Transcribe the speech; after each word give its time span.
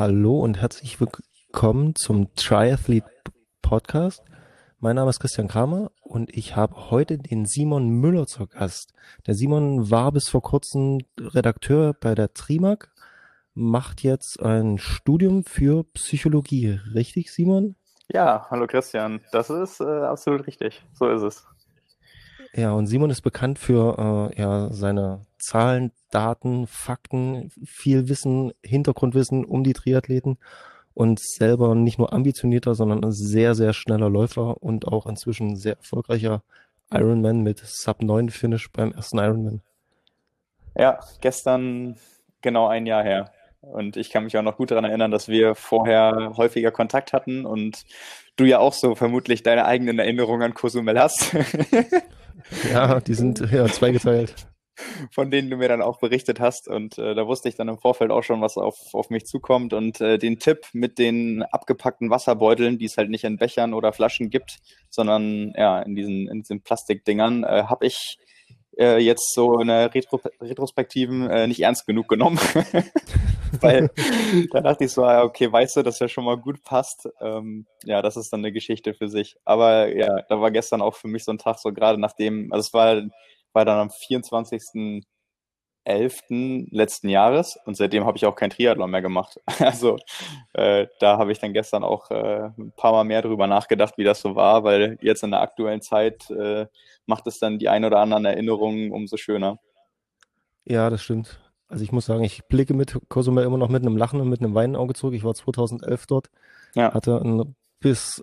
Hallo 0.00 0.40
und 0.40 0.58
herzlich 0.58 0.98
willkommen 0.98 1.94
zum 1.94 2.34
Triathlete 2.34 3.04
Podcast. 3.60 4.22
Mein 4.78 4.96
Name 4.96 5.10
ist 5.10 5.20
Christian 5.20 5.46
Kramer 5.46 5.90
und 6.00 6.34
ich 6.34 6.56
habe 6.56 6.90
heute 6.90 7.18
den 7.18 7.44
Simon 7.44 7.90
Müller 7.90 8.26
zu 8.26 8.46
Gast. 8.46 8.94
Der 9.26 9.34
Simon 9.34 9.90
war 9.90 10.10
bis 10.10 10.30
vor 10.30 10.40
kurzem 10.40 11.00
Redakteur 11.18 11.92
bei 11.92 12.14
der 12.14 12.32
Trimark, 12.32 12.90
macht 13.52 14.02
jetzt 14.02 14.40
ein 14.42 14.78
Studium 14.78 15.44
für 15.44 15.84
Psychologie. 15.92 16.80
Richtig, 16.94 17.30
Simon? 17.30 17.76
Ja, 18.08 18.46
hallo 18.48 18.66
Christian. 18.66 19.20
Das 19.32 19.50
ist 19.50 19.82
äh, 19.82 19.84
absolut 19.84 20.46
richtig. 20.46 20.82
So 20.94 21.10
ist 21.10 21.20
es. 21.20 21.46
Ja, 22.54 22.72
und 22.72 22.86
Simon 22.86 23.10
ist 23.10 23.22
bekannt 23.22 23.58
für 23.58 24.30
äh, 24.34 24.40
ja, 24.40 24.68
seine 24.72 25.20
Zahlen, 25.38 25.92
Daten, 26.10 26.66
Fakten, 26.66 27.50
viel 27.64 28.08
Wissen, 28.08 28.52
Hintergrundwissen 28.62 29.44
um 29.44 29.62
die 29.62 29.72
Triathleten 29.72 30.38
und 30.94 31.20
selber 31.20 31.74
nicht 31.74 31.98
nur 31.98 32.12
ambitionierter, 32.12 32.74
sondern 32.74 33.04
ein 33.04 33.12
sehr, 33.12 33.54
sehr 33.54 33.72
schneller 33.72 34.10
Läufer 34.10 34.62
und 34.62 34.88
auch 34.88 35.06
inzwischen 35.06 35.56
sehr 35.56 35.76
erfolgreicher 35.76 36.42
Ironman 36.92 37.42
mit 37.42 37.60
Sub 37.60 38.02
9 38.02 38.30
Finish 38.30 38.70
beim 38.72 38.92
ersten 38.92 39.18
Ironman. 39.18 39.62
Ja, 40.76 40.98
gestern 41.20 41.96
genau 42.42 42.66
ein 42.66 42.86
Jahr 42.86 43.04
her. 43.04 43.30
Und 43.60 43.96
ich 43.96 44.10
kann 44.10 44.24
mich 44.24 44.36
auch 44.36 44.42
noch 44.42 44.56
gut 44.56 44.70
daran 44.70 44.84
erinnern, 44.84 45.10
dass 45.10 45.28
wir 45.28 45.54
vorher 45.54 46.32
häufiger 46.36 46.70
Kontakt 46.70 47.12
hatten 47.12 47.44
und 47.44 47.84
du 48.36 48.44
ja 48.44 48.58
auch 48.58 48.72
so 48.72 48.94
vermutlich 48.94 49.42
deine 49.42 49.66
eigenen 49.66 49.98
Erinnerungen 49.98 50.42
an 50.42 50.54
Cozumel 50.54 50.98
hast. 50.98 51.36
ja, 52.72 53.00
die 53.00 53.14
sind 53.14 53.40
ja 53.50 53.66
zweigeteilt. 53.66 54.34
Von 55.12 55.30
denen 55.30 55.50
du 55.50 55.56
mir 55.56 55.68
dann 55.68 55.82
auch 55.82 55.98
berichtet 55.98 56.40
hast. 56.40 56.66
Und 56.66 56.96
äh, 56.96 57.14
da 57.14 57.26
wusste 57.26 57.50
ich 57.50 57.54
dann 57.54 57.68
im 57.68 57.78
Vorfeld 57.78 58.10
auch 58.10 58.22
schon, 58.22 58.40
was 58.40 58.56
auf, 58.56 58.78
auf 58.94 59.10
mich 59.10 59.26
zukommt. 59.26 59.74
Und 59.74 60.00
äh, 60.00 60.16
den 60.16 60.38
Tipp 60.38 60.68
mit 60.72 60.98
den 60.98 61.42
abgepackten 61.42 62.08
Wasserbeuteln, 62.08 62.78
die 62.78 62.86
es 62.86 62.96
halt 62.96 63.10
nicht 63.10 63.24
in 63.24 63.36
Bechern 63.36 63.74
oder 63.74 63.92
Flaschen 63.92 64.30
gibt, 64.30 64.58
sondern 64.88 65.52
ja, 65.54 65.82
in 65.82 65.94
diesen, 65.94 66.28
in 66.28 66.40
diesen 66.40 66.62
Plastikdingern, 66.62 67.44
äh, 67.44 67.64
habe 67.64 67.86
ich 67.86 68.16
äh, 68.80 68.98
jetzt 68.98 69.34
so 69.34 69.60
in 69.60 69.68
der 69.68 69.94
Retro 69.94 70.20
Retrospektiven 70.40 71.28
äh, 71.28 71.46
nicht 71.46 71.60
ernst 71.60 71.86
genug 71.86 72.08
genommen. 72.08 72.38
Weil 73.60 73.90
da 74.52 74.60
dachte 74.60 74.84
ich 74.84 74.92
so, 74.92 75.04
okay, 75.04 75.52
weißt 75.52 75.76
du, 75.76 75.82
dass 75.82 75.98
ja 75.98 76.08
schon 76.08 76.24
mal 76.24 76.36
gut 76.36 76.62
passt. 76.62 77.08
Ähm, 77.20 77.66
ja, 77.84 78.00
das 78.00 78.16
ist 78.16 78.32
dann 78.32 78.40
eine 78.40 78.52
Geschichte 78.52 78.94
für 78.94 79.08
sich. 79.08 79.36
Aber 79.44 79.94
ja, 79.94 80.22
da 80.28 80.40
war 80.40 80.50
gestern 80.50 80.80
auch 80.80 80.94
für 80.94 81.08
mich 81.08 81.24
so 81.24 81.32
ein 81.32 81.38
Tag, 81.38 81.58
so 81.58 81.72
gerade 81.72 82.00
nachdem, 82.00 82.52
also 82.52 82.66
es 82.66 82.72
war, 82.72 83.02
war 83.52 83.64
dann 83.64 83.78
am 83.78 83.90
24. 83.90 85.02
11. 85.84 86.68
letzten 86.70 87.08
Jahres 87.08 87.58
und 87.64 87.76
seitdem 87.76 88.04
habe 88.04 88.16
ich 88.16 88.26
auch 88.26 88.36
kein 88.36 88.50
Triathlon 88.50 88.90
mehr 88.90 89.02
gemacht. 89.02 89.40
Also 89.60 89.98
äh, 90.52 90.86
da 90.98 91.18
habe 91.18 91.32
ich 91.32 91.38
dann 91.38 91.52
gestern 91.52 91.84
auch 91.84 92.10
äh, 92.10 92.50
ein 92.58 92.72
paar 92.76 92.92
Mal 92.92 93.04
mehr 93.04 93.22
drüber 93.22 93.46
nachgedacht, 93.46 93.96
wie 93.98 94.04
das 94.04 94.20
so 94.20 94.34
war, 94.34 94.64
weil 94.64 94.98
jetzt 95.00 95.22
in 95.22 95.30
der 95.30 95.40
aktuellen 95.40 95.80
Zeit 95.80 96.28
äh, 96.30 96.66
macht 97.06 97.26
es 97.26 97.38
dann 97.38 97.58
die 97.58 97.68
ein 97.68 97.84
oder 97.84 97.98
anderen 97.98 98.24
Erinnerungen 98.24 98.90
umso 98.90 99.16
schöner. 99.16 99.58
Ja, 100.64 100.90
das 100.90 101.02
stimmt. 101.02 101.40
Also 101.68 101.84
ich 101.84 101.92
muss 101.92 102.06
sagen, 102.06 102.24
ich 102.24 102.44
blicke 102.46 102.74
mit 102.74 102.98
Cozumel 103.08 103.44
immer 103.44 103.58
noch 103.58 103.68
mit 103.68 103.82
einem 103.82 103.96
Lachen 103.96 104.20
und 104.20 104.28
mit 104.28 104.40
einem 104.40 104.54
weinen 104.54 104.76
Auge 104.76 104.94
zurück. 104.94 105.14
Ich 105.14 105.24
war 105.24 105.34
2011 105.34 106.06
dort, 106.06 106.30
ja. 106.74 106.92
hatte 106.92 107.20
ein 107.22 107.54
bis 107.78 108.22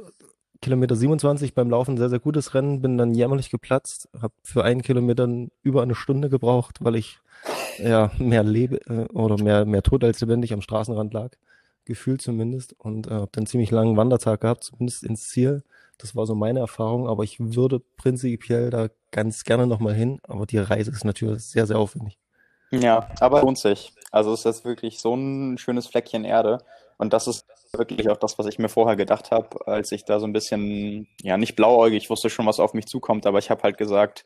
Kilometer 0.61 0.95
27 0.95 1.53
beim 1.53 1.69
Laufen 1.69 1.97
sehr, 1.97 2.09
sehr 2.09 2.19
gutes 2.19 2.53
Rennen, 2.53 2.81
bin 2.81 2.97
dann 2.97 3.13
jämmerlich 3.13 3.49
geplatzt, 3.49 4.09
habe 4.19 4.33
für 4.43 4.63
einen 4.63 4.81
Kilometer 4.81 5.27
über 5.61 5.81
eine 5.81 5.95
Stunde 5.95 6.29
gebraucht, 6.29 6.77
weil 6.81 6.95
ich 6.95 7.19
ja 7.77 8.11
mehr 8.17 8.43
lebe 8.43 8.77
äh, 8.87 9.11
oder 9.13 9.41
mehr, 9.41 9.65
mehr 9.65 9.83
tot 9.83 10.03
als 10.03 10.21
lebendig 10.21 10.53
am 10.53 10.61
Straßenrand 10.61 11.13
lag, 11.13 11.31
gefühlt 11.85 12.21
zumindest 12.21 12.73
und 12.79 13.07
äh, 13.07 13.11
habe 13.11 13.29
dann 13.31 13.45
ziemlich 13.45 13.71
langen 13.71 13.97
Wandertag 13.97 14.41
gehabt, 14.41 14.63
zumindest 14.63 15.03
ins 15.03 15.29
Ziel. 15.29 15.63
Das 15.97 16.15
war 16.15 16.25
so 16.25 16.35
meine 16.35 16.59
Erfahrung, 16.59 17.07
aber 17.07 17.23
ich 17.23 17.39
würde 17.39 17.81
prinzipiell 17.97 18.69
da 18.69 18.89
ganz 19.11 19.43
gerne 19.43 19.67
nochmal 19.67 19.93
hin, 19.93 20.19
aber 20.23 20.45
die 20.45 20.59
Reise 20.59 20.91
ist 20.91 21.05
natürlich 21.05 21.43
sehr, 21.43 21.65
sehr 21.65 21.79
aufwendig. 21.79 22.17
Ja, 22.71 23.09
aber 23.19 23.41
lohnt 23.41 23.57
sich. 23.57 23.93
Also 24.11 24.33
ist 24.33 24.65
wirklich 24.65 24.99
so 24.99 25.15
ein 25.15 25.57
schönes 25.57 25.87
Fleckchen 25.87 26.25
Erde 26.25 26.59
und 26.97 27.13
das 27.13 27.27
ist 27.27 27.45
wirklich 27.73 28.09
auch 28.09 28.17
das, 28.17 28.39
was 28.39 28.47
ich 28.47 28.59
mir 28.59 28.69
vorher 28.69 28.95
gedacht 28.95 29.31
habe, 29.31 29.67
als 29.67 29.91
ich 29.91 30.05
da 30.05 30.19
so 30.19 30.25
ein 30.25 30.33
bisschen, 30.33 31.07
ja, 31.21 31.37
nicht 31.37 31.55
blauäugig, 31.55 32.03
ich 32.03 32.09
wusste 32.09 32.29
schon, 32.29 32.45
was 32.45 32.59
auf 32.59 32.73
mich 32.73 32.87
zukommt, 32.87 33.25
aber 33.25 33.39
ich 33.39 33.49
habe 33.49 33.63
halt 33.63 33.77
gesagt, 33.77 34.25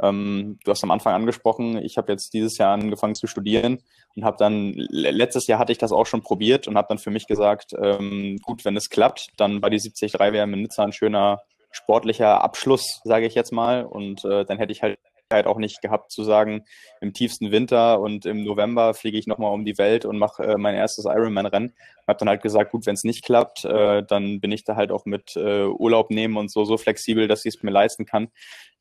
ähm, 0.00 0.58
du 0.64 0.70
hast 0.70 0.84
am 0.84 0.90
Anfang 0.90 1.14
angesprochen, 1.14 1.78
ich 1.78 1.96
habe 1.96 2.12
jetzt 2.12 2.32
dieses 2.34 2.58
Jahr 2.58 2.74
angefangen 2.74 3.14
zu 3.14 3.26
studieren 3.26 3.78
und 4.14 4.24
habe 4.24 4.36
dann, 4.38 4.74
letztes 4.74 5.46
Jahr 5.46 5.58
hatte 5.58 5.72
ich 5.72 5.78
das 5.78 5.92
auch 5.92 6.06
schon 6.06 6.22
probiert 6.22 6.68
und 6.68 6.76
habe 6.76 6.88
dann 6.88 6.98
für 6.98 7.10
mich 7.10 7.26
gesagt, 7.26 7.72
ähm, 7.80 8.38
gut, 8.42 8.64
wenn 8.64 8.76
es 8.76 8.90
klappt, 8.90 9.28
dann 9.36 9.62
war 9.62 9.70
die 9.70 9.78
73 9.78 10.14
WM 10.14 10.54
in 10.54 10.62
Nizza 10.62 10.84
ein 10.84 10.92
schöner 10.92 11.42
sportlicher 11.72 12.42
Abschluss, 12.42 13.00
sage 13.04 13.26
ich 13.26 13.34
jetzt 13.34 13.52
mal, 13.52 13.84
und 13.84 14.24
äh, 14.24 14.44
dann 14.44 14.58
hätte 14.58 14.72
ich 14.72 14.82
halt 14.82 14.98
Möglichkeit 15.32 15.46
auch 15.46 15.58
nicht 15.58 15.80
gehabt 15.80 16.12
zu 16.12 16.24
sagen, 16.24 16.64
im 17.00 17.12
tiefsten 17.12 17.50
Winter 17.50 18.00
und 18.00 18.26
im 18.26 18.44
November 18.44 18.94
fliege 18.94 19.18
ich 19.18 19.26
nochmal 19.26 19.52
um 19.52 19.64
die 19.64 19.78
Welt 19.78 20.04
und 20.04 20.18
mache 20.18 20.42
äh, 20.44 20.56
mein 20.56 20.74
erstes 20.74 21.04
Ironman-Rennen. 21.04 21.72
Habe 22.06 22.18
dann 22.18 22.28
halt 22.28 22.42
gesagt, 22.42 22.72
gut, 22.72 22.86
wenn 22.86 22.94
es 22.94 23.04
nicht 23.04 23.24
klappt, 23.24 23.64
äh, 23.64 24.02
dann 24.02 24.40
bin 24.40 24.52
ich 24.52 24.64
da 24.64 24.76
halt 24.76 24.90
auch 24.90 25.04
mit 25.06 25.36
äh, 25.36 25.64
Urlaub 25.64 26.10
nehmen 26.10 26.36
und 26.36 26.50
so 26.50 26.64
so 26.64 26.76
flexibel, 26.76 27.28
dass 27.28 27.44
ich 27.44 27.56
es 27.56 27.62
mir 27.62 27.70
leisten 27.70 28.04
kann. 28.04 28.28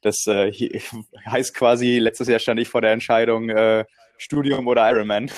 Das 0.01 0.28
äh, 0.28 0.51
heißt 1.25 1.53
quasi, 1.53 2.00
letztes 2.00 2.28
Jahr 2.28 2.39
stand 2.39 2.59
ich 2.59 2.68
vor 2.68 2.81
der 2.81 2.91
Entscheidung, 2.91 3.50
äh, 3.50 3.85
Studium 4.18 4.68
oder 4.68 4.89
Ironman. 4.91 5.31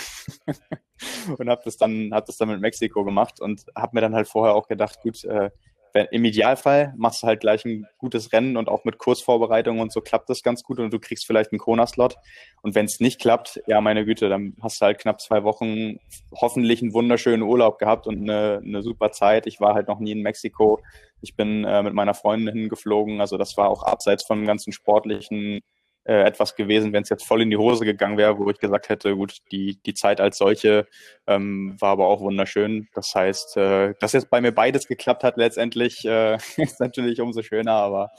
und 1.38 1.50
habe 1.50 1.62
das 1.64 1.78
dann 1.78 2.10
das 2.10 2.38
dann 2.38 2.50
mit 2.50 2.62
Mexiko 2.62 3.04
gemacht 3.04 3.40
und 3.40 3.66
habe 3.76 3.92
mir 3.94 4.02
dann 4.02 4.16
halt 4.16 4.28
vorher 4.28 4.56
auch 4.56 4.68
gedacht, 4.68 5.02
gut, 5.02 5.24
äh, 5.26 5.52
im 5.94 6.26
Idealfall 6.26 6.94
machst 6.98 7.22
du 7.22 7.28
halt 7.28 7.40
gleich 7.40 7.66
ein 7.66 7.86
gutes 7.98 8.34
Rennen 8.34 8.58
und 8.58 8.68
auch 8.68 8.84
mit 8.84 8.98
Kursvorbereitung 8.98 9.80
und 9.80 9.92
so 9.92 10.02
klappt 10.02 10.30
das 10.30 10.42
ganz 10.42 10.64
gut 10.64 10.80
und 10.80 10.92
du 10.92 11.00
kriegst 11.00 11.26
vielleicht 11.26 11.52
einen 11.52 11.60
Kona-Slot. 11.60 12.16
Und 12.62 12.74
wenn 12.74 12.86
es 12.86 13.00
nicht 13.00 13.22
klappt, 13.22 13.62
ja, 13.68 13.80
meine 13.80 14.04
Güte, 14.04 14.28
dann 14.30 14.56
hast 14.62 14.82
du 14.82 14.86
halt 14.86 15.00
knapp 15.00 15.22
zwei 15.22 15.44
Wochen 15.44 15.98
hoffentlich 16.34 16.82
einen 16.82 16.94
wunderschönen 16.94 17.44
Urlaub 17.44 17.78
gehabt 17.78 18.08
und 18.08 18.22
eine, 18.22 18.62
eine 18.64 18.82
super 18.82 19.12
Zeit. 19.12 19.46
Ich 19.46 19.60
war 19.60 19.76
halt 19.76 19.88
noch 19.88 20.00
nie 20.00 20.14
in 20.14 20.22
Mexiko. 20.22 20.82
Ich 21.22 21.36
bin 21.36 21.64
äh, 21.64 21.84
mit 21.84 21.94
meiner 21.94 22.14
Freundin 22.14 22.56
hingeflogen. 22.56 23.22
Also 23.22 23.38
das 23.38 23.56
war 23.58 23.70
auch 23.70 23.84
abseits 23.84 24.26
von 24.26 24.46
ganzen 24.46 24.74
sportlichen 24.74 25.62
äh, 26.06 26.24
etwas 26.24 26.56
gewesen, 26.56 26.94
wenn 26.94 27.04
es 27.04 27.10
jetzt 27.10 27.26
voll 27.26 27.42
in 27.42 27.50
die 27.50 27.58
Hose 27.58 27.86
gegangen 27.86 28.18
wäre, 28.18 28.38
wo 28.38 28.50
ich 28.50 28.60
gesagt 28.60 28.90
hätte, 28.90 29.16
gut, 29.16 29.38
die, 29.52 29.82
die 29.84 29.94
Zeit 29.94 30.20
als 30.20 30.38
solche 30.38 30.88
ähm, 31.28 31.76
war 31.80 31.92
aber 31.92 32.08
auch 32.08 32.22
wunderschön. 32.22 32.88
Das 32.94 33.14
heißt, 33.16 33.58
äh, 33.58 33.94
dass 34.00 34.14
jetzt 34.14 34.30
bei 34.30 34.42
mir 34.42 34.52
beides 34.52 34.88
geklappt 34.88 35.24
hat 35.24 35.38
letztendlich, 35.38 36.06
äh, 36.06 36.36
ist 36.58 36.80
natürlich 36.80 37.22
umso 37.22 37.42
schöner, 37.42 37.74
aber 37.74 38.12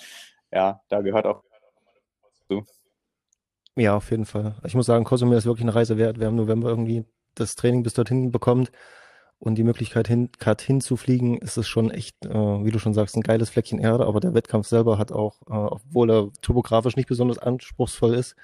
ja, 0.50 0.80
da 0.88 1.00
gehört 1.00 1.26
auch 1.26 1.42
zu. 2.48 2.64
Ja, 3.76 3.96
auf 3.96 4.10
jeden 4.10 4.24
Fall. 4.24 4.56
Ich 4.64 4.74
muss 4.74 4.86
sagen, 4.86 5.04
Cosumel 5.04 5.36
ist 5.36 5.46
wirklich 5.46 5.64
eine 5.64 5.74
Reise 5.74 5.98
wert. 5.98 6.20
Wir 6.20 6.28
haben 6.28 6.36
November 6.36 6.68
irgendwie 6.68 7.04
das 7.34 7.56
Training 7.56 7.82
bis 7.82 7.94
dorthin 7.94 8.30
bekommen 8.30 8.68
und 9.44 9.56
die 9.56 9.64
Möglichkeit 9.64 10.08
hin, 10.08 10.30
grad 10.38 10.62
hinzufliegen, 10.62 11.38
ist 11.38 11.56
es 11.56 11.68
schon 11.68 11.90
echt, 11.90 12.24
äh, 12.24 12.30
wie 12.30 12.70
du 12.70 12.78
schon 12.78 12.94
sagst, 12.94 13.14
ein 13.16 13.22
geiles 13.22 13.50
Fleckchen 13.50 13.78
Erde, 13.78 14.06
aber 14.06 14.20
der 14.20 14.34
Wettkampf 14.34 14.66
selber 14.66 14.96
hat 14.96 15.12
auch, 15.12 15.42
äh, 15.42 15.52
obwohl 15.52 16.10
er 16.10 16.30
topografisch 16.40 16.96
nicht 16.96 17.08
besonders 17.08 17.38
anspruchsvoll 17.38 18.14
ist, 18.14 18.36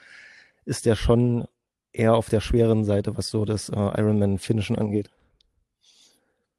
ist 0.67 0.85
der 0.87 0.97
schon 0.97 1.47
eher 1.93 2.15
auf 2.15 2.29
der 2.29 2.41
schweren 2.41 2.85
Seite, 2.85 3.17
was 3.17 3.29
so 3.29 3.45
das 3.45 3.71
äh, 3.71 3.75
Ironman-Finishen 3.75 4.77
angeht. 4.77 5.11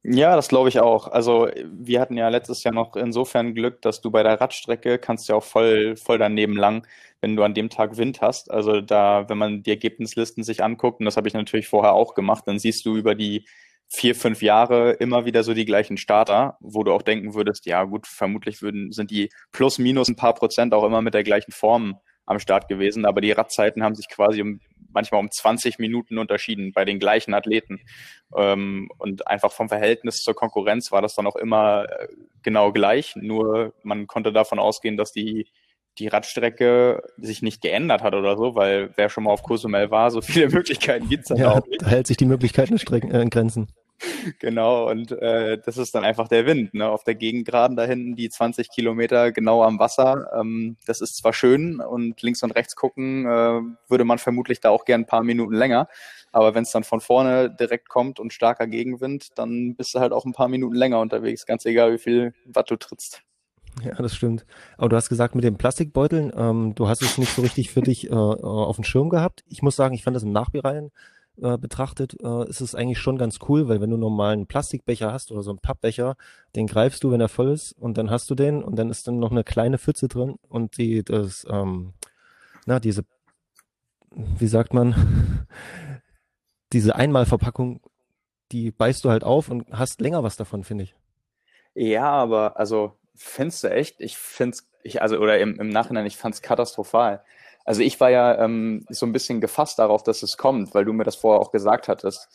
Ja, 0.03 0.35
das 0.35 0.47
glaube 0.47 0.69
ich 0.69 0.79
auch. 0.79 1.07
Also 1.07 1.47
wir 1.63 2.01
hatten 2.01 2.17
ja 2.17 2.27
letztes 2.29 2.63
Jahr 2.63 2.73
noch 2.73 2.95
insofern 2.95 3.53
Glück, 3.53 3.83
dass 3.83 4.01
du 4.01 4.09
bei 4.09 4.23
der 4.23 4.41
Radstrecke 4.41 4.97
kannst 4.97 5.29
ja 5.29 5.35
auch 5.35 5.43
voll, 5.43 5.95
voll 5.95 6.17
daneben 6.17 6.57
lang, 6.57 6.87
wenn 7.21 7.35
du 7.35 7.43
an 7.43 7.53
dem 7.53 7.69
Tag 7.69 7.97
Wind 7.97 8.19
hast. 8.19 8.49
Also 8.49 8.81
da, 8.81 9.29
wenn 9.29 9.37
man 9.37 9.61
die 9.61 9.69
Ergebnislisten 9.69 10.43
sich 10.43 10.63
anguckt, 10.63 10.99
und 10.99 11.05
das 11.05 11.17
habe 11.17 11.27
ich 11.27 11.35
natürlich 11.35 11.67
vorher 11.67 11.93
auch 11.93 12.15
gemacht, 12.15 12.45
dann 12.47 12.57
siehst 12.57 12.83
du 12.87 12.97
über 12.97 13.13
die 13.13 13.45
vier, 13.93 14.15
fünf 14.15 14.41
Jahre 14.41 14.93
immer 14.93 15.25
wieder 15.25 15.43
so 15.43 15.53
die 15.53 15.65
gleichen 15.65 15.97
Starter, 15.97 16.57
wo 16.61 16.83
du 16.83 16.93
auch 16.93 17.01
denken 17.01 17.33
würdest, 17.33 17.65
ja 17.65 17.83
gut, 17.83 18.07
vermutlich 18.07 18.61
würden, 18.61 18.93
sind 18.93 19.11
die 19.11 19.29
plus 19.51 19.79
minus 19.79 20.07
ein 20.07 20.15
paar 20.15 20.33
Prozent 20.33 20.73
auch 20.73 20.85
immer 20.85 21.01
mit 21.01 21.13
der 21.13 21.23
gleichen 21.23 21.51
Form 21.51 21.97
am 22.25 22.39
Start 22.39 22.69
gewesen, 22.69 23.05
aber 23.05 23.19
die 23.19 23.33
Radzeiten 23.33 23.83
haben 23.83 23.95
sich 23.95 24.07
quasi 24.07 24.41
um, 24.41 24.61
manchmal 24.93 25.19
um 25.19 25.29
20 25.29 25.77
Minuten 25.77 26.17
unterschieden 26.17 26.71
bei 26.71 26.85
den 26.85 26.99
gleichen 26.99 27.33
Athleten. 27.33 27.81
Ähm, 28.35 28.89
und 28.97 29.27
einfach 29.27 29.51
vom 29.51 29.67
Verhältnis 29.67 30.23
zur 30.23 30.35
Konkurrenz 30.35 30.93
war 30.93 31.01
das 31.01 31.15
dann 31.15 31.27
auch 31.27 31.35
immer 31.35 31.85
äh, 31.89 32.07
genau 32.43 32.71
gleich, 32.71 33.17
nur 33.17 33.73
man 33.83 34.07
konnte 34.07 34.31
davon 34.31 34.59
ausgehen, 34.59 34.95
dass 34.95 35.11
die 35.11 35.47
die 35.99 36.07
Radstrecke 36.07 37.03
sich 37.17 37.41
nicht 37.41 37.61
geändert 37.61 38.01
hat 38.01 38.15
oder 38.15 38.37
so, 38.37 38.55
weil 38.55 38.91
wer 38.95 39.09
schon 39.09 39.25
mal 39.25 39.31
auf 39.31 39.43
Cozumel 39.43 39.91
war, 39.91 40.09
so 40.09 40.21
viele 40.21 40.49
Möglichkeiten 40.49 41.09
gibt's 41.09 41.27
dann 41.27 41.37
ja, 41.37 41.51
auch 41.51 41.67
nicht. 41.67 41.81
Da 41.81 41.87
hält 41.87 42.07
sich 42.07 42.15
die 42.15 42.25
Möglichkeiten 42.25 42.73
in, 42.73 42.79
Strecken, 42.79 43.11
äh, 43.11 43.21
in 43.21 43.29
Grenzen. 43.29 43.67
Genau, 44.39 44.89
und 44.89 45.11
äh, 45.11 45.57
das 45.63 45.77
ist 45.77 45.95
dann 45.95 46.03
einfach 46.03 46.27
der 46.27 46.45
Wind. 46.45 46.73
Ne? 46.73 46.89
Auf 46.89 47.03
der 47.03 47.15
Gegengraden 47.15 47.75
da 47.75 47.85
hinten 47.85 48.15
die 48.15 48.29
20 48.29 48.69
Kilometer 48.69 49.31
genau 49.31 49.63
am 49.63 49.79
Wasser. 49.79 50.31
Ähm, 50.39 50.77
das 50.85 51.01
ist 51.01 51.17
zwar 51.17 51.33
schön 51.33 51.79
und 51.79 52.21
links 52.21 52.43
und 52.43 52.51
rechts 52.51 52.75
gucken 52.75 53.25
äh, 53.25 53.61
würde 53.87 54.05
man 54.05 54.17
vermutlich 54.17 54.59
da 54.59 54.69
auch 54.69 54.85
gern 54.85 55.01
ein 55.01 55.07
paar 55.07 55.23
Minuten 55.23 55.53
länger. 55.53 55.87
Aber 56.31 56.55
wenn 56.55 56.63
es 56.63 56.71
dann 56.71 56.83
von 56.83 57.01
vorne 57.01 57.53
direkt 57.53 57.89
kommt 57.89 58.19
und 58.19 58.33
starker 58.33 58.67
Gegenwind, 58.67 59.37
dann 59.37 59.75
bist 59.75 59.93
du 59.93 59.99
halt 59.99 60.13
auch 60.13 60.25
ein 60.25 60.33
paar 60.33 60.47
Minuten 60.47 60.75
länger 60.75 60.99
unterwegs, 60.99 61.45
ganz 61.45 61.65
egal 61.65 61.93
wie 61.93 61.97
viel 61.97 62.33
Watt 62.45 62.71
du 62.71 62.77
trittst. 62.77 63.21
Ja, 63.83 63.93
das 63.93 64.15
stimmt. 64.15 64.45
Aber 64.77 64.89
du 64.89 64.95
hast 64.95 65.09
gesagt, 65.09 65.33
mit 65.33 65.43
den 65.43 65.57
Plastikbeuteln, 65.57 66.31
ähm, 66.35 66.75
du 66.75 66.87
hast 66.87 67.01
es 67.01 67.17
nicht 67.17 67.33
so 67.33 67.41
richtig 67.41 67.71
für 67.71 67.81
dich 67.81 68.09
äh, 68.09 68.13
auf 68.13 68.75
dem 68.75 68.83
Schirm 68.83 69.09
gehabt. 69.09 69.43
Ich 69.47 69.61
muss 69.61 69.75
sagen, 69.75 69.93
ich 69.93 70.03
fand 70.03 70.15
das 70.15 70.23
im 70.23 70.31
Nachbereiten 70.31 70.91
äh, 71.41 71.57
betrachtet, 71.57 72.17
äh, 72.21 72.49
ist 72.49 72.61
es 72.61 72.75
eigentlich 72.75 72.99
schon 72.99 73.17
ganz 73.17 73.39
cool, 73.47 73.67
weil 73.67 73.81
wenn 73.81 73.89
du 73.89 73.97
normal 73.97 74.33
einen 74.33 74.47
Plastikbecher 74.47 75.11
hast 75.11 75.31
oder 75.31 75.43
so 75.43 75.51
einen 75.51 75.59
Pappbecher, 75.59 76.15
den 76.55 76.67
greifst 76.67 77.03
du, 77.03 77.11
wenn 77.11 77.21
er 77.21 77.29
voll 77.29 77.51
ist, 77.51 77.73
und 77.73 77.97
dann 77.97 78.09
hast 78.09 78.29
du 78.29 78.35
den 78.35 78.63
und 78.63 78.75
dann 78.77 78.89
ist 78.89 79.07
dann 79.07 79.19
noch 79.19 79.31
eine 79.31 79.43
kleine 79.43 79.77
Pfütze 79.77 80.07
drin 80.07 80.35
und 80.49 80.77
die, 80.77 81.03
das, 81.03 81.45
ähm, 81.49 81.93
na, 82.65 82.79
diese, 82.79 83.03
wie 84.11 84.47
sagt 84.47 84.73
man, 84.73 85.47
diese 86.73 86.95
Einmalverpackung, 86.95 87.81
die 88.51 88.71
beißt 88.71 89.05
du 89.05 89.09
halt 89.09 89.23
auf 89.23 89.49
und 89.49 89.71
hast 89.71 90.01
länger 90.01 90.23
was 90.23 90.35
davon, 90.35 90.63
finde 90.63 90.83
ich. 90.83 90.95
Ja, 91.73 92.09
aber 92.09 92.59
also 92.59 92.97
findest 93.15 93.63
du 93.63 93.71
echt? 93.71 94.01
Ich 94.01 94.17
find's, 94.17 94.69
ich, 94.83 95.01
also, 95.01 95.17
oder 95.17 95.39
im, 95.39 95.59
im 95.59 95.69
Nachhinein, 95.69 96.05
ich 96.05 96.17
fand's 96.17 96.41
katastrophal. 96.41 97.23
Also 97.65 97.81
ich 97.81 97.99
war 97.99 98.09
ja 98.09 98.43
ähm, 98.43 98.85
so 98.89 99.05
ein 99.05 99.13
bisschen 99.13 99.41
gefasst 99.41 99.79
darauf, 99.79 100.03
dass 100.03 100.23
es 100.23 100.37
kommt, 100.37 100.73
weil 100.73 100.85
du 100.85 100.93
mir 100.93 101.03
das 101.03 101.15
vorher 101.15 101.41
auch 101.41 101.51
gesagt 101.51 101.87
hattest. 101.87 102.29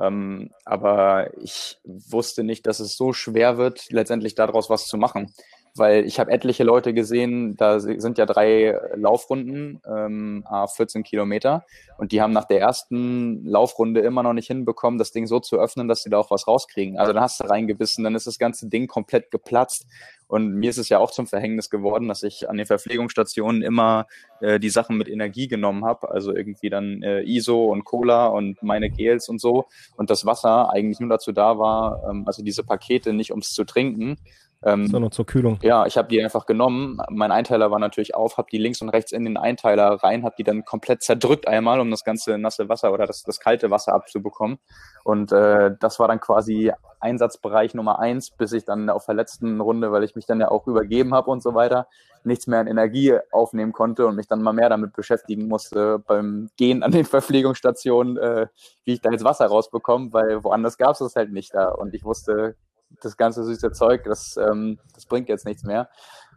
Ähm, 0.00 0.50
aber 0.64 1.30
ich 1.38 1.78
wusste 1.84 2.44
nicht, 2.44 2.66
dass 2.66 2.80
es 2.80 2.96
so 2.96 3.12
schwer 3.12 3.58
wird, 3.58 3.90
letztendlich 3.90 4.34
daraus 4.34 4.70
was 4.70 4.86
zu 4.86 4.96
machen 4.96 5.32
weil 5.74 6.04
ich 6.04 6.20
habe 6.20 6.30
etliche 6.30 6.64
Leute 6.64 6.92
gesehen, 6.92 7.56
da 7.56 7.80
sind 7.80 8.18
ja 8.18 8.26
drei 8.26 8.78
Laufrunden, 8.94 9.80
ähm, 9.86 10.44
14 10.74 11.02
Kilometer, 11.02 11.64
und 11.96 12.12
die 12.12 12.20
haben 12.20 12.32
nach 12.32 12.44
der 12.44 12.60
ersten 12.60 13.44
Laufrunde 13.44 14.00
immer 14.00 14.22
noch 14.22 14.32
nicht 14.32 14.48
hinbekommen, 14.48 14.98
das 14.98 15.12
Ding 15.12 15.26
so 15.26 15.40
zu 15.40 15.58
öffnen, 15.58 15.88
dass 15.88 16.02
sie 16.02 16.10
da 16.10 16.18
auch 16.18 16.30
was 16.30 16.46
rauskriegen. 16.46 16.98
Also 16.98 17.12
dann 17.12 17.22
hast 17.22 17.40
du 17.40 17.44
reingebissen, 17.44 18.04
dann 18.04 18.14
ist 18.14 18.26
das 18.26 18.38
ganze 18.38 18.68
Ding 18.68 18.86
komplett 18.86 19.30
geplatzt. 19.30 19.86
Und 20.26 20.54
mir 20.54 20.70
ist 20.70 20.78
es 20.78 20.88
ja 20.88 20.98
auch 20.98 21.10
zum 21.10 21.26
Verhängnis 21.26 21.68
geworden, 21.68 22.08
dass 22.08 22.22
ich 22.22 22.48
an 22.48 22.56
den 22.56 22.66
Verpflegungsstationen 22.66 23.62
immer 23.62 24.06
äh, 24.40 24.58
die 24.58 24.70
Sachen 24.70 24.96
mit 24.96 25.08
Energie 25.08 25.46
genommen 25.46 25.84
habe, 25.84 26.10
also 26.10 26.34
irgendwie 26.34 26.70
dann 26.70 27.02
äh, 27.02 27.20
ISO 27.22 27.66
und 27.66 27.84
Cola 27.84 28.28
und 28.28 28.62
meine 28.62 28.88
Gels 28.90 29.28
und 29.28 29.40
so. 29.40 29.66
Und 29.96 30.10
das 30.10 30.24
Wasser 30.24 30.70
eigentlich 30.70 31.00
nur 31.00 31.10
dazu 31.10 31.32
da 31.32 31.58
war, 31.58 32.02
ähm, 32.10 32.24
also 32.26 32.42
diese 32.42 32.64
Pakete 32.64 33.12
nicht 33.12 33.30
ums 33.30 33.50
zu 33.52 33.64
trinken, 33.64 34.16
ähm, 34.64 34.86
Sondern 34.86 35.10
zur 35.10 35.26
Kühlung. 35.26 35.58
Ja, 35.62 35.86
ich 35.86 35.96
habe 35.96 36.08
die 36.08 36.22
einfach 36.22 36.46
genommen. 36.46 36.98
Mein 37.10 37.32
Einteiler 37.32 37.70
war 37.70 37.78
natürlich 37.78 38.14
auf, 38.14 38.36
habe 38.36 38.48
die 38.50 38.58
links 38.58 38.80
und 38.80 38.90
rechts 38.90 39.10
in 39.12 39.24
den 39.24 39.36
Einteiler 39.36 39.94
rein, 40.02 40.24
habe 40.24 40.36
die 40.38 40.44
dann 40.44 40.64
komplett 40.64 41.02
zerdrückt 41.02 41.48
einmal, 41.48 41.80
um 41.80 41.90
das 41.90 42.04
ganze 42.04 42.38
nasse 42.38 42.68
Wasser 42.68 42.92
oder 42.92 43.06
das, 43.06 43.24
das 43.24 43.40
kalte 43.40 43.70
Wasser 43.70 43.92
abzubekommen. 43.92 44.58
Und 45.04 45.32
äh, 45.32 45.72
das 45.80 45.98
war 45.98 46.06
dann 46.06 46.20
quasi 46.20 46.72
Einsatzbereich 47.00 47.74
Nummer 47.74 47.98
eins, 47.98 48.30
bis 48.30 48.52
ich 48.52 48.64
dann 48.64 48.88
auf 48.88 49.06
der 49.06 49.16
letzten 49.16 49.60
Runde, 49.60 49.90
weil 49.90 50.04
ich 50.04 50.14
mich 50.14 50.26
dann 50.26 50.40
ja 50.40 50.48
auch 50.48 50.68
übergeben 50.68 51.12
habe 51.12 51.30
und 51.30 51.42
so 51.42 51.54
weiter, 51.54 51.88
nichts 52.22 52.46
mehr 52.46 52.60
an 52.60 52.68
Energie 52.68 53.18
aufnehmen 53.32 53.72
konnte 53.72 54.06
und 54.06 54.14
mich 54.14 54.28
dann 54.28 54.42
mal 54.42 54.52
mehr 54.52 54.68
damit 54.68 54.92
beschäftigen 54.92 55.48
musste 55.48 55.98
beim 55.98 56.50
Gehen 56.56 56.84
an 56.84 56.92
den 56.92 57.04
Verpflegungsstationen, 57.04 58.16
äh, 58.16 58.46
wie 58.84 58.92
ich 58.92 59.00
da 59.00 59.10
jetzt 59.10 59.24
Wasser 59.24 59.46
rausbekomme, 59.46 60.12
weil 60.12 60.44
woanders 60.44 60.78
gab 60.78 60.92
es 60.92 61.00
das 61.00 61.16
halt 61.16 61.32
nicht 61.32 61.52
da. 61.52 61.70
Und 61.70 61.94
ich 61.94 62.04
wusste 62.04 62.54
das 63.00 63.16
ganze 63.16 63.44
süße 63.44 63.72
Zeug, 63.72 64.04
das, 64.04 64.36
ähm, 64.36 64.78
das 64.94 65.06
bringt 65.06 65.28
jetzt 65.28 65.46
nichts 65.46 65.64
mehr. 65.64 65.88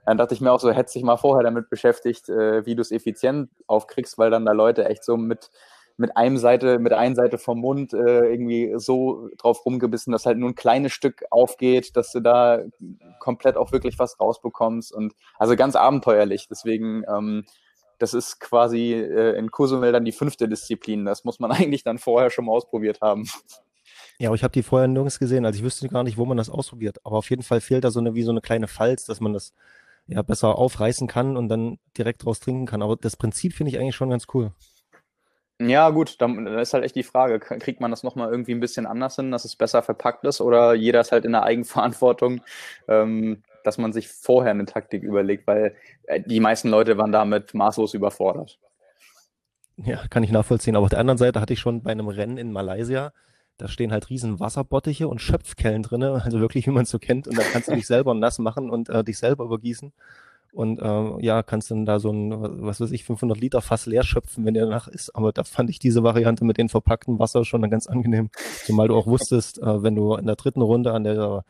Dann 0.05 0.17
dachte 0.17 0.35
ich 0.35 0.41
mir 0.41 0.51
auch 0.51 0.59
so, 0.59 0.71
hätte 0.71 0.93
dich 0.93 1.03
mal 1.03 1.17
vorher 1.17 1.43
damit 1.43 1.69
beschäftigt, 1.69 2.29
äh, 2.29 2.65
wie 2.65 2.75
du 2.75 2.81
es 2.81 2.91
effizient 2.91 3.49
aufkriegst, 3.67 4.17
weil 4.17 4.29
dann 4.29 4.45
da 4.45 4.51
Leute 4.51 4.85
echt 4.85 5.03
so 5.03 5.17
mit, 5.17 5.49
mit 5.97 6.15
einem 6.15 6.37
Seite, 6.37 6.77
mit 6.77 6.93
einer 6.93 7.15
Seite 7.15 7.37
vom 7.37 7.59
Mund 7.59 7.93
äh, 7.93 8.29
irgendwie 8.29 8.73
so 8.77 9.29
drauf 9.37 9.65
rumgebissen, 9.65 10.11
dass 10.11 10.25
halt 10.25 10.37
nur 10.37 10.49
ein 10.49 10.55
kleines 10.55 10.91
Stück 10.91 11.23
aufgeht, 11.31 11.95
dass 11.95 12.11
du 12.11 12.19
da 12.19 12.59
komplett 13.19 13.57
auch 13.57 13.71
wirklich 13.71 13.97
was 13.97 14.19
rausbekommst 14.19 14.93
und 14.93 15.13
also 15.39 15.55
ganz 15.55 15.75
abenteuerlich. 15.75 16.47
Deswegen, 16.49 17.03
ähm, 17.07 17.45
das 17.97 18.13
ist 18.13 18.39
quasi 18.39 18.93
äh, 18.93 19.37
in 19.37 19.49
Cozumel 19.49 19.91
dann 19.91 20.05
die 20.05 20.11
fünfte 20.11 20.47
Disziplin. 20.47 21.05
Das 21.05 21.23
muss 21.23 21.39
man 21.39 21.51
eigentlich 21.51 21.83
dann 21.83 21.97
vorher 21.97 22.29
schon 22.29 22.45
mal 22.45 22.51
ausprobiert 22.51 23.01
haben. 23.01 23.25
Ja, 24.17 24.29
aber 24.29 24.35
ich 24.35 24.43
habe 24.43 24.53
die 24.53 24.63
vorher 24.63 24.87
nirgends 24.87 25.19
gesehen. 25.19 25.45
Also 25.45 25.57
ich 25.57 25.63
wüsste 25.63 25.89
gar 25.89 26.03
nicht, 26.03 26.17
wo 26.17 26.25
man 26.25 26.37
das 26.37 26.49
ausprobiert. 26.49 26.99
Aber 27.03 27.17
auf 27.17 27.29
jeden 27.29 27.43
Fall 27.43 27.61
fehlt 27.61 27.83
da 27.83 27.91
so 27.91 27.99
eine 27.99 28.15
wie 28.15 28.23
so 28.23 28.31
eine 28.31 28.41
kleine 28.41 28.67
Falz, 28.67 29.05
dass 29.05 29.19
man 29.19 29.33
das 29.33 29.53
ja 30.07 30.21
besser 30.21 30.57
aufreißen 30.57 31.07
kann 31.07 31.35
und 31.35 31.49
dann 31.49 31.79
direkt 31.97 32.23
draus 32.23 32.39
trinken 32.39 32.65
kann. 32.65 32.81
Aber 32.81 32.95
das 32.95 33.17
Prinzip 33.17 33.53
finde 33.53 33.71
ich 33.71 33.79
eigentlich 33.79 33.95
schon 33.95 34.09
ganz 34.09 34.27
cool. 34.33 34.51
Ja, 35.59 35.89
gut, 35.89 36.19
dann 36.21 36.47
ist 36.47 36.73
halt 36.73 36.83
echt 36.83 36.95
die 36.97 37.03
Frage, 37.03 37.39
kriegt 37.39 37.79
man 37.79 37.89
das 37.89 38.03
nochmal 38.03 38.29
irgendwie 38.29 38.51
ein 38.53 38.59
bisschen 38.59 38.85
anders 38.85 39.15
hin, 39.15 39.31
dass 39.31 39.45
es 39.45 39.55
besser 39.55 39.81
verpackt 39.81 40.25
ist 40.25 40.41
oder 40.41 40.73
jeder 40.73 40.99
ist 40.99 41.13
halt 41.13 41.23
in 41.23 41.31
der 41.31 41.43
Eigenverantwortung, 41.43 42.41
ähm, 42.89 43.41
dass 43.63 43.77
man 43.77 43.93
sich 43.93 44.09
vorher 44.09 44.51
eine 44.51 44.65
Taktik 44.65 45.03
überlegt, 45.03 45.47
weil 45.47 45.75
äh, 46.07 46.19
die 46.19 46.41
meisten 46.41 46.67
Leute 46.69 46.97
waren 46.97 47.13
damit 47.13 47.53
maßlos 47.53 47.93
überfordert. 47.93 48.59
Ja, 49.77 50.05
kann 50.09 50.23
ich 50.23 50.31
nachvollziehen. 50.31 50.75
Aber 50.75 50.85
auf 50.85 50.89
der 50.89 50.99
anderen 50.99 51.17
Seite 51.17 51.39
hatte 51.39 51.53
ich 51.53 51.59
schon 51.59 51.83
bei 51.83 51.91
einem 51.91 52.07
Rennen 52.09 52.37
in 52.37 52.51
Malaysia 52.51 53.13
da 53.57 53.67
stehen 53.67 53.91
halt 53.91 54.09
riesen 54.09 54.39
Wasserbottiche 54.39 55.07
und 55.07 55.21
Schöpfkellen 55.21 55.83
drinne, 55.83 56.21
also 56.23 56.39
wirklich, 56.39 56.67
wie 56.67 56.71
man 56.71 56.83
es 56.83 56.89
so 56.89 56.99
kennt. 56.99 57.27
Und 57.27 57.37
da 57.37 57.43
kannst 57.43 57.69
du 57.69 57.75
dich 57.75 57.87
selber 57.87 58.13
nass 58.13 58.39
machen 58.39 58.69
und 58.69 58.89
äh, 58.89 59.03
dich 59.03 59.17
selber 59.17 59.45
übergießen. 59.45 59.93
Und 60.55 60.79
äh, 60.79 61.25
ja, 61.25 61.43
kannst 61.43 61.69
dann 61.69 61.85
da 61.85 61.99
so 61.99 62.11
ein, 62.11 62.31
was 62.63 62.79
weiß 62.79 62.91
ich, 62.91 63.03
500 63.03 63.37
Liter 63.37 63.61
Fass 63.61 63.87
leer 63.87 64.03
schöpfen, 64.03 64.45
wenn 64.45 64.53
der 64.53 64.67
nach 64.67 64.87
ist. 64.87 65.13
Aber 65.13 65.33
da 65.33 65.43
fand 65.43 65.69
ich 65.69 65.79
diese 65.79 66.03
Variante 66.03 66.45
mit 66.45 66.57
dem 66.57 66.69
verpackten 66.69 67.19
Wasser 67.19 67.43
schon 67.43 67.69
ganz 67.69 67.87
angenehm. 67.87 68.29
Zumal 68.63 68.87
du 68.87 68.95
auch 68.95 69.05
wusstest, 69.05 69.61
äh, 69.61 69.83
wenn 69.83 69.95
du 69.95 70.15
in 70.15 70.25
der 70.25 70.37
dritten 70.37 70.61
Runde 70.61 70.93
an 70.93 71.03
der 71.03 71.43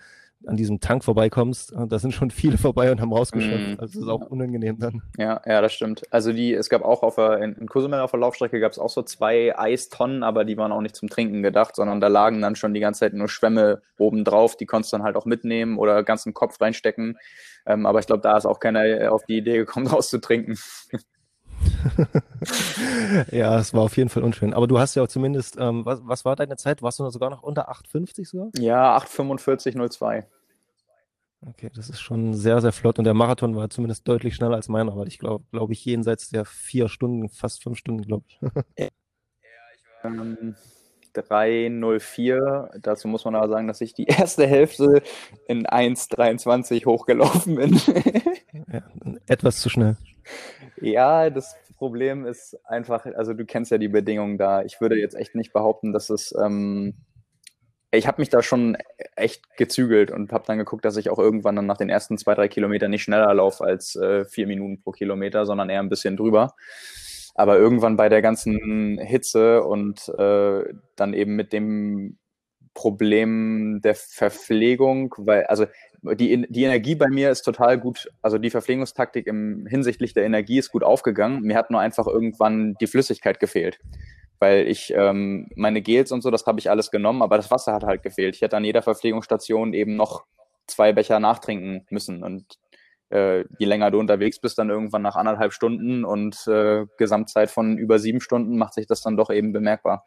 an 0.48 0.56
diesem 0.56 0.80
Tank 0.80 1.04
vorbeikommst, 1.04 1.74
äh, 1.74 1.88
da 1.88 2.00
sind 2.00 2.14
schon 2.14 2.32
viele 2.32 2.58
vorbei 2.58 2.92
und 2.92 3.02
haben 3.02 3.14
rausgeschöpft. 3.14 3.78
Mm. 3.78 3.80
Also 3.80 4.00
das 4.00 4.04
ist 4.04 4.08
auch 4.08 4.22
unangenehm 4.22 4.80
dann. 4.80 5.02
Ja, 5.18 5.42
ja, 5.46 5.62
das 5.62 5.74
stimmt. 5.74 6.04
Also 6.12 6.34
die, 6.34 6.54
es 6.54 6.70
gab 6.70 6.84
auch 6.84 7.04
auf 7.04 7.16
der, 7.16 7.40
in, 7.42 7.54
in 7.54 7.68
Cozumel 7.68 8.00
auf 8.00 8.12
der 8.12 8.20
Laufstrecke 8.20 8.60
gab 8.60 8.72
es 8.72 8.80
auch 8.80 8.90
so 8.90 9.04
zwei 9.04 9.58
Eistonnen, 9.58 10.24
aber 10.24 10.46
die 10.46 10.58
waren 10.58 10.72
auch 10.72 10.82
nicht 10.82 10.96
zum 10.96 11.10
Trinken 11.10 11.44
gedacht, 11.44 11.76
sondern 11.76 12.02
da 12.02 12.08
lagen 12.08 12.42
dann 12.42 12.56
schon 12.56 12.74
die 12.74 12.80
ganze 12.80 13.02
Zeit 13.02 13.14
nur 13.14 13.30
Schwämme 13.30 13.82
oben 13.98 14.24
drauf, 14.24 14.56
die 14.58 14.66
konntest 14.66 14.94
du 14.94 14.98
dann 14.98 15.06
halt 15.06 15.16
auch 15.16 15.26
mitnehmen 15.26 15.78
oder 15.78 16.04
ganz 16.04 16.26
im 16.26 16.34
Kopf 16.34 16.60
reinstecken. 16.60 17.18
Ähm, 17.66 17.86
aber 17.86 18.00
ich 18.00 18.08
glaube, 18.08 18.22
da 18.22 18.38
ist 18.38 18.46
auch 18.46 18.60
keiner 18.60 19.12
auf 19.12 19.26
die 19.26 19.38
Idee 19.38 19.58
gekommen, 19.58 19.88
rauszutrinken. 19.96 20.58
ja, 23.32 23.60
es 23.60 23.74
war 23.74 23.82
auf 23.82 23.98
jeden 23.98 24.10
Fall 24.10 24.24
unschön. 24.24 24.54
Aber 24.54 24.68
du 24.68 24.80
hast 24.80 24.96
ja 24.96 25.04
auch 25.04 25.08
zumindest, 25.08 25.58
ähm, 25.60 25.86
was, 25.86 26.00
was 26.04 26.26
war 26.26 26.36
deine 26.36 26.58
Zeit? 26.58 26.82
Warst 26.82 27.00
du 27.00 27.10
sogar 27.10 27.30
noch 27.30 27.44
unter 27.44 27.70
8,50 27.72 28.28
sogar? 28.28 28.50
Ja, 28.58 28.98
8,45,02. 28.98 30.24
Okay, 31.48 31.70
das 31.76 31.90
ist 31.90 32.02
schon 32.02 32.34
sehr, 32.34 32.60
sehr 32.62 32.72
flott. 32.72 32.98
Und 32.98 33.06
der 33.06 33.14
Marathon 33.14 33.56
war 33.56 33.70
zumindest 33.70 34.08
deutlich 34.08 34.36
schneller 34.36 34.56
als 34.56 34.68
meiner, 34.68 34.96
weil 34.96 35.08
ich 35.08 35.20
glaube, 35.20 35.46
glaube 35.52 35.74
ich, 35.74 35.86
jenseits 35.86 36.30
der 36.30 36.44
vier 36.44 36.90
Stunden, 36.90 37.30
fast 37.30 37.62
fünf 37.62 37.78
Stunden, 37.78 38.02
glaube 38.02 38.26
ich. 38.28 38.40
ja, 38.42 38.88
ich 39.76 40.04
war 40.04 40.12
ähm, 40.12 40.56
3,04. 41.14 42.80
Dazu 42.82 43.08
muss 43.08 43.26
man 43.26 43.36
aber 43.36 43.50
sagen, 43.50 43.68
dass 43.68 43.82
ich 43.82 43.94
die 43.94 44.06
erste 44.06 44.48
Hälfte 44.48 45.04
in 45.48 45.68
1,23 45.68 46.86
hochgelaufen 46.86 47.56
bin. 47.56 47.80
ja, 48.72 48.82
etwas 49.28 49.60
zu 49.62 49.70
schnell. 49.70 49.98
Ja, 50.82 51.30
das 51.30 51.56
Problem 51.78 52.26
ist 52.26 52.58
einfach, 52.66 53.06
also 53.06 53.34
du 53.34 53.46
kennst 53.46 53.70
ja 53.70 53.78
die 53.78 53.88
Bedingungen 53.88 54.38
da. 54.38 54.64
Ich 54.64 54.82
würde 54.82 54.98
jetzt 54.98 55.16
echt 55.16 55.36
nicht 55.36 55.54
behaupten, 55.54 55.94
dass 55.94 56.10
es. 56.10 56.34
Ähm, 56.44 56.96
ich 57.96 58.08
habe 58.08 58.22
mich 58.22 58.30
da 58.30 58.42
schon 58.42 58.78
echt 59.16 59.58
gezügelt 59.58 60.12
und 60.12 60.32
habe 60.32 60.46
dann 60.48 60.58
geguckt, 60.58 60.86
dass 60.86 60.98
ich 60.98 61.10
auch 61.10 61.20
irgendwann 61.20 61.56
dann 61.56 61.66
nach 61.66 61.78
den 61.78 61.90
ersten 61.90 62.18
zwei, 62.18 62.36
drei 62.36 62.48
Kilometern 62.48 62.92
nicht 62.92 63.04
schneller 63.04 63.34
laufe 63.34 63.64
als 63.64 63.96
äh, 63.96 64.26
vier 64.26 64.48
Minuten 64.48 64.82
pro 64.82 64.92
Kilometer, 64.92 65.46
sondern 65.46 65.70
eher 65.70 65.80
ein 65.80 65.90
bisschen 65.90 66.18
drüber. 66.18 66.54
Aber 67.34 67.58
irgendwann 67.58 67.98
bei 67.98 68.08
der 68.08 68.22
ganzen 68.22 68.98
Hitze 69.00 69.64
und 69.64 70.08
äh, 70.18 70.64
dann 70.96 71.14
eben 71.14 71.36
mit 71.36 71.52
dem 71.52 72.18
Problem 72.74 73.82
der 73.84 73.96
Verpflegung, 73.96 75.16
weil, 75.18 75.46
also 75.46 75.66
die, 76.02 76.46
die 76.50 76.64
Energie 76.64 76.96
bei 76.96 77.08
mir 77.08 77.32
ist 77.32 77.42
total 77.42 77.80
gut, 77.80 78.10
also 78.22 78.38
die 78.38 78.50
Verpflegungstaktik 78.50 79.28
im 79.28 79.66
hinsichtlich 79.66 80.14
der 80.14 80.26
Energie 80.26 80.60
ist 80.60 80.72
gut 80.72 80.84
aufgegangen. 80.84 81.42
Mir 81.42 81.56
hat 81.56 81.72
nur 81.72 81.80
einfach 81.80 82.06
irgendwann 82.06 82.76
die 82.80 82.88
Flüssigkeit 82.88 83.40
gefehlt. 83.40 83.80
Weil 84.40 84.68
ich 84.68 84.94
ähm, 84.96 85.48
meine 85.56 85.82
Gels 85.82 86.12
und 86.12 86.22
so, 86.22 86.30
das 86.32 86.46
habe 86.46 86.60
ich 86.60 86.70
alles 86.70 86.92
genommen, 86.92 87.22
aber 87.22 87.38
das 87.38 87.52
Wasser 87.52 87.74
hat 87.74 87.84
halt 87.84 88.04
gefehlt. 88.04 88.36
Ich 88.36 88.42
hätte 88.42 88.58
an 88.58 88.66
jeder 88.66 88.82
Verpflegungsstation 88.82 89.74
eben 89.74 89.96
noch 89.96 90.26
zwei 90.68 90.94
Becher 90.94 91.20
nachtrinken 91.20 91.86
müssen. 91.90 92.24
Und 92.24 92.60
äh, 93.10 93.46
je 93.60 93.66
länger 93.66 93.92
du 93.92 94.00
unterwegs 94.00 94.40
bist, 94.40 94.58
dann 94.58 94.70
irgendwann 94.70 95.02
nach 95.02 95.16
anderthalb 95.16 95.54
Stunden 95.54 96.04
und 96.04 96.48
äh, 96.48 96.86
Gesamtzeit 96.98 97.50
von 97.50 97.78
über 97.78 98.00
sieben 98.00 98.22
Stunden 98.22 98.58
macht 98.58 98.74
sich 98.74 98.88
das 98.88 99.02
dann 99.02 99.18
doch 99.18 99.30
eben 99.30 99.54
bemerkbar. 99.54 100.04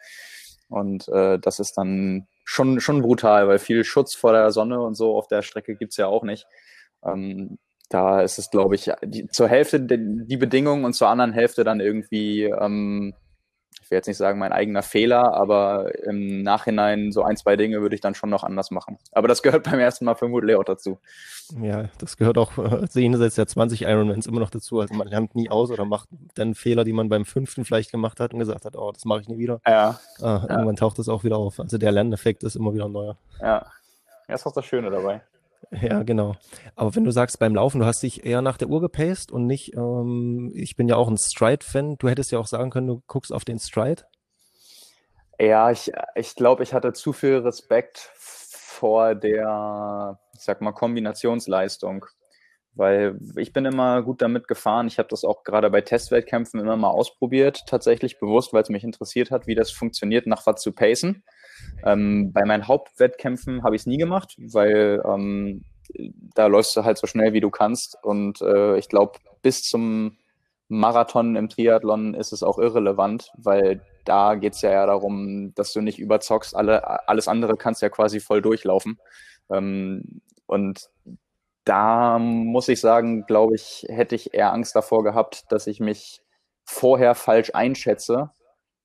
Und 0.68 1.08
äh, 1.08 1.38
das 1.38 1.61
ist 1.61 1.78
dann 1.78 2.26
schon, 2.44 2.80
schon 2.80 3.00
brutal, 3.00 3.49
weil 3.49 3.58
viel 3.58 3.85
Schutz 3.85 4.14
vor 4.14 4.32
der 4.32 4.50
Sonne 4.50 4.80
und 4.80 4.94
so 4.94 5.16
auf 5.16 5.28
der 5.28 5.42
Strecke 5.42 5.76
gibt 5.76 5.92
es 5.92 5.97
ja 5.97 6.06
auch 6.06 6.25
nicht. 6.25 6.47
Ähm, 7.02 7.58
da 7.88 8.20
ist 8.20 8.38
es, 8.38 8.50
glaube 8.50 8.75
ich, 8.75 8.90
die, 9.02 9.28
zur 9.28 9.49
Hälfte 9.49 9.80
die, 9.80 10.26
die 10.26 10.37
Bedingungen 10.37 10.85
und 10.85 10.92
zur 10.92 11.08
anderen 11.08 11.32
Hälfte 11.32 11.64
dann 11.64 11.80
irgendwie 11.80 12.44
ähm, 12.44 13.14
ich 13.88 13.90
will 13.90 13.97
jetzt 13.97 14.07
nicht 14.07 14.18
sagen 14.18 14.38
mein 14.38 14.52
eigener 14.52 14.83
Fehler, 14.83 15.33
aber 15.33 15.99
im 16.04 16.42
Nachhinein 16.42 17.11
so 17.11 17.23
ein, 17.23 17.38
zwei 17.38 17.57
Dinge 17.57 17.80
würde 17.80 17.95
ich 17.95 18.02
dann 18.02 18.14
schon 18.14 18.28
noch 18.28 18.45
anders 18.45 18.71
machen. 18.71 18.99
Aber 19.12 19.28
das 19.28 19.42
gehört 19.42 19.62
beim 19.71 19.80
ersten 19.80 20.04
Mal 20.04 20.14
vermutlich 20.14 20.57
auch 20.57 20.64
dazu. 20.64 20.99
Ja, 21.62 21.88
das 21.97 22.18
gehört 22.18 22.37
auch 22.37 22.59
äh, 22.59 22.87
jenseits 22.92 23.37
der 23.37 23.47
20 23.47 23.85
Ironmans 23.85 24.26
immer 24.26 24.40
noch 24.40 24.50
dazu. 24.50 24.78
Also 24.80 24.92
man 24.92 25.09
lernt 25.09 25.35
nie 25.35 25.49
aus 25.49 25.71
oder 25.71 25.87
macht 25.87 26.11
dann 26.35 26.54
Fehler, 26.54 26.85
die 26.85 26.92
man 26.92 27.09
beim 27.09 27.25
fünften 27.25 27.64
vielleicht 27.64 27.90
gemacht 27.90 28.21
hat 28.21 28.35
und 28.35 28.40
gesagt 28.40 28.66
hat, 28.66 28.76
oh, 28.76 28.92
das 28.92 29.07
mache 29.07 29.23
ich 29.23 29.28
nie 29.28 29.38
wieder. 29.38 29.62
Ja. 29.66 29.99
Äh, 30.18 30.25
ja. 30.25 30.50
Irgendwann 30.50 30.76
taucht 30.76 30.99
das 30.99 31.09
auch 31.09 31.25
wieder 31.25 31.38
auf. 31.38 31.59
Also 31.59 31.78
der 31.78 31.90
Lerneffekt 31.90 32.42
ist 32.42 32.57
immer 32.57 32.75
wieder 32.75 32.90
neuer. 32.90 33.16
Ja, 33.40 33.64
das 34.26 34.42
ist 34.42 34.47
auch 34.47 34.52
das 34.52 34.66
Schöne 34.66 34.90
dabei. 34.90 35.23
Ja, 35.70 36.02
genau. 36.02 36.36
Aber 36.76 36.94
wenn 36.94 37.04
du 37.04 37.10
sagst 37.10 37.38
beim 37.38 37.54
Laufen, 37.54 37.80
du 37.80 37.86
hast 37.86 38.02
dich 38.02 38.24
eher 38.24 38.42
nach 38.42 38.56
der 38.56 38.68
Uhr 38.68 38.80
gepaced 38.80 39.30
und 39.30 39.46
nicht, 39.46 39.74
ähm, 39.76 40.50
ich 40.54 40.76
bin 40.76 40.88
ja 40.88 40.96
auch 40.96 41.08
ein 41.08 41.18
Stride-Fan, 41.18 41.98
du 41.98 42.08
hättest 42.08 42.32
ja 42.32 42.38
auch 42.38 42.46
sagen 42.46 42.70
können, 42.70 42.86
du 42.86 43.02
guckst 43.06 43.32
auf 43.32 43.44
den 43.44 43.58
Stride. 43.58 44.04
Ja, 45.38 45.70
ich, 45.70 45.92
ich 46.14 46.34
glaube, 46.34 46.62
ich 46.62 46.74
hatte 46.74 46.92
zu 46.92 47.12
viel 47.12 47.36
Respekt 47.36 48.10
vor 48.78 49.14
der, 49.14 50.18
ich 50.34 50.42
sag 50.42 50.60
mal, 50.60 50.72
Kombinationsleistung. 50.72 52.06
Weil 52.74 53.18
ich 53.36 53.52
bin 53.52 53.64
immer 53.64 54.02
gut 54.02 54.22
damit 54.22 54.46
gefahren. 54.46 54.86
Ich 54.86 54.98
habe 54.98 55.08
das 55.08 55.24
auch 55.24 55.42
gerade 55.42 55.68
bei 55.68 55.80
Testwettkämpfen 55.80 56.60
immer 56.60 56.76
mal 56.76 56.90
ausprobiert, 56.90 57.64
tatsächlich 57.66 58.20
bewusst, 58.20 58.52
weil 58.52 58.62
es 58.62 58.68
mich 58.68 58.84
interessiert 58.84 59.32
hat, 59.32 59.48
wie 59.48 59.56
das 59.56 59.72
funktioniert, 59.72 60.26
nach 60.26 60.46
was 60.46 60.62
zu 60.62 60.72
pacen. 60.72 61.24
Ähm, 61.84 62.32
bei 62.32 62.44
meinen 62.44 62.66
Hauptwettkämpfen 62.66 63.62
habe 63.62 63.76
ich 63.76 63.82
es 63.82 63.86
nie 63.86 63.98
gemacht, 63.98 64.36
weil 64.38 65.02
ähm, 65.04 65.64
da 66.34 66.46
läufst 66.46 66.76
du 66.76 66.84
halt 66.84 66.98
so 66.98 67.06
schnell, 67.06 67.32
wie 67.32 67.40
du 67.40 67.50
kannst. 67.50 67.96
Und 68.02 68.40
äh, 68.42 68.76
ich 68.78 68.88
glaube, 68.88 69.18
bis 69.42 69.62
zum 69.62 70.16
Marathon 70.68 71.36
im 71.36 71.48
Triathlon 71.48 72.14
ist 72.14 72.32
es 72.32 72.42
auch 72.42 72.58
irrelevant, 72.58 73.32
weil 73.36 73.80
da 74.04 74.34
geht 74.34 74.54
es 74.54 74.62
ja, 74.62 74.70
ja 74.70 74.86
darum, 74.86 75.52
dass 75.54 75.72
du 75.72 75.80
nicht 75.80 75.98
überzockst. 75.98 76.54
Alle, 76.54 77.08
alles 77.08 77.28
andere 77.28 77.56
kannst 77.56 77.82
ja 77.82 77.88
quasi 77.88 78.20
voll 78.20 78.42
durchlaufen. 78.42 78.98
Ähm, 79.50 80.20
und 80.46 80.90
da 81.64 82.18
muss 82.18 82.68
ich 82.68 82.80
sagen, 82.80 83.26
glaube 83.26 83.54
ich, 83.54 83.84
hätte 83.88 84.14
ich 84.14 84.32
eher 84.34 84.52
Angst 84.52 84.74
davor 84.74 85.04
gehabt, 85.04 85.44
dass 85.50 85.66
ich 85.66 85.80
mich 85.80 86.22
vorher 86.64 87.14
falsch 87.14 87.50
einschätze 87.54 88.30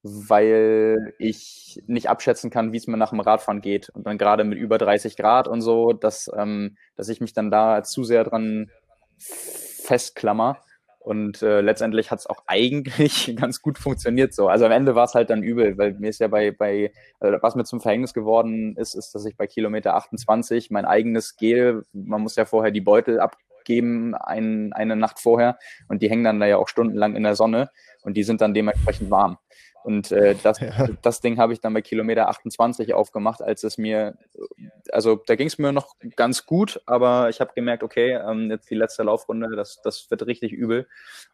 weil 0.03 1.13
ich 1.17 1.81
nicht 1.87 2.09
abschätzen 2.09 2.49
kann, 2.49 2.73
wie 2.73 2.77
es 2.77 2.87
mir 2.87 2.97
nach 2.97 3.11
dem 3.11 3.21
Radfahren 3.21 3.61
geht. 3.61 3.89
Und 3.89 4.05
dann 4.05 4.17
gerade 4.17 4.43
mit 4.43 4.59
über 4.59 4.77
30 4.77 5.15
Grad 5.15 5.47
und 5.47 5.61
so, 5.61 5.93
dass, 5.93 6.29
ähm, 6.35 6.77
dass 6.95 7.07
ich 7.07 7.21
mich 7.21 7.33
dann 7.33 7.49
da 7.49 7.83
zu 7.83 8.03
sehr 8.03 8.25
dran 8.25 8.69
festklammer. 9.17 10.57
Und 10.99 11.41
äh, 11.41 11.59
letztendlich 11.59 12.11
hat 12.11 12.19
es 12.19 12.27
auch 12.27 12.43
eigentlich 12.47 13.33
ganz 13.37 13.61
gut 13.61 13.77
funktioniert 13.77 14.33
so. 14.33 14.49
Also 14.49 14.65
am 14.65 14.71
Ende 14.71 14.93
war 14.95 15.05
es 15.05 15.15
halt 15.15 15.29
dann 15.29 15.41
übel, 15.41 15.77
weil 15.77 15.93
mir 15.93 16.09
ist 16.09 16.19
ja 16.19 16.27
bei, 16.27 16.51
bei 16.51 16.91
also 17.21 17.37
was 17.41 17.55
mir 17.55 17.63
zum 17.63 17.79
Verhängnis 17.79 18.13
geworden 18.13 18.75
ist, 18.75 18.95
ist, 18.95 19.15
dass 19.15 19.25
ich 19.25 19.37
bei 19.37 19.47
Kilometer 19.47 19.95
28 19.95 20.69
mein 20.69 20.85
eigenes 20.85 21.37
Gel, 21.37 21.83
man 21.93 22.21
muss 22.21 22.35
ja 22.35 22.43
vorher 22.45 22.71
die 22.71 22.81
Beutel 22.81 23.19
abgeben, 23.19 24.15
ein, 24.15 24.73
eine 24.73 24.97
Nacht 24.97 25.19
vorher, 25.19 25.57
und 25.87 26.01
die 26.01 26.09
hängen 26.09 26.23
dann 26.23 26.39
da 26.39 26.45
ja 26.45 26.57
auch 26.57 26.67
stundenlang 26.67 27.15
in 27.15 27.23
der 27.23 27.35
Sonne 27.35 27.69
und 28.03 28.15
die 28.15 28.23
sind 28.23 28.41
dann 28.41 28.53
dementsprechend 28.53 29.09
warm. 29.09 29.37
Und 29.83 30.11
äh, 30.11 30.35
das, 30.43 30.59
ja. 30.59 30.87
das 31.01 31.21
Ding 31.21 31.37
habe 31.37 31.53
ich 31.53 31.61
dann 31.61 31.73
bei 31.73 31.81
Kilometer 31.81 32.29
28 32.29 32.93
aufgemacht, 32.93 33.41
als 33.41 33.63
es 33.63 33.77
mir, 33.77 34.17
also 34.91 35.21
da 35.25 35.35
ging 35.35 35.47
es 35.47 35.57
mir 35.57 35.71
noch 35.71 35.95
ganz 36.15 36.45
gut, 36.45 36.81
aber 36.85 37.29
ich 37.29 37.41
habe 37.41 37.53
gemerkt, 37.53 37.83
okay, 37.83 38.13
ähm, 38.13 38.49
jetzt 38.49 38.69
die 38.69 38.75
letzte 38.75 39.03
Laufrunde, 39.03 39.55
das, 39.55 39.81
das 39.83 40.09
wird 40.09 40.25
richtig 40.25 40.51
übel. 40.51 40.87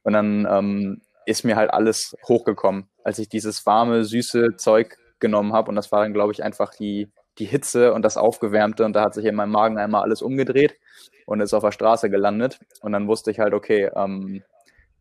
Und 0.03 0.13
dann 0.13 0.47
ähm, 0.49 1.01
ist 1.25 1.45
mir 1.45 1.55
halt 1.55 1.71
alles 1.71 2.17
hochgekommen, 2.27 2.89
als 3.03 3.19
ich 3.19 3.29
dieses 3.29 3.65
warme, 3.65 4.03
süße 4.03 4.57
Zeug 4.57 4.97
genommen 5.19 5.53
habe. 5.53 5.69
Und 5.69 5.75
das 5.75 5.91
war 5.91 6.01
dann, 6.01 6.13
glaube 6.13 6.31
ich, 6.31 6.43
einfach 6.43 6.73
die, 6.73 7.11
die 7.37 7.45
Hitze 7.45 7.93
und 7.93 8.03
das 8.03 8.17
Aufgewärmte. 8.17 8.83
Und 8.83 8.93
da 8.93 9.03
hat 9.03 9.13
sich 9.13 9.25
in 9.25 9.35
meinem 9.35 9.51
Magen 9.51 9.77
einmal 9.77 10.01
alles 10.01 10.21
umgedreht 10.21 10.77
und 11.25 11.41
ist 11.41 11.53
auf 11.53 11.63
der 11.63 11.71
Straße 11.71 12.09
gelandet. 12.09 12.59
Und 12.81 12.93
dann 12.93 13.07
wusste 13.07 13.31
ich 13.31 13.39
halt, 13.39 13.53
okay, 13.53 13.91
ähm, 13.95 14.43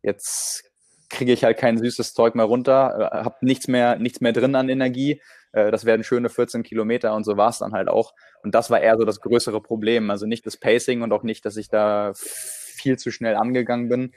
jetzt 0.02 0.67
kriege 1.08 1.32
ich 1.32 1.44
halt 1.44 1.58
kein 1.58 1.78
süßes 1.78 2.14
Zeug 2.14 2.34
mehr 2.34 2.44
runter, 2.44 3.10
äh, 3.12 3.24
habe 3.24 3.36
nichts 3.40 3.68
mehr, 3.68 3.98
nichts 3.98 4.20
mehr 4.20 4.32
drin 4.32 4.54
an 4.54 4.68
Energie. 4.68 5.20
Äh, 5.52 5.70
das 5.70 5.84
werden 5.84 6.04
schöne 6.04 6.28
14 6.28 6.62
Kilometer 6.62 7.14
und 7.14 7.24
so 7.24 7.36
war 7.36 7.50
es 7.50 7.58
dann 7.58 7.72
halt 7.72 7.88
auch. 7.88 8.14
Und 8.42 8.54
das 8.54 8.70
war 8.70 8.80
eher 8.80 8.96
so 8.96 9.04
das 9.04 9.20
größere 9.20 9.60
Problem. 9.62 10.10
Also 10.10 10.26
nicht 10.26 10.46
das 10.46 10.56
Pacing 10.56 11.02
und 11.02 11.12
auch 11.12 11.22
nicht, 11.22 11.44
dass 11.44 11.56
ich 11.56 11.68
da 11.68 12.12
viel 12.14 12.98
zu 12.98 13.10
schnell 13.10 13.36
angegangen 13.36 13.88
bin. 13.88 14.12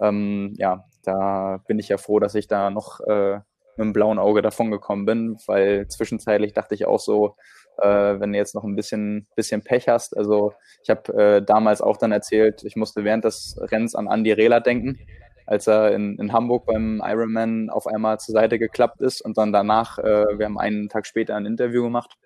Ähm, 0.00 0.54
ja, 0.56 0.84
da 1.04 1.62
bin 1.66 1.78
ich 1.78 1.88
ja 1.88 1.98
froh, 1.98 2.20
dass 2.20 2.34
ich 2.34 2.46
da 2.48 2.70
noch 2.70 3.00
äh, 3.00 3.40
mit 3.76 3.84
einem 3.84 3.92
blauen 3.92 4.18
Auge 4.18 4.42
davon 4.42 4.70
gekommen 4.70 5.04
bin, 5.04 5.36
weil 5.46 5.86
zwischenzeitlich 5.88 6.54
dachte 6.54 6.74
ich 6.74 6.86
auch 6.86 7.00
so, 7.00 7.36
äh, 7.78 8.18
wenn 8.20 8.32
du 8.32 8.38
jetzt 8.38 8.54
noch 8.54 8.64
ein 8.64 8.76
bisschen, 8.76 9.26
bisschen 9.36 9.62
Pech 9.62 9.88
hast. 9.88 10.16
Also 10.16 10.54
ich 10.82 10.90
habe 10.90 11.12
äh, 11.14 11.42
damals 11.42 11.82
auch 11.82 11.98
dann 11.98 12.12
erzählt, 12.12 12.62
ich 12.64 12.76
musste 12.76 13.04
während 13.04 13.24
des 13.24 13.58
Rennens 13.60 13.94
an 13.94 14.06
Andy 14.06 14.32
Rehler 14.32 14.60
denken 14.60 14.98
als 15.46 15.66
er 15.66 15.92
in, 15.92 16.18
in 16.18 16.32
Hamburg 16.32 16.66
beim 16.66 17.00
Ironman 17.04 17.70
auf 17.70 17.86
einmal 17.86 18.18
zur 18.18 18.32
Seite 18.32 18.58
geklappt 18.58 19.00
ist 19.00 19.20
und 19.20 19.38
dann 19.38 19.52
danach, 19.52 19.98
äh, 19.98 20.38
wir 20.38 20.46
haben 20.46 20.58
einen 20.58 20.88
Tag 20.88 21.06
später 21.06 21.36
ein 21.36 21.46
Interview 21.46 21.82
gemacht, 21.82 22.18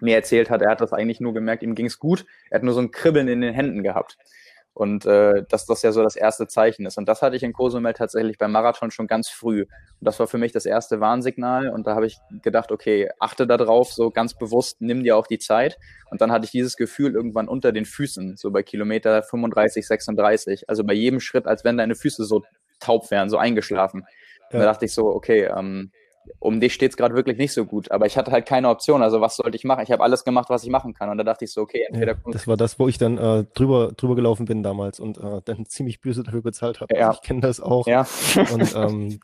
mir 0.00 0.16
erzählt 0.16 0.50
hat, 0.50 0.62
er 0.62 0.70
hat 0.70 0.80
das 0.80 0.92
eigentlich 0.92 1.20
nur 1.20 1.34
gemerkt, 1.34 1.62
ihm 1.62 1.74
ging 1.74 1.86
es 1.86 1.98
gut, 1.98 2.24
er 2.50 2.56
hat 2.56 2.64
nur 2.64 2.74
so 2.74 2.80
ein 2.80 2.90
Kribbeln 2.90 3.28
in 3.28 3.40
den 3.40 3.54
Händen 3.54 3.82
gehabt. 3.82 4.16
Und 4.74 5.04
äh, 5.04 5.44
dass 5.50 5.66
das 5.66 5.82
ja 5.82 5.92
so 5.92 6.02
das 6.02 6.16
erste 6.16 6.46
Zeichen 6.46 6.86
ist. 6.86 6.96
Und 6.96 7.06
das 7.06 7.20
hatte 7.20 7.36
ich 7.36 7.42
in 7.42 7.52
Cozumel 7.52 7.92
tatsächlich 7.92 8.38
beim 8.38 8.52
Marathon 8.52 8.90
schon 8.90 9.06
ganz 9.06 9.28
früh. 9.28 9.62
Und 9.62 9.68
das 10.00 10.18
war 10.18 10.26
für 10.26 10.38
mich 10.38 10.52
das 10.52 10.64
erste 10.64 11.00
Warnsignal. 11.00 11.68
Und 11.68 11.86
da 11.86 11.94
habe 11.94 12.06
ich 12.06 12.18
gedacht, 12.42 12.72
okay, 12.72 13.10
achte 13.18 13.46
da 13.46 13.58
drauf, 13.58 13.92
so 13.92 14.10
ganz 14.10 14.34
bewusst, 14.34 14.80
nimm 14.80 15.02
dir 15.02 15.16
auch 15.16 15.26
die 15.26 15.38
Zeit. 15.38 15.78
Und 16.10 16.22
dann 16.22 16.32
hatte 16.32 16.46
ich 16.46 16.52
dieses 16.52 16.76
Gefühl 16.76 17.14
irgendwann 17.14 17.48
unter 17.48 17.72
den 17.72 17.84
Füßen, 17.84 18.36
so 18.36 18.50
bei 18.50 18.62
Kilometer 18.62 19.22
35, 19.22 19.86
36. 19.86 20.68
Also 20.70 20.84
bei 20.84 20.94
jedem 20.94 21.20
Schritt, 21.20 21.46
als 21.46 21.64
wenn 21.64 21.76
deine 21.76 21.94
Füße 21.94 22.24
so 22.24 22.42
taub 22.80 23.10
wären, 23.10 23.28
so 23.28 23.36
eingeschlafen. 23.36 24.06
Ja. 24.52 24.60
Da 24.60 24.64
dachte 24.64 24.86
ich 24.86 24.94
so, 24.94 25.06
okay, 25.06 25.50
ähm, 25.54 25.92
um 26.38 26.60
dich 26.60 26.74
steht 26.74 26.90
es 26.92 26.96
gerade 26.96 27.14
wirklich 27.14 27.38
nicht 27.38 27.52
so 27.52 27.64
gut. 27.64 27.90
Aber 27.90 28.06
ich 28.06 28.16
hatte 28.16 28.30
halt 28.30 28.46
keine 28.46 28.68
Option. 28.68 29.02
Also 29.02 29.20
was 29.20 29.36
sollte 29.36 29.56
ich 29.56 29.64
machen? 29.64 29.82
Ich 29.82 29.92
habe 29.92 30.02
alles 30.02 30.24
gemacht, 30.24 30.50
was 30.50 30.64
ich 30.64 30.70
machen 30.70 30.94
kann. 30.94 31.08
Und 31.08 31.18
da 31.18 31.24
dachte 31.24 31.44
ich 31.44 31.52
so, 31.52 31.62
okay, 31.62 31.84
entweder. 31.88 32.12
Ja, 32.12 32.32
das 32.32 32.46
war 32.46 32.56
das, 32.56 32.78
wo 32.78 32.88
ich 32.88 32.98
dann 32.98 33.18
äh, 33.18 33.44
drüber, 33.54 33.92
drüber 33.96 34.14
gelaufen 34.14 34.46
bin 34.46 34.62
damals 34.62 35.00
und 35.00 35.18
äh, 35.18 35.40
dann 35.44 35.66
ziemlich 35.66 36.00
böse 36.00 36.22
dafür 36.22 36.42
bezahlt 36.42 36.80
habe. 36.80 36.94
Ja. 36.94 37.08
Also 37.08 37.20
ich 37.22 37.26
kenne 37.26 37.40
das 37.40 37.60
auch. 37.60 37.86
Ja. 37.86 38.06
Und 38.52 38.74
ähm, 38.76 39.20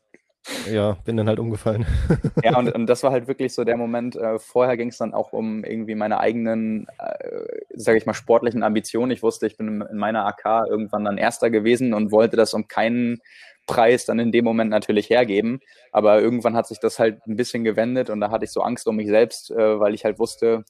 ja, 0.71 0.93
bin 1.05 1.17
dann 1.17 1.29
halt 1.29 1.39
umgefallen. 1.39 1.87
Ja, 2.43 2.57
und, 2.57 2.73
und 2.73 2.87
das 2.87 3.03
war 3.03 3.11
halt 3.11 3.27
wirklich 3.27 3.53
so 3.53 3.65
der 3.65 3.77
Moment. 3.77 4.17
Äh, 4.17 4.39
vorher 4.39 4.77
ging 4.77 4.89
es 4.89 4.99
dann 4.99 5.13
auch 5.13 5.33
um 5.33 5.65
irgendwie 5.65 5.95
meine 5.95 6.21
eigenen, 6.21 6.87
äh, 6.99 7.45
sage 7.75 7.99
ich 7.99 8.07
mal, 8.07 8.15
sportlichen 8.15 8.63
Ambitionen. 8.63 9.11
Ich 9.11 9.23
wusste, 9.23 9.47
ich 9.47 9.57
bin 9.57 9.83
in 9.83 9.99
meiner 9.99 10.25
AK 10.25 10.69
irgendwann 10.69 11.05
dann 11.05 11.19
Erster 11.19 11.51
gewesen 11.51 11.95
und 11.95 12.13
wollte 12.13 12.37
das 12.37 12.55
um 12.55 12.69
keinen 12.69 13.21
Preis 13.69 14.07
dann 14.07 14.19
in 14.19 14.33
dem 14.33 14.45
Moment 14.45 14.71
natürlich 14.71 15.09
hergeben. 15.09 15.61
Aber 15.93 16.21
irgendwann 16.21 16.57
hat 16.57 16.67
sich 16.67 16.81
das 16.81 16.99
halt 16.99 17.25
ein 17.29 17.37
bisschen 17.37 17.63
gewendet 17.63 18.11
und 18.11 18.21
da 18.21 18.33
hatte 18.33 18.45
ich 18.45 18.51
so 18.51 18.63
Angst 18.63 18.89
um 18.89 18.97
mich 18.97 19.07
selbst, 19.07 19.53
äh, 19.53 19.79
weil 19.79 19.95
ich 19.95 20.05
halt 20.05 20.19
wusste, 20.19 20.65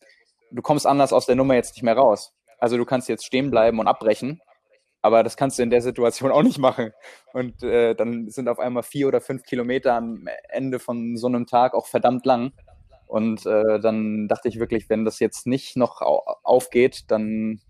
du 0.51 0.61
kommst 0.61 0.87
anders 0.87 1.15
aus 1.15 1.25
der 1.25 1.37
Nummer 1.37 1.55
jetzt 1.55 1.75
nicht 1.75 1.83
mehr 1.83 1.97
raus. 1.97 2.35
Also 2.59 2.77
du 2.77 2.85
kannst 2.85 3.09
jetzt 3.09 3.25
stehen 3.25 3.51
bleiben 3.51 3.79
und 3.79 3.87
abbrechen, 3.89 4.43
aber 5.01 5.23
das 5.23 5.37
kannst 5.37 5.59
du 5.59 5.63
in 5.63 5.71
der 5.71 5.81
Situation 5.81 6.31
auch 6.33 6.43
nicht 6.43 6.59
machen. 6.59 6.93
Und 7.33 7.63
äh, 7.63 7.95
dann 7.95 8.29
sind 8.29 8.49
auf 8.49 8.59
einmal 8.59 8.83
vier 8.83 9.09
oder 9.09 9.21
fünf 9.21 9.45
Kilometer 9.45 9.95
am 9.95 10.29
Ende 10.49 10.79
von 10.79 11.17
so 11.17 11.29
einem 11.29 11.47
Tag 11.47 11.75
auch 11.75 11.87
verdammt 11.87 12.27
lang. 12.27 12.53
Und 13.07 13.47
äh, 13.47 13.81
dann 13.81 14.29
dachte 14.29 14.49
ich 14.49 14.59
wirklich, 14.59 14.91
wenn 14.91 15.07
das 15.07 15.19
jetzt 15.19 15.47
nicht 15.47 15.77
noch 15.77 16.03
aufgeht, 16.03 17.05
dann 17.09 17.61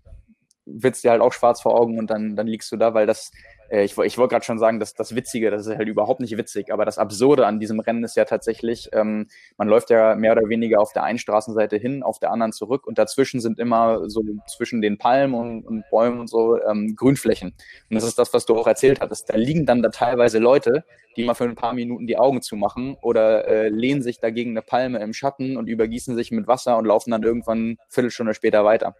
wird 0.65 0.95
es 0.95 1.01
dir 1.01 1.11
halt 1.11 1.21
auch 1.21 1.33
schwarz 1.33 1.61
vor 1.61 1.79
Augen 1.79 1.97
und 1.97 2.09
dann, 2.09 2.35
dann 2.35 2.47
liegst 2.47 2.71
du 2.71 2.77
da, 2.77 2.93
weil 2.93 3.07
das 3.07 3.31
äh, 3.69 3.83
ich, 3.83 3.97
ich 3.97 4.17
wollte 4.17 4.33
gerade 4.33 4.45
schon 4.45 4.59
sagen, 4.59 4.79
dass 4.79 4.93
das 4.93 5.15
Witzige, 5.15 5.51
das 5.51 5.67
ist 5.67 5.77
halt 5.77 5.87
überhaupt 5.87 6.19
nicht 6.19 6.37
witzig, 6.37 6.71
aber 6.73 6.85
das 6.85 6.97
Absurde 6.97 7.45
an 7.45 7.59
diesem 7.59 7.79
Rennen 7.79 8.03
ist 8.03 8.15
ja 8.15 8.25
tatsächlich, 8.25 8.89
ähm, 8.93 9.27
man 9.57 9.67
läuft 9.67 9.89
ja 9.89 10.15
mehr 10.15 10.33
oder 10.33 10.49
weniger 10.49 10.79
auf 10.79 10.93
der 10.93 11.03
einen 11.03 11.19
Straßenseite 11.19 11.77
hin, 11.77 12.03
auf 12.03 12.19
der 12.19 12.31
anderen 12.31 12.51
zurück 12.51 12.87
und 12.87 12.97
dazwischen 12.97 13.39
sind 13.39 13.59
immer 13.59 14.09
so 14.09 14.23
zwischen 14.47 14.81
den 14.81 14.97
Palmen 14.97 15.33
und, 15.33 15.65
und 15.65 15.83
Bäumen 15.89 16.19
und 16.19 16.27
so 16.27 16.61
ähm, 16.63 16.95
Grünflächen. 16.95 17.49
Und 17.89 17.95
das 17.95 18.03
ist 18.03 18.17
das, 18.17 18.33
was 18.33 18.45
du 18.45 18.57
auch 18.57 18.67
erzählt 18.67 19.01
hattest. 19.01 19.29
Da 19.29 19.37
liegen 19.37 19.65
dann 19.65 19.81
da 19.81 19.89
teilweise 19.89 20.39
Leute, 20.39 20.83
die 21.15 21.23
mal 21.23 21.33
für 21.33 21.45
ein 21.45 21.55
paar 21.55 21.73
Minuten 21.73 22.07
die 22.07 22.17
Augen 22.17 22.41
zumachen 22.41 22.95
oder 23.01 23.47
äh, 23.47 23.69
lehnen 23.69 24.01
sich 24.01 24.19
dagegen 24.19 24.51
eine 24.51 24.61
Palme 24.61 24.99
im 24.99 25.13
Schatten 25.13 25.57
und 25.57 25.67
übergießen 25.67 26.15
sich 26.15 26.31
mit 26.31 26.47
Wasser 26.47 26.77
und 26.77 26.85
laufen 26.85 27.11
dann 27.11 27.23
irgendwann 27.23 27.59
eine 27.59 27.77
Viertelstunde 27.89 28.33
später 28.33 28.63
weiter. 28.63 28.95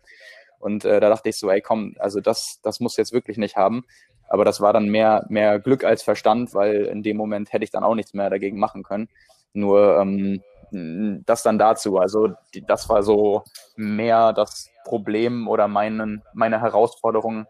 Und 0.60 0.84
äh, 0.84 1.00
da 1.00 1.10
dachte 1.10 1.30
ich 1.30 1.38
so, 1.38 1.50
ey, 1.50 1.62
komm, 1.62 1.96
also 2.00 2.20
das, 2.20 2.60
das 2.62 2.80
muss 2.82 2.98
jetzt 2.98 3.14
wirklich 3.14 3.38
nicht 3.38 3.56
haben. 3.56 3.86
Aber 4.30 4.46
das 4.46 4.62
war 4.62 4.74
dann 4.74 4.90
mehr, 4.90 5.26
mehr 5.30 5.60
Glück 5.60 5.84
als 5.84 6.04
Verstand, 6.04 6.54
weil 6.54 6.86
in 6.86 7.04
dem 7.04 7.18
Moment 7.18 7.52
hätte 7.52 7.64
ich 7.64 7.72
dann 7.72 7.84
auch 7.84 7.96
nichts 7.96 8.14
mehr 8.14 8.30
dagegen 8.30 8.60
machen 8.60 8.84
können. 8.84 9.10
Nur, 9.54 9.98
ähm, 10.00 10.42
das 10.72 11.44
dann 11.44 11.58
dazu. 11.58 11.98
Also 11.98 12.34
die, 12.54 12.66
das 12.66 12.90
war 12.90 13.04
so 13.04 13.44
mehr 13.76 14.34
das 14.34 14.70
Problem 14.86 15.48
oder 15.48 15.68
meinen, 15.68 16.22
meine 16.34 16.62
Herausforderung 16.62 17.48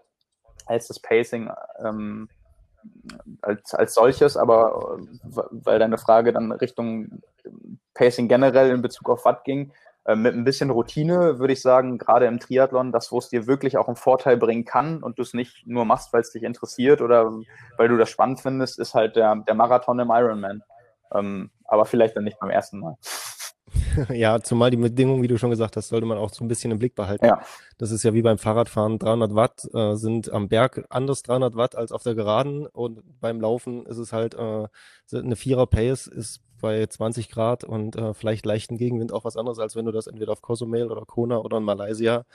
als 0.65 0.88
das 0.88 1.00
Pacing 1.00 1.50
ähm, 1.83 2.29
als, 3.41 3.74
als 3.74 3.93
solches, 3.93 4.38
aber 4.38 5.00
weil 5.24 5.79
deine 5.79 5.98
Frage 5.98 6.31
dann 6.31 6.51
Richtung 6.51 7.21
Pacing 7.93 8.27
generell 8.27 8.71
in 8.71 8.81
Bezug 8.81 9.09
auf 9.09 9.25
Watt 9.25 9.43
ging, 9.43 9.71
äh, 9.71 9.74
mit 10.15 10.34
ein 10.34 10.44
bisschen 10.44 10.70
Routine 10.70 11.39
würde 11.39 11.53
ich 11.53 11.62
sagen, 11.62 11.98
gerade 11.98 12.25
im 12.25 12.39
Triathlon, 12.39 12.91
das, 12.91 13.12
wo 13.12 13.20
es 13.20 13.29
dir 13.29 13.48
wirklich 13.48 13.77
auch 13.77 13.88
einen 13.88 13.96
Vorteil 13.96 14.38
bringen 14.38 14.65
kann 14.65 15.03
und 15.03 15.20
du 15.20 15.22
es 15.22 15.34
nicht 15.34 15.68
nur 15.68 15.86
machst, 15.86 16.13
weil 16.13 16.22
es 16.22 16.32
dich 16.32 16.44
interessiert 16.44 17.01
oder 17.01 17.32
weil 17.77 17.88
du 17.89 17.98
das 17.98 18.10
spannend 18.10 18.39
findest, 18.39 18.79
ist 18.79 18.94
halt 18.94 19.15
der, 19.15 19.36
der 19.36 19.56
Marathon 19.56 20.00
im 20.00 20.10
Ironman. 20.10 20.63
Ähm, 21.13 21.51
aber 21.65 21.86
vielleicht 21.86 22.15
dann 22.15 22.24
nicht 22.24 22.39
beim 22.39 22.50
ersten 22.50 22.79
Mal. 22.79 22.96
ja, 24.10 24.39
zumal 24.41 24.72
die 24.72 24.77
Bedingungen, 24.77 25.22
wie 25.22 25.27
du 25.27 25.38
schon 25.38 25.50
gesagt 25.50 25.77
hast, 25.77 25.89
sollte 25.89 26.06
man 26.06 26.18
auch 26.18 26.34
so 26.34 26.44
ein 26.44 26.48
bisschen 26.48 26.72
im 26.72 26.79
Blick 26.79 26.96
behalten. 26.96 27.25
Ja. 27.25 27.41
Das 27.77 27.91
ist 27.91 28.03
ja 28.03 28.13
wie 28.13 28.22
beim 28.22 28.38
Fahrradfahren. 28.38 29.00
300 29.00 29.36
Watt 29.36 29.68
äh, 29.74 29.96
sind 29.96 30.32
am 30.32 30.50
Berg 30.50 30.86
anders 30.89 31.24
300 31.24 31.56
Watt 31.56 31.75
als 31.75 31.91
auf 31.91 32.03
der 32.03 32.15
Geraden 32.15 32.65
und 32.68 33.01
beim 33.20 33.39
Laufen 33.39 33.86
ist 33.86 33.98
es 33.98 34.13
halt 34.13 34.34
äh, 34.36 34.68
eine 35.13 35.36
Vierer 35.36 35.68
Pace 35.68 36.08
ist 36.08 36.41
bei 36.60 36.86
20 36.86 37.30
Grad 37.30 37.63
und 37.63 37.96
äh, 37.96 38.13
vielleicht 38.13 38.46
leichten 38.46 38.78
Gegenwind 38.78 39.12
auch 39.12 39.25
was 39.25 39.38
anderes, 39.38 39.60
als 39.60 39.75
wenn 39.75 39.86
du 39.86 39.92
das 39.92 40.08
entweder 40.08 40.32
auf 40.32 40.42
Cozumel 40.42 40.92
oder 40.92 41.06
Kona 41.06 41.38
oder 41.38 41.58
in 41.58 41.63
Malaysia 41.63 42.25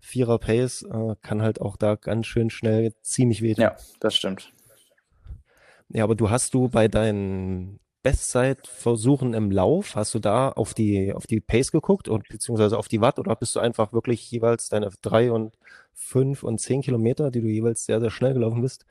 Vierer 0.00 0.38
Pace 0.38 0.82
äh, 0.82 1.16
kann 1.22 1.40
halt 1.40 1.60
auch 1.60 1.76
da 1.76 1.94
ganz 1.94 2.26
schön 2.26 2.50
schnell 2.50 2.92
ziemlich 3.00 3.40
wehtun. 3.40 3.62
Ja, 3.62 3.76
das 4.00 4.14
stimmt. 4.14 4.52
Ja, 5.88 6.04
aber 6.04 6.14
du 6.14 6.28
hast 6.28 6.52
du 6.52 6.68
bei 6.68 6.88
deinen 6.88 7.80
Bestzeitversuchen 8.02 9.32
im 9.32 9.50
Lauf, 9.50 9.96
hast 9.96 10.12
du 10.14 10.18
da 10.18 10.50
auf 10.50 10.74
die, 10.74 11.14
auf 11.14 11.26
die 11.26 11.40
Pace 11.40 11.72
geguckt 11.72 12.06
und 12.06 12.28
beziehungsweise 12.28 12.76
auf 12.76 12.86
die 12.86 13.00
Watt 13.00 13.18
oder 13.18 13.34
bist 13.34 13.56
du 13.56 13.60
einfach 13.60 13.94
wirklich 13.94 14.30
jeweils 14.30 14.68
deine 14.68 14.90
drei 15.00 15.32
und 15.32 15.56
fünf 15.94 16.42
und 16.42 16.60
zehn 16.60 16.82
Kilometer, 16.82 17.30
die 17.30 17.40
du 17.40 17.48
jeweils 17.48 17.86
sehr, 17.86 18.00
sehr 18.00 18.10
schnell 18.10 18.34
gelaufen 18.34 18.60
bist, 18.60 18.84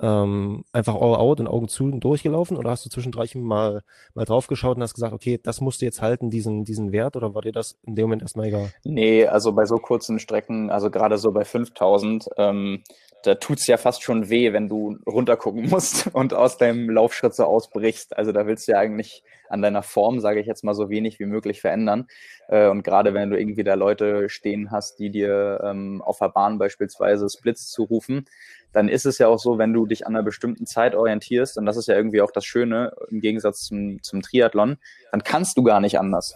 ähm, 0.00 0.64
einfach 0.72 0.94
all 0.94 1.16
out 1.16 1.40
und 1.40 1.48
Augen 1.48 1.68
zu 1.68 1.84
und 1.84 2.00
durchgelaufen 2.00 2.56
oder 2.56 2.70
hast 2.70 2.84
du 2.84 2.90
zwischendurch 2.90 3.34
mal, 3.34 3.82
mal 4.14 4.24
drauf 4.24 4.46
geschaut 4.46 4.76
und 4.76 4.82
hast 4.82 4.94
gesagt, 4.94 5.12
okay, 5.12 5.38
das 5.42 5.60
musst 5.60 5.80
du 5.80 5.84
jetzt 5.84 6.02
halten, 6.02 6.30
diesen, 6.30 6.64
diesen 6.64 6.92
Wert 6.92 7.16
oder 7.16 7.34
war 7.34 7.42
dir 7.42 7.52
das 7.52 7.78
in 7.86 7.96
dem 7.96 8.04
Moment 8.04 8.22
erstmal 8.22 8.46
egal? 8.46 8.70
Nee, 8.84 9.26
also 9.26 9.52
bei 9.52 9.66
so 9.66 9.76
kurzen 9.76 10.18
Strecken, 10.18 10.70
also 10.70 10.90
gerade 10.90 11.18
so 11.18 11.32
bei 11.32 11.44
5000, 11.44 12.28
ähm, 12.36 12.82
da 13.22 13.34
tut's 13.34 13.66
ja 13.66 13.76
fast 13.76 14.02
schon 14.02 14.30
weh, 14.30 14.52
wenn 14.52 14.68
du 14.68 14.96
runtergucken 15.06 15.68
musst 15.68 16.06
und 16.14 16.34
aus 16.34 16.56
deinem 16.56 16.88
Laufschritt 16.88 17.34
so 17.34 17.44
ausbrichst. 17.44 18.16
Also 18.16 18.32
da 18.32 18.46
willst 18.46 18.66
du 18.66 18.72
ja 18.72 18.78
eigentlich 18.78 19.22
an 19.48 19.62
deiner 19.62 19.82
Form, 19.82 20.20
sage 20.20 20.40
ich 20.40 20.46
jetzt 20.46 20.64
mal, 20.64 20.74
so 20.74 20.88
wenig 20.90 21.18
wie 21.18 21.26
möglich 21.26 21.60
verändern. 21.60 22.06
Äh, 22.48 22.68
und 22.68 22.82
gerade 22.82 23.14
wenn 23.14 23.30
du 23.30 23.38
irgendwie 23.38 23.64
da 23.64 23.74
Leute 23.74 24.28
stehen 24.28 24.70
hast, 24.70 24.98
die 24.98 25.10
dir 25.10 25.60
ähm, 25.64 26.02
auf 26.02 26.18
der 26.18 26.28
Bahn 26.28 26.58
beispielsweise 26.58 27.28
Splits 27.28 27.68
zurufen, 27.68 28.24
dann 28.72 28.88
ist 28.88 29.06
es 29.06 29.18
ja 29.18 29.28
auch 29.28 29.38
so, 29.38 29.58
wenn 29.58 29.72
du 29.72 29.86
dich 29.86 30.06
an 30.06 30.14
einer 30.14 30.24
bestimmten 30.24 30.66
Zeit 30.66 30.94
orientierst, 30.94 31.58
und 31.58 31.66
das 31.66 31.76
ist 31.76 31.88
ja 31.88 31.96
irgendwie 31.96 32.22
auch 32.22 32.30
das 32.30 32.44
Schöne 32.44 32.92
im 33.08 33.20
Gegensatz 33.20 33.62
zum, 33.62 34.02
zum 34.02 34.22
Triathlon, 34.22 34.78
dann 35.10 35.22
kannst 35.24 35.56
du 35.58 35.62
gar 35.62 35.80
nicht 35.80 35.98
anders. 35.98 36.34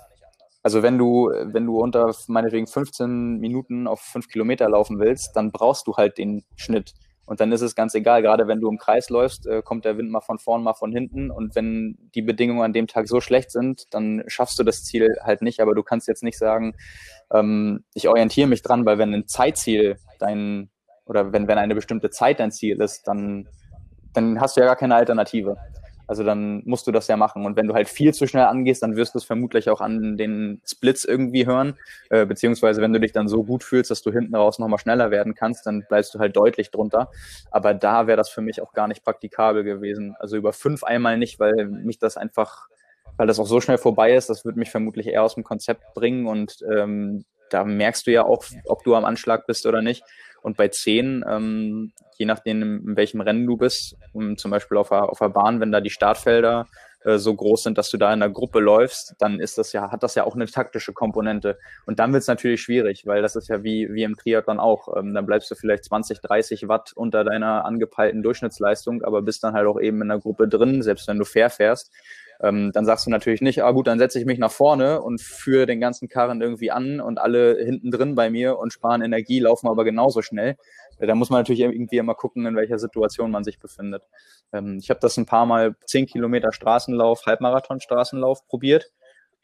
Also 0.63 0.83
wenn 0.83 0.97
du, 0.97 1.31
wenn 1.31 1.67
du 1.67 1.79
unter 1.79 2.15
meinetwegen 2.27 2.67
15 2.67 3.39
Minuten 3.39 3.87
auf 3.87 4.01
5 4.01 4.29
Kilometer 4.29 4.69
laufen 4.69 4.99
willst, 4.99 5.37
dann 5.37 5.53
brauchst 5.53 5.87
du 5.87 5.97
halt 5.97 6.17
den 6.17 6.43
Schnitt. 6.57 6.95
Und 7.27 7.41
dann 7.41 7.53
ist 7.53 7.63
es 7.63 7.75
ganz 7.75 7.95
egal, 7.95 8.23
gerade 8.23 8.49
wenn 8.49 8.61
du 8.61 8.69
im 8.69 8.79
Kreis 8.79 9.09
läufst, 9.09 9.47
äh, 9.47 9.63
kommt 9.63 9.85
der 9.85 9.97
Wind 9.97 10.11
mal 10.11 10.21
von 10.21 10.39
vorn, 10.39 10.63
mal 10.63 10.75
von 10.75 10.93
hinten. 10.93 11.31
Und 11.31 11.55
wenn 11.55 11.97
die 12.15 12.23
Bedingungen 12.23 12.63
an 12.63 12.73
dem 12.73 12.87
Tag 12.87 13.09
so 13.09 13.21
schlecht 13.21 13.51
sind, 13.51 13.95
dann 13.95 14.25
schaffst 14.27 14.59
du 14.59 14.63
das 14.63 14.85
Ziel 14.85 15.17
halt 15.23 15.41
nicht. 15.41 15.61
Aber 15.61 15.75
du 15.75 15.83
kannst 15.83 16.07
jetzt 16.07 16.23
nicht 16.23 16.39
sagen, 16.39 16.75
ähm, 17.33 17.85
ich 17.95 18.09
orientiere 18.09 18.49
mich 18.49 18.63
dran, 18.63 18.85
weil 18.85 18.99
wenn 18.99 19.15
ein 19.15 19.27
Zeitziel 19.27 19.97
dein, 20.19 20.71
oder 21.07 21.33
wenn, 21.33 21.49
wenn 21.49 21.59
eine 21.59 21.75
bestimmte 21.75 22.11
Zeit 22.11 22.41
dein 22.41 22.53
Ziel 22.53 22.81
ist, 22.81 23.07
dann, 23.07 23.49
dann 24.13 24.41
hast 24.41 24.57
du 24.57 24.61
ja 24.61 24.67
gar 24.67 24.77
keine 24.77 24.95
Alternative. 24.95 25.57
Also 26.07 26.23
dann 26.23 26.63
musst 26.67 26.87
du 26.87 26.93
das 26.93 27.09
ja 27.09 27.17
machen. 27.17 27.47
Und 27.47 27.57
wenn 27.57 27.67
du 27.67 27.75
halt 27.75 27.89
viel 27.89 28.13
zu 28.13 28.27
schnell 28.27 28.45
angehst, 28.45 28.83
dann 28.83 28.97
wirst 28.97 29.15
du 29.15 29.19
es 29.19 29.25
vermutlich 29.25 29.71
auch 29.71 29.81
an 29.81 30.17
den 30.17 30.61
Splits 30.67 31.05
irgendwie 31.05 31.47
hören. 31.47 31.79
Äh, 32.11 32.27
beziehungsweise 32.27 32.83
wenn 32.83 32.93
du 32.93 33.01
dich 33.01 33.13
dann 33.13 33.29
so 33.29 33.43
gut 33.45 33.65
fühlst, 33.65 33.91
dass 33.91 34.03
du 34.03 34.13
hinten 34.13 34.35
raus 34.35 34.59
nochmal 34.59 34.79
schneller 34.79 35.11
werden 35.11 35.35
kannst, 35.35 35.67
dann 35.67 35.85
bleibst 35.89 36.15
du 36.15 36.19
halt 36.19 36.37
deutlich 36.37 36.71
drunter. 36.71 37.11
Aber 37.51 37.75
da 37.75 38.07
wäre 38.07 38.17
das 38.17 38.29
für 38.29 38.43
mich 38.43 38.61
auch 38.61 38.73
gar 38.73 38.89
nicht 38.89 39.03
praktikabel 39.03 39.65
gewesen. 39.65 40.15
Also 40.19 40.37
über 40.37 40.53
fünf 40.53 40.85
einmal 40.85 41.17
nicht, 41.17 41.41
weil 41.41 41.67
mich 41.67 41.99
das 41.99 42.17
einfach, 42.17 42.69
weil 43.17 43.27
das 43.27 43.39
auch 43.39 43.47
so 43.47 43.61
schnell 43.61 43.79
vorbei 43.79 44.15
ist, 44.15 44.29
das 44.29 44.45
würde 44.45 44.59
mich 44.59 44.71
vermutlich 44.71 45.07
eher 45.07 45.23
aus 45.23 45.35
dem 45.35 45.45
Konzept 45.45 45.95
bringen. 45.95 46.27
Und 46.27 46.59
ähm, 46.71 47.25
da 47.51 47.65
merkst 47.65 48.07
du 48.07 48.13
ja 48.13 48.25
auch, 48.25 48.45
ob 48.67 48.85
du 48.85 48.95
am 48.95 49.05
Anschlag 49.05 49.47
bist 49.47 49.67
oder 49.67 49.83
nicht. 49.83 50.03
Und 50.43 50.59
bei 50.59 50.69
10, 50.69 51.25
ähm, 51.27 51.93
je 52.19 52.27
nachdem, 52.27 52.63
in 52.63 52.97
welchem 52.97 53.23
Rennen 53.23 53.47
du 53.47 53.57
bist, 53.57 53.97
um, 54.13 54.37
zum 54.37 54.51
Beispiel 54.51 54.77
auf 54.77 54.91
der, 54.91 55.09
auf 55.09 55.19
der 55.19 55.31
Bahn, 55.31 55.59
wenn 55.61 55.73
da 55.73 55.81
die 55.81 55.89
Startfelder 55.89 56.67
äh, 57.05 57.17
so 57.17 57.35
groß 57.35 57.63
sind, 57.63 57.79
dass 57.79 57.89
du 57.89 57.97
da 57.97 58.13
in 58.13 58.21
der 58.21 58.29
Gruppe 58.29 58.61
läufst, 58.61 59.15
dann 59.19 59.41
ist 59.41 59.57
das 59.57 59.73
ja, 59.73 59.91
hat 59.91 60.03
das 60.03 60.15
ja 60.15 60.25
auch 60.25 60.35
eine 60.35 60.47
taktische 60.47 60.93
Komponente. 60.93 61.59
Und 61.87 61.99
dann 61.99 62.13
wird 62.13 62.21
es 62.21 62.29
natürlich 62.29 62.61
schwierig, 62.61 63.07
weil 63.07 63.23
das 63.23 63.37
ist 63.37 63.49
ja 63.49 63.63
wie, 63.63 63.89
wie 63.93 64.03
im 64.03 64.17
Triathlon 64.17 64.61
auch. 64.61 64.95
Ähm, 64.97 65.15
dann 65.15 65.25
bleibst 65.25 65.51
du 65.51 65.55
vielleicht 65.55 65.85
20, 65.85 66.21
30 66.21 66.69
Watt 66.69 66.93
unter 66.95 67.25
deiner 67.25 67.65
angepeilten 67.65 68.23
Durchschnittsleistung, 68.23 69.03
aber 69.03 69.23
bist 69.23 69.45
dann 69.45 69.55
halt 69.55 69.67
auch 69.67 69.81
eben 69.81 70.03
in 70.03 70.09
der 70.09 70.19
Gruppe 70.19 70.47
drin, 70.47 70.83
selbst 70.83 71.09
wenn 71.09 71.19
du 71.19 71.25
fair 71.25 71.49
fährst 71.49 71.91
ähm, 72.41 72.73
dann 72.73 72.85
sagst 72.85 73.07
du 73.07 73.11
natürlich 73.11 73.41
nicht, 73.41 73.63
ah 73.63 73.71
gut, 73.71 73.87
dann 73.87 73.99
setze 73.99 74.19
ich 74.19 74.27
mich 74.27 74.39
nach 74.39 74.51
vorne 74.51 75.01
und 75.01 75.21
führe 75.21 75.67
den 75.67 75.81
ganzen 75.81 76.09
Karren 76.09 76.41
irgendwie 76.41 76.71
an 76.71 77.01
und 77.01 77.19
alle 77.19 77.57
hinten 77.65 77.91
drin 77.91 78.15
bei 78.15 78.31
mir 78.31 78.59
und 78.59 78.73
sparen 78.73 79.03
Energie, 79.03 79.41
laufen 79.41 79.69
aber 79.69 79.85
genauso 79.85 80.23
schnell. 80.23 80.57
Äh, 80.99 81.07
da 81.07 81.15
muss 81.15 81.31
man 81.31 81.41
natürlich 81.41 81.61
irgendwie 81.61 81.99
immer 81.99 82.15
gucken, 82.15 82.47
in 82.47 82.57
welcher 82.57 82.79
Situation 82.79 83.31
man 83.31 83.45
sich 83.45 83.59
befindet. 83.59 84.03
Ähm, 84.53 84.79
ich 84.81 84.91
habe 84.91 85.01
das 85.01 85.17
ein 85.17 85.27
paar 85.27 85.47
Mal 85.47 85.77
10 85.87 86.07
Kilometer 86.07 86.53
Straßenlauf, 86.53 87.25
Halbmarathon-Straßenlauf 87.27 88.47
probiert 88.47 88.93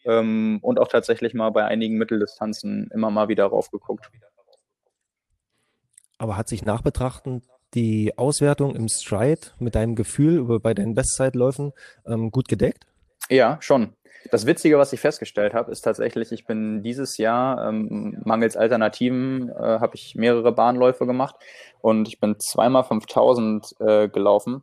ähm, 0.05 0.59
und 0.62 0.79
auch 0.79 0.88
tatsächlich 0.88 1.35
mal 1.35 1.50
bei 1.50 1.64
einigen 1.64 1.96
Mitteldistanzen 1.96 2.90
immer 2.92 3.11
mal 3.11 3.29
wieder 3.29 3.46
raufgeguckt. 3.46 4.11
Aber 6.18 6.37
hat 6.37 6.48
sich 6.48 6.64
nachbetrachtend 6.64 7.44
die 7.74 8.16
Auswertung 8.16 8.74
im 8.74 8.88
Stride 8.88 9.48
mit 9.59 9.74
deinem 9.74 9.94
Gefühl 9.94 10.59
bei 10.61 10.74
deinen 10.74 10.94
Bestzeitläufen 10.94 11.72
ähm, 12.06 12.30
gut 12.30 12.48
gedeckt? 12.48 12.87
Ja, 13.28 13.59
schon. 13.61 13.94
Das 14.30 14.44
Witzige, 14.44 14.78
was 14.78 14.92
ich 14.92 15.00
festgestellt 15.00 15.54
habe, 15.54 15.72
ist 15.72 15.80
tatsächlich, 15.80 16.30
ich 16.30 16.44
bin 16.44 16.83
dieses 16.83 17.16
Jahr 17.16 17.68
ähm, 17.68 18.20
mangels 18.24 18.56
Alternativen 18.56 19.48
äh, 19.48 19.54
habe 19.54 19.94
ich 19.94 20.14
mehrere 20.14 20.52
Bahnläufe 20.52 21.06
gemacht 21.06 21.37
und 21.80 22.06
ich 22.06 22.20
bin 22.20 22.38
zweimal 22.38 22.85
5000 22.85 23.76
äh, 23.80 24.09
gelaufen 24.09 24.62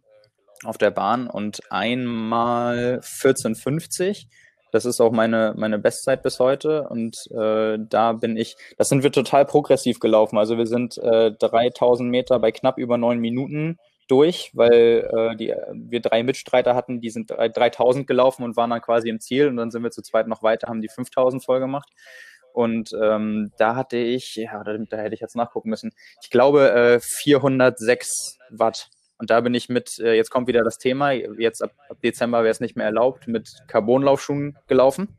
auf 0.64 0.78
der 0.78 0.92
Bahn 0.92 1.28
und 1.28 1.60
einmal 1.72 3.02
1450 3.02 4.28
das 4.72 4.86
ist 4.86 5.02
auch 5.02 5.12
meine, 5.12 5.54
meine 5.58 5.80
Bestzeit 5.80 6.24
bis 6.24 6.40
heute. 6.40 6.88
Und 6.90 7.18
äh, 7.32 7.78
da 7.80 8.14
bin 8.14 8.38
ich, 8.38 8.56
das 8.78 8.90
sind 8.90 9.04
wir 9.04 9.12
total 9.12 9.46
progressiv 9.46 10.00
gelaufen. 10.00 10.38
Also 10.38 10.58
wir 10.58 10.68
sind 10.68 10.98
äh, 10.98 11.32
3000 11.32 12.10
Meter 12.10 12.40
bei 12.40 12.52
knapp 12.52 12.78
über 12.78 12.98
neun 12.98 13.20
Minuten 13.20 13.78
durch, 14.08 14.52
weil 14.54 15.10
äh, 15.12 15.36
die, 15.36 15.54
wir 15.74 16.00
drei 16.02 16.24
Mitstreiter 16.24 16.76
hatten, 16.76 17.02
die 17.02 17.10
sind 17.10 17.30
3000 17.30 18.08
gelaufen 18.08 18.44
und 18.44 18.56
waren 18.56 18.70
dann 18.70 18.82
quasi 18.82 19.10
im 19.10 19.20
Ziel. 19.20 19.48
Und 19.48 19.58
dann 19.58 19.72
sind 19.72 19.84
wir 19.84 19.92
zu 19.92 20.02
zweit 20.02 20.28
noch 20.28 20.44
weiter, 20.44 20.68
haben 20.68 20.82
die 20.82 20.90
5000 20.90 21.44
voll 21.44 21.60
gemacht. 21.60 21.90
Und 22.54 22.92
ähm, 23.00 23.52
da 23.60 23.76
hatte 23.76 23.98
ich, 23.98 24.36
ja, 24.36 24.64
da, 24.64 24.78
da 24.78 24.98
hätte 24.98 25.14
ich 25.14 25.22
jetzt 25.22 25.36
nachgucken 25.36 25.70
müssen, 25.70 25.92
ich 26.24 26.32
glaube 26.32 26.72
äh, 26.72 27.00
406 27.00 28.40
Watt 28.50 28.90
und 29.20 29.30
da 29.30 29.42
bin 29.42 29.54
ich 29.54 29.70
mit, 29.70 30.00
äh, 30.00 30.14
jetzt 30.14 30.30
kommt 30.30 30.48
wieder 30.48 30.64
das 30.64 30.78
Thema, 30.78 31.12
jetzt 31.12 31.64
ab, 31.64 31.72
ab 31.90 31.98
Dezember 32.04 32.40
wäre 32.40 32.52
es 32.52 32.60
nicht 32.60 32.76
mehr 32.76 32.86
erlaubt, 32.86 33.28
mit 33.28 33.64
Carbonlaufschuhen 33.68 34.58
gelaufen. 34.68 35.18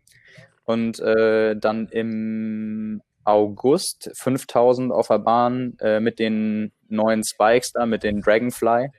Und 0.65 1.01
äh, 1.01 1.57
dann 1.57 1.89
im 1.89 3.03
August 3.25 4.11
5000 4.15 4.93
auf 4.93 5.09
der 5.09 5.19
Bahn 5.19 5.77
äh, 5.81 5.99
mit 6.01 6.19
den 6.19 6.73
neuen 6.89 7.25
Spikes 7.25 7.73
da, 7.73 7.87
mit 7.87 8.03
den 8.03 8.21
Dragonfly, 8.21 8.91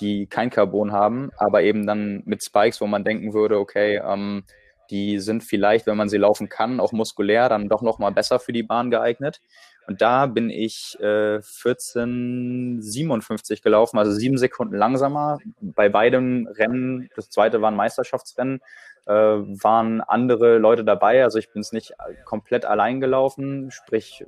die 0.00 0.26
kein 0.26 0.50
Carbon 0.50 0.92
haben, 0.92 1.30
aber 1.36 1.62
eben 1.62 1.86
dann 1.86 2.22
mit 2.24 2.44
Spikes, 2.44 2.80
wo 2.80 2.86
man 2.86 3.04
denken 3.04 3.32
würde, 3.32 3.58
okay, 3.58 4.00
ähm, 4.04 4.44
die 4.90 5.18
sind 5.18 5.44
vielleicht, 5.44 5.86
wenn 5.86 5.96
man 5.96 6.08
sie 6.08 6.18
laufen 6.18 6.48
kann, 6.48 6.80
auch 6.80 6.92
muskulär, 6.92 7.48
dann 7.48 7.68
doch 7.68 7.82
nochmal 7.82 8.12
besser 8.12 8.38
für 8.38 8.52
die 8.52 8.62
Bahn 8.62 8.90
geeignet. 8.90 9.40
Und 9.86 10.00
da 10.00 10.24
bin 10.26 10.48
ich 10.50 10.96
äh, 11.00 11.38
14,57 11.38 13.62
gelaufen, 13.62 13.98
also 13.98 14.12
sieben 14.12 14.38
Sekunden 14.38 14.74
langsamer. 14.74 15.38
Bei 15.60 15.88
beiden 15.88 16.48
Rennen, 16.48 17.08
das 17.16 17.30
zweite 17.30 17.60
war 17.60 17.70
ein 17.70 17.76
Meisterschaftsrennen, 17.76 18.60
waren 19.06 20.00
andere 20.00 20.58
Leute 20.58 20.84
dabei. 20.84 21.24
Also 21.24 21.38
ich 21.38 21.52
bin 21.52 21.60
es 21.60 21.72
nicht 21.72 21.92
komplett 22.24 22.64
allein 22.64 23.00
gelaufen, 23.00 23.70
sprich 23.70 24.24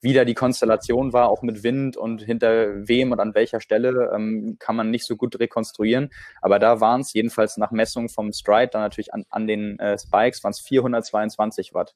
wieder 0.00 0.24
die 0.24 0.34
Konstellation 0.34 1.12
war, 1.12 1.28
auch 1.28 1.42
mit 1.42 1.62
Wind 1.62 1.96
und 1.96 2.22
hinter 2.22 2.88
wem 2.88 3.12
und 3.12 3.20
an 3.20 3.34
welcher 3.34 3.60
Stelle, 3.60 4.12
ähm, 4.14 4.56
kann 4.58 4.76
man 4.76 4.90
nicht 4.90 5.06
so 5.06 5.16
gut 5.16 5.38
rekonstruieren. 5.38 6.10
Aber 6.40 6.58
da 6.58 6.80
waren 6.80 7.00
es 7.00 7.12
jedenfalls 7.12 7.56
nach 7.56 7.70
Messung 7.70 8.08
vom 8.08 8.32
Stride, 8.32 8.70
dann 8.72 8.82
natürlich 8.82 9.14
an, 9.14 9.24
an 9.30 9.46
den 9.46 9.78
äh, 9.78 9.98
Spikes, 9.98 10.42
waren 10.44 10.50
es 10.50 10.60
422 10.60 11.74
Watt. 11.74 11.94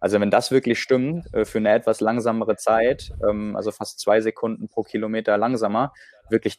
Also 0.00 0.20
wenn 0.20 0.30
das 0.30 0.50
wirklich 0.50 0.80
stimmt, 0.80 1.32
äh, 1.32 1.44
für 1.44 1.58
eine 1.58 1.72
etwas 1.72 2.00
langsamere 2.00 2.56
Zeit, 2.56 3.12
ähm, 3.28 3.56
also 3.56 3.70
fast 3.70 4.00
zwei 4.00 4.20
Sekunden 4.20 4.68
pro 4.68 4.82
Kilometer 4.82 5.36
langsamer, 5.38 5.92
wirklich 6.28 6.58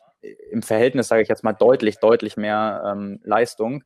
im 0.52 0.62
Verhältnis, 0.62 1.08
sage 1.08 1.22
ich 1.22 1.30
jetzt 1.30 1.44
mal, 1.44 1.54
deutlich, 1.54 2.00
deutlich 2.00 2.38
mehr 2.38 2.84
ähm, 2.86 3.20
Leistung, 3.24 3.84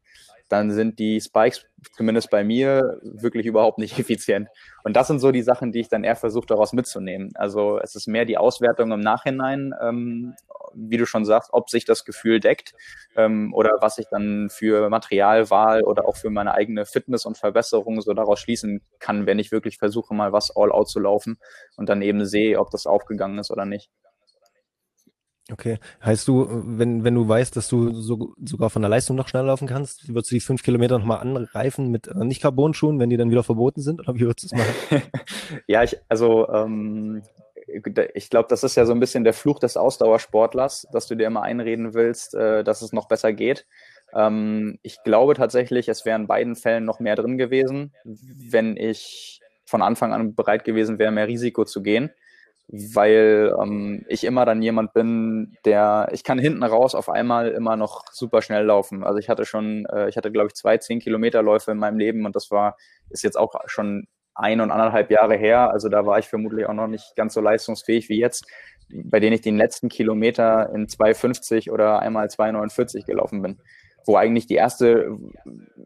dann 0.52 0.72
sind 0.72 1.00
die 1.00 1.22
Spikes, 1.22 1.66
zumindest 1.96 2.30
bei 2.30 2.44
mir, 2.44 3.00
wirklich 3.04 3.46
überhaupt 3.46 3.78
nicht 3.78 3.98
effizient. 4.00 4.50
Und 4.84 4.96
das 4.96 5.08
sind 5.08 5.20
so 5.20 5.32
die 5.32 5.42
Sachen, 5.42 5.72
die 5.72 5.80
ich 5.80 5.90
dann 5.90 6.04
eher 6.04 6.16
versuche, 6.16 6.46
daraus 6.46 6.74
mitzunehmen. 6.74 7.32
Also 7.36 7.80
es 7.80 7.96
ist 7.96 8.08
mehr 8.08 8.26
die 8.26 8.38
Auswertung 8.38 8.92
im 8.92 9.00
Nachhinein, 9.00 9.74
ähm, 9.82 10.36
wie 10.74 10.98
du 10.98 11.06
schon 11.06 11.26
sagst, 11.26 11.50
ob 11.54 11.70
sich 11.70 11.86
das 11.86 12.06
Gefühl 12.06 12.40
deckt 12.40 12.74
ähm, 13.16 13.54
oder 13.54 13.78
was 13.82 13.98
ich 13.98 14.06
dann 14.10 14.50
für 14.50 14.90
Materialwahl 14.90 15.84
oder 15.84 16.08
auch 16.08 16.18
für 16.18 16.30
meine 16.30 16.54
eigene 16.54 16.86
Fitness 16.86 17.26
und 17.26 17.38
Verbesserung 17.38 18.02
so 18.02 18.14
daraus 18.14 18.40
schließen 18.40 18.82
kann, 19.00 19.26
wenn 19.26 19.40
ich 19.40 19.52
wirklich 19.52 19.78
versuche, 19.78 20.14
mal 20.14 20.34
was 20.34 20.56
all 20.56 20.72
out 20.72 20.90
zu 20.90 21.00
laufen 21.00 21.38
und 21.78 21.90
dann 21.90 22.02
eben 22.02 22.26
sehe, 22.26 22.60
ob 22.60 22.72
das 22.72 22.86
aufgegangen 22.86 23.40
ist 23.40 23.52
oder 23.52 23.66
nicht. 23.66 23.90
Okay. 25.50 25.80
Heißt 26.04 26.28
du, 26.28 26.48
wenn, 26.50 27.04
wenn 27.04 27.16
du 27.16 27.28
weißt, 27.28 27.56
dass 27.56 27.68
du 27.68 27.94
so, 27.94 28.34
sogar 28.44 28.70
von 28.70 28.82
der 28.82 28.90
Leistung 28.90 29.16
noch 29.16 29.28
schneller 29.28 29.48
laufen 29.48 29.68
kannst, 29.68 30.08
würdest 30.08 30.32
du 30.32 30.36
die 30.36 30.42
fünf 30.42 30.64
Kilometer 30.64 31.00
nochmal 31.00 31.20
anreifen 31.20 31.90
mit 31.90 32.08
äh, 32.08 32.24
nicht 32.24 32.42
Carbon-Schuhen, 32.42 33.00
wenn 33.00 33.10
die 33.10 33.18
dann 33.18 33.32
wieder 33.32 33.44
verboten 33.44 33.82
sind? 33.82 34.00
Oder 34.00 34.16
wie 34.16 34.22
würdest 34.22 34.52
du 34.52 34.56
es 34.56 34.62
machen? 34.62 35.02
ja, 35.68 35.84
ich, 35.84 35.98
also 36.08 36.48
ähm, 36.50 37.24
ich 38.14 38.30
glaube, 38.30 38.48
das 38.50 38.64
ist 38.64 38.76
ja 38.76 38.86
so 38.86 38.94
ein 38.94 39.00
bisschen 39.00 39.24
der 39.24 39.34
Fluch 39.34 39.60
des 39.60 39.78
Ausdauersportlers, 39.78 40.88
dass 40.92 41.08
du 41.08 41.16
dir 41.16 41.28
immer 41.28 41.42
einreden 41.42 41.94
willst, 41.94 42.36
äh, 42.36 42.64
dass 42.64 42.82
es 42.82 42.94
noch 42.94 43.08
besser 43.08 43.34
geht. 43.34 43.66
Ähm, 44.14 44.78
ich 44.84 45.04
glaube 45.04 45.34
tatsächlich, 45.34 45.90
es 45.90 46.06
wäre 46.06 46.20
in 46.20 46.28
beiden 46.28 46.56
Fällen 46.56 46.86
noch 46.86 47.00
mehr 47.00 47.16
drin 47.16 47.38
gewesen, 47.38 47.94
wenn 48.04 48.78
ich 48.78 49.42
von 49.66 49.82
Anfang 49.82 50.14
an 50.14 50.36
bereit 50.36 50.66
gewesen 50.66 51.00
wäre, 51.00 51.12
mehr 51.12 51.28
Risiko 51.28 51.66
zu 51.66 51.82
gehen 51.82 52.12
weil 52.72 53.54
ähm, 53.62 54.06
ich 54.08 54.24
immer 54.24 54.46
dann 54.46 54.62
jemand 54.62 54.94
bin, 54.94 55.58
der, 55.66 56.10
ich 56.14 56.24
kann 56.24 56.40
hinten 56.40 56.64
raus 56.64 56.96
auf 56.96 57.10
einmal 57.10 57.50
immer 57.50 57.76
noch 57.76 58.06
super 58.12 58.42
schnell 58.42 58.66
laufen. 58.66 59.04
Also 59.04 59.20
ich 59.20 59.28
hatte 59.28 59.46
schon, 59.46 59.86
äh, 59.88 60.08
ich 60.08 60.16
hatte 60.16 60.32
glaube 60.32 60.48
ich 60.48 60.54
zwei 60.56 60.78
zehn 60.78 61.00
Kilometer 61.00 61.44
Läufe 61.44 61.72
in 61.72 61.78
meinem 61.78 62.00
Leben 62.00 62.26
und 62.26 62.36
das 62.36 62.50
war, 62.50 62.78
ist 63.10 63.24
jetzt 63.24 63.38
auch 63.38 63.54
schon 63.66 64.08
ein 64.36 64.62
und 64.62 64.72
anderthalb 64.72 65.12
Jahre 65.12 65.36
her. 65.36 65.72
Also 65.72 65.90
da 65.90 66.06
war 66.06 66.20
ich 66.20 66.28
vermutlich 66.28 66.66
auch 66.66 66.74
noch 66.74 66.88
nicht 66.88 67.16
ganz 67.18 67.34
so 67.34 67.42
leistungsfähig 67.42 68.08
wie 68.08 68.20
jetzt, 68.20 68.46
bei 68.90 69.20
denen 69.20 69.34
ich 69.34 69.42
den 69.42 69.58
letzten 69.58 69.90
Kilometer 69.90 70.70
in 70.74 70.88
2,50 70.88 71.72
oder 71.72 72.00
einmal 72.00 72.28
2,49 72.28 73.06
gelaufen 73.06 73.42
bin. 73.42 73.60
Wo 74.06 74.16
eigentlich 74.16 74.48
die 74.48 74.56
erste 74.56 75.18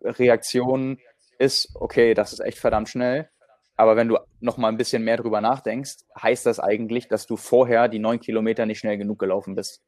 Reaktion 0.04 1.00
ist, 1.40 1.70
okay, 1.76 2.14
das 2.14 2.32
ist 2.32 2.40
echt 2.40 2.60
verdammt 2.60 2.90
schnell. 2.90 3.30
Aber 3.76 3.96
wenn 3.96 4.08
du 4.08 4.18
noch 4.40 4.58
mal 4.58 4.70
ein 4.70 4.78
bisschen 4.78 5.04
mehr 5.04 5.18
drüber 5.18 5.42
nachdenkst, 5.42 5.98
heißt 6.22 6.46
das 6.46 6.60
eigentlich, 6.60 7.08
dass 7.08 7.28
du 7.28 7.36
vorher 7.38 7.88
die 7.88 8.00
neun 8.00 8.20
Kilometer 8.20 8.66
nicht 8.66 8.80
schnell 8.80 8.98
genug 8.98 9.20
gelaufen 9.20 9.56
bist. 9.56 9.82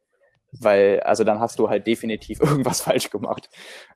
Weil, 0.52 1.02
also 1.02 1.24
dann 1.24 1.40
hast 1.40 1.60
du 1.60 1.70
halt 1.70 1.88
definitiv 1.88 2.40
irgendwas 2.42 2.82
falsch 2.82 3.10
gemacht. 3.10 3.50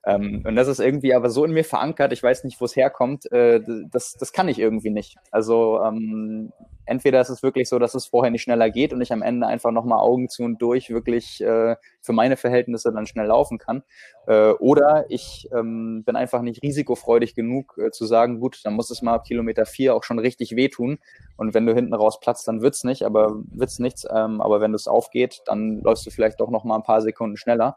Ähm, 0.04 0.42
und 0.46 0.56
das 0.56 0.68
ist 0.68 0.80
irgendwie 0.80 1.14
aber 1.14 1.30
so 1.30 1.44
in 1.44 1.52
mir 1.52 1.64
verankert, 1.64 2.12
ich 2.12 2.22
weiß 2.22 2.44
nicht, 2.44 2.60
wo 2.60 2.64
es 2.64 2.76
herkommt, 2.76 3.30
äh, 3.32 3.60
das, 3.90 4.14
das 4.14 4.32
kann 4.32 4.48
ich 4.48 4.58
irgendwie 4.58 4.90
nicht. 4.90 5.16
Also 5.30 5.80
ähm, 5.82 6.52
entweder 6.84 7.20
ist 7.20 7.28
es 7.28 7.42
wirklich 7.42 7.68
so, 7.68 7.78
dass 7.78 7.94
es 7.94 8.06
vorher 8.06 8.30
nicht 8.30 8.42
schneller 8.42 8.70
geht 8.70 8.92
und 8.92 9.00
ich 9.00 9.12
am 9.12 9.22
Ende 9.22 9.46
einfach 9.46 9.70
nochmal 9.70 10.00
Augen 10.00 10.28
zu 10.28 10.42
und 10.42 10.60
durch 10.60 10.90
wirklich 10.90 11.40
äh, 11.40 11.76
für 12.00 12.12
meine 12.12 12.36
Verhältnisse 12.36 12.92
dann 12.92 13.06
schnell 13.06 13.26
laufen 13.26 13.58
kann. 13.58 13.82
Äh, 14.26 14.50
oder 14.52 15.06
ich 15.08 15.48
ähm, 15.52 16.02
bin 16.04 16.16
einfach 16.16 16.42
nicht 16.42 16.62
risikofreudig 16.62 17.34
genug 17.34 17.76
äh, 17.78 17.90
zu 17.90 18.06
sagen, 18.06 18.40
gut, 18.40 18.60
dann 18.64 18.74
muss 18.74 18.90
es 18.90 19.02
mal 19.02 19.14
ab 19.14 19.24
Kilometer 19.24 19.66
vier 19.66 19.94
auch 19.94 20.04
schon 20.04 20.18
richtig 20.18 20.56
wehtun. 20.56 20.98
Und 21.36 21.54
wenn 21.54 21.66
du 21.66 21.74
hinten 21.74 21.94
raus 21.94 22.20
platzt, 22.20 22.46
dann 22.48 22.62
wird's 22.62 22.84
nicht, 22.84 23.04
aber 23.04 23.42
wird's 23.50 23.78
nichts. 23.78 24.06
Ähm, 24.10 24.40
aber 24.40 24.60
wenn 24.60 24.74
es 24.74 24.86
aufgeht, 24.86 25.42
dann 25.46 25.80
läufst 25.80 26.06
du 26.06 26.10
vielleicht 26.10 26.40
doch 26.40 26.50
noch 26.50 26.64
mal 26.64 26.76
ein 26.76 26.82
paar 26.82 27.02
Sekunden 27.02 27.36
schneller. 27.36 27.76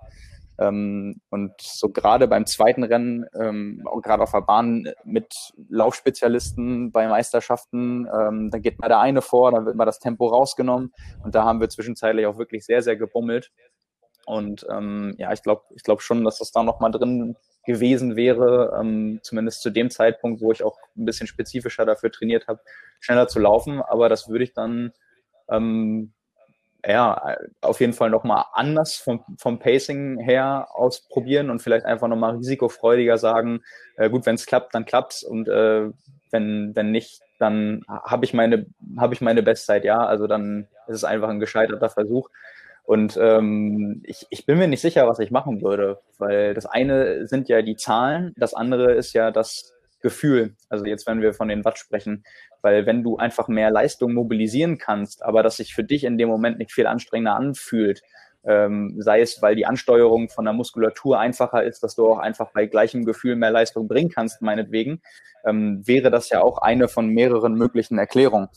Ähm, 0.60 1.22
und 1.30 1.54
so 1.60 1.90
gerade 1.90 2.28
beim 2.28 2.46
zweiten 2.46 2.84
Rennen, 2.84 3.26
ähm, 3.40 3.84
gerade 4.02 4.24
auf 4.24 4.32
der 4.32 4.42
Bahn 4.42 4.88
mit 5.04 5.34
Laufspezialisten 5.70 6.92
bei 6.92 7.08
Meisterschaften, 7.08 8.08
ähm, 8.08 8.50
dann 8.52 8.62
geht 8.62 8.80
mal 8.80 8.88
der 8.88 9.00
eine 9.00 9.22
vor, 9.22 9.52
dann 9.52 9.66
wird 9.66 9.76
mal 9.76 9.86
das 9.86 10.00
Tempo 10.00 10.28
rausgenommen 10.28 10.94
und 11.24 11.36
da 11.36 11.44
haben 11.44 11.60
wir 11.60 11.70
zwischenzeitlich 11.70 12.26
auch 12.26 12.38
wirklich 12.38 12.66
sehr, 12.66 12.82
sehr 12.82 12.96
gebummelt. 12.96 13.52
Und 14.26 14.66
ähm, 14.72 15.14
ja, 15.18 15.32
ich 15.34 15.44
glaube 15.44 15.64
ich 15.76 15.84
glaube 15.84 16.02
schon, 16.02 16.24
dass 16.24 16.40
das 16.40 16.52
da 16.52 16.64
nochmal 16.64 16.92
drin 16.92 17.36
gewesen 17.66 18.16
wäre, 18.16 18.78
ähm, 18.80 19.20
zumindest 19.22 19.62
zu 19.62 19.70
dem 19.70 19.90
Zeitpunkt, 19.90 20.42
wo 20.42 20.52
ich 20.52 20.64
auch 20.64 20.78
ein 20.96 21.06
bisschen 21.06 21.28
spezifischer 21.28 21.86
dafür 21.86 22.12
trainiert 22.12 22.48
habe, 22.48 22.62
schneller 23.00 23.28
zu 23.28 23.40
laufen. 23.40 23.82
Aber 23.82 24.10
das 24.10 24.28
würde 24.28 24.44
ich 24.44 24.54
dann 24.54 24.94
ähm, 25.50 26.14
ja, 26.88 27.38
auf 27.62 27.80
jeden 27.80 27.94
Fall 27.94 28.10
nochmal 28.10 28.46
anders 28.54 28.96
vom, 28.96 29.24
vom 29.38 29.60
Pacing 29.60 30.20
her 30.20 30.68
ausprobieren 30.72 31.50
und 31.50 31.62
vielleicht 31.62 31.86
einfach 31.86 32.08
nochmal 32.08 32.36
risikofreudiger 32.38 33.18
sagen, 33.18 33.62
äh, 33.98 34.10
gut, 34.10 34.26
wenn 34.26 34.36
es 34.36 34.46
klappt, 34.46 34.76
dann 34.76 34.86
klappt's 34.86 35.24
und 35.24 35.48
äh, 35.48 35.90
wenn, 36.32 36.76
wenn 36.76 36.92
nicht, 36.92 37.22
dann 37.40 37.84
habe 37.88 38.26
ich 38.26 38.34
meine, 38.34 38.66
ich 39.12 39.22
meine 39.22 39.44
Bestzeit, 39.44 39.84
ja. 39.86 40.06
Also 40.06 40.28
dann 40.28 40.68
ist 40.88 40.98
es 40.98 41.04
einfach 41.04 41.30
ein 41.30 41.40
gescheiterter 41.40 41.90
Versuch. 41.90 42.30
Und 42.84 43.18
ähm, 43.20 44.02
ich, 44.04 44.28
ich 44.30 44.46
bin 44.46 44.60
mir 44.60 44.68
nicht 44.68 44.82
sicher, 44.82 45.08
was 45.08 45.20
ich 45.20 45.32
machen 45.32 45.62
würde, 45.62 46.00
weil 46.20 46.54
das 46.54 46.66
eine 46.68 47.26
sind 47.26 47.50
ja 47.50 47.62
die 47.64 47.76
Zahlen, 47.76 48.34
das 48.38 48.54
andere 48.54 48.94
ist 48.94 49.14
ja 49.14 49.32
das 49.32 49.75
Gefühl. 50.06 50.56
Also 50.70 50.86
jetzt, 50.86 51.08
wenn 51.08 51.20
wir 51.20 51.34
von 51.34 51.48
den 51.48 51.66
Watt 51.66 51.80
sprechen, 51.80 52.24
weil 52.62 52.86
wenn 52.86 53.02
du 53.02 53.18
einfach 53.18 53.48
mehr 53.48 53.72
Leistung 53.72 54.14
mobilisieren 54.14 54.78
kannst, 54.78 55.26
aber 55.26 55.42
das 55.42 55.58
sich 55.58 55.74
für 55.74 55.84
dich 55.84 56.04
in 56.04 56.20
dem 56.20 56.30
Moment 56.30 56.60
nicht 56.60 56.72
viel 56.72 56.86
anstrengender 56.86 57.36
anfühlt, 57.36 58.04
ähm, 58.44 58.94
sei 59.00 59.22
es, 59.22 59.42
weil 59.42 59.56
die 59.56 59.66
Ansteuerung 59.66 60.30
von 60.30 60.46
der 60.46 60.54
Muskulatur 60.54 61.20
einfacher 61.20 61.64
ist, 61.64 61.82
dass 61.82 61.96
du 61.96 62.06
auch 62.06 62.20
einfach 62.20 62.52
bei 62.54 62.68
gleichem 62.68 63.04
Gefühl 63.04 63.36
mehr 63.36 63.50
Leistung 63.50 63.88
bringen 63.88 64.12
kannst, 64.12 64.44
meinetwegen, 64.44 65.02
ähm, 65.44 65.82
wäre 65.88 66.12
das 66.12 66.30
ja 66.30 66.44
auch 66.44 66.60
eine 66.60 66.88
von 66.88 67.08
mehreren 67.08 67.56
möglichen 67.56 67.98
Erklärungen. 67.98 68.50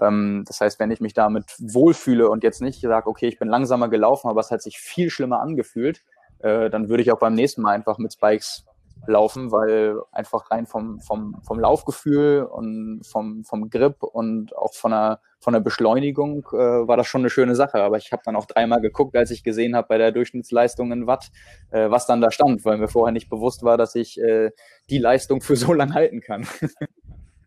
Ähm, 0.00 0.44
das 0.46 0.62
heißt, 0.62 0.80
wenn 0.80 0.90
ich 0.90 1.02
mich 1.02 1.12
damit 1.12 1.44
wohlfühle 1.58 2.30
und 2.30 2.44
jetzt 2.44 2.62
nicht 2.62 2.80
sage, 2.80 3.10
okay, 3.10 3.28
ich 3.28 3.38
bin 3.38 3.48
langsamer 3.48 3.90
gelaufen, 3.90 4.30
aber 4.30 4.40
es 4.40 4.50
hat 4.50 4.62
sich 4.62 4.78
viel 4.78 5.10
schlimmer 5.10 5.42
angefühlt, 5.42 6.00
äh, 6.38 6.70
dann 6.70 6.88
würde 6.88 7.02
ich 7.02 7.12
auch 7.12 7.18
beim 7.18 7.34
nächsten 7.34 7.60
Mal 7.60 7.74
einfach 7.74 7.98
mit 7.98 8.14
Spikes 8.14 8.64
laufen, 9.08 9.50
weil 9.52 9.96
einfach 10.12 10.50
rein 10.50 10.66
vom, 10.66 11.00
vom, 11.00 11.36
vom 11.42 11.58
Laufgefühl 11.58 12.42
und 12.42 13.02
vom, 13.06 13.44
vom 13.44 13.70
Grip 13.70 14.02
und 14.02 14.56
auch 14.56 14.74
von 14.74 14.90
der, 14.90 15.20
von 15.40 15.52
der 15.52 15.60
Beschleunigung 15.60 16.46
äh, 16.52 16.56
war 16.56 16.96
das 16.96 17.06
schon 17.06 17.22
eine 17.22 17.30
schöne 17.30 17.54
Sache. 17.54 17.82
Aber 17.82 17.96
ich 17.96 18.12
habe 18.12 18.22
dann 18.24 18.36
auch 18.36 18.46
dreimal 18.46 18.80
geguckt, 18.80 19.16
als 19.16 19.30
ich 19.30 19.44
gesehen 19.44 19.76
habe 19.76 19.88
bei 19.88 19.98
der 19.98 20.12
Durchschnittsleistung 20.12 20.92
in 20.92 21.06
Watt, 21.06 21.30
äh, 21.70 21.90
was 21.90 22.06
dann 22.06 22.20
da 22.20 22.30
stand, 22.30 22.64
weil 22.64 22.78
mir 22.78 22.88
vorher 22.88 23.12
nicht 23.12 23.28
bewusst 23.28 23.62
war, 23.62 23.76
dass 23.76 23.94
ich 23.94 24.20
äh, 24.20 24.50
die 24.90 24.98
Leistung 24.98 25.40
für 25.40 25.56
so 25.56 25.72
lange 25.72 25.94
halten 25.94 26.20
kann. 26.20 26.46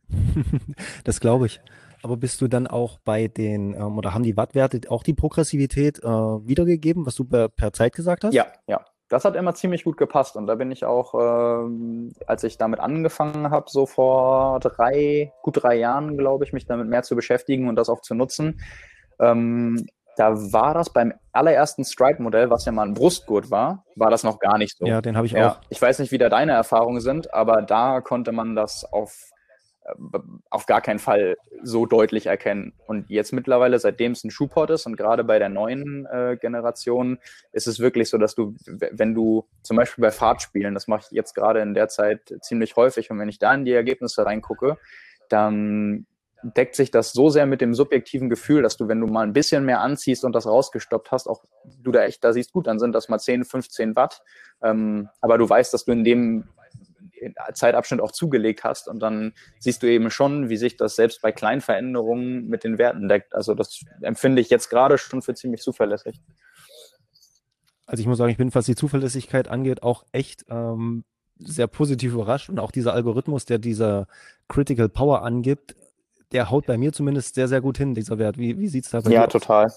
das 1.03 1.19
glaube 1.19 1.47
ich. 1.47 1.61
Aber 2.03 2.15
bist 2.15 2.41
du 2.41 2.47
dann 2.47 2.67
auch 2.67 2.99
bei 2.99 3.27
den, 3.27 3.73
ähm, 3.73 3.97
oder 3.97 4.13
haben 4.13 4.23
die 4.23 4.37
Wattwerte 4.37 4.81
auch 4.89 5.03
die 5.03 5.13
Progressivität 5.13 5.99
äh, 5.99 6.07
wiedergegeben, 6.07 7.05
was 7.05 7.15
du 7.15 7.25
per, 7.25 7.49
per 7.49 7.73
Zeit 7.73 7.93
gesagt 7.93 8.23
hast? 8.23 8.33
Ja, 8.33 8.47
ja 8.67 8.85
das 9.09 9.25
hat 9.25 9.35
immer 9.35 9.53
ziemlich 9.55 9.83
gut 9.83 9.97
gepasst. 9.97 10.35
Und 10.35 10.47
da 10.47 10.55
bin 10.55 10.71
ich 10.71 10.85
auch, 10.85 11.13
ähm, 11.13 12.13
als 12.25 12.43
ich 12.43 12.57
damit 12.57 12.79
angefangen 12.79 13.49
habe, 13.49 13.69
so 13.69 13.85
vor 13.85 14.59
drei, 14.59 15.31
gut 15.43 15.63
drei 15.63 15.75
Jahren, 15.75 16.17
glaube 16.17 16.43
ich, 16.43 16.53
mich 16.53 16.65
damit 16.65 16.87
mehr 16.87 17.03
zu 17.03 17.15
beschäftigen 17.15 17.69
und 17.69 17.75
das 17.75 17.89
auch 17.89 18.01
zu 18.01 18.15
nutzen. 18.15 18.59
Ähm, 19.19 19.87
da 20.17 20.33
war 20.51 20.73
das 20.73 20.91
beim 20.91 21.13
allerersten 21.31 21.85
Stride-Modell, 21.85 22.49
was 22.49 22.65
ja 22.65 22.71
mal 22.71 22.87
ein 22.87 22.95
Brustgurt 22.95 23.51
war, 23.51 23.85
war 23.95 24.09
das 24.09 24.23
noch 24.23 24.39
gar 24.39 24.57
nicht 24.57 24.75
so. 24.75 24.85
Ja, 24.85 24.99
den 24.99 25.15
habe 25.15 25.27
ich 25.27 25.33
ja, 25.33 25.51
auch. 25.51 25.59
Ich 25.69 25.81
weiß 25.81 25.99
nicht, 25.99 26.11
wie 26.11 26.17
da 26.17 26.27
deine 26.27 26.53
Erfahrungen 26.53 27.01
sind, 27.01 27.33
aber 27.33 27.61
da 27.61 28.01
konnte 28.01 28.31
man 28.31 28.55
das 28.55 28.83
auf 28.83 29.29
auf 30.49 30.65
gar 30.65 30.81
keinen 30.81 30.99
Fall 30.99 31.37
so 31.63 31.85
deutlich 31.85 32.25
erkennen. 32.25 32.73
Und 32.87 33.09
jetzt 33.09 33.31
mittlerweile, 33.31 33.79
seitdem 33.79 34.11
es 34.11 34.23
ein 34.23 34.31
Schuhport 34.31 34.69
ist 34.69 34.85
und 34.85 34.97
gerade 34.97 35.23
bei 35.23 35.39
der 35.39 35.49
neuen 35.49 36.05
äh, 36.05 36.37
Generation, 36.39 37.19
ist 37.53 37.67
es 37.67 37.79
wirklich 37.79 38.09
so, 38.09 38.17
dass 38.17 38.35
du, 38.35 38.55
wenn 38.65 39.13
du 39.13 39.47
zum 39.63 39.77
Beispiel 39.77 40.01
bei 40.01 40.11
Fahrtspielen, 40.11 40.73
das 40.73 40.87
mache 40.87 41.03
ich 41.05 41.11
jetzt 41.11 41.33
gerade 41.33 41.61
in 41.61 41.73
der 41.73 41.87
Zeit 41.87 42.33
ziemlich 42.41 42.75
häufig, 42.75 43.11
und 43.11 43.19
wenn 43.19 43.29
ich 43.29 43.39
da 43.39 43.53
in 43.53 43.65
die 43.65 43.73
Ergebnisse 43.73 44.25
reingucke, 44.25 44.77
dann 45.29 46.05
deckt 46.43 46.75
sich 46.75 46.91
das 46.91 47.13
so 47.13 47.29
sehr 47.29 47.45
mit 47.45 47.61
dem 47.61 47.73
subjektiven 47.73 48.29
Gefühl, 48.29 48.61
dass 48.61 48.77
du, 48.77 48.87
wenn 48.87 49.01
du 49.01 49.07
mal 49.07 49.23
ein 49.23 49.33
bisschen 49.33 49.65
mehr 49.65 49.81
anziehst 49.81 50.23
und 50.23 50.33
das 50.33 50.45
rausgestoppt 50.45 51.11
hast, 51.11 51.27
auch 51.27 51.43
du 51.81 51.91
da 51.91 52.03
echt 52.03 52.23
da 52.23 52.33
siehst, 52.33 52.53
gut, 52.53 52.67
dann 52.67 52.79
sind 52.79 52.93
das 52.93 53.09
mal 53.09 53.19
10, 53.19 53.45
15 53.45 53.95
Watt. 53.95 54.21
Ähm, 54.61 55.09
aber 55.21 55.37
du 55.37 55.49
weißt, 55.49 55.73
dass 55.73 55.85
du 55.85 55.91
in 55.91 56.03
dem 56.03 56.47
Zeitabschnitt 57.53 58.01
auch 58.01 58.11
zugelegt 58.11 58.63
hast. 58.63 58.87
Und 58.87 58.99
dann 58.99 59.33
siehst 59.59 59.83
du 59.83 59.87
eben 59.87 60.09
schon, 60.11 60.49
wie 60.49 60.57
sich 60.57 60.77
das 60.77 60.95
selbst 60.95 61.21
bei 61.21 61.31
kleinen 61.31 61.61
Veränderungen 61.61 62.47
mit 62.47 62.63
den 62.63 62.77
Werten 62.77 63.07
deckt. 63.07 63.35
Also 63.35 63.53
das 63.53 63.83
empfinde 64.01 64.41
ich 64.41 64.49
jetzt 64.49 64.69
gerade 64.69 64.97
schon 64.97 65.21
für 65.21 65.33
ziemlich 65.33 65.61
zuverlässig. 65.61 66.21
Also 67.85 68.01
ich 68.01 68.07
muss 68.07 68.17
sagen, 68.17 68.31
ich 68.31 68.37
bin, 68.37 68.53
was 68.53 68.65
die 68.65 68.75
Zuverlässigkeit 68.75 69.47
angeht, 69.47 69.81
auch 69.81 70.05
echt 70.11 70.45
ähm, 70.49 71.05
sehr 71.39 71.67
positiv 71.67 72.13
überrascht. 72.13 72.49
Und 72.49 72.59
auch 72.59 72.71
dieser 72.71 72.93
Algorithmus, 72.93 73.45
der 73.45 73.59
dieser 73.59 74.07
Critical 74.47 74.89
Power 74.89 75.23
angibt, 75.23 75.75
der 76.31 76.49
haut 76.51 76.65
bei 76.65 76.77
mir 76.77 76.91
zumindest 76.91 77.35
sehr, 77.35 77.47
sehr 77.47 77.61
gut 77.61 77.77
hin, 77.77 77.95
dieser 77.95 78.17
Wert. 78.17 78.37
Wie, 78.37 78.59
wie 78.59 78.67
sieht 78.67 78.85
es 78.85 78.91
da 78.91 78.99
bei 78.99 79.11
ja, 79.11 79.21
dir 79.21 79.27
aus? 79.27 79.33
Ja, 79.33 79.39
total. 79.39 79.67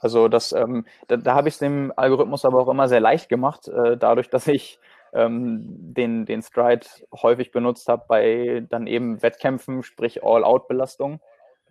Also 0.00 0.28
das, 0.28 0.52
ähm, 0.52 0.86
da, 1.08 1.16
da 1.16 1.34
habe 1.34 1.48
ich 1.48 1.54
es 1.54 1.58
dem 1.58 1.92
Algorithmus 1.94 2.44
aber 2.44 2.60
auch 2.60 2.68
immer 2.68 2.88
sehr 2.88 3.00
leicht 3.00 3.28
gemacht, 3.28 3.68
äh, 3.68 3.96
dadurch, 3.98 4.30
dass 4.30 4.46
ich 4.46 4.78
ähm, 5.12 5.62
den, 5.94 6.26
den 6.26 6.42
Stride 6.42 6.86
häufig 7.12 7.50
benutzt 7.50 7.88
habe 7.88 8.04
bei 8.08 8.66
dann 8.68 8.86
eben 8.86 9.22
Wettkämpfen, 9.22 9.82
sprich 9.82 10.22
All-Out-Belastung. 10.22 11.20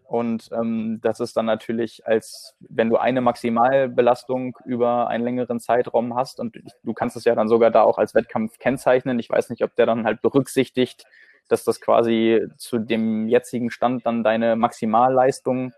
Und 0.10 0.50
ähm, 0.54 1.00
das 1.04 1.20
ist 1.20 1.38
dann 1.38 1.46
natürlich, 1.46 2.06
als 2.08 2.56
wenn 2.60 2.90
du 2.90 2.98
eine 2.98 3.22
Maximalbelastung 3.22 4.58
über 4.66 5.08
einen 5.08 5.24
längeren 5.24 5.60
Zeitraum 5.60 6.16
hast 6.16 6.40
und 6.40 6.58
du 6.84 6.94
kannst 6.94 7.16
es 7.16 7.26
ja 7.26 7.36
dann 7.36 7.48
sogar 7.48 7.70
da 7.70 7.84
auch 7.84 8.00
als 8.00 8.16
Wettkampf 8.16 8.58
kennzeichnen. 8.58 9.20
Ich 9.20 9.30
weiß 9.30 9.52
nicht, 9.52 9.64
ob 9.64 9.76
der 9.76 9.86
dann 9.86 10.06
halt 10.06 10.24
berücksichtigt, 10.24 11.06
dass 11.48 11.64
das 11.64 11.80
quasi 11.80 12.48
zu 12.58 12.80
dem 12.80 13.28
jetzigen 13.28 13.70
Stand 13.70 14.04
dann 14.08 14.24
deine 14.24 14.56
Maximalleistung 14.56 15.74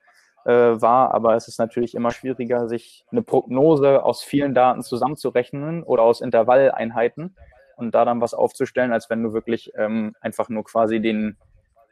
äh, 0.46 0.52
war, 0.52 1.14
aber 1.14 1.36
es 1.36 1.50
ist 1.50 1.60
natürlich 1.60 1.94
immer 1.94 2.12
schwieriger, 2.12 2.70
sich 2.70 3.06
eine 3.12 3.24
Prognose 3.24 4.04
aus 4.04 4.24
vielen 4.24 4.54
Daten 4.54 4.82
zusammenzurechnen 4.82 5.84
oder 5.84 6.04
aus 6.04 6.22
Intervalleinheiten 6.22 7.36
und 7.82 7.94
da 7.94 8.06
dann 8.06 8.22
was 8.22 8.34
aufzustellen, 8.34 8.94
als 8.94 9.10
wenn 9.10 9.24
du 9.24 9.34
wirklich 9.34 9.72
ähm, 9.76 10.16
einfach 10.22 10.50
nur 10.50 10.64
quasi 10.64 11.00
den, 11.00 11.38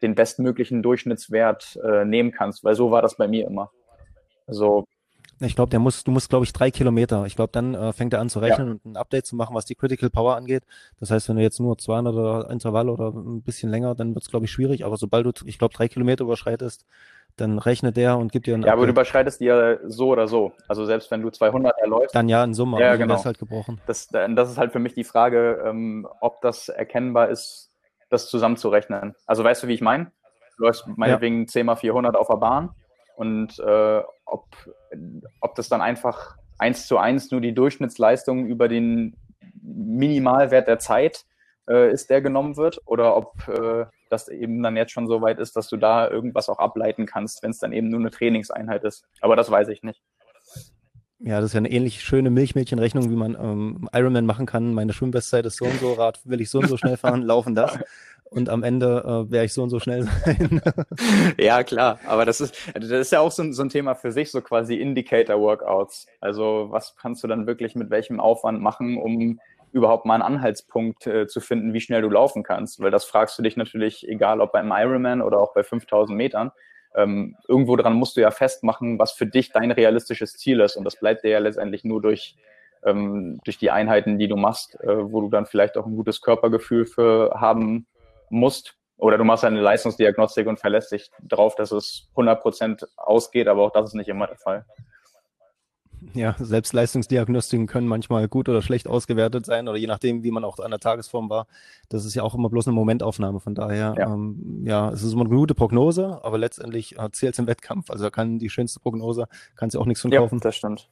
den 0.02 0.16
bestmöglichen 0.16 0.82
Durchschnittswert 0.82 1.80
äh, 1.84 2.06
nehmen 2.06 2.32
kannst, 2.32 2.64
weil 2.64 2.76
so 2.76 2.92
war 2.92 3.02
das 3.02 3.16
bei 3.16 3.28
mir 3.28 3.48
immer. 3.48 3.72
Also 4.48 4.88
ich 5.40 5.56
glaube, 5.56 5.70
der 5.70 5.80
muss, 5.80 6.04
du 6.04 6.12
musst, 6.12 6.30
glaube 6.30 6.46
ich, 6.46 6.54
drei 6.54 6.70
Kilometer. 6.72 7.26
Ich 7.26 7.36
glaube, 7.36 7.52
dann 7.52 7.74
äh, 7.74 7.94
fängt 7.94 8.14
er 8.14 8.20
an 8.20 8.30
zu 8.30 8.40
rechnen 8.40 8.68
ja. 8.68 8.74
und 8.74 8.86
ein 8.86 8.98
Update 8.98 9.26
zu 9.26 9.36
machen, 9.36 9.56
was 9.56 9.66
die 9.66 9.76
Critical 9.76 10.10
Power 10.10 10.36
angeht. 10.36 10.64
Das 11.00 11.12
heißt, 11.12 11.30
wenn 11.30 11.38
du 11.38 11.42
jetzt 11.42 11.60
nur 11.60 11.78
200 11.78 12.14
oder 12.14 12.50
Intervall 12.50 12.90
oder 12.90 13.10
ein 13.10 13.42
bisschen 13.42 13.70
länger, 13.70 13.96
dann 13.96 14.16
wird 14.16 14.24
es, 14.24 14.30
glaube 14.30 14.46
ich, 14.46 14.52
schwierig. 14.52 14.86
Aber 14.86 14.98
sobald 14.98 15.26
du, 15.26 15.46
ich 15.46 15.58
glaube, 15.58 15.74
drei 15.74 15.88
Kilometer 15.88 16.26
überschreitest, 16.26 16.86
dann 17.38 17.58
rechnet 17.58 17.96
der 17.96 18.18
und 18.18 18.32
gibt 18.32 18.48
dir 18.48 18.56
ein. 18.56 18.64
Ja, 18.64 18.74
aber 18.74 18.86
du 18.86 18.92
überschreitest 18.92 19.40
die 19.40 19.46
ja 19.46 19.78
so 19.88 20.10
oder 20.10 20.28
so. 20.28 20.52
Also 20.68 20.86
selbst 20.86 21.10
wenn 21.12 21.22
du 21.22 21.30
200 21.30 21.78
erläufst. 21.80 22.16
Dann 22.16 22.28
ja, 22.28 22.44
in 22.44 22.54
Summe. 22.54 22.80
Ja, 22.80 22.90
also 22.90 23.02
genau. 23.02 23.16
ist 23.16 23.26
halt 23.26 23.40
gebrochen. 23.40 23.80
Das, 23.88 24.08
das 24.08 24.50
ist 24.50 24.58
halt 24.58 24.72
für 24.72 24.80
mich 24.80 24.94
die 24.94 25.04
Frage, 25.04 25.64
ähm, 25.66 26.08
ob 26.20 26.42
das 26.42 26.70
erkennbar 26.70 27.30
ist, 27.30 27.72
das 28.10 28.30
zusammenzurechnen. 28.30 29.16
Also 29.26 29.44
weißt 29.44 29.64
du, 29.64 29.68
wie 29.68 29.74
ich 29.74 29.82
meine? 29.82 30.12
Du 30.58 30.64
läufst 30.64 30.86
meinetwegen 30.88 31.42
ja. 31.42 31.48
10 31.48 31.66
mal 31.66 31.76
400 31.76 32.18
auf 32.18 32.28
der 32.28 32.36
Bahn 32.36 32.72
und 33.16 33.60
äh, 33.60 34.02
ob, 34.26 34.46
ob 35.50 35.56
das 35.56 35.68
dann 35.68 35.82
einfach 35.82 36.38
eins 36.60 36.86
zu 36.86 36.98
eins 36.98 37.32
nur 37.32 37.42
die 37.42 37.54
Durchschnittsleistung 37.54 38.46
über 38.46 38.68
den 38.68 39.16
Minimalwert 39.62 40.68
der 40.68 40.78
Zeit 40.78 41.26
äh, 41.68 41.92
ist, 41.92 42.10
der 42.10 42.22
genommen 42.22 42.56
wird, 42.56 42.82
oder 42.86 43.18
ob 43.18 43.48
äh, 43.48 43.86
das 44.10 44.28
eben 44.28 44.62
dann 44.62 44.78
jetzt 44.78 44.92
schon 44.92 45.08
so 45.08 45.22
weit 45.22 45.40
ist, 45.40 45.56
dass 45.56 45.68
du 45.68 45.78
da 45.78 46.10
irgendwas 46.10 46.50
auch 46.50 46.60
ableiten 46.60 47.06
kannst, 47.06 47.42
wenn 47.42 47.52
es 47.52 47.60
dann 47.60 47.74
eben 47.74 47.90
nur 47.90 48.00
eine 48.00 48.12
Trainingseinheit 48.12 48.84
ist. 48.84 49.06
Aber 49.22 49.36
das 49.36 49.50
weiß 49.50 49.70
ich 49.70 49.82
nicht. 49.82 50.02
Ja, 51.22 51.42
das 51.42 51.48
ist 51.50 51.54
ja 51.54 51.58
eine 51.58 51.72
ähnlich 51.72 52.02
schöne 52.02 52.30
Milchmädchenrechnung, 52.30 53.10
wie 53.10 53.16
man 53.16 53.36
ähm, 53.36 53.90
Ironman 53.94 54.26
machen 54.26 54.46
kann. 54.46 54.74
Meine 54.74 54.94
Schwimmbestzeit 54.94 55.46
ist 55.46 55.58
so 55.58 55.66
und 55.66 55.80
so, 55.80 55.94
Rad 55.94 56.22
will 56.24 56.40
ich 56.40 56.50
so 56.50 56.60
und 56.60 56.70
so 56.70 56.78
schnell 56.78 56.96
fahren, 56.96 57.24
laufen 57.24 57.56
das. 57.56 57.78
Und 58.30 58.48
am 58.48 58.64
Ende 58.64 59.04
äh, 59.04 59.32
werde 59.32 59.46
ich 59.46 59.54
so 59.54 59.64
und 59.64 59.70
so 59.70 59.80
schnell 59.80 60.04
sein. 60.04 60.62
ja, 61.38 61.64
klar. 61.64 62.00
Aber 62.06 62.26
das 62.26 62.40
ist, 62.40 62.56
das 62.74 62.90
ist 62.90 63.12
ja 63.12 63.20
auch 63.20 63.32
so, 63.32 63.52
so 63.52 63.64
ein 63.64 63.70
Thema 63.70 63.96
für 63.96 64.12
sich, 64.12 64.32
so 64.32 64.42
quasi 64.42 64.76
Indicator-Workouts. 64.76 66.08
Also 66.22 66.68
was 66.70 66.96
kannst 66.96 67.24
du 67.24 67.28
dann 67.28 67.48
wirklich 67.48 67.76
mit 67.76 67.90
welchem 67.90 68.20
Aufwand 68.20 68.62
machen, 68.62 68.98
um 68.98 69.40
überhaupt 69.72 70.06
mal 70.06 70.16
einen 70.16 70.24
Anhaltspunkt 70.24 71.06
äh, 71.08 71.28
zu 71.28 71.42
finden, 71.42 71.74
wie 71.74 71.82
schnell 71.82 72.02
du 72.02 72.10
laufen 72.10 72.44
kannst. 72.44 72.80
Weil 72.80 72.92
das 72.92 73.06
fragst 73.06 73.38
du 73.38 73.44
dich 73.44 73.58
natürlich, 73.58 74.08
egal 74.08 74.42
ob 74.42 74.52
beim 74.52 74.72
Ironman 74.72 75.22
oder 75.22 75.40
auch 75.40 75.54
bei 75.54 75.64
5000 75.64 76.16
Metern. 76.16 76.52
Ähm, 76.96 77.36
irgendwo 77.48 77.76
dran 77.76 77.94
musst 77.94 78.18
du 78.18 78.22
ja 78.22 78.32
festmachen, 78.32 79.00
was 79.00 79.12
für 79.12 79.26
dich 79.26 79.52
dein 79.52 79.72
realistisches 79.72 80.34
Ziel 80.34 80.60
ist. 80.60 80.76
Und 80.76 80.86
das 80.86 81.00
bleibt 81.00 81.24
dir 81.24 81.30
ja 81.30 81.40
letztendlich 81.40 81.84
nur 81.84 82.02
durch, 82.02 82.36
ähm, 82.84 83.40
durch 83.44 83.58
die 83.58 83.72
Einheiten, 83.72 84.18
die 84.18 84.28
du 84.28 84.36
machst, 84.36 84.80
äh, 84.82 85.12
wo 85.12 85.22
du 85.22 85.30
dann 85.30 85.46
vielleicht 85.46 85.78
auch 85.78 85.86
ein 85.86 85.96
gutes 85.96 86.22
Körpergefühl 86.22 86.86
für 86.86 87.36
haben 87.40 87.88
musst. 88.30 88.76
Oder 88.98 89.18
du 89.18 89.24
machst 89.24 89.46
eine 89.46 89.62
Leistungsdiagnostik 89.62 90.48
und 90.48 90.60
verlässt 90.60 90.92
dich 90.92 91.10
darauf, 91.22 91.56
dass 91.56 91.72
es 91.72 92.10
100 92.12 92.42
Prozent 92.42 92.88
ausgeht, 92.98 93.48
aber 93.48 93.64
auch 93.64 93.72
das 93.72 93.90
ist 93.90 93.94
nicht 93.94 94.10
immer 94.10 94.28
der 94.28 94.38
Fall 94.38 94.66
ja, 96.14 96.36
Selbstleistungsdiagnostiken 96.40 97.68
können 97.68 97.88
manchmal 97.88 98.28
gut 98.28 98.50
oder 98.50 98.62
schlecht 98.62 98.88
ausgewertet 98.88 99.46
sein 99.46 99.68
oder 99.68 99.78
je 99.78 99.88
nachdem, 99.88 100.24
wie 100.24 100.32
man 100.32 100.44
auch 100.44 100.60
an 100.60 100.72
der 100.72 100.80
Tagesform 100.80 101.30
war. 101.30 101.48
Das 101.90 102.06
ist 102.06 102.16
ja 102.16 102.24
auch 102.24 102.36
immer 102.36 102.50
bloß 102.50 102.68
eine 102.68 102.76
Momentaufnahme. 102.76 103.40
Von 103.40 103.56
daher, 103.56 103.96
ja, 103.98 104.14
ähm, 104.14 104.64
ja 104.66 104.90
es 104.92 105.04
ist 105.04 105.14
immer 105.14 105.26
eine 105.26 105.36
gute 105.36 105.56
Prognose, 105.56 106.20
aber 106.24 106.38
letztendlich 106.38 106.98
äh, 106.98 107.10
zählt 107.12 107.34
es 107.34 107.40
im 107.40 107.48
Wettkampf. 107.48 107.90
Also 107.90 108.06
da 108.06 108.10
kann 108.10 108.40
die 108.40 108.50
schönste 108.50 108.80
Prognose, 108.80 109.28
kannst 109.56 109.76
du 109.76 109.80
auch 109.80 109.86
nichts 109.86 110.02
von 110.02 110.12
kaufen. 110.12 110.38
Ja, 110.40 110.44
das 110.44 110.56
stimmt. 110.56 110.90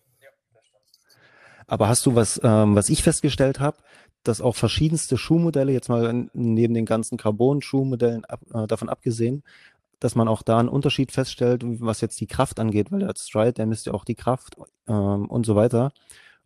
Aber 1.67 1.89
hast 1.89 2.06
du 2.06 2.15
was, 2.15 2.39
ähm, 2.43 2.76
was 2.76 2.89
ich 2.89 3.04
festgestellt 3.04 3.60
habe, 3.60 3.78
dass 4.24 4.41
auch 4.41 4.56
verschiedenste 4.56 5.17
Schuhmodelle, 5.17 5.72
jetzt 5.72 5.89
mal 5.89 6.30
neben 6.34 6.74
den 6.74 6.86
ganzen 6.86 7.17
Carbon-Schuhmodellen 7.17 8.26
ab, 8.26 8.39
äh, 8.54 8.67
davon 8.67 8.89
abgesehen, 8.89 9.43
dass 9.99 10.15
man 10.15 10.27
auch 10.27 10.41
da 10.41 10.60
einen 10.60 10.69
Unterschied 10.69 11.12
feststellt, 11.12 11.63
was 11.63 12.01
jetzt 12.01 12.19
die 12.19 12.27
Kraft 12.27 12.60
angeht, 12.60 12.91
weil 12.91 12.99
der 12.99 13.13
Stride, 13.15 13.53
der 13.53 13.65
misst 13.65 13.86
ja 13.86 13.93
auch 13.93 14.05
die 14.05 14.15
Kraft 14.15 14.55
ähm, 14.88 15.25
und 15.25 15.45
so 15.45 15.55
weiter. 15.55 15.91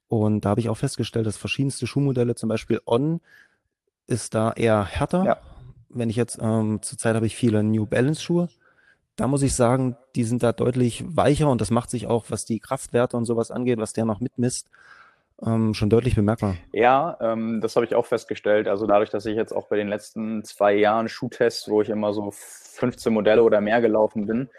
Und 0.07 0.45
da 0.45 0.49
habe 0.49 0.61
ich 0.61 0.69
auch 0.69 0.77
festgestellt, 0.77 1.25
dass 1.25 1.37
verschiedenste 1.37 1.87
Schuhmodelle, 1.87 2.35
zum 2.35 2.49
Beispiel 2.49 2.81
On, 2.85 3.21
ist 4.07 4.33
da 4.35 4.51
eher 4.51 4.83
härter. 4.83 5.23
Ja. 5.23 5.37
Wenn 5.89 6.09
ich 6.09 6.15
jetzt, 6.15 6.37
ähm, 6.41 6.81
zurzeit 6.81 7.15
habe 7.15 7.25
ich 7.25 7.35
viele 7.35 7.63
New 7.63 7.85
Balance 7.85 8.21
Schuhe. 8.21 8.49
Da 9.15 9.27
muss 9.27 9.41
ich 9.41 9.53
sagen, 9.53 9.97
die 10.15 10.23
sind 10.23 10.43
da 10.43 10.51
deutlich 10.51 11.03
weicher 11.07 11.49
und 11.49 11.61
das 11.61 11.71
macht 11.71 11.89
sich 11.89 12.07
auch, 12.07 12.25
was 12.29 12.45
die 12.45 12.59
Kraftwerte 12.59 13.17
und 13.17 13.25
sowas 13.25 13.51
angeht, 13.51 13.77
was 13.77 13.93
der 13.93 14.05
noch 14.05 14.19
mitmisst, 14.19 14.69
ähm, 15.45 15.73
schon 15.73 15.89
deutlich 15.89 16.15
bemerkbar. 16.15 16.55
Ja, 16.71 17.17
ähm, 17.19 17.61
das 17.61 17.75
habe 17.75 17.85
ich 17.85 17.95
auch 17.95 18.05
festgestellt. 18.05 18.67
Also 18.67 18.85
dadurch, 18.85 19.09
dass 19.09 19.25
ich 19.25 19.35
jetzt 19.35 19.53
auch 19.53 19.67
bei 19.67 19.75
den 19.75 19.87
letzten 19.87 20.43
zwei 20.43 20.73
Jahren 20.73 21.09
Schuhtests, 21.09 21.69
wo 21.69 21.81
ich 21.81 21.89
immer 21.89 22.13
so 22.13 22.31
15 22.31 23.11
Modelle 23.13 23.43
oder 23.43 23.61
mehr 23.61 23.81
gelaufen 23.81 24.27
bin, 24.27 24.49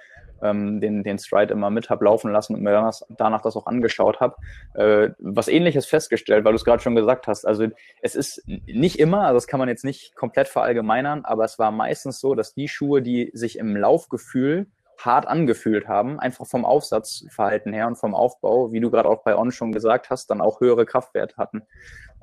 ähm, 0.42 0.80
den, 0.80 1.04
den 1.04 1.18
Stride 1.18 1.52
immer 1.52 1.70
mit 1.70 1.88
habe 1.88 2.04
laufen 2.04 2.32
lassen 2.32 2.54
und 2.54 2.62
mir 2.62 2.72
danach, 2.72 3.00
danach 3.10 3.42
das 3.42 3.56
auch 3.56 3.66
angeschaut 3.66 4.20
habe, 4.20 4.36
äh, 4.74 5.10
was 5.18 5.48
ähnliches 5.48 5.86
festgestellt, 5.86 6.44
weil 6.44 6.52
du 6.52 6.56
es 6.56 6.64
gerade 6.64 6.82
schon 6.82 6.96
gesagt 6.96 7.26
hast. 7.26 7.46
Also 7.46 7.68
es 8.00 8.14
ist 8.14 8.42
nicht 8.46 8.98
immer, 8.98 9.22
also 9.22 9.34
das 9.34 9.46
kann 9.46 9.60
man 9.60 9.68
jetzt 9.68 9.84
nicht 9.84 10.16
komplett 10.16 10.48
verallgemeinern, 10.48 11.24
aber 11.24 11.44
es 11.44 11.58
war 11.58 11.70
meistens 11.70 12.20
so, 12.20 12.34
dass 12.34 12.54
die 12.54 12.68
Schuhe, 12.68 13.02
die 13.02 13.30
sich 13.32 13.56
im 13.58 13.76
Laufgefühl 13.76 14.66
hart 15.04 15.26
angefühlt 15.26 15.88
haben, 15.88 16.18
einfach 16.20 16.46
vom 16.46 16.64
Aufsatzverhalten 16.64 17.72
her 17.72 17.86
und 17.86 17.96
vom 17.96 18.14
Aufbau, 18.14 18.72
wie 18.72 18.80
du 18.80 18.90
gerade 18.90 19.08
auch 19.08 19.22
bei 19.22 19.36
On 19.36 19.52
schon 19.52 19.72
gesagt 19.72 20.10
hast, 20.10 20.30
dann 20.30 20.40
auch 20.40 20.60
höhere 20.60 20.86
Kraftwerte 20.86 21.36
hatten. 21.36 21.62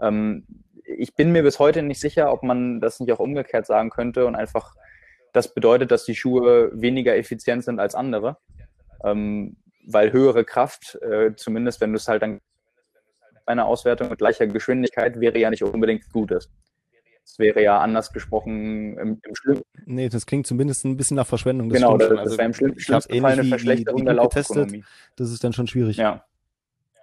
Ähm, 0.02 0.46
ich 0.84 1.16
bin 1.16 1.32
mir 1.32 1.44
bis 1.44 1.60
heute 1.60 1.84
nicht 1.84 2.00
sicher, 2.00 2.32
ob 2.32 2.44
man 2.44 2.82
das 2.82 3.00
nicht 3.00 3.12
auch 3.12 3.20
umgekehrt 3.20 3.66
sagen 3.66 3.90
könnte 3.90 4.26
und 4.26 4.36
einfach 4.36 4.76
das 5.34 5.54
bedeutet, 5.54 5.92
dass 5.92 6.06
die 6.06 6.16
Schuhe 6.16 6.72
weniger 6.74 7.16
effizient 7.16 7.64
sind 7.64 7.80
als 7.80 7.96
andere, 7.96 8.38
ähm, 9.04 9.58
weil 9.86 10.12
höhere 10.12 10.46
Kraft, 10.46 10.96
äh, 11.02 11.36
zumindest 11.36 11.82
wenn 11.82 11.92
du 11.92 11.98
es 11.98 12.08
halt 12.08 12.24
dann 12.24 12.42
bei 13.46 13.52
einer 13.52 13.66
Auswertung 13.66 14.10
mit 14.10 14.20
gleicher 14.20 14.48
Geschwindigkeit, 14.48 15.20
wäre 15.20 15.38
ja 15.38 15.50
nicht 15.50 15.64
unbedingt 15.64 16.12
Gutes. 16.12 16.52
Das 17.30 17.38
wäre 17.38 17.62
ja 17.62 17.80
anders 17.80 18.12
gesprochen 18.12 18.98
im, 18.98 19.22
im 19.24 19.36
Schlimmsten. 19.36 19.66
Nee, 19.86 20.10
das 20.10 20.26
klingt 20.26 20.48
zumindest 20.48 20.84
ein 20.84 20.98
bisschen 20.98 21.16
nach 21.16 21.28
Verschwendung. 21.28 21.70
Das 21.70 21.80
genau, 21.80 21.96
das, 21.96 22.10
also, 22.10 22.24
das 22.24 22.38
wäre 22.38 22.48
im 22.48 22.54
schlimm, 22.54 22.80
schlimmsten 22.80 23.22
Fall 23.22 23.32
eine 23.34 23.44
Verschlechterung 23.44 24.04
der 24.04 24.16
Laufökonomie. 24.16 24.84
Das 25.16 25.30
ist 25.30 25.44
dann 25.44 25.54
schon 25.54 25.68
schwierig. 25.68 25.98
Ja, 25.98 26.26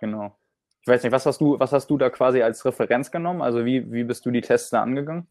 genau. 0.01 0.37
Ich 0.83 0.89
weiß 0.89 1.05
nicht, 1.05 1.13
was 1.13 1.27
hast 1.27 1.41
du, 1.41 1.61
was 1.61 1.71
hast 1.73 1.89
du 1.89 1.97
da 1.97 2.11
quasi 2.11 2.43
als 2.43 2.65
Referenz 2.65 3.13
genommen? 3.13 3.41
Also 3.41 3.65
wie, 3.65 3.93
wie 3.93 4.03
bist 4.03 4.27
du 4.27 4.33
die 4.33 4.41
Tests 4.41 4.71
da 4.71 4.83
angegangen? 4.83 5.29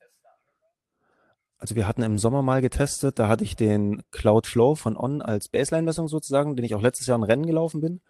Also 1.58 1.76
wir 1.76 1.88
hatten 1.88 2.02
im 2.02 2.18
Sommer 2.18 2.42
mal 2.42 2.62
getestet, 2.62 3.20
da 3.20 3.28
hatte 3.28 3.44
ich 3.44 3.58
den 3.58 4.02
Cloud 4.12 4.48
Flow 4.48 4.76
von 4.76 4.96
On 4.96 5.22
als 5.22 5.50
Baseline-Messung 5.50 6.08
sozusagen, 6.08 6.56
den 6.56 6.64
ich 6.64 6.74
auch 6.74 6.82
letztes 6.82 7.08
Jahr 7.08 7.18
ein 7.18 7.24
Rennen 7.24 7.46
gelaufen 7.46 7.82
bin. 7.82 8.02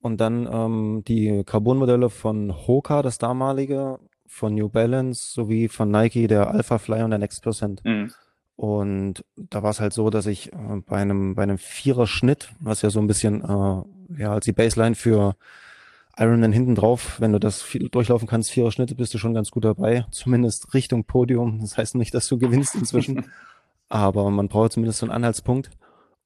Und 0.00 0.20
dann 0.20 0.48
ähm, 0.52 1.02
die 1.06 1.44
Carbon-Modelle 1.44 2.10
von 2.10 2.66
Hoka, 2.66 3.02
das 3.02 3.18
damalige, 3.18 3.98
von 4.26 4.54
New 4.54 4.68
Balance 4.68 5.32
sowie 5.32 5.68
von 5.68 5.90
Nike, 5.90 6.26
der 6.26 6.50
Alpha 6.50 6.78
Fly 6.78 7.02
und 7.02 7.10
der 7.10 7.18
Next 7.18 7.42
Percent. 7.42 7.84
Mhm. 7.84 8.12
Und 8.56 9.24
da 9.36 9.62
war 9.62 9.70
es 9.70 9.80
halt 9.80 9.92
so, 9.92 10.10
dass 10.10 10.26
ich 10.26 10.52
äh, 10.52 10.56
bei 10.86 10.98
einem 10.98 11.34
bei 11.34 11.42
einem 11.42 11.58
Vierer 11.58 12.06
Schnitt, 12.06 12.52
was 12.60 12.82
ja 12.82 12.90
so 12.90 13.00
ein 13.00 13.06
bisschen 13.06 13.42
äh, 13.42 14.22
ja 14.22 14.32
als 14.32 14.44
die 14.44 14.52
Baseline 14.52 14.94
für 14.94 15.34
Ironman 16.16 16.52
hinten 16.52 16.76
drauf, 16.76 17.20
wenn 17.20 17.32
du 17.32 17.40
das 17.40 17.62
viel 17.62 17.88
durchlaufen 17.88 18.28
kannst, 18.28 18.52
vierer 18.52 18.70
Schnitte, 18.70 18.94
bist 18.94 19.12
du 19.14 19.18
schon 19.18 19.34
ganz 19.34 19.50
gut 19.50 19.64
dabei. 19.64 20.06
Zumindest 20.12 20.72
Richtung 20.72 21.04
Podium. 21.04 21.60
Das 21.60 21.76
heißt 21.76 21.96
nicht, 21.96 22.14
dass 22.14 22.28
du 22.28 22.38
gewinnst 22.38 22.76
inzwischen. 22.76 23.24
aber 23.88 24.30
man 24.30 24.48
braucht 24.48 24.72
zumindest 24.72 25.00
so 25.00 25.06
einen 25.06 25.12
Anhaltspunkt. 25.12 25.70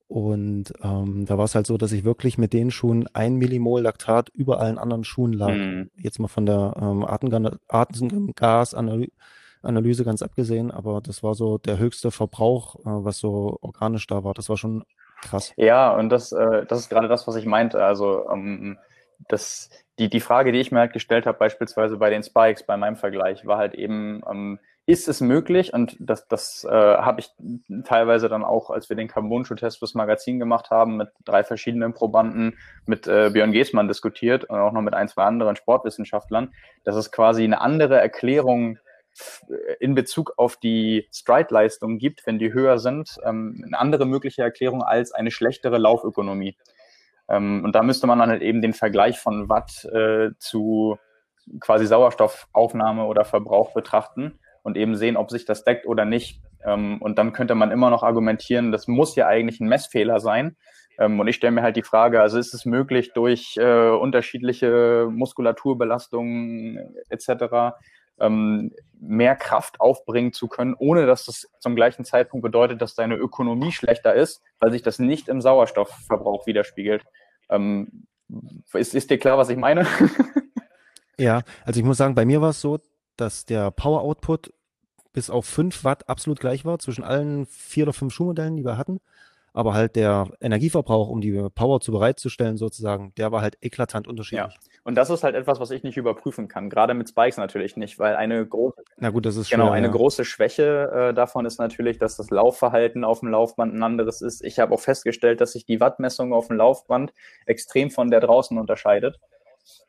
Und 0.09 0.73
ähm, 0.83 1.27
da 1.27 1.37
war 1.37 1.44
es 1.44 1.55
halt 1.55 1.66
so, 1.66 1.77
dass 1.77 1.92
ich 1.92 2.03
wirklich 2.03 2.38
mit 2.38 2.55
den 2.55 2.71
Schuhen 2.71 3.07
ein 3.12 3.37
Millimol 3.37 3.83
Laktat 3.83 4.31
über 4.31 4.59
allen 4.59 4.79
anderen 4.79 5.05
Schuhen 5.05 5.35
lag. 5.35 5.53
Mhm. 5.53 5.90
Jetzt 5.97 6.18
mal 6.18 6.29
von 6.29 6.47
der 6.47 6.75
ähm, 6.81 7.05
Atemgasanalyse 7.05 10.05
ganz 10.05 10.23
abgesehen, 10.23 10.71
aber 10.71 11.03
das 11.03 11.23
war 11.23 11.35
so 11.35 11.59
der 11.59 11.79
höchste 11.79 12.11
Verbrauch, 12.11 12.77
äh, 12.77 12.81
was 12.85 13.18
so 13.18 13.59
organisch 13.61 14.07
da 14.07 14.25
war. 14.25 14.33
Das 14.33 14.49
war 14.49 14.57
schon 14.57 14.83
krass. 15.21 15.53
Ja, 15.57 15.94
und 15.94 16.09
das, 16.09 16.33
äh, 16.33 16.64
das 16.66 16.81
ist 16.81 16.88
gerade 16.88 17.09
das, 17.09 17.29
was 17.29 17.37
ich 17.37 17.44
meinte. 17.44 17.85
Also 17.85 18.31
ähm, 18.31 18.79
das, 19.29 19.68
die, 19.99 20.09
die 20.09 20.21
Frage, 20.21 20.53
die 20.53 20.61
ich 20.61 20.73
mir 20.73 20.79
halt 20.79 20.94
gestellt 20.94 21.27
habe, 21.27 21.38
beispielsweise 21.38 21.99
bei 21.99 22.09
den 22.09 22.23
Spikes, 22.23 22.62
bei 22.62 22.79
meinem 22.79 22.97
Vergleich, 22.97 23.44
war 23.44 23.59
halt 23.59 23.75
eben, 23.75 24.23
ähm, 24.31 24.59
ist 24.88 25.07
es 25.07 25.20
möglich, 25.20 25.74
und 25.74 25.98
das, 26.01 26.29
das 26.29 26.64
äh, 26.64 26.70
habe 26.70 27.20
ich 27.20 27.31
teilweise 27.85 28.31
dann 28.31 28.42
auch, 28.42 28.70
als 28.70 28.88
wir 28.88 28.96
den 28.96 29.07
Carbon-Schuh-Test 29.07 29.81
fürs 29.81 29.92
Magazin 29.92 30.38
gemacht 30.38 30.70
haben, 30.70 30.96
mit 30.96 31.11
drei 31.27 31.44
verschiedenen 31.44 31.92
Probanden, 31.92 32.57
mit 32.87 33.07
äh, 33.07 33.29
Björn 33.31 33.53
Geßmann 33.53 33.87
diskutiert 33.87 34.44
und 34.44 34.59
auch 34.59 34.72
noch 34.72 34.81
mit 34.81 34.94
ein, 34.94 35.07
zwei 35.09 35.24
anderen 35.24 35.57
Sportwissenschaftlern, 35.57 36.55
dass 36.85 36.96
es 36.96 37.12
quasi 37.12 37.44
eine 37.44 37.61
andere 37.61 38.01
Erklärung 38.01 38.79
in 39.79 39.94
Bezug 39.94 40.33
auf 40.38 40.57
die 40.57 41.07
Stride-Leistung 41.12 41.98
gibt, 41.98 42.27
wenn 42.27 42.38
die 42.38 42.55
höher 42.55 42.79
sind, 42.79 43.18
ähm, 43.27 43.62
eine 43.66 43.79
andere 43.79 44.07
mögliche 44.07 44.40
Erklärung 44.40 44.83
als 44.83 45.12
eine 45.12 45.31
schlechtere 45.31 45.77
Laufökonomie. 45.77 46.57
Ähm, 47.29 47.62
und 47.62 47.74
da 47.74 47.83
müsste 47.83 48.07
man 48.07 48.20
dann 48.20 48.31
halt 48.31 48.40
eben 48.40 48.62
den 48.62 48.72
Vergleich 48.72 49.18
von 49.18 49.51
Watt 49.51 49.85
äh, 49.85 50.31
zu 50.38 50.96
quasi 51.61 51.85
Sauerstoffaufnahme 51.85 53.05
oder 53.05 53.27
Verbrauch 53.27 53.74
betrachten 53.74 54.38
und 54.68 54.76
eben 54.76 54.96
sehen, 54.96 55.16
ob 55.16 55.31
sich 55.31 55.46
das 55.46 55.64
deckt 55.64 55.87
oder 55.87 56.04
nicht. 56.04 56.42
Ähm, 56.64 57.00
und 57.00 57.18
dann 57.18 57.33
könnte 57.33 57.54
man 57.54 57.70
immer 57.70 57.88
noch 57.88 58.02
argumentieren, 58.02 58.70
das 58.70 58.87
muss 58.87 59.16
ja 59.16 59.26
eigentlich 59.26 59.61
ein 59.61 59.68
Messfehler 59.68 60.20
sein. 60.20 60.57
Ähm, 60.98 61.18
und 61.18 61.26
ich 61.26 61.37
stelle 61.37 61.52
mir 61.52 61.62
halt 61.62 61.76
die 61.76 61.83
Frage, 61.83 62.20
also 62.20 62.38
ist 62.38 62.52
es 62.52 62.66
möglich, 62.66 63.12
durch 63.14 63.57
äh, 63.57 63.88
unterschiedliche 63.88 65.09
Muskulaturbelastungen 65.11 66.94
etc. 67.09 67.76
Ähm, 68.20 68.72
mehr 69.00 69.37
Kraft 69.37 69.81
aufbringen 69.81 70.35
zu 70.35 70.48
können, 70.48 70.74
ohne 70.78 71.07
dass 71.07 71.24
das 71.24 71.46
zum 71.61 71.74
gleichen 71.74 72.04
Zeitpunkt 72.04 72.42
bedeutet, 72.42 72.83
dass 72.83 72.94
deine 72.94 73.16
Ökonomie 73.16 73.72
schlechter 73.72 74.14
ist, 74.14 74.42
weil 74.61 74.70
sich 74.70 74.83
das 74.83 74.98
nicht 74.98 75.28
im 75.28 75.40
Sauerstoffverbrauch 75.40 76.46
widerspiegelt. 76.46 77.04
Ähm, 77.48 78.07
ist, 78.74 78.94
ist 78.94 79.09
dir 79.09 79.18
klar, 79.18 79.38
was 79.38 79.48
ich 79.48 79.57
meine? 79.57 79.87
ja, 81.18 81.40
also 81.64 81.81
ich 81.81 81.87
muss 81.87 81.96
sagen, 81.96 82.14
bei 82.14 82.26
mir 82.26 82.42
war 82.42 82.50
es 82.50 82.61
so, 82.61 82.78
dass 83.16 83.44
der 83.44 83.70
Power 83.70 84.02
Output 84.02 84.52
bis 85.18 85.31
auf 85.31 85.46
5 85.46 85.83
Watt 85.83 86.09
absolut 86.09 86.38
gleich 86.38 86.64
war 86.64 86.78
zwischen 86.78 87.02
allen 87.02 87.44
vier 87.46 87.87
oder 87.87 87.92
fünf 87.92 88.14
Schuhmodellen, 88.14 88.54
die 88.54 88.64
wir 88.64 88.78
hatten. 88.78 89.00
Aber 89.52 89.74
halt 89.74 89.96
der 89.96 90.28
Energieverbrauch, 90.40 91.09
um 91.09 91.20
die 91.20 91.33
Power 91.57 91.81
zu 91.81 91.90
bereitzustellen, 91.90 92.57
sozusagen, 92.57 93.12
der 93.16 93.33
war 93.33 93.42
halt 93.42 93.59
eklatant 93.61 94.07
unterschiedlich. 94.07 94.54
Ja. 94.54 94.81
Und 94.85 94.94
das 94.94 95.11
ist 95.11 95.24
halt 95.24 95.35
etwas, 95.35 95.59
was 95.59 95.72
ich 95.72 95.83
nicht 95.83 95.96
überprüfen 95.96 96.46
kann. 96.46 96.70
Gerade 96.70 96.94
mit 96.94 97.09
Spikes 97.09 97.37
natürlich 97.37 97.76
nicht, 97.76 97.98
weil 97.98 98.14
eine 98.14 98.46
große, 98.46 98.81
Na 98.98 99.11
gut, 99.11 99.26
das 99.26 99.35
ist 99.35 99.50
genau 99.50 99.64
schwer, 99.64 99.72
eine 99.72 99.88
ja. 99.88 99.92
große 99.92 100.24
Schwäche 100.24 101.09
äh, 101.11 101.14
davon 101.14 101.44
ist 101.44 101.59
natürlich, 101.59 101.98
dass 101.98 102.16
das 102.16 102.31
Laufverhalten 102.31 103.02
auf 103.02 103.18
dem 103.18 103.31
Laufband 103.31 103.74
ein 103.74 103.83
anderes 103.83 104.22
ist. 104.22 104.44
Ich 104.44 104.61
habe 104.61 104.72
auch 104.72 104.81
festgestellt, 104.81 105.40
dass 105.40 105.50
sich 105.50 105.66
die 105.66 105.81
Wattmessung 105.81 106.33
auf 106.33 106.46
dem 106.46 106.59
Laufband 106.59 107.12
extrem 107.44 107.90
von 107.90 108.12
der 108.12 108.20
draußen 108.20 108.57
unterscheidet. 108.57 109.18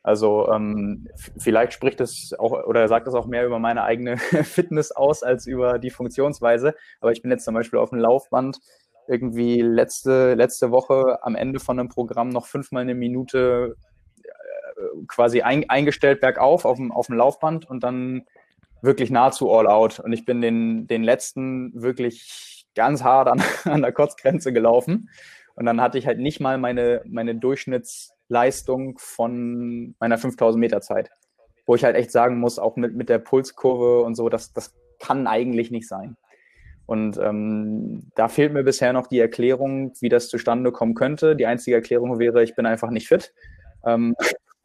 Also 0.02 0.50
ähm, 0.50 1.08
vielleicht 1.38 1.72
spricht 1.72 2.00
es 2.00 2.34
auch 2.38 2.52
oder 2.52 2.88
sagt 2.88 3.06
es 3.06 3.14
auch 3.14 3.26
mehr 3.26 3.46
über 3.46 3.58
meine 3.58 3.82
eigene 3.82 4.16
Fitness 4.44 4.92
aus 4.92 5.22
als 5.22 5.46
über 5.46 5.78
die 5.78 5.90
Funktionsweise. 5.90 6.74
Aber 7.00 7.12
ich 7.12 7.22
bin 7.22 7.30
jetzt 7.30 7.44
zum 7.44 7.54
Beispiel 7.54 7.78
auf 7.78 7.90
dem 7.90 7.98
Laufband 7.98 8.58
irgendwie 9.08 9.60
letzte, 9.60 10.34
letzte 10.34 10.70
Woche 10.70 11.18
am 11.22 11.34
Ende 11.34 11.60
von 11.60 11.78
einem 11.78 11.88
Programm 11.88 12.28
noch 12.28 12.46
fünfmal 12.46 12.82
eine 12.82 12.94
Minute 12.94 13.76
äh, 14.22 15.04
quasi 15.06 15.42
ein, 15.42 15.68
eingestellt 15.68 16.20
bergauf 16.20 16.64
auf 16.64 16.76
dem, 16.76 16.92
auf 16.92 17.06
dem 17.06 17.16
Laufband 17.16 17.68
und 17.68 17.82
dann 17.82 18.22
wirklich 18.82 19.10
nahezu 19.10 19.50
all 19.50 19.66
out. 19.66 20.00
Und 20.00 20.12
ich 20.12 20.24
bin 20.24 20.40
den, 20.40 20.86
den 20.86 21.02
letzten 21.02 21.72
wirklich 21.74 22.66
ganz 22.74 23.02
hart 23.02 23.28
an, 23.28 23.42
an 23.64 23.82
der 23.82 23.92
Kotzgrenze 23.92 24.52
gelaufen. 24.52 25.10
Und 25.56 25.66
dann 25.66 25.80
hatte 25.80 25.98
ich 25.98 26.06
halt 26.06 26.18
nicht 26.18 26.40
mal 26.40 26.56
meine, 26.56 27.02
meine 27.04 27.34
Durchschnitts- 27.34 28.12
Leistung 28.30 28.96
von 28.98 29.94
meiner 29.98 30.16
5000 30.16 30.58
Meter 30.58 30.80
Zeit. 30.80 31.10
Wo 31.66 31.74
ich 31.74 31.84
halt 31.84 31.96
echt 31.96 32.10
sagen 32.10 32.38
muss, 32.38 32.58
auch 32.58 32.76
mit, 32.76 32.94
mit 32.94 33.08
der 33.08 33.18
Pulskurve 33.18 34.02
und 34.02 34.14
so, 34.14 34.28
das, 34.28 34.52
das 34.52 34.74
kann 34.98 35.26
eigentlich 35.26 35.70
nicht 35.70 35.88
sein. 35.88 36.16
Und 36.86 37.18
ähm, 37.18 38.10
da 38.16 38.28
fehlt 38.28 38.52
mir 38.52 38.64
bisher 38.64 38.92
noch 38.92 39.06
die 39.06 39.20
Erklärung, 39.20 39.92
wie 40.00 40.08
das 40.08 40.28
zustande 40.28 40.72
kommen 40.72 40.94
könnte. 40.94 41.36
Die 41.36 41.46
einzige 41.46 41.76
Erklärung 41.76 42.18
wäre, 42.18 42.42
ich 42.42 42.56
bin 42.56 42.66
einfach 42.66 42.90
nicht 42.90 43.06
fit. 43.06 43.32
Ähm, 43.86 44.16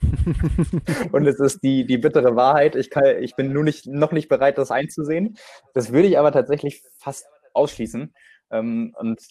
und 1.12 1.28
es 1.28 1.40
ist 1.40 1.62
die, 1.64 1.86
die 1.86 2.00
bittere 2.00 2.36
Wahrheit. 2.36 2.76
Ich, 2.76 2.90
kann, 2.90 3.04
ich 3.22 3.36
bin 3.36 3.54
nur 3.54 3.64
nicht, 3.64 3.86
noch 3.86 4.12
nicht 4.12 4.28
bereit, 4.28 4.58
das 4.58 4.72
einzusehen. 4.72 5.38
Das 5.74 5.92
würde 5.92 6.08
ich 6.08 6.18
aber 6.18 6.32
tatsächlich 6.32 6.82
fast 6.98 7.28
ausschließen. 7.54 8.14
Ähm, 8.52 8.96
und 8.98 9.22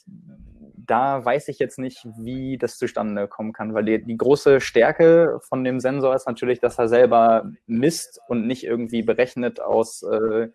da 0.86 1.24
weiß 1.24 1.48
ich 1.48 1.58
jetzt 1.58 1.78
nicht, 1.78 2.06
wie 2.16 2.58
das 2.58 2.78
zustande 2.78 3.28
kommen 3.28 3.52
kann, 3.52 3.74
weil 3.74 3.84
die, 3.84 4.04
die, 4.04 4.16
große 4.16 4.60
Stärke 4.60 5.38
von 5.42 5.64
dem 5.64 5.80
Sensor 5.80 6.14
ist 6.14 6.26
natürlich, 6.26 6.60
dass 6.60 6.78
er 6.78 6.88
selber 6.88 7.50
misst 7.66 8.20
und 8.28 8.46
nicht 8.46 8.64
irgendwie 8.64 9.02
berechnet 9.02 9.60
aus, 9.60 10.02
äh, 10.02 10.48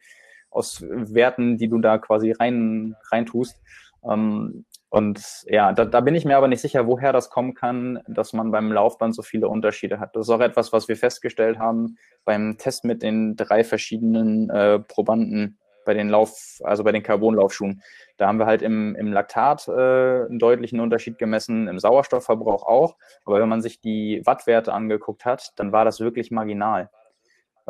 aus 0.50 0.82
Werten, 0.82 1.58
die 1.58 1.68
du 1.68 1.80
da 1.80 1.98
quasi 1.98 2.32
rein, 2.32 2.96
rein 3.12 3.26
tust. 3.26 3.62
Ähm, 4.04 4.66
und 4.90 5.22
ja, 5.46 5.72
da, 5.72 5.86
da 5.86 6.02
bin 6.02 6.16
ich 6.16 6.26
mir 6.26 6.38
aber 6.38 6.48
nicht 6.48 6.62
sicher, 6.62 6.88
woher 6.88 7.14
das 7.14 7.30
kommen 7.30 7.54
kann, 7.54 8.00
dass 8.08 8.34
man 8.34 8.52
beim 8.52 8.72
Laufband 8.72 9.14
so 9.14 9.22
viele 9.22 9.48
Unterschiede 9.48 10.00
hat. 10.00 10.16
Das 10.16 10.28
ist 10.28 10.32
auch 10.32 10.40
etwas, 10.40 10.74
was 10.74 10.88
wir 10.88 10.98
festgestellt 10.98 11.60
haben 11.60 11.98
beim 12.26 12.58
Test 12.58 12.86
mit 12.86 13.04
den 13.04 13.36
drei 13.36 13.64
verschiedenen 13.64 14.50
äh, 14.50 14.80
Probanden 14.80 15.60
bei 15.90 15.96
den 15.96 16.10
Lauf, 16.10 16.62
also 16.64 16.84
bei 16.84 16.92
den 16.92 17.02
Carbonlaufschuhen. 17.02 17.82
Da 18.18 18.28
haben 18.28 18.38
wir 18.38 18.46
halt 18.46 18.62
im, 18.62 18.96
im 18.96 19.12
Laktat 19.12 19.68
äh, 19.68 19.72
einen 19.72 20.38
deutlichen 20.38 20.80
Unterschied 20.82 21.18
gemessen, 21.18 21.68
im 21.68 21.80
Sauerstoffverbrauch 21.80 22.62
auch. 22.62 22.96
Aber 23.26 23.40
wenn 23.40 23.50
man 23.50 23.64
sich 23.64 23.82
die 23.82 24.22
Wattwerte 24.24 24.72
angeguckt 24.72 25.26
hat, 25.26 25.52
dann 25.56 25.72
war 25.72 25.86
das 25.86 26.00
wirklich 26.00 26.30
marginal. 26.30 26.92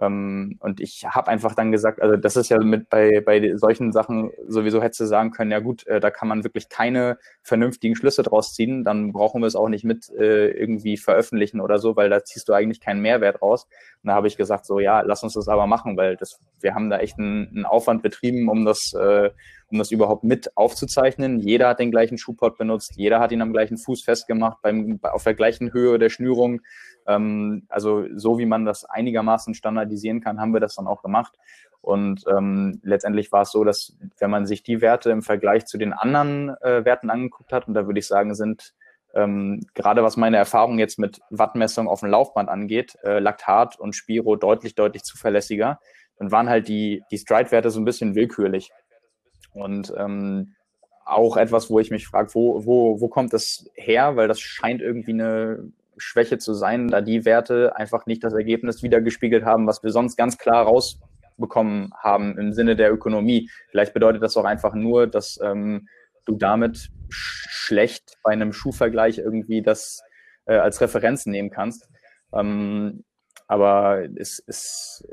Ähm, 0.01 0.57
und 0.59 0.79
ich 0.79 1.05
habe 1.05 1.29
einfach 1.29 1.55
dann 1.55 1.71
gesagt, 1.71 2.01
also 2.01 2.15
das 2.15 2.35
ist 2.35 2.49
ja 2.49 2.57
mit 2.59 2.89
bei, 2.89 3.21
bei 3.21 3.55
solchen 3.55 3.91
Sachen 3.91 4.31
sowieso 4.47 4.81
hätte 4.81 5.05
sagen 5.05 5.31
können, 5.31 5.51
ja 5.51 5.59
gut, 5.59 5.85
äh, 5.87 5.99
da 5.99 6.09
kann 6.11 6.27
man 6.27 6.43
wirklich 6.43 6.69
keine 6.69 7.17
vernünftigen 7.43 7.95
Schlüsse 7.95 8.23
draus 8.23 8.53
ziehen, 8.53 8.83
dann 8.83 9.11
brauchen 9.11 9.41
wir 9.41 9.47
es 9.47 9.55
auch 9.55 9.69
nicht 9.69 9.83
mit 9.83 10.09
äh, 10.17 10.49
irgendwie 10.51 10.97
veröffentlichen 10.97 11.59
oder 11.61 11.79
so, 11.79 11.95
weil 11.95 12.09
da 12.09 12.23
ziehst 12.23 12.47
du 12.49 12.53
eigentlich 12.53 12.81
keinen 12.81 13.01
Mehrwert 13.01 13.41
raus. 13.41 13.67
Und 14.03 14.07
da 14.07 14.13
habe 14.13 14.27
ich 14.27 14.37
gesagt, 14.37 14.65
so 14.65 14.79
ja, 14.79 15.01
lass 15.01 15.23
uns 15.23 15.33
das 15.33 15.47
aber 15.47 15.67
machen, 15.67 15.97
weil 15.97 16.15
das, 16.15 16.39
wir 16.61 16.75
haben 16.75 16.89
da 16.89 16.99
echt 16.99 17.17
einen, 17.19 17.47
einen 17.49 17.65
Aufwand 17.65 18.01
betrieben, 18.01 18.49
um 18.49 18.65
das, 18.65 18.93
äh, 18.93 19.31
um 19.71 19.77
das 19.77 19.91
überhaupt 19.91 20.23
mit 20.23 20.55
aufzuzeichnen. 20.57 21.39
Jeder 21.39 21.69
hat 21.69 21.79
den 21.79 21.91
gleichen 21.91 22.17
Schuhpot 22.17 22.57
benutzt, 22.57 22.93
jeder 22.95 23.19
hat 23.19 23.31
ihn 23.31 23.41
am 23.41 23.53
gleichen 23.53 23.77
Fuß 23.77 24.03
festgemacht, 24.03 24.61
beim, 24.61 24.99
auf 25.03 25.23
der 25.23 25.35
gleichen 25.35 25.73
Höhe 25.73 25.99
der 25.99 26.09
Schnürung. 26.09 26.61
Ähm, 27.07 27.65
also 27.69 28.05
so 28.15 28.37
wie 28.37 28.45
man 28.45 28.65
das 28.65 28.85
einigermaßen 28.85 29.53
standardisieren 29.53 30.21
kann, 30.21 30.39
haben 30.39 30.53
wir 30.53 30.59
das 30.59 30.75
dann 30.75 30.87
auch 30.87 31.01
gemacht. 31.01 31.37
Und 31.81 32.25
ähm, 32.29 32.79
letztendlich 32.83 33.31
war 33.31 33.43
es 33.43 33.51
so, 33.51 33.63
dass 33.63 33.95
wenn 34.19 34.29
man 34.29 34.45
sich 34.45 34.63
die 34.63 34.81
Werte 34.81 35.11
im 35.11 35.21
Vergleich 35.21 35.65
zu 35.65 35.77
den 35.77 35.93
anderen 35.93 36.49
äh, 36.61 36.83
Werten 36.83 37.09
angeguckt 37.09 37.53
hat, 37.53 37.67
und 37.67 37.73
da 37.73 37.85
würde 37.85 37.99
ich 37.99 38.07
sagen, 38.07 38.35
sind 38.35 38.73
ähm, 39.13 39.65
gerade 39.73 40.03
was 40.03 40.17
meine 40.17 40.37
Erfahrung 40.37 40.77
jetzt 40.77 40.99
mit 40.99 41.19
Wattmessung 41.29 41.87
auf 41.87 42.01
dem 42.01 42.09
Laufband 42.09 42.49
angeht, 42.49 42.95
äh, 43.03 43.19
Laktat 43.19 43.79
und 43.79 43.93
Spiro 43.93 44.35
deutlich, 44.35 44.75
deutlich 44.75 45.03
zuverlässiger, 45.03 45.79
dann 46.17 46.31
waren 46.31 46.49
halt 46.49 46.67
die, 46.67 47.01
die 47.11 47.17
Stride-Werte 47.17 47.71
so 47.71 47.79
ein 47.79 47.85
bisschen 47.85 48.13
willkürlich. 48.13 48.71
Und 49.53 49.93
ähm, 49.97 50.55
auch 51.05 51.37
etwas, 51.37 51.69
wo 51.69 51.79
ich 51.79 51.91
mich 51.91 52.07
frage, 52.07 52.33
wo, 52.33 52.65
wo, 52.65 53.01
wo 53.01 53.07
kommt 53.07 53.33
das 53.33 53.69
her? 53.73 54.15
Weil 54.15 54.27
das 54.27 54.39
scheint 54.39 54.81
irgendwie 54.81 55.13
eine 55.13 55.71
Schwäche 55.97 56.37
zu 56.37 56.53
sein, 56.53 56.87
da 56.87 57.01
die 57.01 57.25
Werte 57.25 57.75
einfach 57.75 58.05
nicht 58.05 58.23
das 58.23 58.33
Ergebnis 58.33 58.83
wiedergespiegelt 58.83 59.43
haben, 59.43 59.67
was 59.67 59.83
wir 59.83 59.91
sonst 59.91 60.15
ganz 60.15 60.37
klar 60.37 60.65
rausbekommen 60.65 61.91
haben 61.97 62.37
im 62.37 62.53
Sinne 62.53 62.75
der 62.75 62.93
Ökonomie. 62.93 63.49
Vielleicht 63.69 63.93
bedeutet 63.93 64.23
das 64.23 64.37
auch 64.37 64.45
einfach 64.45 64.73
nur, 64.73 65.07
dass 65.07 65.39
ähm, 65.43 65.87
du 66.25 66.35
damit 66.35 66.89
schlecht 67.09 68.17
bei 68.23 68.31
einem 68.31 68.53
Schuhvergleich 68.53 69.17
irgendwie 69.17 69.61
das 69.61 70.01
äh, 70.45 70.55
als 70.55 70.79
Referenz 70.81 71.25
nehmen 71.25 71.49
kannst. 71.49 71.89
Ähm, 72.33 73.03
aber 73.49 74.03
es 74.15 74.37
ist 74.37 75.07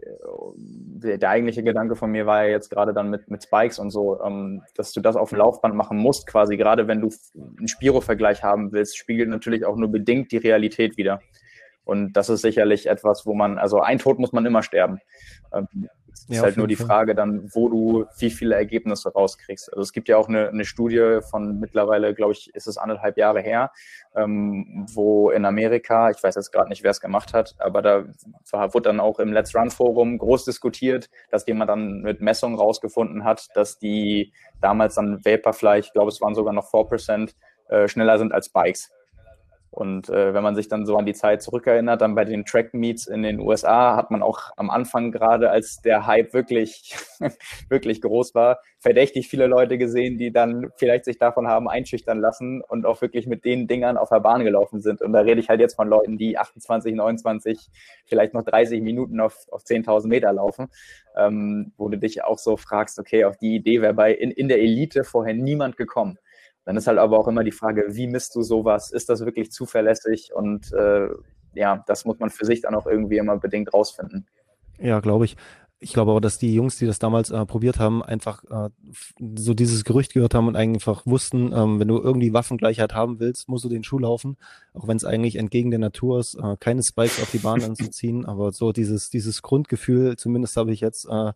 der, 0.54 1.16
der, 1.16 1.30
eigentliche 1.30 1.62
Gedanke 1.62 1.96
von 1.96 2.10
mir 2.10 2.26
war 2.26 2.44
ja 2.44 2.50
jetzt 2.50 2.68
gerade 2.68 2.92
dann 2.92 3.08
mit, 3.08 3.30
mit 3.30 3.42
Spikes 3.42 3.78
und 3.78 3.90
so, 3.90 4.22
ähm, 4.22 4.62
dass 4.74 4.92
du 4.92 5.00
das 5.00 5.16
auf 5.16 5.30
dem 5.30 5.38
Laufband 5.38 5.74
machen 5.74 5.96
musst, 5.96 6.26
quasi 6.26 6.58
gerade 6.58 6.86
wenn 6.86 7.00
du 7.00 7.10
einen 7.34 7.66
Spiro-Vergleich 7.66 8.42
haben 8.42 8.72
willst, 8.72 8.98
spiegelt 8.98 9.30
natürlich 9.30 9.64
auch 9.64 9.76
nur 9.76 9.90
bedingt 9.90 10.32
die 10.32 10.36
Realität 10.36 10.98
wieder. 10.98 11.20
Und 11.84 12.12
das 12.12 12.28
ist 12.28 12.42
sicherlich 12.42 12.88
etwas, 12.88 13.24
wo 13.24 13.32
man, 13.32 13.56
also 13.56 13.80
ein 13.80 13.98
Tod 13.98 14.18
muss 14.18 14.32
man 14.32 14.44
immer 14.44 14.62
sterben. 14.62 15.00
Ähm, 15.54 15.88
es 16.16 16.22
ist 16.30 16.36
ja, 16.36 16.42
halt 16.42 16.56
nur 16.56 16.66
die 16.66 16.76
Frage 16.76 17.14
dann, 17.14 17.50
wo 17.52 17.68
du 17.68 18.06
wie 18.18 18.30
viele 18.30 18.54
Ergebnisse 18.54 19.12
rauskriegst. 19.12 19.70
Also 19.70 19.82
es 19.82 19.92
gibt 19.92 20.08
ja 20.08 20.16
auch 20.16 20.28
eine, 20.28 20.48
eine 20.48 20.64
Studie 20.64 21.18
von 21.30 21.60
mittlerweile, 21.60 22.14
glaube 22.14 22.32
ich, 22.32 22.54
ist 22.54 22.66
es 22.66 22.78
anderthalb 22.78 23.18
Jahre 23.18 23.40
her, 23.40 23.70
ähm, 24.14 24.86
wo 24.92 25.30
in 25.30 25.44
Amerika, 25.44 26.10
ich 26.10 26.22
weiß 26.22 26.34
jetzt 26.34 26.52
gerade 26.52 26.70
nicht, 26.70 26.82
wer 26.82 26.90
es 26.90 27.00
gemacht 27.00 27.34
hat, 27.34 27.54
aber 27.58 27.82
da 27.82 28.04
war, 28.50 28.72
wurde 28.72 28.88
dann 28.88 28.98
auch 28.98 29.18
im 29.18 29.32
Let's 29.32 29.54
Run 29.54 29.70
Forum 29.70 30.16
groß 30.16 30.46
diskutiert, 30.46 31.10
dass 31.30 31.46
jemand 31.46 31.68
dann 31.68 32.00
mit 32.00 32.22
Messungen 32.22 32.58
rausgefunden 32.58 33.24
hat, 33.24 33.48
dass 33.54 33.78
die 33.78 34.32
damals 34.60 34.94
dann 34.94 35.22
Vaporfly, 35.24 35.80
ich 35.80 35.92
glaube, 35.92 36.08
es 36.08 36.20
waren 36.22 36.34
sogar 36.34 36.54
noch 36.54 36.72
4%, 36.72 37.34
äh, 37.68 37.88
schneller 37.88 38.18
sind 38.18 38.32
als 38.32 38.48
Bikes. 38.48 38.90
Und 39.76 40.08
äh, 40.08 40.32
wenn 40.32 40.42
man 40.42 40.54
sich 40.54 40.68
dann 40.68 40.86
so 40.86 40.96
an 40.96 41.04
die 41.04 41.12
Zeit 41.12 41.42
zurückerinnert, 41.42 42.00
dann 42.00 42.14
bei 42.14 42.24
den 42.24 42.46
Track 42.46 42.72
Meets 42.72 43.06
in 43.06 43.22
den 43.22 43.38
USA 43.38 43.94
hat 43.94 44.10
man 44.10 44.22
auch 44.22 44.52
am 44.56 44.70
Anfang 44.70 45.12
gerade, 45.12 45.50
als 45.50 45.82
der 45.82 46.06
Hype 46.06 46.32
wirklich, 46.32 46.96
wirklich 47.68 48.00
groß 48.00 48.34
war, 48.34 48.60
verdächtig 48.78 49.28
viele 49.28 49.46
Leute 49.46 49.76
gesehen, 49.76 50.16
die 50.16 50.32
dann 50.32 50.70
vielleicht 50.78 51.04
sich 51.04 51.18
davon 51.18 51.46
haben 51.46 51.68
einschüchtern 51.68 52.18
lassen 52.18 52.62
und 52.62 52.86
auch 52.86 53.02
wirklich 53.02 53.26
mit 53.26 53.44
den 53.44 53.66
Dingern 53.66 53.98
auf 53.98 54.08
der 54.08 54.20
Bahn 54.20 54.44
gelaufen 54.44 54.80
sind. 54.80 55.02
Und 55.02 55.12
da 55.12 55.20
rede 55.20 55.42
ich 55.42 55.50
halt 55.50 55.60
jetzt 55.60 55.74
von 55.74 55.88
Leuten, 55.88 56.16
die 56.16 56.38
28, 56.38 56.94
29, 56.94 57.68
vielleicht 58.06 58.32
noch 58.32 58.44
30 58.44 58.80
Minuten 58.80 59.20
auf, 59.20 59.46
auf 59.50 59.62
10.000 59.62 60.06
Meter 60.08 60.32
laufen, 60.32 60.68
ähm, 61.18 61.74
wo 61.76 61.90
du 61.90 61.98
dich 61.98 62.24
auch 62.24 62.38
so 62.38 62.56
fragst, 62.56 62.98
okay, 62.98 63.26
auf 63.26 63.36
die 63.36 63.56
Idee 63.56 63.82
wäre 63.82 63.92
bei 63.92 64.14
in, 64.14 64.30
in 64.30 64.48
der 64.48 64.58
Elite 64.58 65.04
vorher 65.04 65.34
niemand 65.34 65.76
gekommen. 65.76 66.16
Dann 66.66 66.76
ist 66.76 66.88
halt 66.88 66.98
aber 66.98 67.18
auch 67.18 67.28
immer 67.28 67.44
die 67.44 67.52
Frage, 67.52 67.84
wie 67.90 68.08
misst 68.08 68.34
du 68.34 68.42
sowas? 68.42 68.90
Ist 68.90 69.08
das 69.08 69.24
wirklich 69.24 69.52
zuverlässig? 69.52 70.32
Und 70.34 70.72
äh, 70.72 71.08
ja, 71.54 71.84
das 71.86 72.04
muss 72.04 72.18
man 72.18 72.28
für 72.28 72.44
sich 72.44 72.60
dann 72.60 72.74
auch 72.74 72.86
irgendwie 72.86 73.18
immer 73.18 73.38
bedingt 73.38 73.72
rausfinden. 73.72 74.26
Ja, 74.78 75.00
glaube 75.00 75.24
ich. 75.24 75.36
Ich 75.78 75.92
glaube 75.92 76.10
aber, 76.10 76.22
dass 76.22 76.38
die 76.38 76.54
Jungs, 76.54 76.76
die 76.78 76.86
das 76.86 76.98
damals 76.98 77.30
äh, 77.30 77.46
probiert 77.46 77.78
haben, 77.78 78.02
einfach 78.02 78.42
äh, 78.44 78.70
so 79.36 79.54
dieses 79.54 79.84
Gerücht 79.84 80.14
gehört 80.14 80.34
haben 80.34 80.48
und 80.48 80.56
einfach 80.56 81.04
wussten, 81.04 81.52
ähm, 81.52 81.78
wenn 81.78 81.86
du 81.86 81.98
irgendwie 81.98 82.32
Waffengleichheit 82.32 82.94
haben 82.94 83.20
willst, 83.20 83.48
musst 83.48 83.64
du 83.64 83.68
den 83.68 83.84
Schuh 83.84 83.98
laufen, 83.98 84.38
auch 84.72 84.88
wenn 84.88 84.96
es 84.96 85.04
eigentlich 85.04 85.36
entgegen 85.36 85.70
der 85.70 85.78
Natur 85.78 86.18
ist, 86.18 86.34
äh, 86.34 86.56
keine 86.58 86.82
Spikes 86.82 87.22
auf 87.22 87.30
die 87.30 87.38
Bahn 87.38 87.62
anzuziehen, 87.62 88.24
aber 88.24 88.52
so 88.52 88.72
dieses, 88.72 89.10
dieses 89.10 89.42
Grundgefühl, 89.42 90.16
zumindest 90.16 90.56
habe 90.56 90.72
ich 90.72 90.80
jetzt 90.80 91.06
äh, 91.10 91.32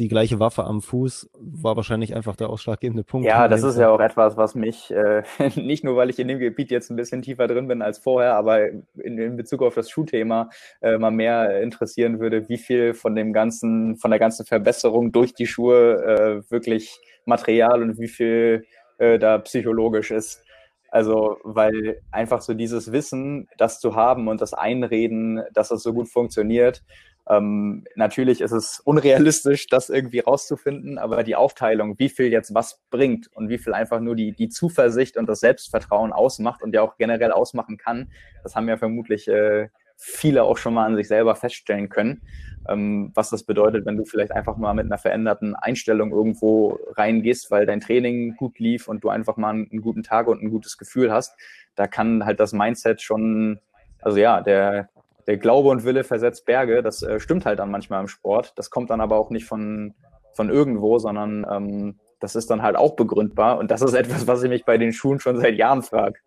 die 0.00 0.08
gleiche 0.08 0.40
Waffe 0.40 0.64
am 0.64 0.80
Fuß 0.80 1.30
war 1.38 1.76
wahrscheinlich 1.76 2.16
einfach 2.16 2.34
der 2.34 2.48
ausschlaggebende 2.48 3.04
Punkt. 3.04 3.26
Ja, 3.26 3.48
das 3.48 3.62
ist 3.62 3.76
ja 3.76 3.90
auch 3.90 4.00
etwas, 4.00 4.38
was 4.38 4.54
mich, 4.54 4.90
äh, 4.90 5.22
nicht 5.56 5.84
nur 5.84 5.94
weil 5.96 6.08
ich 6.08 6.18
in 6.18 6.26
dem 6.26 6.38
Gebiet 6.38 6.70
jetzt 6.70 6.90
ein 6.90 6.96
bisschen 6.96 7.20
tiefer 7.20 7.46
drin 7.46 7.68
bin 7.68 7.82
als 7.82 7.98
vorher, 7.98 8.34
aber 8.34 8.68
in, 8.68 8.82
in 9.18 9.36
Bezug 9.36 9.62
auf 9.62 9.74
das 9.74 9.90
Schuhthema 9.90 10.48
äh, 10.80 10.96
mal 10.96 11.10
mehr 11.10 11.60
interessieren 11.60 12.18
würde, 12.18 12.48
wie 12.48 12.56
viel 12.56 12.94
von 12.94 13.14
dem 13.14 13.34
ganzen, 13.34 13.96
von 13.98 14.10
der 14.10 14.18
ganzen 14.18 14.46
Verbesserung 14.46 15.12
durch 15.12 15.34
die 15.34 15.46
Schuhe 15.46 16.42
äh, 16.46 16.50
wirklich 16.50 16.98
Material 17.26 17.82
und 17.82 17.98
wie 17.98 18.08
viel 18.08 18.64
äh, 18.96 19.18
da 19.18 19.38
psychologisch 19.38 20.10
ist. 20.10 20.42
Also, 20.90 21.38
weil 21.44 22.02
einfach 22.10 22.42
so 22.42 22.54
dieses 22.54 22.90
Wissen, 22.92 23.48
das 23.56 23.80
zu 23.80 23.94
haben 23.94 24.28
und 24.28 24.40
das 24.40 24.54
Einreden, 24.54 25.42
dass 25.54 25.70
es 25.70 25.82
so 25.82 25.92
gut 25.92 26.08
funktioniert, 26.08 26.82
ähm, 27.28 27.84
natürlich 27.94 28.40
ist 28.40 28.50
es 28.50 28.80
unrealistisch, 28.80 29.68
das 29.68 29.88
irgendwie 29.88 30.18
rauszufinden, 30.18 30.98
aber 30.98 31.22
die 31.22 31.36
Aufteilung, 31.36 31.96
wie 31.98 32.08
viel 32.08 32.26
jetzt 32.26 32.54
was 32.54 32.80
bringt 32.90 33.28
und 33.34 33.48
wie 33.48 33.58
viel 33.58 33.72
einfach 33.72 34.00
nur 34.00 34.16
die, 34.16 34.32
die 34.32 34.48
Zuversicht 34.48 35.16
und 35.16 35.28
das 35.28 35.38
Selbstvertrauen 35.40 36.12
ausmacht 36.12 36.60
und 36.62 36.74
ja 36.74 36.82
auch 36.82 36.96
generell 36.96 37.30
ausmachen 37.30 37.76
kann, 37.76 38.10
das 38.42 38.56
haben 38.56 38.68
ja 38.68 38.76
vermutlich 38.76 39.28
äh, 39.28 39.68
viele 40.00 40.44
auch 40.44 40.56
schon 40.56 40.74
mal 40.74 40.86
an 40.86 40.96
sich 40.96 41.08
selber 41.08 41.36
feststellen 41.36 41.88
können, 41.88 42.22
ähm, 42.68 43.12
was 43.14 43.30
das 43.30 43.44
bedeutet, 43.44 43.86
wenn 43.86 43.96
du 43.96 44.04
vielleicht 44.04 44.32
einfach 44.32 44.56
mal 44.56 44.74
mit 44.74 44.86
einer 44.86 44.98
veränderten 44.98 45.54
Einstellung 45.54 46.10
irgendwo 46.10 46.78
reingehst, 46.96 47.50
weil 47.50 47.66
dein 47.66 47.80
Training 47.80 48.36
gut 48.36 48.58
lief 48.58 48.88
und 48.88 49.04
du 49.04 49.10
einfach 49.10 49.36
mal 49.36 49.50
einen, 49.50 49.80
guten 49.82 50.02
Tag 50.02 50.26
und 50.26 50.42
ein 50.42 50.50
gutes 50.50 50.78
Gefühl 50.78 51.12
hast. 51.12 51.34
Da 51.74 51.86
kann 51.86 52.24
halt 52.24 52.40
das 52.40 52.52
Mindset 52.52 53.02
schon, 53.02 53.60
also 54.00 54.18
ja, 54.18 54.40
der, 54.40 54.88
der 55.26 55.36
Glaube 55.36 55.68
und 55.68 55.84
Wille 55.84 56.04
versetzt 56.04 56.46
Berge. 56.46 56.82
Das 56.82 57.02
äh, 57.02 57.20
stimmt 57.20 57.44
halt 57.44 57.58
dann 57.58 57.70
manchmal 57.70 58.00
im 58.00 58.08
Sport. 58.08 58.52
Das 58.56 58.70
kommt 58.70 58.90
dann 58.90 59.00
aber 59.00 59.16
auch 59.16 59.30
nicht 59.30 59.44
von, 59.44 59.94
von 60.34 60.50
irgendwo, 60.50 60.98
sondern 60.98 61.46
ähm, 61.50 62.00
das 62.20 62.36
ist 62.36 62.50
dann 62.50 62.62
halt 62.62 62.76
auch 62.76 62.96
begründbar. 62.96 63.58
Und 63.58 63.70
das 63.70 63.82
ist 63.82 63.94
etwas, 63.94 64.26
was 64.26 64.42
ich 64.42 64.50
mich 64.50 64.64
bei 64.64 64.78
den 64.78 64.92
Schuhen 64.92 65.20
schon 65.20 65.40
seit 65.40 65.56
Jahren 65.56 65.82
frage. 65.82 66.20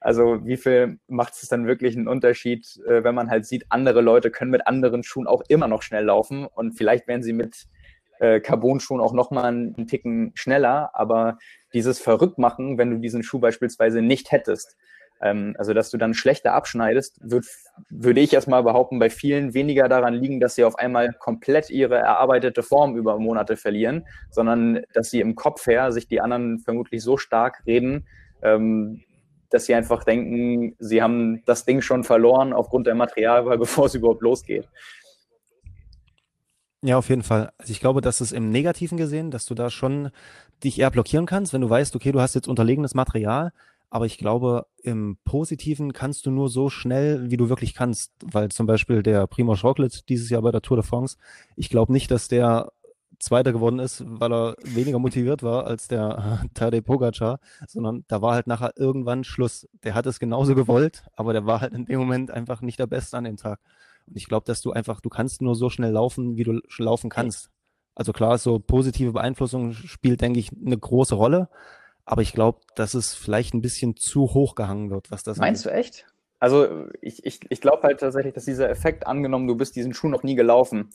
Also 0.00 0.44
wie 0.44 0.56
viel 0.56 0.98
macht 1.08 1.34
es 1.34 1.48
dann 1.48 1.66
wirklich 1.66 1.96
einen 1.96 2.08
Unterschied, 2.08 2.80
äh, 2.86 3.04
wenn 3.04 3.14
man 3.14 3.30
halt 3.30 3.46
sieht, 3.46 3.66
andere 3.70 4.00
Leute 4.00 4.30
können 4.30 4.50
mit 4.50 4.66
anderen 4.66 5.02
Schuhen 5.02 5.26
auch 5.26 5.42
immer 5.48 5.68
noch 5.68 5.82
schnell 5.82 6.04
laufen 6.04 6.46
und 6.46 6.72
vielleicht 6.72 7.08
werden 7.08 7.22
sie 7.22 7.32
mit 7.32 7.66
äh, 8.18 8.40
Carbon-Schuhen 8.40 9.00
auch 9.00 9.12
nochmal 9.12 9.44
einen 9.44 9.86
Ticken 9.86 10.32
schneller, 10.34 10.90
aber 10.94 11.38
dieses 11.74 12.00
Verrücktmachen, 12.00 12.78
wenn 12.78 12.90
du 12.90 12.98
diesen 12.98 13.22
Schuh 13.22 13.38
beispielsweise 13.38 14.00
nicht 14.00 14.32
hättest, 14.32 14.76
ähm, 15.20 15.54
also, 15.58 15.72
dass 15.72 15.90
du 15.90 15.96
dann 15.96 16.14
schlechter 16.14 16.52
abschneidest, 16.52 17.18
wird, 17.22 17.46
würde 17.88 18.20
ich 18.20 18.32
erstmal 18.32 18.62
behaupten, 18.62 18.98
bei 18.98 19.10
vielen 19.10 19.54
weniger 19.54 19.88
daran 19.88 20.14
liegen, 20.14 20.40
dass 20.40 20.54
sie 20.54 20.64
auf 20.64 20.78
einmal 20.78 21.12
komplett 21.12 21.70
ihre 21.70 21.96
erarbeitete 21.96 22.62
Form 22.62 22.96
über 22.96 23.18
Monate 23.18 23.56
verlieren, 23.56 24.06
sondern 24.30 24.82
dass 24.92 25.10
sie 25.10 25.20
im 25.20 25.34
Kopf 25.34 25.66
her 25.66 25.92
sich 25.92 26.06
die 26.08 26.20
anderen 26.20 26.58
vermutlich 26.58 27.02
so 27.02 27.16
stark 27.16 27.62
reden, 27.66 28.06
ähm, 28.42 29.02
dass 29.50 29.66
sie 29.66 29.74
einfach 29.74 30.04
denken, 30.04 30.74
sie 30.78 31.02
haben 31.02 31.42
das 31.44 31.64
Ding 31.64 31.80
schon 31.80 32.04
verloren 32.04 32.52
aufgrund 32.52 32.86
der 32.86 32.94
Materialwahl, 32.94 33.58
bevor 33.58 33.86
es 33.86 33.94
überhaupt 33.94 34.22
losgeht. 34.22 34.68
Ja, 36.82 36.98
auf 36.98 37.08
jeden 37.08 37.22
Fall. 37.22 37.50
Also 37.58 37.72
ich 37.72 37.80
glaube, 37.80 38.00
dass 38.00 38.20
es 38.20 38.32
im 38.32 38.50
Negativen 38.50 38.96
gesehen, 38.96 39.30
dass 39.30 39.46
du 39.46 39.54
da 39.54 39.70
schon 39.70 40.10
dich 40.62 40.78
eher 40.78 40.90
blockieren 40.90 41.26
kannst, 41.26 41.52
wenn 41.52 41.60
du 41.60 41.70
weißt, 41.70 41.96
okay, 41.96 42.12
du 42.12 42.20
hast 42.20 42.34
jetzt 42.34 42.48
unterlegenes 42.48 42.94
Material, 42.94 43.52
aber 43.88 44.06
ich 44.06 44.18
glaube, 44.18 44.66
im 44.82 45.16
Positiven 45.24 45.92
kannst 45.92 46.26
du 46.26 46.30
nur 46.30 46.48
so 46.48 46.68
schnell, 46.70 47.30
wie 47.30 47.36
du 47.36 47.48
wirklich 47.48 47.74
kannst, 47.74 48.12
weil 48.22 48.50
zum 48.50 48.66
Beispiel 48.66 49.02
der 49.02 49.26
Primoz 49.26 49.64
Roglic 49.64 50.06
dieses 50.06 50.28
Jahr 50.28 50.42
bei 50.42 50.50
der 50.50 50.62
Tour 50.62 50.76
de 50.76 50.86
France, 50.86 51.16
ich 51.56 51.70
glaube 51.70 51.92
nicht, 51.92 52.10
dass 52.10 52.28
der 52.28 52.72
Zweiter 53.18 53.52
geworden 53.52 53.78
ist, 53.78 54.04
weil 54.06 54.32
er 54.32 54.56
weniger 54.62 54.98
motiviert 54.98 55.42
war 55.42 55.66
als 55.66 55.88
der 55.88 56.44
Tadej 56.54 56.82
Pogacar, 56.82 57.40
sondern 57.66 58.04
da 58.08 58.22
war 58.22 58.34
halt 58.34 58.46
nachher 58.46 58.72
irgendwann 58.76 59.24
Schluss. 59.24 59.68
Der 59.84 59.94
hat 59.94 60.06
es 60.06 60.18
genauso 60.18 60.54
gewollt, 60.54 61.04
aber 61.14 61.32
der 61.32 61.46
war 61.46 61.60
halt 61.60 61.74
in 61.74 61.86
dem 61.86 61.98
Moment 61.98 62.30
einfach 62.30 62.60
nicht 62.60 62.78
der 62.78 62.86
Beste 62.86 63.16
an 63.16 63.24
dem 63.24 63.36
Tag. 63.36 63.60
Und 64.06 64.16
ich 64.16 64.26
glaube, 64.26 64.44
dass 64.46 64.60
du 64.60 64.72
einfach, 64.72 65.00
du 65.00 65.08
kannst 65.08 65.42
nur 65.42 65.54
so 65.54 65.70
schnell 65.70 65.92
laufen, 65.92 66.36
wie 66.36 66.44
du 66.44 66.60
laufen 66.78 67.10
kannst. 67.10 67.50
Also 67.94 68.12
klar, 68.12 68.38
so 68.38 68.58
positive 68.58 69.12
Beeinflussung 69.12 69.72
spielt, 69.72 70.20
denke 70.20 70.38
ich, 70.38 70.50
eine 70.52 70.78
große 70.78 71.14
Rolle. 71.14 71.48
Aber 72.04 72.22
ich 72.22 72.32
glaube, 72.32 72.60
dass 72.76 72.94
es 72.94 73.14
vielleicht 73.14 73.54
ein 73.54 73.62
bisschen 73.62 73.96
zu 73.96 74.34
hoch 74.34 74.54
gehangen 74.54 74.90
wird, 74.90 75.10
was 75.10 75.24
das 75.24 75.38
Meinst 75.38 75.66
angeht. 75.66 75.74
du 75.74 75.78
echt? 75.80 76.06
Also 76.38 76.86
ich, 77.00 77.24
ich, 77.24 77.40
ich 77.48 77.60
glaube 77.60 77.82
halt 77.82 78.00
tatsächlich, 78.00 78.34
dass 78.34 78.44
dieser 78.44 78.68
Effekt 78.68 79.06
angenommen, 79.06 79.48
du 79.48 79.56
bist 79.56 79.74
diesen 79.74 79.94
Schuh 79.94 80.08
noch 80.08 80.22
nie 80.22 80.34
gelaufen 80.34 80.90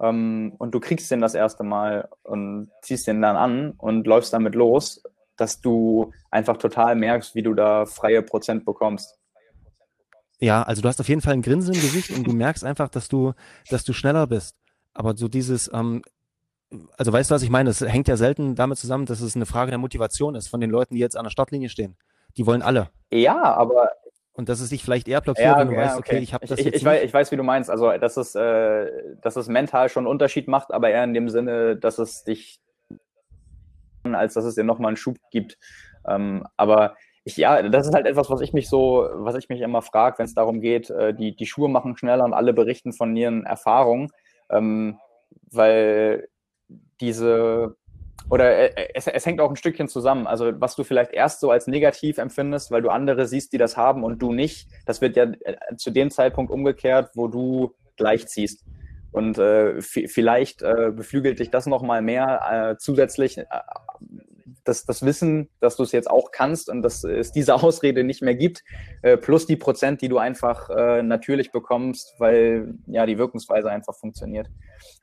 ähm, 0.00 0.54
und 0.58 0.74
du 0.74 0.80
kriegst 0.80 1.10
den 1.10 1.20
das 1.20 1.34
erste 1.34 1.64
Mal 1.64 2.08
und 2.22 2.70
ziehst 2.82 3.06
den 3.06 3.22
dann 3.22 3.36
an 3.36 3.70
und 3.78 4.06
läufst 4.06 4.32
damit 4.32 4.54
los, 4.54 5.02
dass 5.36 5.60
du 5.60 6.12
einfach 6.30 6.56
total 6.56 6.94
merkst, 6.96 7.34
wie 7.34 7.42
du 7.42 7.54
da 7.54 7.86
freie 7.86 8.22
Prozent 8.22 8.64
bekommst. 8.64 9.18
Ja, 10.38 10.62
also 10.62 10.82
du 10.82 10.88
hast 10.88 11.00
auf 11.00 11.08
jeden 11.08 11.20
Fall 11.20 11.32
ein 11.32 11.42
Grinsen 11.42 11.74
im 11.74 11.80
Gesicht 11.80 12.10
und 12.10 12.26
du 12.26 12.32
merkst 12.34 12.64
einfach, 12.64 12.88
dass 12.88 13.08
du, 13.08 13.32
dass 13.70 13.84
du 13.84 13.92
schneller 13.92 14.26
bist. 14.26 14.56
Aber 14.92 15.16
so 15.16 15.28
dieses, 15.28 15.70
ähm, 15.72 16.02
also 16.96 17.12
weißt 17.12 17.30
du, 17.30 17.34
was 17.34 17.42
ich 17.42 17.50
meine? 17.50 17.70
Es 17.70 17.80
hängt 17.80 18.08
ja 18.08 18.16
selten 18.16 18.54
damit 18.54 18.78
zusammen, 18.78 19.06
dass 19.06 19.20
es 19.20 19.36
eine 19.36 19.46
Frage 19.46 19.70
der 19.70 19.78
Motivation 19.78 20.34
ist 20.34 20.48
von 20.48 20.60
den 20.60 20.70
Leuten, 20.70 20.94
die 20.94 21.00
jetzt 21.00 21.16
an 21.16 21.24
der 21.24 21.30
Startlinie 21.30 21.68
stehen. 21.68 21.96
Die 22.36 22.46
wollen 22.46 22.62
alle. 22.62 22.90
Ja, 23.12 23.54
aber 23.54 23.90
und 24.34 24.48
dass 24.48 24.60
es 24.60 24.70
dich 24.70 24.82
vielleicht 24.82 25.06
eher 25.06 25.20
blockiert, 25.20 25.46
ja, 25.46 25.58
wenn 25.58 25.68
du 25.68 25.74
ja, 25.74 25.82
weißt, 25.82 25.98
okay, 25.98 26.16
okay 26.16 26.22
ich 26.22 26.34
habe 26.34 26.46
das 26.46 26.58
ich, 26.58 26.66
jetzt 26.66 26.76
ich, 26.76 26.84
weiß, 26.84 27.04
ich 27.04 27.14
weiß, 27.14 27.30
wie 27.30 27.36
du 27.36 27.44
meinst. 27.44 27.70
Also, 27.70 27.90
dass 27.92 28.16
es, 28.16 28.34
äh, 28.34 28.90
dass 29.22 29.36
es 29.36 29.48
mental 29.48 29.88
schon 29.88 30.02
einen 30.02 30.10
Unterschied 30.10 30.48
macht, 30.48 30.72
aber 30.72 30.90
eher 30.90 31.04
in 31.04 31.14
dem 31.14 31.28
Sinne, 31.28 31.76
dass 31.76 31.98
es 31.98 32.24
dich, 32.24 32.60
als 34.02 34.34
dass 34.34 34.44
es 34.44 34.56
dir 34.56 34.64
nochmal 34.64 34.88
einen 34.88 34.96
Schub 34.96 35.18
gibt. 35.30 35.56
Ähm, 36.06 36.44
aber 36.56 36.96
ich, 37.22 37.36
ja, 37.36 37.62
das 37.62 37.86
ist 37.86 37.94
halt 37.94 38.06
etwas, 38.06 38.28
was 38.28 38.40
ich 38.40 38.52
mich 38.52 38.68
so, 38.68 39.08
was 39.12 39.36
ich 39.36 39.48
mich 39.48 39.60
immer 39.60 39.82
frage, 39.82 40.18
wenn 40.18 40.26
es 40.26 40.34
darum 40.34 40.60
geht, 40.60 40.90
äh, 40.90 41.14
die, 41.14 41.36
die 41.36 41.46
Schuhe 41.46 41.68
machen 41.68 41.96
schneller 41.96 42.24
und 42.24 42.34
alle 42.34 42.52
berichten 42.52 42.92
von 42.92 43.16
ihren 43.16 43.46
Erfahrungen. 43.46 44.10
Ähm, 44.50 44.98
weil 45.50 46.28
diese 47.00 47.76
oder 48.30 48.56
äh, 48.56 48.66
äh, 48.74 48.88
es, 48.94 49.06
es, 49.06 49.26
hängt 49.26 49.40
auch 49.40 49.50
ein 49.50 49.56
Stückchen 49.56 49.88
zusammen. 49.88 50.26
Also 50.26 50.52
was 50.60 50.76
du 50.76 50.84
vielleicht 50.84 51.12
erst 51.12 51.40
so 51.40 51.50
als 51.50 51.66
negativ 51.66 52.18
empfindest, 52.18 52.70
weil 52.70 52.82
du 52.82 52.88
andere 52.88 53.26
siehst, 53.26 53.52
die 53.52 53.58
das 53.58 53.76
haben 53.76 54.02
und 54.02 54.20
du 54.20 54.32
nicht, 54.32 54.68
das 54.86 55.00
wird 55.00 55.16
ja 55.16 55.24
äh, 55.24 55.76
zu 55.76 55.90
dem 55.90 56.10
Zeitpunkt 56.10 56.50
umgekehrt, 56.50 57.10
wo 57.14 57.28
du 57.28 57.74
gleichziehst. 57.96 58.64
Und 59.12 59.38
äh, 59.38 59.80
vielleicht 59.80 60.62
äh, 60.62 60.90
beflügelt 60.90 61.38
dich 61.38 61.50
das 61.50 61.66
nochmal 61.66 62.02
mehr 62.02 62.72
äh, 62.72 62.78
zusätzlich, 62.78 63.38
das, 64.64 64.84
das 64.84 65.04
Wissen, 65.04 65.48
dass 65.60 65.76
du 65.76 65.82
es 65.82 65.92
jetzt 65.92 66.10
auch 66.10 66.30
kannst 66.32 66.68
und 66.68 66.82
dass 66.82 67.04
es 67.04 67.32
diese 67.32 67.54
Ausrede 67.62 68.04
nicht 68.04 68.22
mehr 68.22 68.34
gibt, 68.34 68.64
äh, 69.02 69.16
plus 69.16 69.46
die 69.46 69.56
Prozent, 69.56 70.00
die 70.00 70.08
du 70.08 70.18
einfach 70.18 70.70
äh, 70.70 71.02
natürlich 71.02 71.52
bekommst, 71.52 72.14
weil 72.18 72.74
ja 72.86 73.06
die 73.06 73.18
Wirkungsweise 73.18 73.70
einfach 73.70 73.94
funktioniert. 73.94 74.48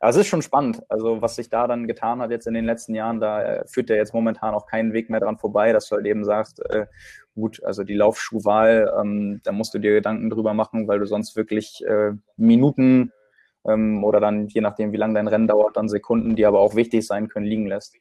Aber 0.00 0.10
es 0.10 0.16
ist 0.16 0.26
schon 0.26 0.42
spannend, 0.42 0.82
also 0.88 1.22
was 1.22 1.36
sich 1.36 1.48
da 1.48 1.66
dann 1.66 1.86
getan 1.86 2.20
hat 2.20 2.30
jetzt 2.30 2.46
in 2.46 2.54
den 2.54 2.64
letzten 2.64 2.94
Jahren, 2.94 3.20
da 3.20 3.42
äh, 3.42 3.64
führt 3.66 3.90
ja 3.90 3.96
jetzt 3.96 4.14
momentan 4.14 4.54
auch 4.54 4.66
keinen 4.66 4.92
Weg 4.92 5.10
mehr 5.10 5.20
dran 5.20 5.38
vorbei, 5.38 5.72
dass 5.72 5.88
du 5.88 5.96
halt 5.96 6.06
eben 6.06 6.24
sagst, 6.24 6.60
äh, 6.70 6.86
gut, 7.34 7.62
also 7.64 7.84
die 7.84 7.94
Laufschuhwahl, 7.94 8.92
ähm, 9.00 9.40
da 9.44 9.52
musst 9.52 9.74
du 9.74 9.78
dir 9.78 9.92
Gedanken 9.92 10.30
drüber 10.30 10.54
machen, 10.54 10.88
weil 10.88 10.98
du 10.98 11.06
sonst 11.06 11.36
wirklich 11.36 11.84
äh, 11.86 12.12
Minuten 12.36 13.12
ähm, 13.66 14.04
oder 14.04 14.20
dann, 14.20 14.48
je 14.48 14.60
nachdem, 14.60 14.92
wie 14.92 14.96
lange 14.96 15.14
dein 15.14 15.28
Rennen 15.28 15.46
dauert, 15.46 15.76
dann 15.76 15.88
Sekunden, 15.88 16.36
die 16.36 16.46
aber 16.46 16.60
auch 16.60 16.74
wichtig 16.74 17.06
sein 17.06 17.28
können, 17.28 17.46
liegen 17.46 17.66
lässt. 17.66 17.96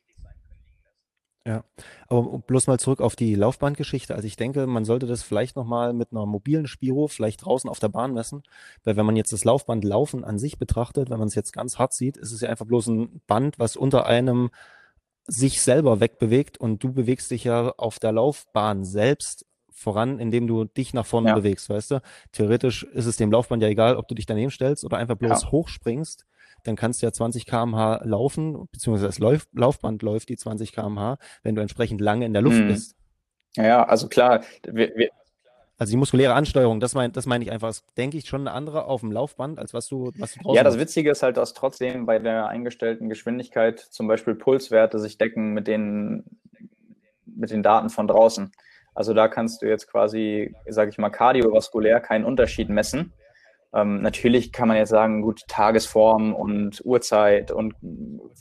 Ja, 1.48 1.64
aber 2.08 2.40
bloß 2.40 2.68
mal 2.68 2.80
zurück 2.80 3.02
auf 3.02 3.16
die 3.16 3.34
Laufbandgeschichte. 3.34 4.14
Also 4.14 4.28
ich 4.28 4.36
denke, 4.36 4.68
man 4.68 4.86
sollte 4.86 5.08
das 5.08 5.24
vielleicht 5.24 5.56
nochmal 5.56 5.92
mit 5.92 6.12
einer 6.12 6.28
mobilen 6.28 6.68
Spiro 6.68 7.08
vielleicht 7.08 7.46
draußen 7.46 7.68
auf 7.68 7.80
der 7.80 7.90
Bahn 7.90 8.14
messen, 8.14 8.44
weil 8.84 8.96
wenn 8.96 9.08
man 9.08 9.16
jetzt 9.16 9.34
das 9.34 9.44
Laufband 9.44 9.84
Laufen 9.84 10.24
an 10.24 10.38
sich 10.38 10.60
betrachtet, 10.60 11.10
wenn 11.10 11.18
man 11.18 11.28
es 11.28 11.36
jetzt 11.36 11.52
ganz 11.52 11.80
hart 11.80 11.94
sieht, 11.94 12.18
ist 12.18 12.32
es 12.32 12.42
ja 12.42 12.50
einfach 12.50 12.68
bloß 12.68 12.88
ein 12.88 13.22
Band, 13.26 13.58
was 13.58 13.76
unter 13.76 14.06
einem 14.06 14.52
sich 15.26 15.62
selber 15.62 16.00
wegbewegt 16.00 16.60
und 16.60 16.84
du 16.84 16.94
bewegst 16.94 17.32
dich 17.32 17.44
ja 17.46 17.74
auf 17.78 17.98
der 17.98 18.12
Laufbahn 18.12 18.84
selbst 18.86 19.46
voran, 19.72 20.20
indem 20.20 20.46
du 20.46 20.66
dich 20.66 20.94
nach 20.94 21.06
vorne 21.06 21.30
ja. 21.30 21.36
bewegst, 21.36 21.70
weißt 21.70 21.92
du? 21.92 22.02
Theoretisch 22.32 22.84
ist 22.84 23.08
es 23.08 23.18
dem 23.18 23.32
Laufband 23.32 23.64
ja 23.64 23.70
egal, 23.70 23.96
ob 23.96 24.08
du 24.08 24.14
dich 24.14 24.28
daneben 24.28 24.52
stellst 24.52 24.86
oder 24.86 24.98
einfach 24.98 25.16
bloß 25.16 25.44
ja. 25.44 25.52
hochspringst, 25.52 26.26
dann 26.64 26.76
kannst 26.76 27.02
du 27.02 27.06
ja 27.06 27.12
20 27.12 27.46
kmh 27.46 28.02
laufen, 28.04 28.68
beziehungsweise 28.72 29.08
das 29.08 29.20
Lauf 29.20 29.48
Laufband 29.54 30.02
läuft 30.02 30.30
die 30.30 30.38
20 30.38 30.74
kmh, 30.74 31.18
wenn 31.44 31.56
du 31.56 31.62
entsprechend 31.62 32.02
lange 32.02 32.26
in 32.26 32.34
der 32.34 32.42
Luft 32.42 32.60
mhm. 32.60 32.68
bist. 32.68 32.96
Ja, 33.56 33.84
also 33.84 34.08
klar, 34.08 34.44
wir, 34.66 34.96
wir, 34.96 35.10
also 35.82 35.92
die 35.94 35.98
muskuläre 35.98 36.36
Ansteuerung, 36.36 36.80
das 36.80 36.94
meine 36.94 37.12
das 37.12 37.26
mein 37.26 37.42
ich 37.42 37.52
einfach, 37.52 37.70
das 37.70 37.84
denke 37.98 38.16
ich 38.16 38.28
schon 38.28 38.42
eine 38.42 38.52
andere 38.52 38.86
auf 38.86 39.02
dem 39.02 39.12
Laufband, 39.12 39.58
als 39.58 39.74
was 39.74 39.88
du, 39.88 40.12
was 40.16 40.36
du 40.36 40.54
Ja, 40.54 40.64
das 40.64 40.78
Witzige 40.78 41.10
ist 41.10 41.24
halt, 41.24 41.38
dass 41.38 41.56
trotzdem 41.56 42.06
bei 42.06 42.20
der 42.20 42.48
eingestellten 42.50 43.10
Geschwindigkeit 43.10 43.80
zum 43.80 44.08
Beispiel 44.08 44.36
Pulswerte 44.36 45.00
sich 45.00 45.18
decken 45.18 45.54
mit 45.54 45.66
den, 45.66 46.24
mit 47.26 47.50
den 47.50 47.64
Daten 47.64 47.90
von 47.90 48.08
draußen. 48.08 48.52
Also 48.94 49.16
da 49.16 49.28
kannst 49.28 49.64
du 49.64 49.68
jetzt 49.68 49.88
quasi, 49.88 50.54
sage 50.68 50.92
ich 50.92 51.00
mal, 51.00 51.10
kardiovaskulär 51.10 52.00
keinen 52.00 52.26
Unterschied 52.26 52.70
messen. 52.70 53.14
Ähm, 53.74 54.02
natürlich 54.02 54.52
kann 54.52 54.68
man 54.68 54.78
jetzt 54.78 54.90
sagen, 54.90 55.22
gut, 55.22 55.42
Tagesform 55.48 56.34
und 56.34 56.82
Uhrzeit 56.84 57.52
und 57.52 57.74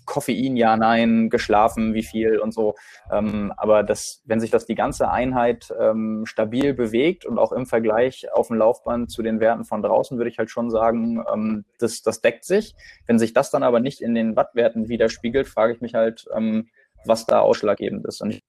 Koffein, 0.04 0.56
ja, 0.56 0.76
nein, 0.76 1.30
geschlafen, 1.30 1.94
wie 1.94 2.02
viel 2.02 2.38
und 2.38 2.52
so. 2.52 2.74
Ähm, 3.12 3.52
aber 3.56 3.82
das, 3.82 4.22
wenn 4.24 4.40
sich 4.40 4.50
das 4.50 4.66
die 4.66 4.74
ganze 4.74 5.10
Einheit 5.10 5.72
ähm, 5.78 6.24
stabil 6.26 6.74
bewegt 6.74 7.24
und 7.26 7.38
auch 7.38 7.52
im 7.52 7.66
Vergleich 7.66 8.26
auf 8.32 8.48
dem 8.48 8.56
Laufband 8.56 9.10
zu 9.10 9.22
den 9.22 9.40
Werten 9.40 9.64
von 9.64 9.82
draußen, 9.82 10.18
würde 10.18 10.30
ich 10.30 10.38
halt 10.38 10.50
schon 10.50 10.70
sagen, 10.70 11.24
ähm, 11.32 11.64
das, 11.78 12.02
das 12.02 12.20
deckt 12.20 12.44
sich. 12.44 12.74
Wenn 13.06 13.18
sich 13.18 13.32
das 13.32 13.50
dann 13.50 13.62
aber 13.62 13.80
nicht 13.80 14.00
in 14.00 14.14
den 14.14 14.36
Wattwerten 14.36 14.88
widerspiegelt, 14.88 15.46
frage 15.46 15.74
ich 15.74 15.80
mich 15.80 15.94
halt, 15.94 16.26
ähm, 16.34 16.68
was 17.04 17.26
da 17.26 17.40
ausschlaggebend 17.40 18.04
ist. 18.06 18.20
Und 18.20 18.30
ich 18.30 18.42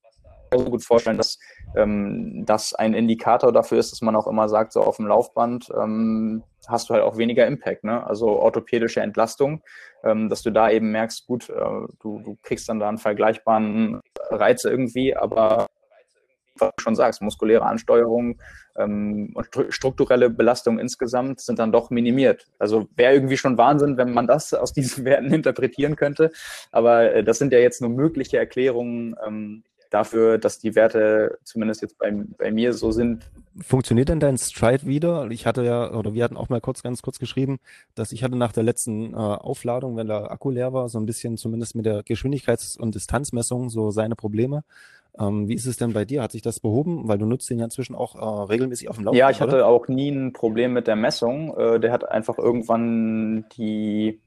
so 0.60 0.66
gut 0.66 0.84
vorstellen, 0.84 1.18
dass 1.18 1.40
ähm, 1.76 2.44
das 2.46 2.74
ein 2.74 2.94
Indikator 2.94 3.52
dafür 3.52 3.80
ist, 3.80 3.92
dass 3.92 4.02
man 4.02 4.16
auch 4.16 4.28
immer 4.28 4.50
sagt, 4.50 4.74
so 4.74 4.82
auf 4.82 4.98
dem 4.98 5.08
Laufband 5.08 5.72
ähm, 5.80 6.44
hast 6.68 6.90
du 6.90 6.94
halt 6.94 7.04
auch 7.04 7.18
weniger 7.18 7.48
Impact, 7.48 7.84
ne? 7.84 8.06
also 8.06 8.28
orthopädische 8.28 9.02
Entlastung, 9.02 9.62
ähm, 10.04 10.30
dass 10.30 10.42
du 10.42 10.52
da 10.52 10.70
eben 10.70 10.92
merkst, 10.92 11.26
gut, 11.26 11.50
äh, 11.50 11.54
du, 12.02 12.20
du 12.20 12.38
kriegst 12.44 12.68
dann 12.70 12.80
da 12.80 12.90
einen 12.90 12.98
vergleichbaren 12.98 14.02
Reiz 14.30 14.66
irgendwie, 14.66 15.16
aber 15.16 15.68
was 16.58 16.72
du 16.78 16.84
schon 16.84 16.96
sagst, 16.96 17.22
muskuläre 17.22 17.66
Ansteuerung 17.66 18.40
ähm, 18.76 19.32
und 19.34 19.48
strukturelle 19.70 20.30
Belastung 20.30 20.80
insgesamt 20.80 21.40
sind 21.40 21.60
dann 21.60 21.72
doch 21.72 21.90
minimiert. 21.90 22.48
Also 22.60 22.88
wäre 22.96 23.14
irgendwie 23.14 23.38
schon 23.38 23.58
Wahnsinn, 23.58 23.98
wenn 23.98 24.14
man 24.14 24.28
das 24.28 24.54
aus 24.54 24.74
diesen 24.74 25.06
Werten 25.06 25.34
interpretieren 25.34 25.96
könnte. 25.96 26.32
Aber 26.72 27.14
äh, 27.14 27.24
das 27.24 27.40
sind 27.40 27.54
ja 27.54 27.60
jetzt 27.60 27.82
nur 27.82 27.90
mögliche 27.90 28.38
Erklärungen, 28.38 29.16
ähm, 29.26 29.64
dafür, 29.92 30.40
dass 30.40 30.58
die 30.58 30.74
Werte 30.74 31.38
zumindest 31.44 31.84
jetzt 31.84 32.00
bei, 32.00 32.12
bei 32.38 32.52
mir 32.52 32.74
so 32.74 32.92
sind. 32.92 33.30
Funktioniert 33.62 34.10
denn 34.10 34.20
dein 34.20 34.38
Stride 34.38 34.88
wieder? 34.88 35.30
Ich 35.30 35.46
hatte 35.46 35.64
ja, 35.64 35.94
oder 35.94 36.14
wir 36.14 36.24
hatten 36.24 36.38
auch 36.38 36.50
mal 36.50 36.62
kurz, 36.62 36.82
ganz 36.82 37.02
kurz 37.02 37.20
geschrieben, 37.20 37.60
dass 37.94 38.12
ich 38.12 38.24
hatte 38.24 38.38
nach 38.38 38.54
der 38.54 38.64
letzten 38.64 39.14
äh, 39.14 39.18
Aufladung, 39.18 39.98
wenn 39.98 40.08
der 40.08 40.32
Akku 40.32 40.50
leer 40.50 40.74
war, 40.74 40.90
so 40.90 40.98
ein 40.98 41.06
bisschen 41.06 41.38
zumindest 41.38 41.76
mit 41.76 41.86
der 41.86 42.04
Geschwindigkeits- 42.04 42.80
und 42.80 42.96
Distanzmessung 42.96 43.70
so 43.70 43.92
seine 43.92 44.16
Probleme. 44.16 44.64
Ähm, 45.20 45.50
wie 45.50 45.56
ist 45.56 45.66
es 45.66 45.76
denn 45.76 45.92
bei 45.92 46.06
dir? 46.06 46.24
Hat 46.24 46.32
sich 46.32 46.42
das 46.42 46.62
behoben? 46.62 47.10
Weil 47.10 47.18
du 47.18 47.26
nutzt 47.26 47.50
den 47.50 47.60
ja 47.60 47.66
inzwischen 47.66 47.96
auch 47.96 48.16
äh, 48.16 48.44
regelmäßig 48.46 48.88
auf 48.88 48.96
dem 48.96 49.06
Laufband. 49.06 49.20
Ja, 49.20 49.30
ich 49.30 49.42
hatte 49.42 49.58
oder? 49.58 49.68
auch 49.68 49.90
nie 49.90 50.10
ein 50.10 50.32
Problem 50.32 50.72
mit 50.72 50.88
der 50.88 50.96
Messung. 50.96 51.56
Äh, 51.58 51.82
der 51.82 51.92
hat 51.92 52.10
einfach 52.10 52.38
irgendwann 52.38 53.46
die 53.58 54.22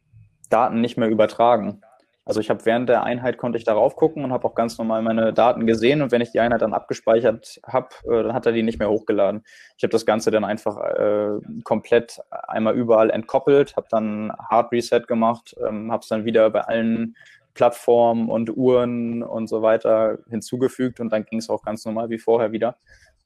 Daten 0.51 0.83
nicht 0.83 0.99
mehr 0.99 1.09
übertragen. 1.09 1.81
Also 2.27 2.41
ich 2.41 2.49
habe 2.49 2.65
während 2.65 2.89
der 2.89 3.03
Einheit 3.03 3.37
konnte 3.37 3.59
ich 3.59 3.65
darauf 3.65 3.97
gucken 3.97 4.25
und 4.25 4.33
habe 4.33 4.47
auch 4.47 4.55
ganz 4.55 4.79
normal 4.79 5.03
meine 5.03 5.35
Daten 5.35 5.67
gesehen 5.67 6.01
und 6.01 6.11
wenn 6.11 6.23
ich 6.23 6.31
die 6.31 6.41
Einheit 6.41 6.63
dann 6.63 6.73
abgespeichert 6.73 7.61
habe, 7.67 7.89
äh, 8.05 8.23
dann 8.23 8.33
hat 8.33 8.47
er 8.47 8.53
die 8.53 8.63
nicht 8.63 8.79
mehr 8.79 8.89
hochgeladen. 8.89 9.45
Ich 9.77 9.83
habe 9.83 9.91
das 9.91 10.07
Ganze 10.07 10.31
dann 10.31 10.45
einfach 10.45 10.79
äh, 10.79 11.39
komplett 11.65 12.21
einmal 12.31 12.75
überall 12.75 13.11
entkoppelt, 13.11 13.77
habe 13.77 13.89
dann 13.91 14.33
Hard 14.51 14.73
Reset 14.73 15.03
gemacht, 15.07 15.55
ähm, 15.67 15.93
habe 15.93 16.01
es 16.01 16.09
dann 16.09 16.25
wieder 16.25 16.49
bei 16.49 16.63
allen 16.63 17.15
Plattformen 17.53 18.31
und 18.31 18.57
Uhren 18.57 19.23
und 19.23 19.47
so 19.47 19.63
weiter 19.63 20.19
hinzugefügt 20.29 21.01
und 21.01 21.13
dann 21.13 21.25
ging 21.25 21.39
es 21.39 21.51
auch 21.51 21.63
ganz 21.63 21.85
normal 21.85 22.09
wie 22.09 22.19
vorher 22.19 22.53
wieder. 22.53 22.77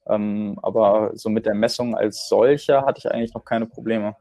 Ähm, 0.07 0.59
aber 0.61 1.11
so 1.13 1.29
mit 1.29 1.45
der 1.45 1.55
Messung 1.55 1.95
als 1.95 2.27
solcher 2.27 2.85
hatte 2.85 2.99
ich 2.99 3.11
eigentlich 3.11 3.33
noch 3.33 3.45
keine 3.45 3.65
Probleme. 3.65 4.15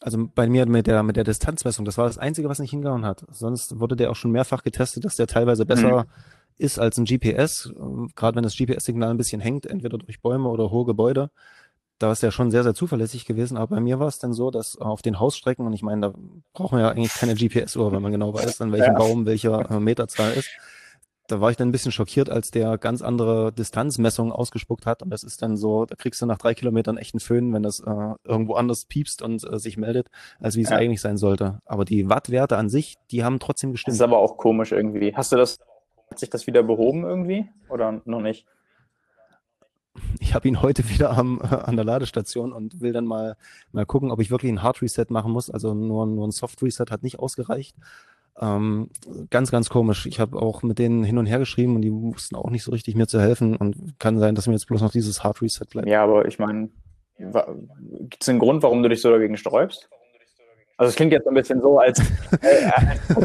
Also 0.00 0.28
bei 0.34 0.48
mir 0.48 0.66
mit 0.66 0.86
der, 0.86 1.02
mit 1.02 1.16
der 1.16 1.24
Distanzmessung, 1.24 1.84
das 1.84 1.98
war 1.98 2.06
das 2.06 2.18
Einzige, 2.18 2.48
was 2.48 2.58
nicht 2.58 2.70
hingehauen 2.70 3.04
hat. 3.04 3.24
Sonst 3.30 3.78
wurde 3.80 3.96
der 3.96 4.10
auch 4.10 4.16
schon 4.16 4.32
mehrfach 4.32 4.62
getestet, 4.62 5.04
dass 5.04 5.16
der 5.16 5.26
teilweise 5.26 5.64
besser 5.64 6.02
mhm. 6.02 6.10
ist 6.58 6.78
als 6.78 6.98
ein 6.98 7.04
GPS. 7.04 7.72
Gerade 8.14 8.36
wenn 8.36 8.42
das 8.42 8.56
GPS-Signal 8.56 9.10
ein 9.10 9.16
bisschen 9.16 9.40
hängt, 9.40 9.66
entweder 9.66 9.98
durch 9.98 10.20
Bäume 10.20 10.48
oder 10.48 10.70
hohe 10.70 10.84
Gebäude. 10.84 11.30
Da 11.98 12.10
ist 12.10 12.22
der 12.22 12.32
schon 12.32 12.50
sehr, 12.50 12.64
sehr 12.64 12.74
zuverlässig 12.74 13.24
gewesen. 13.24 13.56
Aber 13.56 13.76
bei 13.76 13.80
mir 13.80 13.98
war 13.98 14.08
es 14.08 14.18
dann 14.18 14.32
so, 14.32 14.50
dass 14.50 14.76
auf 14.76 15.00
den 15.00 15.20
Hausstrecken, 15.20 15.64
und 15.64 15.72
ich 15.72 15.82
meine, 15.82 16.00
da 16.08 16.14
braucht 16.52 16.72
man 16.72 16.80
ja 16.80 16.90
eigentlich 16.90 17.14
keine 17.14 17.34
GPS-Uhr, 17.34 17.92
wenn 17.92 18.02
man 18.02 18.12
genau 18.12 18.34
weiß, 18.34 18.60
an 18.60 18.72
welchem 18.72 18.92
ja. 18.92 18.98
Baum 18.98 19.26
welcher 19.26 19.70
äh, 19.70 19.80
Meterzahl 19.80 20.32
ist 20.32 20.50
da 21.26 21.40
war 21.40 21.50
ich 21.50 21.56
dann 21.56 21.68
ein 21.68 21.72
bisschen 21.72 21.92
schockiert, 21.92 22.28
als 22.28 22.50
der 22.50 22.76
ganz 22.76 23.00
andere 23.00 23.52
Distanzmessungen 23.52 24.32
ausgespuckt 24.32 24.84
hat. 24.84 25.02
Und 25.02 25.10
das 25.10 25.22
ist 25.22 25.40
dann 25.40 25.56
so, 25.56 25.86
da 25.86 25.94
kriegst 25.94 26.20
du 26.20 26.26
nach 26.26 26.36
drei 26.36 26.54
Kilometern 26.54 26.98
echt 26.98 27.14
einen 27.14 27.20
Föhn, 27.20 27.52
wenn 27.54 27.62
das 27.62 27.80
äh, 27.80 28.14
irgendwo 28.24 28.54
anders 28.54 28.84
piepst 28.84 29.22
und 29.22 29.42
äh, 29.50 29.58
sich 29.58 29.78
meldet, 29.78 30.08
als 30.40 30.56
wie 30.56 30.62
es 30.62 30.70
ja. 30.70 30.76
eigentlich 30.76 31.00
sein 31.00 31.16
sollte. 31.16 31.60
Aber 31.64 31.84
die 31.84 32.10
Wattwerte 32.10 32.58
an 32.58 32.68
sich, 32.68 32.96
die 33.10 33.24
haben 33.24 33.38
trotzdem 33.38 33.72
gestimmt. 33.72 33.92
Das 33.92 33.96
ist 33.96 34.02
aber 34.02 34.18
auch 34.18 34.36
komisch 34.36 34.72
irgendwie. 34.72 35.14
Hast 35.16 35.32
du 35.32 35.36
das, 35.36 35.58
hat 36.10 36.18
sich 36.18 36.28
das 36.28 36.46
wieder 36.46 36.62
behoben 36.62 37.04
irgendwie 37.04 37.48
oder 37.70 38.02
noch 38.04 38.20
nicht? 38.20 38.46
Ich 40.18 40.34
habe 40.34 40.48
ihn 40.48 40.60
heute 40.60 40.88
wieder 40.90 41.16
am, 41.16 41.40
äh, 41.40 41.46
an 41.46 41.76
der 41.76 41.86
Ladestation 41.86 42.52
und 42.52 42.82
will 42.82 42.92
dann 42.92 43.06
mal, 43.06 43.36
mal 43.72 43.86
gucken, 43.86 44.10
ob 44.10 44.20
ich 44.20 44.30
wirklich 44.30 44.52
ein 44.52 44.62
Hard 44.62 44.82
Reset 44.82 45.06
machen 45.08 45.32
muss. 45.32 45.48
Also 45.48 45.72
nur, 45.72 46.06
nur 46.06 46.26
ein 46.26 46.32
Soft 46.32 46.62
Reset 46.62 46.86
hat 46.90 47.02
nicht 47.02 47.18
ausgereicht. 47.18 47.76
Ähm, 48.40 48.90
ganz, 49.30 49.50
ganz 49.50 49.68
komisch. 49.68 50.06
Ich 50.06 50.18
habe 50.18 50.40
auch 50.40 50.62
mit 50.62 50.78
denen 50.78 51.04
hin 51.04 51.18
und 51.18 51.26
her 51.26 51.38
geschrieben 51.38 51.76
und 51.76 51.82
die 51.82 51.92
wussten 51.92 52.34
auch 52.34 52.50
nicht 52.50 52.64
so 52.64 52.72
richtig 52.72 52.96
mir 52.96 53.06
zu 53.06 53.20
helfen 53.20 53.56
und 53.56 53.98
kann 53.98 54.18
sein, 54.18 54.34
dass 54.34 54.46
mir 54.46 54.54
jetzt 54.54 54.66
bloß 54.66 54.82
noch 54.82 54.90
dieses 54.90 55.22
Hard 55.22 55.40
Reset 55.40 55.66
bleibt. 55.70 55.88
Ja, 55.88 56.02
aber 56.02 56.26
ich 56.26 56.38
meine, 56.38 56.68
gibt 57.16 58.22
es 58.22 58.28
einen 58.28 58.40
Grund, 58.40 58.62
warum 58.62 58.82
du 58.82 58.88
dich 58.88 59.00
so 59.00 59.10
dagegen 59.10 59.36
sträubst? 59.36 59.88
Also 60.76 60.90
es 60.90 60.96
klingt 60.96 61.12
jetzt 61.12 61.28
ein 61.28 61.34
bisschen 61.34 61.60
so, 61.60 61.78
als 61.78 62.00
äh, 62.00 62.70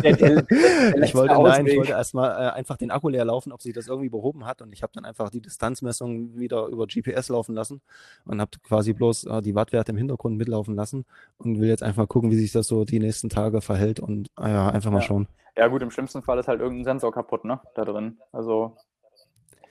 der, 0.02 0.14
der, 0.14 0.42
der 0.44 1.04
ich 1.04 1.16
wollte 1.16 1.34
nein, 1.34 1.66
ich 1.66 1.78
wollte 1.78 1.94
erstmal 1.94 2.30
äh, 2.32 2.52
einfach 2.52 2.78
den 2.78 2.92
Akku 2.92 3.10
leer 3.10 3.26
laufen, 3.26 3.52
ob 3.52 3.62
sich 3.62 3.74
das 3.74 3.88
irgendwie 3.88 4.10
behoben 4.10 4.46
hat 4.46 4.62
und 4.62 4.72
ich 4.72 4.84
habe 4.84 4.94
dann 4.94 5.04
einfach 5.04 5.32
die 5.32 5.42
Distanzmessung 5.42 6.38
wieder 6.38 6.68
über 6.68 6.86
GPS 6.86 7.30
laufen 7.30 7.56
lassen 7.56 7.82
und 8.26 8.40
habe 8.40 8.52
quasi 8.62 8.94
bloß 8.94 9.26
äh, 9.26 9.42
die 9.42 9.56
Wattwerte 9.56 9.92
im 9.92 9.98
Hintergrund 9.98 10.38
mitlaufen 10.38 10.76
lassen 10.76 11.06
und 11.40 11.60
will 11.60 11.70
jetzt 11.70 11.82
einfach 11.82 12.08
gucken, 12.08 12.30
wie 12.30 12.38
sich 12.38 12.52
das 12.52 12.68
so 12.68 12.86
die 12.86 13.00
nächsten 13.00 13.30
Tage 13.30 13.62
verhält 13.62 14.00
und 14.00 14.28
äh, 14.40 14.50
ja, 14.50 14.70
einfach 14.70 14.92
mal 14.92 15.00
ja. 15.00 15.06
schauen. 15.06 15.28
Ja 15.58 15.68
gut, 15.68 15.82
im 15.82 15.90
schlimmsten 15.90 16.22
Fall 16.22 16.38
ist 16.38 16.48
halt 16.48 16.62
irgendein 16.62 16.86
Sensor 16.86 17.12
kaputt, 17.12 17.46
ne, 17.46 17.60
da 17.74 17.84
drin. 17.84 18.20
Also 18.32 18.78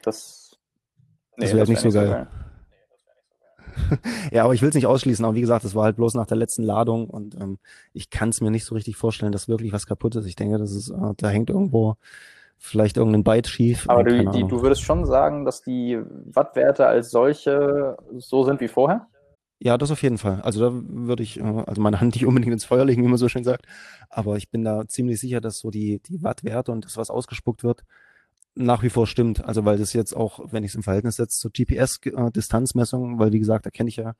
das, 0.03 0.59
nee, 1.37 1.45
das 1.45 1.51
wäre 1.51 1.61
halt 1.61 1.69
nicht 1.69 1.81
so 1.81 1.91
geil. 1.91 2.07
So 2.07 2.13
geil. 2.13 2.29
ja, 4.33 4.45
aber 4.45 4.55
ich 4.55 4.63
will 4.63 4.69
es 4.69 4.75
nicht 4.75 4.87
ausschließen. 4.87 5.25
Aber 5.25 5.35
wie 5.35 5.41
gesagt, 5.41 5.65
es 5.65 5.75
war 5.75 5.85
halt 5.85 5.97
bloß 5.97 6.15
nach 6.15 6.27
der 6.27 6.37
letzten 6.37 6.63
Ladung 6.63 7.09
und 7.09 7.35
ähm, 7.37 7.59
ich 7.93 8.11
kann 8.11 8.31
es 8.31 8.41
mir 8.41 8.51
nicht 8.51 8.65
so 8.65 8.75
richtig 8.75 8.97
vorstellen, 8.97 9.33
dass 9.33 9.49
wirklich 9.49 9.73
was 9.73 9.87
kaputt 9.87 10.17
ist. 10.17 10.27
Ich 10.27 10.37
denke, 10.37 10.59
das 10.59 10.73
ist, 10.73 10.91
äh, 10.91 11.15
da 11.17 11.29
hängt 11.29 11.51
irgendwo 11.51 11.97
vielleicht 12.59 12.97
irgendein 12.97 13.25
Byte 13.25 13.47
schief. 13.47 13.89
Aber 13.89 14.05
du, 14.05 14.31
die, 14.31 14.45
du 14.45 14.63
würdest 14.63 14.83
schon 14.83 15.05
sagen, 15.07 15.45
dass 15.45 15.63
die 15.63 15.99
Wattwerte 16.27 16.87
als 16.87 17.11
solche 17.11 17.97
so 18.17 18.45
sind 18.45 18.61
wie 18.61 18.69
vorher? 18.69 19.07
Ja, 19.61 19.77
das 19.77 19.91
auf 19.91 20.03
jeden 20.03 20.19
Fall. 20.19 20.41
Also 20.43 20.61
da 20.61 20.71
würde 20.73 21.23
ich, 21.23 21.41
äh, 21.41 21.63
also 21.67 21.81
meine 21.81 22.01
Hand 22.01 22.15
nicht 22.15 22.27
unbedingt 22.27 22.53
ins 22.53 22.65
Feuer 22.65 22.85
legen, 22.85 23.03
wie 23.03 23.09
man 23.09 23.19
so 23.19 23.29
schön 23.29 23.45
sagt. 23.45 23.67
Aber 24.09 24.37
ich 24.37 24.51
bin 24.51 24.65
da 24.65 24.87
ziemlich 24.87 25.21
sicher, 25.21 25.41
dass 25.41 25.59
so 25.59 25.71
die, 25.71 26.01
die 26.01 26.23
Wattwerte 26.23 26.71
und 26.73 26.85
das, 26.85 26.97
was 26.97 27.11
ausgespuckt 27.11 27.65
wird, 27.65 27.85
nach 28.59 28.83
wie 28.83 28.91
vor 28.91 29.07
stimmt. 29.07 29.45
Also 29.45 29.65
weil 29.65 29.79
das 29.79 29.93
jetzt 29.93 30.15
auch, 30.15 30.41
wenn 30.51 30.65
ich 30.65 30.73
es 30.73 30.75
im 30.75 30.83
Verhältnis 30.83 31.17
setze 31.17 31.39
zur 31.39 31.51
GPS-Distanzmessung, 31.53 33.15
äh, 33.15 33.19
weil 33.19 33.33
wie 33.33 33.39
gesagt, 33.39 33.67
da 33.67 33.71
kenne 33.71 33.89
ich 33.89 33.97
ja 33.97 34.15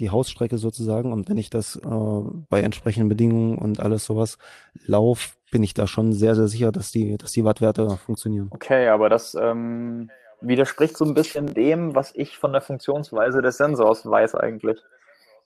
die 0.00 0.10
Hausstrecke 0.10 0.58
sozusagen 0.58 1.12
und 1.12 1.28
wenn 1.30 1.38
ich 1.38 1.48
das 1.48 1.76
äh, 1.76 1.80
bei 2.50 2.60
entsprechenden 2.60 3.08
Bedingungen 3.08 3.56
und 3.56 3.80
alles 3.80 4.04
sowas 4.04 4.36
lauf, 4.84 5.36
bin 5.50 5.62
ich 5.62 5.72
da 5.72 5.86
schon 5.86 6.12
sehr, 6.12 6.34
sehr 6.34 6.48
sicher, 6.48 6.72
dass 6.72 6.90
die, 6.90 7.16
dass 7.16 7.32
die 7.32 7.44
Wattwerte 7.44 7.96
funktionieren. 7.96 8.48
Okay, 8.50 8.88
aber 8.88 9.08
das 9.08 9.34
ähm, 9.40 10.10
widerspricht 10.40 10.96
so 10.96 11.04
ein 11.04 11.14
bisschen 11.14 11.54
dem, 11.54 11.94
was 11.94 12.12
ich 12.14 12.36
von 12.36 12.52
der 12.52 12.60
Funktionsweise 12.60 13.40
des 13.40 13.56
Sensors 13.56 14.04
weiß 14.04 14.34
eigentlich. 14.34 14.82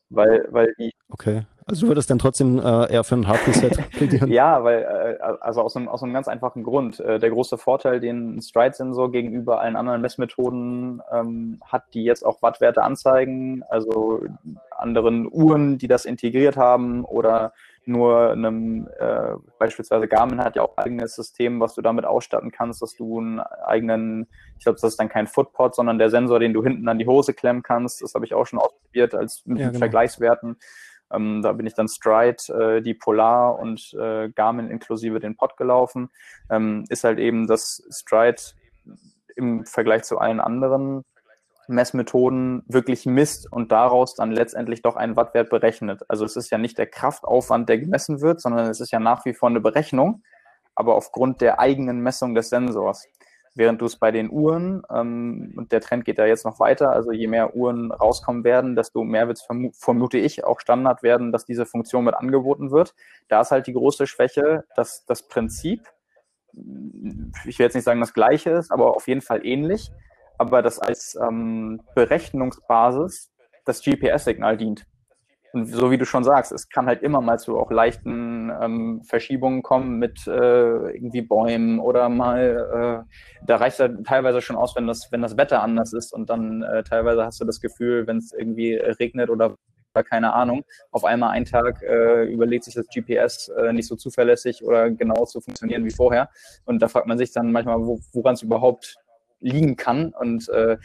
Weil, 0.09 0.49
weil 0.51 0.75
die. 0.79 0.93
Okay. 1.09 1.47
Also 1.71 1.87
du 1.87 1.89
würdest 1.89 2.11
dann 2.11 2.19
trotzdem 2.19 2.59
äh, 2.59 2.93
eher 2.93 3.05
für 3.05 3.15
ein 3.15 3.29
Hard 3.29 3.47
Reset 3.47 3.71
plädieren? 3.93 4.31
ja, 4.31 4.65
weil, 4.65 5.19
äh, 5.21 5.23
also 5.41 5.63
aus 5.63 5.77
einem, 5.77 5.89
aus 5.89 6.03
einem 6.03 6.13
ganz 6.13 6.27
einfachen 6.27 6.65
Grund. 6.65 6.99
Äh, 6.99 7.21
der 7.21 7.31
große 7.31 7.59
Vorteil, 7.59 8.01
den 8.01 8.37
ein 8.37 8.43
Stride-Sensor 8.43 9.13
gegenüber 9.13 9.61
allen 9.61 9.77
anderen 9.77 10.01
Messmethoden 10.01 11.01
ähm, 11.13 11.61
hat, 11.65 11.85
die 11.95 12.03
jetzt 12.03 12.27
auch 12.27 12.43
Wattwerte 12.43 12.83
anzeigen, 12.83 13.63
also 13.69 14.25
anderen 14.71 15.29
Uhren, 15.31 15.79
die 15.79 15.87
das 15.87 16.07
integriert 16.07 16.57
haben 16.57 17.05
oder 17.05 17.53
nur 17.87 18.33
einem, 18.33 18.89
äh, 18.99 19.35
beispielsweise 19.59 20.09
Garmin 20.09 20.41
hat 20.41 20.57
ja 20.57 20.63
auch 20.63 20.77
ein 20.77 20.85
eigenes 20.85 21.15
System, 21.15 21.61
was 21.61 21.75
du 21.75 21.83
damit 21.83 22.05
ausstatten 22.05 22.51
kannst, 22.51 22.83
dass 22.83 22.95
du 22.97 23.19
einen 23.19 23.41
eigenen, 23.41 24.27
ich 24.59 24.65
glaube, 24.65 24.79
das 24.81 24.93
ist 24.93 25.01
dann 25.01 25.09
kein 25.09 25.27
Footpod, 25.27 25.75
sondern 25.75 25.99
der 25.99 26.11
Sensor, 26.11 26.41
den 26.41 26.53
du 26.53 26.63
hinten 26.63 26.89
an 26.89 26.99
die 26.99 27.07
Hose 27.07 27.33
klemmen 27.33 27.63
kannst. 27.63 28.03
Das 28.03 28.15
habe 28.15 28.25
ich 28.25 28.35
auch 28.35 28.47
schon 28.47 28.59
ausprobiert 28.59 29.15
als 29.15 29.43
mit 29.47 29.59
ja, 29.59 29.69
genau. 29.69 29.79
Vergleichswerten. 29.79 30.57
Ähm, 31.13 31.43
da 31.43 31.53
bin 31.53 31.67
ich 31.67 31.75
dann 31.75 31.89
Stride, 31.89 32.37
äh, 32.49 32.83
die 32.83 32.95
Polar 32.95 33.59
und 33.59 33.95
äh, 33.95 34.31
Garmin 34.31 34.71
inklusive 34.71 35.21
den 35.21 35.37
Pod 35.37 35.57
gelaufen. 35.57 36.11
Ähm, 36.51 36.85
ist 36.89 37.05
halt 37.05 37.19
eben 37.19 37.47
das 37.47 37.83
Stride 37.91 38.43
im 39.37 39.65
Vergleich 39.65 40.03
zu 40.05 40.19
allen 40.19 40.41
anderen 40.41 41.05
Messmethoden 41.71 42.65
wirklich 42.67 43.07
misst 43.07 43.51
und 43.51 43.73
daraus 43.73 44.15
dann 44.15 44.33
letztendlich 44.33 44.83
doch 44.83 44.97
einen 44.97 45.17
Wattwert 45.17 45.51
berechnet. 45.51 46.03
Also 46.09 46.25
es 46.25 46.37
ist 46.37 46.51
ja 46.51 46.59
nicht 46.59 46.77
der 46.77 46.87
Kraftaufwand, 46.87 47.69
der 47.69 47.79
gemessen 47.79 48.21
wird, 48.21 48.41
sondern 48.41 48.67
es 48.67 48.81
ist 48.81 48.91
ja 48.91 49.01
nach 49.01 49.25
wie 49.25 49.35
vor 49.35 49.49
eine 49.49 49.61
Berechnung, 49.61 50.23
aber 50.75 50.97
aufgrund 50.97 51.41
der 51.41 51.61
eigenen 51.61 52.01
Messung 52.01 52.35
des 52.35 52.51
Sensors. 52.51 53.07
Während 53.55 53.81
du 53.81 53.87
es 53.87 53.97
bei 53.97 54.13
den 54.13 54.31
Uhren, 54.31 54.83
ähm, 54.95 55.55
und 55.57 55.73
der 55.73 55.81
Trend 55.81 56.05
geht 56.05 56.19
ja 56.19 56.27
jetzt 56.27 56.45
noch 56.45 56.61
weiter, 56.61 56.93
also 56.93 57.11
je 57.11 57.27
mehr 57.27 57.57
Uhren 57.57 57.91
rauskommen 57.91 58.45
werden, 58.45 58.77
desto 58.77 59.03
mehr 59.03 59.27
wird 59.27 59.39
es, 59.39 59.43
verm 59.45 59.73
vermute 59.73 60.19
ich, 60.19 60.45
auch 60.45 60.61
Standard 60.61 61.03
werden, 61.03 61.33
dass 61.33 61.45
diese 61.45 61.67
Funktion 61.67 62.05
mit 62.05 62.15
angeboten 62.15 62.71
wird. 62.71 62.95
Da 63.29 63.41
ist 63.41 63.51
halt 63.51 63.67
die 63.67 63.73
große 63.73 64.07
Schwäche, 64.07 64.65
dass 64.77 65.05
das 65.05 65.27
Prinzip, 65.27 65.89
ich 66.53 67.59
will 67.59 67.67
jetzt 67.67 67.75
nicht 67.75 67.85
sagen 67.85 68.01
das 68.01 68.15
gleiche 68.15 68.51
ist, 68.51 68.71
aber 68.71 68.95
auf 68.95 69.09
jeden 69.09 69.21
Fall 69.23 69.45
ähnlich, 69.45 69.91
aber 70.39 70.63
das 70.63 70.79
als 70.79 71.19
ähm, 71.21 71.83
Berechnungsbasis 71.95 73.31
das 73.65 73.83
GPS-Signal 73.83 74.57
dient. 74.57 74.87
Und 75.53 75.67
so 75.67 75.91
wie 75.91 75.99
du 75.99 76.05
schon 76.05 76.25
sagst, 76.25 76.53
es 76.53 76.69
kann 76.69 76.87
halt 76.87 77.03
immer 77.03 77.21
mal 77.21 77.39
zu 77.39 77.59
auch 77.59 77.71
leichten 77.71 78.53
ähm, 78.61 79.03
Verschiebungen 79.03 79.63
kommen 79.63 79.99
mit 79.99 80.27
äh, 80.27 80.31
irgendwie 80.31 81.23
Bäumen 81.23 81.81
oder 81.81 82.09
mal, 82.09 83.05
äh, 83.09 83.45
da 83.47 83.57
reicht 83.57 83.81
es 83.81 83.91
teilweise 84.05 84.43
schon 84.43 84.57
aus, 84.57 84.77
wenn 84.77 84.87
das, 84.87 85.11
wenn 85.11 85.23
das 85.23 85.37
Wetter 85.37 85.63
anders 85.63 85.93
ist 85.93 86.13
und 86.13 86.31
dann 86.31 86.63
äh, 86.63 86.85
teilweise 86.85 87.25
hast 87.25 87.41
du 87.41 87.45
das 87.45 87.61
Gefühl, 87.61 88.07
wenn 88.07 88.19
es 88.19 88.33
irgendwie 88.33 88.75
regnet 88.75 89.29
oder 89.31 89.57
keine 90.05 90.33
Ahnung, 90.33 90.65
auf 90.93 91.05
einmal 91.05 91.31
einen 91.31 91.47
Tag 91.47 91.83
äh, 91.83 92.25
überlegt 92.25 92.63
sich 92.65 92.75
das 92.75 92.87
GPS 92.87 93.49
äh, 93.49 93.73
nicht 93.73 93.89
so 93.89 93.97
zuverlässig 93.97 94.63
oder 94.63 94.89
genau 94.89 95.25
zu 95.25 95.41
funktionieren 95.41 95.85
wie 95.85 95.91
vorher. 95.91 96.31
Und 96.65 96.81
da 96.81 96.87
fragt 96.87 97.09
man 97.09 97.19
sich 97.19 97.33
dann 97.33 97.51
manchmal, 97.51 97.85
wo, 97.85 97.99
woran 98.13 98.35
es 98.35 98.43
überhaupt 98.43 98.97
liegen 99.41 99.77
kann. 99.77 100.13
Und 100.15 100.49
äh, 100.49 100.77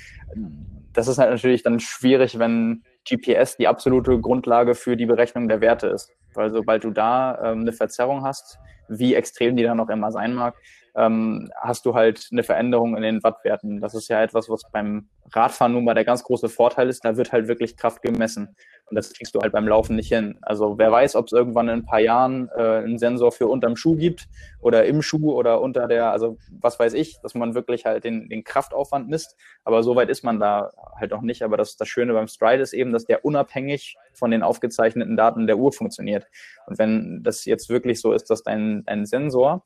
das 0.94 1.08
ist 1.08 1.20
halt 1.20 1.30
natürlich 1.30 1.62
dann 1.62 1.80
schwierig, 1.80 2.40
wenn 2.40 2.84
GPS 3.08 3.58
die 3.58 3.68
absolute 3.68 4.20
Grundlage 4.20 4.76
für 4.76 4.98
die 4.98 5.06
Berechnung 5.06 5.48
der 5.48 5.62
Werte 5.62 5.88
ist. 5.88 6.12
Weil 6.34 6.52
sobald 6.52 6.84
du 6.84 6.92
da 6.92 7.38
ähm, 7.44 7.62
eine 7.62 7.72
Verzerrung 7.72 8.24
hast, 8.24 8.58
wie 8.88 9.16
extrem 9.16 9.56
die 9.56 9.64
dann 9.64 9.78
noch 9.78 9.90
immer 9.90 10.12
sein 10.12 10.34
mag, 10.34 10.56
ähm, 10.96 11.50
hast 11.60 11.86
du 11.86 11.94
halt 11.94 12.30
eine 12.32 12.44
Veränderung 12.44 12.96
in 12.96 13.04
den 13.04 13.24
Wattwerten. 13.24 13.82
Das 13.82 13.94
ist 13.94 14.08
ja 14.08 14.24
etwas, 14.24 14.50
was 14.50 14.64
beim 14.72 15.10
Radfahren 15.32 15.74
nun 15.74 15.84
mal 15.84 15.94
der 15.94 16.06
ganz 16.06 16.24
große 16.24 16.48
Vorteil 16.48 16.88
ist. 16.88 17.04
Da 17.04 17.18
wird 17.18 17.32
halt 17.32 17.48
wirklich 17.48 17.76
Kraft 17.76 18.02
gemessen. 18.02 18.56
Und 18.90 18.96
das 18.96 19.12
kriegst 19.12 19.36
du 19.36 19.42
halt 19.42 19.52
beim 19.52 19.68
Laufen 19.68 19.96
nicht 19.96 20.10
hin. 20.10 20.38
Also 20.42 20.78
wer 20.78 20.92
weiß, 20.92 21.16
ob 21.16 21.26
es 21.26 21.34
irgendwann 21.34 21.68
in 21.68 21.80
ein 21.80 21.86
paar 21.86 22.00
Jahren 22.00 22.50
äh, 22.56 22.78
einen 22.78 22.98
Sensor 22.98 23.32
für 23.32 23.48
unterm 23.48 23.76
Schuh 23.76 23.96
gibt 23.96 24.28
oder 24.62 24.86
im 24.86 25.02
Schuh 25.02 25.34
oder 25.34 25.60
unter 25.60 25.88
der, 25.88 26.12
also 26.12 26.38
was 26.62 26.80
weiß 26.80 26.94
ich, 26.94 27.20
dass 27.22 27.36
man 27.36 27.56
wirklich 27.56 27.86
halt 27.86 28.04
den, 28.04 28.30
den 28.30 28.44
Kraftaufwand 28.44 29.10
misst. 29.10 29.36
Aber 29.64 29.84
so 29.84 29.96
weit 29.96 30.10
ist 30.10 30.24
man 30.24 30.40
da 30.40 30.72
halt 30.98 31.12
noch 31.12 31.22
nicht. 31.22 31.42
Aber 31.42 31.58
das, 31.58 31.76
das 31.76 31.90
Schöne 31.90 32.14
beim 32.14 32.28
Stride 32.28 32.62
ist 32.62 32.74
eben, 32.74 32.94
dass 32.94 33.06
der 33.06 33.26
unabhängig 33.26 33.98
von 34.14 34.32
den 34.32 34.44
aufgezeichneten 34.44 35.18
Daten 35.18 35.48
der 35.48 35.58
Uhr 35.58 35.74
funktioniert. 35.74 36.28
Und 36.68 36.78
wenn 36.78 37.22
das 37.24 37.44
jetzt 37.44 37.70
wirklich 37.70 38.00
so 38.00 38.14
ist, 38.14 38.30
dass 38.30 38.44
dein, 38.44 38.84
dein 38.86 39.06
Sensor 39.06 39.66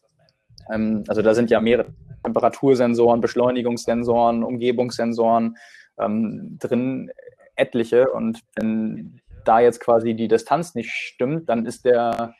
ähm, 0.71 1.03
also 1.07 1.21
da 1.21 1.33
sind 1.33 1.49
ja 1.49 1.61
mehrere 1.61 1.93
Temperatursensoren, 2.23 3.21
Beschleunigungssensoren, 3.21 4.43
Umgebungssensoren 4.43 5.57
ähm, 5.99 6.57
drin, 6.59 7.11
etliche. 7.55 8.09
Und 8.11 8.39
wenn 8.55 9.21
da 9.45 9.59
jetzt 9.59 9.79
quasi 9.79 10.13
die 10.13 10.27
Distanz 10.27 10.75
nicht 10.75 10.91
stimmt, 10.91 11.49
dann 11.49 11.65
ist 11.65 11.85
der, 11.85 12.33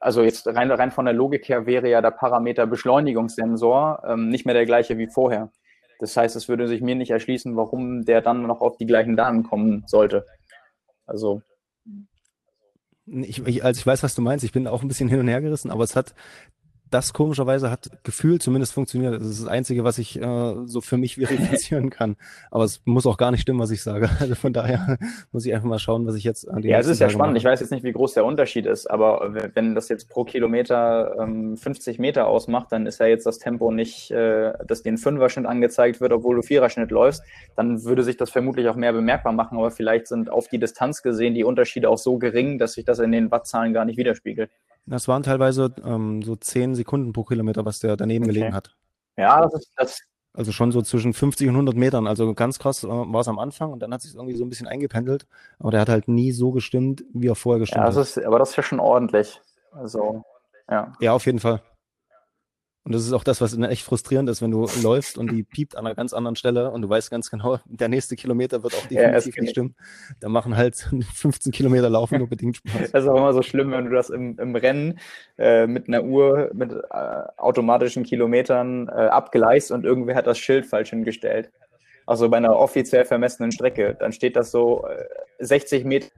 also 0.00 0.22
jetzt 0.22 0.46
rein, 0.46 0.70
rein 0.70 0.90
von 0.90 1.04
der 1.04 1.14
Logik 1.14 1.48
her 1.48 1.66
wäre 1.66 1.88
ja 1.88 2.00
der 2.00 2.10
Parameter 2.10 2.66
Beschleunigungssensor 2.66 4.02
ähm, 4.06 4.28
nicht 4.28 4.46
mehr 4.46 4.54
der 4.54 4.66
gleiche 4.66 4.98
wie 4.98 5.08
vorher. 5.08 5.50
Das 6.00 6.16
heißt, 6.16 6.34
es 6.34 6.48
würde 6.48 6.66
sich 6.66 6.80
mir 6.80 6.96
nicht 6.96 7.10
erschließen, 7.10 7.56
warum 7.56 8.04
der 8.04 8.22
dann 8.22 8.42
noch 8.46 8.60
auf 8.60 8.76
die 8.76 8.86
gleichen 8.86 9.16
Daten 9.16 9.44
kommen 9.44 9.84
sollte. 9.86 10.26
Also 11.06 11.42
ich, 13.06 13.44
ich, 13.46 13.64
also 13.64 13.78
ich 13.78 13.86
weiß, 13.86 14.02
was 14.02 14.14
du 14.14 14.22
meinst. 14.22 14.44
Ich 14.44 14.52
bin 14.52 14.66
auch 14.66 14.82
ein 14.82 14.88
bisschen 14.88 15.08
hin 15.08 15.20
und 15.20 15.28
her 15.28 15.40
gerissen, 15.40 15.70
aber 15.70 15.84
es 15.84 15.96
hat 15.96 16.14
das 16.92 17.12
komischerweise 17.12 17.70
hat 17.70 17.90
gefühlt 18.04 18.42
zumindest 18.42 18.72
funktioniert. 18.72 19.14
Das 19.14 19.26
ist 19.26 19.40
das 19.40 19.48
Einzige, 19.48 19.82
was 19.82 19.98
ich 19.98 20.20
äh, 20.20 20.54
so 20.66 20.80
für 20.80 20.98
mich 20.98 21.16
verifizieren 21.26 21.90
kann. 21.90 22.16
Aber 22.50 22.64
es 22.64 22.82
muss 22.84 23.06
auch 23.06 23.16
gar 23.16 23.30
nicht 23.30 23.40
stimmen, 23.40 23.60
was 23.60 23.70
ich 23.70 23.82
sage. 23.82 24.08
Also 24.22 24.36
von 24.36 24.52
daher 24.52 24.98
muss 25.32 25.46
ich 25.46 25.52
einfach 25.52 25.68
mal 25.68 25.80
schauen, 25.80 26.06
was 26.06 26.14
ich 26.14 26.22
jetzt 26.22 26.48
an 26.48 26.62
die 26.62 26.68
Ja, 26.68 26.78
es 26.78 26.86
ist 26.86 27.00
ja 27.00 27.06
Tage 27.06 27.14
spannend. 27.14 27.32
Mache. 27.32 27.38
Ich 27.38 27.44
weiß 27.44 27.60
jetzt 27.60 27.70
nicht, 27.70 27.82
wie 27.82 27.90
groß 27.90 28.14
der 28.14 28.24
Unterschied 28.24 28.66
ist, 28.66 28.88
aber 28.88 29.34
wenn 29.54 29.74
das 29.74 29.88
jetzt 29.88 30.08
pro 30.08 30.22
Kilometer 30.22 31.16
ähm, 31.18 31.56
50 31.56 31.98
Meter 31.98 32.28
ausmacht, 32.28 32.70
dann 32.70 32.86
ist 32.86 33.00
ja 33.00 33.06
jetzt 33.06 33.26
das 33.26 33.38
Tempo 33.38 33.72
nicht, 33.72 34.12
äh, 34.12 34.52
dass 34.64 34.82
den 34.82 34.96
Fünfer-Schnitt 34.96 35.46
angezeigt 35.46 36.00
wird, 36.00 36.12
obwohl 36.12 36.36
du 36.36 36.42
Vierer-Schnitt 36.42 36.92
läufst. 36.92 37.24
Dann 37.56 37.82
würde 37.84 38.04
sich 38.04 38.16
das 38.16 38.30
vermutlich 38.30 38.68
auch 38.68 38.76
mehr 38.76 38.92
bemerkbar 38.92 39.32
machen, 39.32 39.58
aber 39.58 39.72
vielleicht 39.72 40.06
sind 40.06 40.30
auf 40.30 40.46
die 40.46 40.58
Distanz 40.58 41.02
gesehen 41.02 41.34
die 41.34 41.44
Unterschiede 41.44 41.88
auch 41.88 41.98
so 41.98 42.18
gering, 42.18 42.58
dass 42.58 42.74
sich 42.74 42.84
das 42.84 43.00
in 43.00 43.10
den 43.10 43.30
Wattzahlen 43.32 43.72
gar 43.72 43.84
nicht 43.84 43.96
widerspiegelt. 43.96 44.50
Das 44.86 45.08
waren 45.08 45.22
teilweise 45.22 45.74
ähm, 45.84 46.22
so 46.22 46.36
10 46.36 46.74
Sekunden 46.74 47.12
pro 47.12 47.24
Kilometer, 47.24 47.64
was 47.64 47.80
der 47.80 47.96
daneben 47.96 48.24
okay. 48.24 48.34
gelegen 48.34 48.54
hat. 48.54 48.74
Ja, 49.16 49.40
das 49.40 49.54
ist 49.54 49.72
das. 49.76 50.00
Also 50.34 50.50
schon 50.50 50.72
so 50.72 50.80
zwischen 50.80 51.12
50 51.12 51.48
und 51.48 51.54
100 51.54 51.76
Metern. 51.76 52.06
Also 52.06 52.32
ganz 52.34 52.58
krass 52.58 52.84
äh, 52.84 52.88
war 52.88 53.20
es 53.20 53.28
am 53.28 53.38
Anfang 53.38 53.72
und 53.72 53.80
dann 53.80 53.92
hat 53.92 54.00
sich 54.00 54.14
irgendwie 54.14 54.34
so 54.34 54.44
ein 54.44 54.48
bisschen 54.48 54.66
eingependelt. 54.66 55.26
Aber 55.58 55.70
der 55.70 55.80
hat 55.80 55.88
halt 55.88 56.08
nie 56.08 56.32
so 56.32 56.52
gestimmt, 56.52 57.04
wie 57.12 57.28
er 57.28 57.34
vorher 57.34 57.60
gestimmt 57.60 57.84
ja, 57.84 57.86
das 57.86 57.96
ist, 57.96 58.24
Aber 58.24 58.38
das 58.38 58.50
ist 58.50 58.56
ja 58.56 58.62
schon 58.62 58.80
ordentlich. 58.80 59.40
Also, 59.72 60.24
ja. 60.70 60.92
Ja, 61.00 61.12
auf 61.12 61.26
jeden 61.26 61.38
Fall. 61.38 61.62
Und 62.84 62.92
das 62.92 63.04
ist 63.04 63.12
auch 63.12 63.22
das, 63.22 63.40
was 63.40 63.56
echt 63.56 63.84
frustrierend 63.84 64.28
ist, 64.28 64.42
wenn 64.42 64.50
du 64.50 64.66
läufst 64.82 65.16
und 65.16 65.30
die 65.30 65.44
piept 65.44 65.76
an 65.76 65.86
einer 65.86 65.94
ganz 65.94 66.12
anderen 66.12 66.34
Stelle 66.34 66.70
und 66.72 66.82
du 66.82 66.88
weißt 66.88 67.12
ganz 67.12 67.30
genau, 67.30 67.60
der 67.64 67.88
nächste 67.88 68.16
Kilometer 68.16 68.64
wird 68.64 68.74
auch 68.74 68.86
definitiv 68.88 69.36
ja, 69.36 69.42
nicht 69.42 69.50
stimmen. 69.50 69.76
Da 70.18 70.28
machen 70.28 70.56
halt 70.56 70.76
15 71.14 71.52
Kilometer 71.52 71.88
Laufen 71.88 72.18
nur 72.18 72.28
bedingt 72.28 72.56
Spaß. 72.56 72.90
Das 72.90 73.04
ist 73.04 73.08
auch 73.08 73.16
immer 73.16 73.32
so 73.32 73.42
schlimm, 73.42 73.70
wenn 73.70 73.84
du 73.84 73.92
das 73.92 74.10
im, 74.10 74.36
im 74.38 74.56
Rennen 74.56 74.98
äh, 75.38 75.68
mit 75.68 75.86
einer 75.86 76.02
Uhr 76.02 76.50
mit 76.54 76.72
äh, 76.72 76.96
automatischen 77.36 78.02
Kilometern 78.02 78.88
äh, 78.88 78.92
abgleichst 78.92 79.70
und 79.70 79.84
irgendwer 79.84 80.16
hat 80.16 80.26
das 80.26 80.38
Schild 80.38 80.66
falsch 80.66 80.90
hingestellt. 80.90 81.52
Also 82.04 82.28
bei 82.28 82.38
einer 82.38 82.56
offiziell 82.56 83.04
vermessenen 83.04 83.52
Strecke. 83.52 83.96
Dann 83.98 84.12
steht 84.12 84.34
das 84.34 84.50
so 84.50 84.84
60 85.38 85.84
äh, 85.84 85.86
Meter 85.86 86.08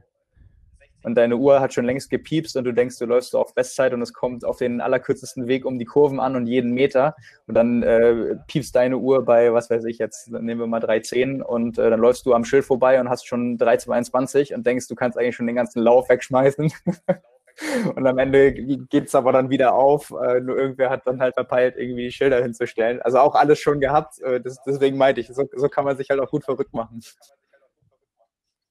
und 1.05 1.15
deine 1.15 1.37
Uhr 1.37 1.61
hat 1.61 1.75
schon 1.75 1.85
längst 1.85 2.11
gepiepst 2.11 2.57
und 2.57 2.65
du 2.65 2.73
denkst, 2.73 2.99
du 2.99 3.05
läufst 3.05 3.37
auf 3.37 3.55
Bestzeit 3.55 3.93
und 3.93 4.03
es 4.03 4.13
kommt 4.13 4.45
auf 4.45 4.57
den 4.57 4.81
allerkürzesten 4.81 5.47
Weg 5.47 5.65
um 5.65 5.79
die 5.79 5.85
Kurven 5.85 6.19
an 6.19 6.35
und 6.35 6.47
jeden 6.47 6.73
Meter 6.73 7.15
und 7.47 7.55
dann 7.55 7.83
äh, 7.83 8.37
piepst 8.47 8.75
deine 8.75 8.99
Uhr 8.99 9.25
bei, 9.25 9.53
was 9.53 9.71
weiß 9.71 9.85
ich 9.85 9.99
jetzt, 9.99 10.31
nehmen 10.31 10.61
wir 10.61 10.67
mal 10.67 10.81
3,10 10.81 11.43
und 11.43 11.79
äh, 11.79 11.91
dann 11.91 12.01
läufst 12.01 12.27
du 12.27 12.35
am 12.35 12.45
Schild 12.45 12.65
vorbei 12.65 13.01
und 13.01 13.09
hast 13.09 13.27
schon 13.27 13.59
3,22 13.59 14.55
und 14.55 14.67
denkst, 14.67 14.89
du 14.89 14.95
kannst 14.95 15.19
eigentlich 15.19 15.37
schon 15.37 15.47
den 15.47 15.57
ganzen 15.57 15.83
Lauf 15.83 16.09
wegschmeißen. 16.09 16.73
und 17.95 18.07
am 18.07 18.19
Ende 18.19 18.53
geht 18.53 19.07
es 19.07 19.15
aber 19.15 19.33
dann 19.33 19.51
wieder 19.51 19.75
auf. 19.75 20.11
Äh, 20.11 20.41
nur 20.41 20.57
irgendwer 20.57 20.91
hat 20.91 21.07
dann 21.07 21.21
halt 21.21 21.35
verpeilt, 21.35 21.77
irgendwie 21.77 22.05
die 22.05 22.13
Schilder 22.13 22.43
hinzustellen. 22.43 23.01
Also 23.03 23.19
auch 23.19 23.35
alles 23.35 23.61
schon 23.61 23.81
gehabt. 23.81 24.21
Äh, 24.23 24.41
deswegen 24.67 24.97
meinte 24.97 25.21
ich, 25.21 25.29
so, 25.29 25.49
so 25.55 25.69
kann 25.69 25.85
man 25.85 25.97
sich 25.97 26.11
halt 26.11 26.21
auch 26.21 26.31
gut 26.31 26.45
verrückt 26.45 26.75
machen. 26.75 27.01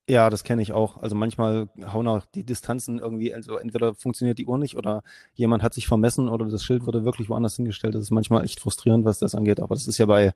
Ja, 0.10 0.30
das 0.30 0.44
kenne 0.44 0.62
ich 0.62 0.74
auch. 0.74 1.02
Also 1.02 1.16
manchmal 1.16 1.70
hauen 1.94 2.10
auch 2.10 2.26
die 2.36 2.44
Distanzen 2.44 3.00
irgendwie, 3.00 3.34
also 3.34 3.58
entweder 3.58 3.96
funktioniert 3.96 4.38
die 4.38 4.46
Uhr 4.46 4.58
nicht 4.58 4.76
oder 4.76 5.02
jemand 5.34 5.64
hat 5.64 5.74
sich 5.74 5.88
vermessen 5.88 6.28
oder 6.28 6.46
das 6.46 6.64
Schild 6.64 6.86
wurde 6.86 7.06
wirklich 7.06 7.30
woanders 7.30 7.56
hingestellt. 7.56 7.96
Das 7.96 8.04
ist 8.04 8.12
manchmal 8.12 8.44
echt 8.44 8.60
frustrierend, 8.60 9.06
was 9.06 9.20
das 9.20 9.34
angeht. 9.34 9.62
Aber 9.62 9.76
das 9.76 9.88
ist 9.88 9.98
ja 9.98 10.06
bei 10.06 10.34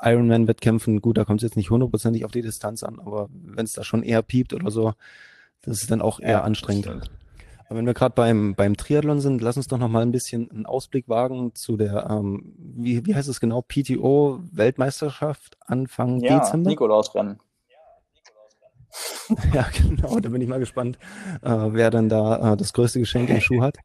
Ironman-Wettkämpfen, 0.00 1.02
gut, 1.02 1.18
da 1.18 1.26
kommt 1.26 1.40
es 1.40 1.44
jetzt 1.44 1.56
nicht 1.56 1.68
hundertprozentig 1.68 2.24
auf 2.24 2.30
die 2.30 2.40
Distanz 2.40 2.82
an, 2.82 2.98
aber 2.98 3.28
wenn 3.30 3.66
es 3.66 3.74
da 3.74 3.84
schon 3.84 4.02
eher 4.02 4.22
piept 4.22 4.54
oder 4.54 4.70
so, 4.70 4.94
das 5.60 5.82
ist 5.82 5.90
dann 5.90 6.00
auch 6.00 6.20
eher 6.20 6.30
ja, 6.30 6.42
anstrengend. 6.42 7.10
Aber 7.66 7.78
wenn 7.78 7.84
wir 7.86 7.92
gerade 7.92 8.14
beim, 8.14 8.54
beim 8.54 8.74
Triathlon 8.76 9.20
sind, 9.20 9.42
lass 9.42 9.58
uns 9.58 9.66
doch 9.68 9.76
noch 9.78 9.90
mal 9.90 10.00
ein 10.00 10.12
bisschen 10.12 10.50
einen 10.50 10.64
Ausblick 10.64 11.10
wagen 11.10 11.54
zu 11.54 11.76
der, 11.76 12.08
ähm, 12.08 12.54
wie, 12.56 13.04
wie 13.06 13.14
heißt 13.14 13.28
es 13.28 13.38
genau, 13.38 13.60
PTO-Weltmeisterschaft 13.60 15.58
Anfang 15.66 16.20
ja, 16.20 16.38
Dezember? 16.40 16.70
Nikolausrennen. 16.70 17.38
ja, 19.54 19.66
genau, 19.76 20.18
da 20.18 20.28
bin 20.28 20.40
ich 20.40 20.48
mal 20.48 20.58
gespannt, 20.58 20.98
äh, 21.42 21.50
wer 21.50 21.90
dann 21.90 22.08
da 22.08 22.52
äh, 22.52 22.56
das 22.56 22.72
größte 22.72 22.98
Geschenk 22.98 23.30
im 23.30 23.40
Schuh 23.40 23.62
hat. 23.62 23.78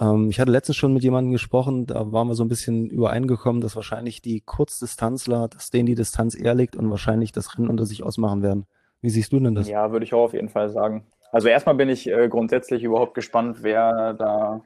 Ähm, 0.00 0.30
ich 0.30 0.40
hatte 0.40 0.50
letztens 0.50 0.76
schon 0.76 0.92
mit 0.92 1.02
jemandem 1.02 1.32
gesprochen, 1.32 1.86
da 1.86 2.12
waren 2.12 2.28
wir 2.28 2.34
so 2.34 2.44
ein 2.44 2.48
bisschen 2.48 2.88
übereingekommen, 2.88 3.60
dass 3.60 3.76
wahrscheinlich 3.76 4.22
die 4.22 4.40
Kurzdistanzler, 4.40 5.48
dass 5.48 5.70
denen 5.70 5.86
die 5.86 5.94
Distanz 5.94 6.34
eher 6.34 6.54
liegt 6.54 6.76
und 6.76 6.90
wahrscheinlich 6.90 7.32
das 7.32 7.56
Rennen 7.56 7.68
unter 7.68 7.86
sich 7.86 8.02
ausmachen 8.02 8.42
werden. 8.42 8.66
Wie 9.00 9.10
siehst 9.10 9.32
du 9.32 9.40
denn 9.40 9.54
das? 9.54 9.68
Ja, 9.68 9.92
würde 9.92 10.04
ich 10.04 10.14
auch 10.14 10.24
auf 10.24 10.32
jeden 10.32 10.48
Fall 10.48 10.70
sagen. 10.70 11.06
Also 11.32 11.48
erstmal 11.48 11.74
bin 11.74 11.88
ich 11.88 12.08
äh, 12.08 12.28
grundsätzlich 12.28 12.82
überhaupt 12.82 13.14
gespannt, 13.14 13.58
wer 13.62 14.14
da 14.14 14.62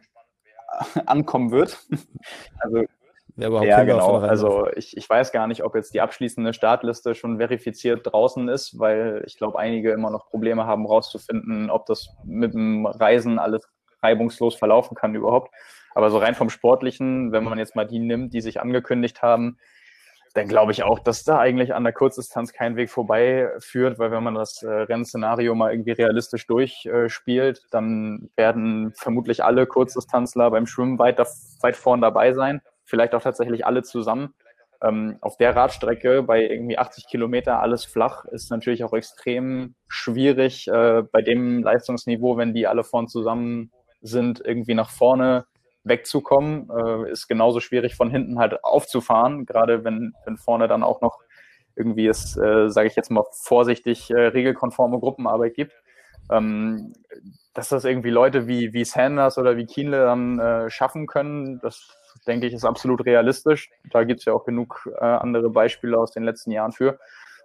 ankommen 1.07 1.51
wird. 1.51 1.79
also 2.59 2.85
Wer 3.41 3.49
überhaupt 3.49 3.69
ja, 3.69 3.85
genau. 3.85 4.19
Also 4.19 4.69
ich, 4.77 4.95
ich 4.99 5.09
weiß 5.09 5.33
gar 5.33 5.47
nicht, 5.47 5.65
ob 5.65 5.75
jetzt 5.75 5.95
die 5.95 6.03
abschließende 6.03 6.53
Startliste 6.53 7.15
schon 7.15 7.39
verifiziert 7.39 8.03
draußen 8.05 8.49
ist, 8.49 8.79
weil 8.79 9.23
ich 9.27 9.39
glaube, 9.39 9.59
einige 9.59 9.93
immer 9.93 10.11
noch 10.11 10.29
Probleme 10.29 10.67
haben, 10.67 10.85
rauszufinden, 10.85 11.71
ob 11.71 11.87
das 11.87 12.11
mit 12.23 12.53
dem 12.53 12.85
Reisen 12.85 13.39
alles 13.39 13.67
reibungslos 14.03 14.57
verlaufen 14.57 14.95
kann 14.95 15.15
überhaupt. 15.15 15.55
Aber 15.95 16.11
so 16.11 16.19
rein 16.19 16.35
vom 16.35 16.51
Sportlichen, 16.51 17.33
wenn 17.33 17.45
man 17.45 17.59
jetzt 17.59 17.75
mal 17.75 17.87
die 17.87 17.99
nimmt, 17.99 18.35
die 18.35 18.43
sich 18.43 18.61
angekündigt 18.61 19.23
haben, 19.23 19.57
dann 20.35 20.47
glaube 20.47 20.73
ich 20.73 20.83
auch, 20.83 20.99
dass 20.99 21.25
da 21.25 21.39
eigentlich 21.39 21.73
an 21.75 21.83
der 21.83 21.95
Kurzdistanz 21.95 22.53
kein 22.53 22.77
Weg 22.77 22.91
vorbei 22.91 23.49
führt, 23.59 23.99
weil 23.99 24.11
wenn 24.11 24.23
man 24.23 24.35
das 24.35 24.63
äh, 24.63 24.71
Rennszenario 24.71 25.55
mal 25.55 25.73
irgendwie 25.73 25.93
realistisch 25.93 26.47
durchspielt, 26.47 27.59
äh, 27.59 27.69
dann 27.71 28.29
werden 28.37 28.93
vermutlich 28.97 29.43
alle 29.43 29.67
Kurzdistanzler 29.67 30.51
beim 30.51 30.67
Schwimmen 30.67 30.99
weit, 30.99 31.19
weit 31.63 31.77
vorn 31.77 32.03
dabei 32.03 32.35
sein 32.35 32.61
vielleicht 32.91 33.15
auch 33.15 33.23
tatsächlich 33.23 33.65
alle 33.65 33.83
zusammen. 33.83 34.35
Ähm, 34.83 35.19
auf 35.21 35.37
der 35.37 35.55
Radstrecke 35.55 36.23
bei 36.23 36.43
irgendwie 36.43 36.79
80 36.79 37.07
Kilometer 37.07 37.61
alles 37.61 37.85
flach 37.85 38.25
ist 38.25 38.51
natürlich 38.51 38.83
auch 38.83 38.95
extrem 38.95 39.75
schwierig 39.89 40.69
äh, 40.69 41.03
bei 41.03 41.21
dem 41.21 41.63
Leistungsniveau, 41.63 42.37
wenn 42.39 42.55
die 42.55 42.67
alle 42.67 42.83
vorn 42.83 43.07
zusammen 43.07 43.73
sind, 44.01 44.41
irgendwie 44.43 44.75
nach 44.75 44.89
vorne 44.89 45.45
wegzukommen. 45.85 46.71
Äh, 46.71 47.11
ist 47.11 47.29
genauso 47.29 47.61
schwierig 47.61 47.95
von 47.95 48.11
hinten 48.11 48.39
halt 48.39 48.65
aufzufahren, 48.65 49.45
gerade 49.45 49.85
wenn, 49.85 50.15
wenn 50.25 50.39
vorne 50.39 50.67
dann 50.67 50.83
auch 50.83 51.03
noch 51.03 51.21
irgendwie 51.77 52.07
es, 52.07 52.37
äh, 52.37 52.69
sage 52.71 52.89
ich 52.89 52.97
jetzt 52.97 53.11
mal 53.11 53.25
vorsichtig, 53.33 54.11
äh, 54.11 54.29
regelkonforme 54.29 54.99
Gruppenarbeit 54.99 55.55
gibt. 55.55 55.73
Ähm, 56.31 56.93
dass 57.55 57.71
das 57.71 57.85
irgendwie 57.85 58.11
Leute 58.11 58.47
wie, 58.47 58.73
wie 58.73 58.85
Sanders 58.85 59.37
oder 59.37 59.57
wie 59.57 59.67
Kienle 59.67 60.05
dann 60.05 60.39
äh, 60.39 60.71
schaffen 60.71 61.07
können, 61.07 61.59
das 61.61 62.00
denke 62.27 62.47
ich, 62.47 62.53
ist 62.53 62.65
absolut 62.65 63.05
realistisch. 63.05 63.71
Da 63.91 64.05
gibt 64.05 64.21
es 64.21 64.27
ja 64.27 64.33
auch 64.33 64.45
genug 64.45 64.89
äh, 65.01 65.05
andere 65.05 65.51
Beispiele 65.51 65.99
aus 65.99 66.13
den 66.13 66.25
letzten 66.25 66.51
Jahren 66.51 66.73
für. 66.73 66.99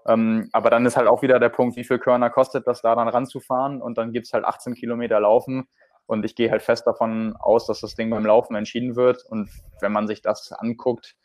Ähm, 0.07 0.49
aber 0.51 0.69
dann 0.69 0.85
ist 0.85 0.97
halt 0.97 1.07
auch 1.07 1.21
wieder 1.21 1.39
der 1.39 1.49
Punkt, 1.49 1.75
wie 1.77 1.83
viel 1.83 1.99
Körner 1.99 2.29
kostet 2.29 2.67
das, 2.67 2.81
da 2.81 2.95
dann 2.95 3.07
ranzufahren 3.07 3.81
und 3.81 3.97
dann 3.97 4.11
gibt 4.11 4.27
es 4.27 4.33
halt 4.33 4.45
18 4.45 4.75
Kilometer 4.75 5.19
Laufen 5.19 5.67
und 6.05 6.23
ich 6.25 6.35
gehe 6.35 6.51
halt 6.51 6.61
fest 6.61 6.85
davon 6.85 7.35
aus, 7.39 7.65
dass 7.65 7.81
das 7.81 7.95
Ding 7.95 8.11
beim 8.11 8.25
Laufen 8.25 8.55
entschieden 8.55 8.95
wird 8.95 9.25
und 9.27 9.49
wenn 9.81 9.91
man 9.91 10.05
sich 10.05 10.21
das 10.21 10.51
anguckt, 10.51 11.15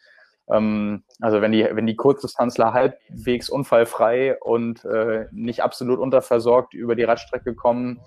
ähm, 0.50 1.04
also 1.20 1.42
wenn 1.42 1.52
die, 1.52 1.68
wenn 1.70 1.86
die 1.86 1.96
Kurzdistanzler 1.96 2.72
halbwegs 2.72 3.50
unfallfrei 3.50 4.38
und 4.40 4.84
äh, 4.86 5.26
nicht 5.30 5.62
absolut 5.62 5.98
unterversorgt 5.98 6.72
über 6.72 6.94
die 6.94 7.04
Radstrecke 7.04 7.54
kommen, 7.54 8.00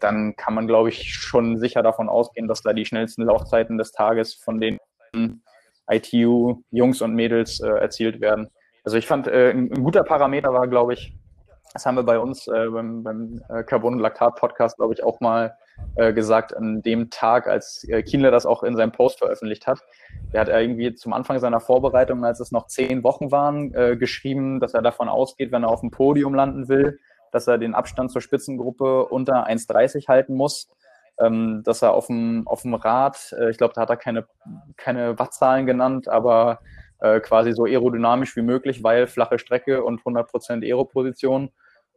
dann 0.00 0.36
kann 0.36 0.54
man, 0.54 0.66
glaube 0.66 0.88
ich, 0.88 1.14
schon 1.14 1.58
sicher 1.58 1.82
davon 1.82 2.08
ausgehen, 2.08 2.48
dass 2.48 2.62
da 2.62 2.72
die 2.72 2.84
schnellsten 2.86 3.22
Laufzeiten 3.22 3.78
des 3.78 3.92
Tages 3.92 4.34
von 4.34 4.60
den 4.60 4.78
ITU-Jungs 5.90 7.02
und 7.02 7.14
Mädels 7.14 7.60
äh, 7.60 7.68
erzielt 7.68 8.20
werden. 8.20 8.48
Also 8.84 8.96
ich 8.96 9.06
fand, 9.06 9.26
äh, 9.26 9.50
ein, 9.50 9.72
ein, 9.72 9.82
guter 9.82 10.04
Parameter 10.04 10.52
war, 10.52 10.68
glaube 10.68 10.94
ich, 10.94 11.14
das 11.72 11.84
haben 11.84 11.96
wir 11.96 12.02
bei 12.02 12.18
uns 12.18 12.46
äh, 12.46 12.68
beim, 12.68 13.02
beim 13.02 13.42
äh, 13.48 13.62
Carbon- 13.62 13.94
und 13.94 14.00
Laktat-Podcast, 14.00 14.76
glaube 14.78 14.94
ich, 14.94 15.02
auch 15.02 15.20
mal 15.20 15.56
äh, 15.96 16.12
gesagt, 16.12 16.56
an 16.56 16.82
dem 16.82 17.10
Tag, 17.10 17.46
als 17.46 17.84
äh, 17.88 18.02
Kienle 18.02 18.30
das 18.30 18.46
auch 18.46 18.62
in 18.62 18.76
seinem 18.76 18.92
Post 18.92 19.18
veröffentlicht 19.18 19.66
hat. 19.66 19.80
Der 20.32 20.40
hat 20.40 20.48
irgendwie 20.48 20.94
zum 20.94 21.12
Anfang 21.12 21.38
seiner 21.38 21.60
Vorbereitung, 21.60 22.24
als 22.24 22.40
es 22.40 22.52
noch 22.52 22.66
zehn 22.66 23.04
Wochen 23.04 23.30
waren, 23.30 23.74
äh, 23.74 23.96
geschrieben, 23.96 24.60
dass 24.60 24.74
er 24.74 24.82
davon 24.82 25.08
ausgeht, 25.08 25.52
wenn 25.52 25.64
er 25.64 25.68
auf 25.68 25.80
dem 25.80 25.90
Podium 25.90 26.34
landen 26.34 26.68
will, 26.68 26.98
dass 27.32 27.46
er 27.46 27.58
den 27.58 27.74
Abstand 27.74 28.10
zur 28.10 28.22
Spitzengruppe 28.22 29.06
unter 29.06 29.46
1,30 29.46 30.08
halten 30.08 30.34
muss, 30.34 30.68
ähm, 31.20 31.62
dass 31.64 31.82
er 31.82 31.92
auf 31.92 32.06
dem, 32.06 32.46
auf 32.46 32.62
dem 32.62 32.74
Rad, 32.74 33.34
äh, 33.38 33.50
ich 33.50 33.58
glaube, 33.58 33.74
da 33.74 33.82
hat 33.82 33.90
er 33.90 33.96
keine, 33.96 34.26
keine 34.76 35.18
Wattzahlen 35.18 35.66
genannt, 35.66 36.08
aber 36.08 36.60
äh, 37.00 37.20
quasi 37.20 37.52
so 37.52 37.64
aerodynamisch 37.64 38.36
wie 38.36 38.42
möglich, 38.42 38.82
weil 38.82 39.06
flache 39.06 39.38
Strecke 39.38 39.84
und 39.84 40.02
100% 40.02 40.64
Aeroposition, 40.64 41.50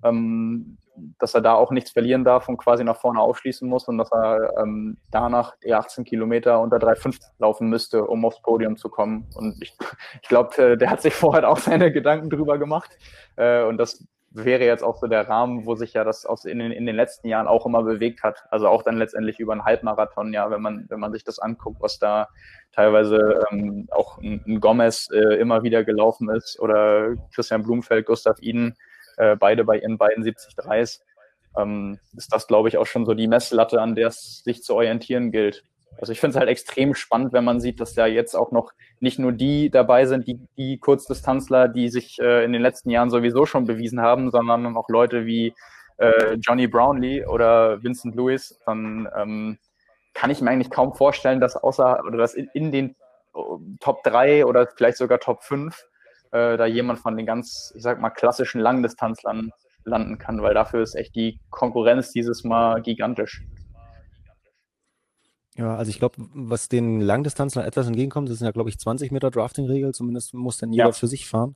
ähm, 0.03 0.77
dass 1.19 1.34
er 1.34 1.41
da 1.41 1.53
auch 1.53 1.71
nichts 1.71 1.91
verlieren 1.91 2.23
darf 2.23 2.49
und 2.49 2.57
quasi 2.57 2.84
nach 2.84 2.97
vorne 2.97 3.19
aufschließen 3.19 3.67
muss 3.67 3.88
und 3.88 3.97
dass 3.97 4.11
er 4.11 4.57
ähm, 4.61 4.97
danach 5.09 5.55
die 5.63 5.73
18 5.73 6.03
Kilometer 6.03 6.59
unter 6.59 6.77
3,5 6.77 7.19
laufen 7.39 7.69
müsste, 7.69 8.05
um 8.05 8.25
aufs 8.25 8.41
Podium 8.41 8.77
zu 8.77 8.89
kommen. 8.89 9.27
Und 9.36 9.61
ich, 9.61 9.75
ich 10.21 10.29
glaube, 10.29 10.57
äh, 10.57 10.77
der 10.77 10.89
hat 10.89 11.01
sich 11.01 11.13
vorher 11.13 11.47
auch 11.49 11.57
seine 11.57 11.91
Gedanken 11.91 12.29
drüber 12.29 12.57
gemacht. 12.57 12.91
Äh, 13.38 13.63
und 13.63 13.77
das 13.77 14.05
wäre 14.34 14.65
jetzt 14.65 14.84
auch 14.84 14.97
so 14.97 15.07
der 15.07 15.27
Rahmen, 15.27 15.65
wo 15.65 15.75
sich 15.75 15.93
ja 15.93 16.03
das 16.03 16.25
aus 16.25 16.45
in, 16.45 16.59
den, 16.59 16.71
in 16.71 16.86
den 16.86 16.95
letzten 16.95 17.27
Jahren 17.27 17.47
auch 17.47 17.65
immer 17.65 17.84
bewegt 17.84 18.23
hat. 18.23 18.45
Also 18.49 18.67
auch 18.67 18.82
dann 18.84 18.97
letztendlich 18.97 19.39
über 19.39 19.51
einen 19.51 19.65
Halbmarathon, 19.65 20.34
ja, 20.34 20.49
wenn 20.49 20.61
man, 20.61 20.86
wenn 20.89 20.99
man 20.99 21.11
sich 21.11 21.23
das 21.23 21.39
anguckt, 21.39 21.82
was 21.82 21.99
da 21.99 22.29
teilweise 22.71 23.43
ähm, 23.51 23.88
auch 23.91 24.17
ein, 24.19 24.41
ein 24.47 24.61
Gomez 24.61 25.09
äh, 25.11 25.36
immer 25.36 25.63
wieder 25.63 25.84
gelaufen 25.84 26.29
ist 26.29 26.59
oder 26.59 27.15
Christian 27.36 27.63
Blumfeld, 27.63 28.05
Gustav 28.05 28.38
Iden, 28.41 28.75
äh, 29.17 29.36
beide 29.36 29.65
bei 29.65 29.79
ihren 29.79 29.97
beiden 29.97 30.23
70-3s, 30.23 31.01
ähm, 31.57 31.99
ist 32.15 32.34
das, 32.34 32.47
glaube 32.47 32.69
ich, 32.69 32.77
auch 32.77 32.88
schon 32.88 33.05
so 33.05 33.13
die 33.13 33.27
Messlatte, 33.27 33.82
an 33.82 33.95
der 33.95 34.07
es 34.07 34.43
sich 34.43 34.63
zu 34.63 34.75
orientieren 34.75 35.32
gilt. 35.32 35.65
Also 35.97 36.13
ich 36.13 36.19
finde 36.19 36.31
es 36.35 36.39
halt 36.39 36.49
extrem 36.49 36.95
spannend, 36.95 37.33
wenn 37.33 37.43
man 37.43 37.59
sieht, 37.59 37.79
dass 37.79 37.93
da 37.93 38.07
jetzt 38.07 38.35
auch 38.35 38.51
noch 38.51 38.71
nicht 38.99 39.19
nur 39.19 39.31
die 39.31 39.69
dabei 39.69 40.05
sind, 40.05 40.27
die, 40.27 40.39
die 40.57 40.79
Kurzdistanzler, 40.79 41.67
die 41.67 41.89
sich 41.89 42.19
äh, 42.19 42.43
in 42.43 42.53
den 42.53 42.61
letzten 42.61 42.89
Jahren 42.89 43.09
sowieso 43.09 43.45
schon 43.45 43.65
bewiesen 43.65 44.01
haben, 44.01 44.31
sondern 44.31 44.75
auch 44.77 44.89
Leute 44.89 45.25
wie 45.25 45.53
äh, 45.97 46.33
Johnny 46.35 46.67
Brownlee 46.67 47.25
oder 47.25 47.83
Vincent 47.83 48.15
Lewis. 48.15 48.59
Dann 48.65 49.07
ähm, 49.15 49.57
kann 50.13 50.31
ich 50.31 50.41
mir 50.41 50.49
eigentlich 50.49 50.71
kaum 50.71 50.93
vorstellen, 50.93 51.39
dass 51.39 51.55
außer 51.55 52.03
oder 52.05 52.17
dass 52.17 52.33
in, 52.33 52.49
in 52.53 52.71
den 52.71 52.95
oh, 53.33 53.59
Top 53.79 54.03
3 54.03 54.45
oder 54.45 54.67
vielleicht 54.67 54.97
sogar 54.97 55.19
Top 55.19 55.43
5 55.43 55.75
äh, 56.31 56.57
da 56.57 56.65
jemand 56.65 56.99
von 56.99 57.15
den 57.17 57.25
ganz, 57.25 57.73
ich 57.75 57.83
sag 57.83 57.99
mal, 57.99 58.09
klassischen 58.09 58.61
Langdistanzlern 58.61 59.51
landen 59.83 60.17
kann, 60.17 60.41
weil 60.41 60.53
dafür 60.53 60.81
ist 60.81 60.95
echt 60.95 61.15
die 61.15 61.39
Konkurrenz 61.49 62.11
dieses 62.11 62.43
Mal 62.43 62.81
gigantisch. 62.81 63.43
Ja, 65.62 65.76
also 65.76 65.91
ich 65.91 65.99
glaube, 65.99 66.16
was 66.34 66.70
den 66.70 67.01
Langdistanzlern 67.01 67.66
etwas 67.66 67.86
entgegenkommt, 67.86 68.28
das 68.30 68.39
sind 68.39 68.45
ja, 68.45 68.51
glaube 68.51 68.72
ich, 68.72 68.80
20 68.80 69.12
Meter 69.12 69.30
Drafting-Regel, 69.30 69.93
zumindest 69.93 70.34
muss 70.34 70.57
dann 70.57 70.74
jeder 70.74 70.86
ja. 70.88 70.91
für 70.91 71.05
sich 71.05 71.28
fahren. 71.28 71.55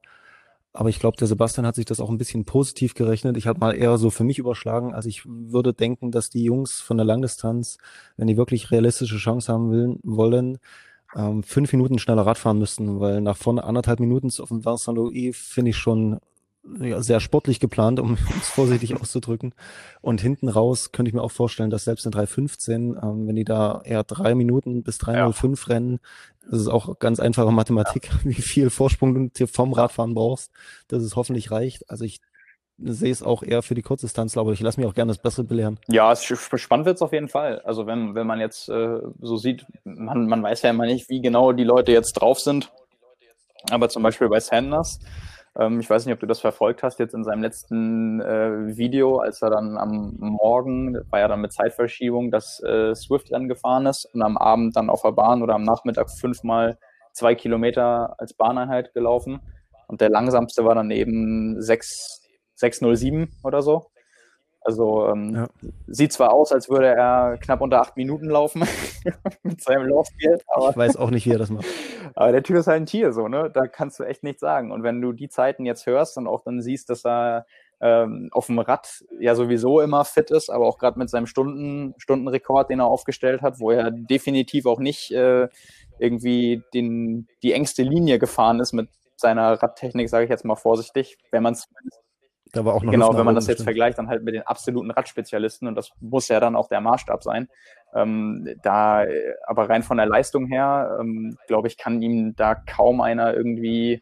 Aber 0.74 0.89
ich 0.89 0.99
glaube, 0.99 1.18
der 1.18 1.28
Sebastian 1.28 1.66
hat 1.66 1.74
sich 1.74 1.86
das 1.86 1.99
auch 1.99 2.12
ein 2.12 2.20
bisschen 2.20 2.45
positiv 2.45 2.93
gerechnet. 2.93 3.36
Ich 3.36 3.47
habe 3.47 3.60
mal 3.60 3.72
eher 3.72 3.97
so 3.97 4.12
für 4.12 4.24
mich 4.24 4.38
überschlagen. 4.38 4.93
Also 4.93 5.10
ich 5.10 5.24
würde 5.26 5.74
denken, 5.74 6.12
dass 6.12 6.30
die 6.30 6.43
Jungs 6.43 6.82
von 6.82 6.97
der 6.97 7.06
Langdistanz, 7.06 7.80
wenn 8.16 8.28
die 8.28 8.38
wirklich 8.38 8.70
realistische 8.70 9.18
Chance 9.18 9.51
haben 9.51 9.72
will, 9.72 9.97
wollen, 10.03 10.60
ähm, 11.16 11.41
fünf 11.41 11.72
Minuten 11.72 11.97
schneller 11.97 12.28
Radfahren 12.28 12.60
müssten, 12.60 12.99
weil 12.99 13.22
nach 13.22 13.38
vorne 13.38 13.64
anderthalb 13.64 13.99
Minuten 13.99 14.30
auf 14.39 14.49
dem 14.49 14.66
Vincent 14.66 14.97
Louis 14.97 15.36
finde 15.36 15.72
ich 15.72 15.78
schon 15.78 16.20
ja, 16.80 17.01
sehr 17.01 17.20
sportlich 17.20 17.59
geplant, 17.59 17.99
um 17.99 18.18
es 18.39 18.47
vorsichtig 18.47 18.99
auszudrücken. 18.99 19.53
Und 20.01 20.22
hinten 20.22 20.49
raus 20.49 20.91
könnte 20.91 21.09
ich 21.09 21.16
mir 21.16 21.22
auch 21.22 21.32
vorstellen, 21.32 21.70
dass 21.70 21.86
selbst 21.86 22.05
in 22.05 22.11
3.15, 22.11 23.01
ähm, 23.01 23.28
wenn 23.28 23.36
die 23.36 23.45
da 23.45 23.82
eher 23.84 24.03
drei 24.03 24.36
Minuten 24.36 24.84
bis 24.84 24.99
3.05 24.99 25.68
ja. 25.68 25.74
rennen, 25.74 25.99
das 26.49 26.61
ist 26.61 26.68
auch 26.68 26.99
ganz 26.99 27.20
einfache 27.20 27.51
Mathematik, 27.51 28.09
ja. 28.09 28.20
wie 28.24 28.34
viel 28.34 28.70
Vorsprung 28.70 29.32
du 29.34 29.47
vom 29.47 29.74
Radfahren 29.74 30.13
brauchst, 30.13 30.51
dass 30.88 31.03
es 31.03 31.16
hoffentlich 31.16 31.51
reicht. 31.51 31.89
Also 31.89 32.05
ich 32.05 32.22
sehe 32.78 33.11
es 33.11 33.24
auch 33.24 33.41
eher 33.41 33.61
für 33.61 33.74
die 33.74 33.82
Kurzdistanzler, 33.82 34.41
aber 34.41 34.51
ich 34.51 34.59
lasse 34.59 34.80
mich 34.80 34.89
auch 34.89 34.93
gerne 34.93 35.11
das 35.11 35.22
Bessere 35.22 35.45
belehren. 35.45 35.80
Ja, 35.88 36.11
es 36.11 36.24
spannend 36.24 36.86
wird 36.86 36.97
es 36.97 37.01
auf 37.01 37.13
jeden 37.13 37.30
Fall. 37.30 37.61
Also 37.61 37.88
wenn, 37.88 38.16
wenn 38.16 38.28
man 38.28 38.39
jetzt 38.39 38.70
äh, 38.70 38.99
so 39.22 39.38
sieht, 39.38 39.66
man, 39.86 40.28
man 40.28 40.43
weiß 40.43 40.63
ja 40.63 40.72
immer 40.72 40.86
nicht, 40.86 41.09
wie 41.09 41.22
genau 41.22 41.51
die 41.53 41.63
Leute 41.63 41.91
jetzt 41.91 42.13
drauf 42.13 42.39
sind. 42.39 42.72
Aber 43.72 43.89
zum 43.89 44.03
Beispiel 44.03 44.30
bei 44.30 44.39
Sanders, 44.39 44.99
Ähm, 45.58 45.80
ich 45.80 45.89
weiß 45.89 46.06
nicht, 46.06 46.14
ob 46.14 46.20
du 46.20 46.26
das 46.26 46.41
verfolgt 46.41 46.84
hast 46.84 46.99
jetzt 46.99 47.14
in 47.14 47.24
seinem 47.24 47.41
letzten 47.41 48.22
äh, 48.22 48.78
Video, 48.78 49.18
als 49.18 49.41
er 49.41 49.49
dann 49.49 49.78
am 49.78 50.16
Morgen, 50.20 50.97
war 51.10 51.20
ja 51.20 51.28
dann 51.28 51.41
mit 51.41 51.53
Zeitverschiebung, 51.53 52.32
das 52.32 52.62
äh, 52.64 52.93
Swift-Rennen 52.93 53.47
gefahren 53.47 53.86
ist 53.86 54.06
und 54.14 54.22
am 54.22 54.38
Abend 54.38 54.76
dann 54.76 54.89
auf 54.89 55.01
der 55.01 55.12
Bahn 55.12 55.41
oder 55.41 55.56
am 55.56 55.64
Nachmittag 55.64 56.10
fünfmal 56.10 56.78
zwei 57.14 57.36
Kilometer 57.36 58.16
als 58.20 58.34
Bahneinheit 58.34 58.93
gelaufen. 58.93 59.39
Und 59.88 60.01
der 60.01 60.10
langsamste 60.10 60.66
war 60.66 60.76
dann 60.76 60.91
eben 60.91 61.62
6, 61.62 62.22
607 62.56 63.30
oder 63.43 63.62
so. 63.62 63.88
Also 64.66 65.07
ähm, 65.09 65.36
ja. 65.36 65.47
sieht 65.86 66.11
zwar 66.11 66.34
aus, 66.34 66.51
als 66.51 66.70
würde 66.70 66.88
er 66.88 67.38
knapp 67.38 67.61
unter 67.61 67.82
acht 67.82 67.95
Minuten 67.97 68.32
laufen 68.32 68.63
mit 69.43 69.61
seinem 69.61 69.88
Laufspiel. 69.88 70.39
Aber 70.47 70.72
ich 70.72 70.78
weiß 70.78 70.97
auch 70.97 71.11
nicht, 71.11 71.28
wie 71.28 71.34
er 71.34 71.38
das 71.38 71.51
macht. 71.51 71.68
aber 72.16 72.32
der 72.32 72.41
Typ 72.41 72.57
ist 72.57 72.66
halt 72.66 72.82
ein 72.82 72.88
Tier, 72.88 73.13
so, 73.13 73.28
ne? 73.28 73.51
Da 73.53 73.68
kannst 73.68 73.99
du 73.99 74.03
echt 74.03 74.24
nichts 74.24 74.41
sagen. 74.41 74.72
Und 74.72 74.82
wenn 74.82 75.01
du 75.01 75.13
die 75.13 75.30
Zeiten 75.30 75.68
jetzt 75.68 75.86
hörst 75.86 76.18
und 76.18 76.26
auch 76.26 76.41
dann 76.41 76.63
siehst, 76.63 76.89
dass 76.89 77.05
er 77.05 77.45
ähm, 77.80 78.30
auf 78.32 78.47
dem 78.47 78.57
Rad 78.57 79.03
ja 79.20 79.36
sowieso 79.36 79.82
immer 79.82 80.03
fit 80.03 80.32
ist, 80.32 80.49
aber 80.49 80.66
auch 80.66 80.80
gerade 80.80 80.97
mit 80.97 81.11
seinem 81.11 81.28
Stunden, 81.28 81.93
Stundenrekord, 81.99 82.72
den 82.72 82.80
er 82.80 82.88
aufgestellt 82.88 83.43
hat, 83.43 83.59
wo 83.59 83.70
er 83.70 83.91
definitiv 83.91 84.66
auch 84.66 84.80
nicht 84.80 85.11
äh, 85.11 85.47
irgendwie 85.99 86.63
den, 86.74 87.28
die 87.43 87.53
engste 87.53 87.84
Linie 87.84 88.18
gefahren 88.18 88.59
ist 88.59 88.74
mit 88.74 88.89
seiner 89.16 89.61
Radtechnik, 89.61 90.09
sage 90.09 90.24
ich 90.24 90.30
jetzt 90.32 90.43
mal 90.43 90.55
vorsichtig, 90.55 91.18
wenn 91.30 91.43
man 91.43 91.53
es 91.53 91.68
da 92.53 92.63
war 92.63 92.73
auch 92.75 92.83
noch 92.83 92.91
genau, 92.91 93.17
wenn 93.17 93.25
man 93.25 93.35
das 93.35 93.47
jetzt 93.47 93.57
stimmt. 93.57 93.67
vergleicht, 93.67 93.97
dann 93.97 94.07
halt 94.07 94.23
mit 94.23 94.33
den 94.33 94.43
absoluten 94.43 94.91
Radspezialisten 94.91 95.67
und 95.67 95.75
das 95.75 95.91
muss 95.99 96.27
ja 96.27 96.39
dann 96.39 96.55
auch 96.55 96.67
der 96.67 96.81
Maßstab 96.81 97.23
sein. 97.23 97.49
Ähm, 97.93 98.47
da, 98.61 99.05
aber 99.47 99.69
rein 99.69 99.83
von 99.83 99.97
der 99.97 100.05
Leistung 100.05 100.47
her, 100.47 100.97
ähm, 100.99 101.37
glaube 101.47 101.67
ich, 101.67 101.77
kann 101.77 102.01
ihm 102.01 102.35
da 102.35 102.55
kaum 102.55 103.01
einer 103.01 103.33
irgendwie 103.33 104.01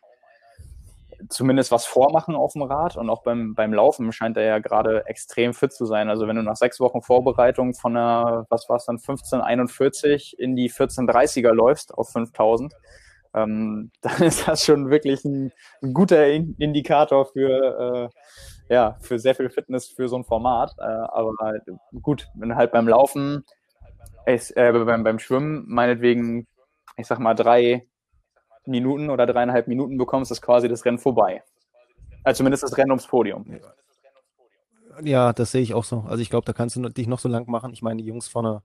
zumindest 1.29 1.71
was 1.71 1.85
vormachen 1.85 2.35
auf 2.35 2.53
dem 2.53 2.63
Rad 2.63 2.97
und 2.97 3.09
auch 3.09 3.23
beim, 3.23 3.55
beim 3.55 3.73
Laufen 3.73 4.11
scheint 4.11 4.37
er 4.37 4.43
ja 4.43 4.59
gerade 4.59 5.05
extrem 5.07 5.53
fit 5.53 5.71
zu 5.71 5.85
sein. 5.85 6.09
Also 6.09 6.27
wenn 6.27 6.35
du 6.35 6.41
nach 6.41 6.55
sechs 6.55 6.79
Wochen 6.79 7.01
Vorbereitung 7.01 7.73
von 7.73 7.95
einer, 7.95 8.45
was 8.49 8.67
war 8.69 8.77
es 8.77 8.85
dann, 8.85 8.97
1541 8.97 10.37
in 10.39 10.55
die 10.55 10.69
1430er 10.69 11.53
läufst 11.53 11.93
auf 11.93 12.09
5000, 12.09 12.73
ähm, 13.33 13.91
dann 14.01 14.21
ist 14.21 14.47
das 14.47 14.63
schon 14.65 14.89
wirklich 14.89 15.23
ein, 15.25 15.51
ein 15.81 15.93
guter 15.93 16.27
Indikator 16.27 17.25
für, 17.25 18.09
äh, 18.69 18.73
ja, 18.73 18.97
für 19.01 19.19
sehr 19.19 19.35
viel 19.35 19.49
Fitness 19.49 19.87
für 19.87 20.07
so 20.07 20.17
ein 20.17 20.23
Format. 20.23 20.73
Äh, 20.79 20.83
aber 20.83 21.33
gut, 22.01 22.27
wenn 22.35 22.55
halt 22.55 22.71
beim 22.71 22.87
Laufen, 22.87 23.43
äh, 24.25 24.39
beim, 24.71 25.03
beim 25.03 25.19
Schwimmen 25.19 25.65
meinetwegen, 25.67 26.47
ich 26.97 27.07
sag 27.07 27.19
mal, 27.19 27.33
drei 27.33 27.87
Minuten 28.65 29.09
oder 29.09 29.25
dreieinhalb 29.25 29.67
Minuten 29.67 29.97
bekommst, 29.97 30.31
ist 30.31 30.41
quasi 30.41 30.69
das 30.69 30.85
Rennen 30.85 30.99
vorbei. 30.99 31.43
Also 32.23 32.37
zumindest 32.37 32.63
das 32.63 32.77
Rennen 32.77 32.91
ums 32.91 33.07
Podium. 33.07 33.59
Ja, 35.01 35.33
das 35.33 35.51
sehe 35.51 35.61
ich 35.61 35.73
auch 35.73 35.83
so. 35.83 36.05
Also 36.07 36.21
ich 36.21 36.29
glaube, 36.29 36.45
da 36.45 36.53
kannst 36.53 36.75
du 36.75 36.87
dich 36.89 37.07
noch 37.07 37.19
so 37.19 37.27
lang 37.27 37.49
machen. 37.49 37.73
Ich 37.73 37.81
meine, 37.81 38.01
die 38.01 38.07
Jungs 38.07 38.27
vorne 38.27 38.61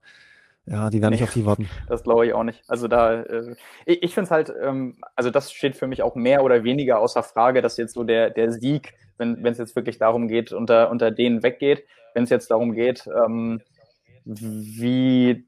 ja, 0.70 0.90
die 0.90 1.00
werden 1.00 1.12
nicht 1.12 1.22
auf 1.22 1.32
die 1.32 1.46
warten. 1.46 1.68
Das 1.88 2.02
glaube 2.02 2.26
ich 2.26 2.34
auch 2.34 2.42
nicht. 2.42 2.62
Also 2.68 2.88
da, 2.88 3.22
äh, 3.22 3.54
ich, 3.86 4.02
ich 4.02 4.14
finde 4.14 4.26
es 4.26 4.30
halt, 4.30 4.52
ähm, 4.62 4.98
also 5.16 5.30
das 5.30 5.52
steht 5.52 5.76
für 5.76 5.86
mich 5.86 6.02
auch 6.02 6.14
mehr 6.14 6.44
oder 6.44 6.64
weniger 6.64 6.98
außer 6.98 7.22
Frage, 7.22 7.62
dass 7.62 7.76
jetzt 7.76 7.94
so 7.94 8.04
der, 8.04 8.30
der 8.30 8.52
Sieg, 8.52 8.94
wenn 9.16 9.44
es 9.44 9.58
jetzt 9.58 9.74
wirklich 9.76 9.98
darum 9.98 10.28
geht, 10.28 10.52
unter, 10.52 10.90
unter 10.90 11.10
denen 11.10 11.42
weggeht, 11.42 11.84
wenn 12.14 12.24
es 12.24 12.30
jetzt 12.30 12.50
darum 12.50 12.72
geht, 12.72 13.06
ähm, 13.06 13.60
wie, 14.24 15.46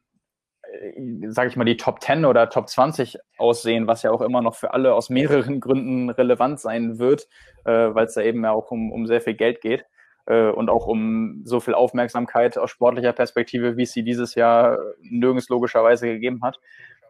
äh, 0.62 1.28
sage 1.28 1.48
ich 1.50 1.56
mal, 1.56 1.64
die 1.64 1.76
Top 1.76 2.02
10 2.02 2.24
oder 2.24 2.48
Top 2.48 2.68
20 2.68 3.18
aussehen, 3.36 3.86
was 3.86 4.02
ja 4.02 4.10
auch 4.10 4.22
immer 4.22 4.40
noch 4.40 4.54
für 4.54 4.72
alle 4.72 4.94
aus 4.94 5.10
mehreren 5.10 5.60
Gründen 5.60 6.10
relevant 6.10 6.60
sein 6.60 6.98
wird, 6.98 7.28
äh, 7.64 7.70
weil 7.94 8.06
es 8.06 8.14
da 8.14 8.22
eben 8.22 8.42
ja 8.42 8.52
auch 8.52 8.70
um, 8.70 8.90
um 8.90 9.06
sehr 9.06 9.20
viel 9.20 9.34
Geld 9.34 9.60
geht 9.60 9.84
und 10.30 10.70
auch 10.70 10.86
um 10.86 11.42
so 11.44 11.60
viel 11.60 11.74
Aufmerksamkeit 11.74 12.56
aus 12.58 12.70
sportlicher 12.70 13.12
Perspektive, 13.12 13.76
wie 13.76 13.82
es 13.82 13.92
sie 13.92 14.02
dieses 14.02 14.34
Jahr 14.34 14.78
nirgends 15.02 15.48
logischerweise 15.48 16.06
gegeben 16.06 16.42
hat, 16.42 16.58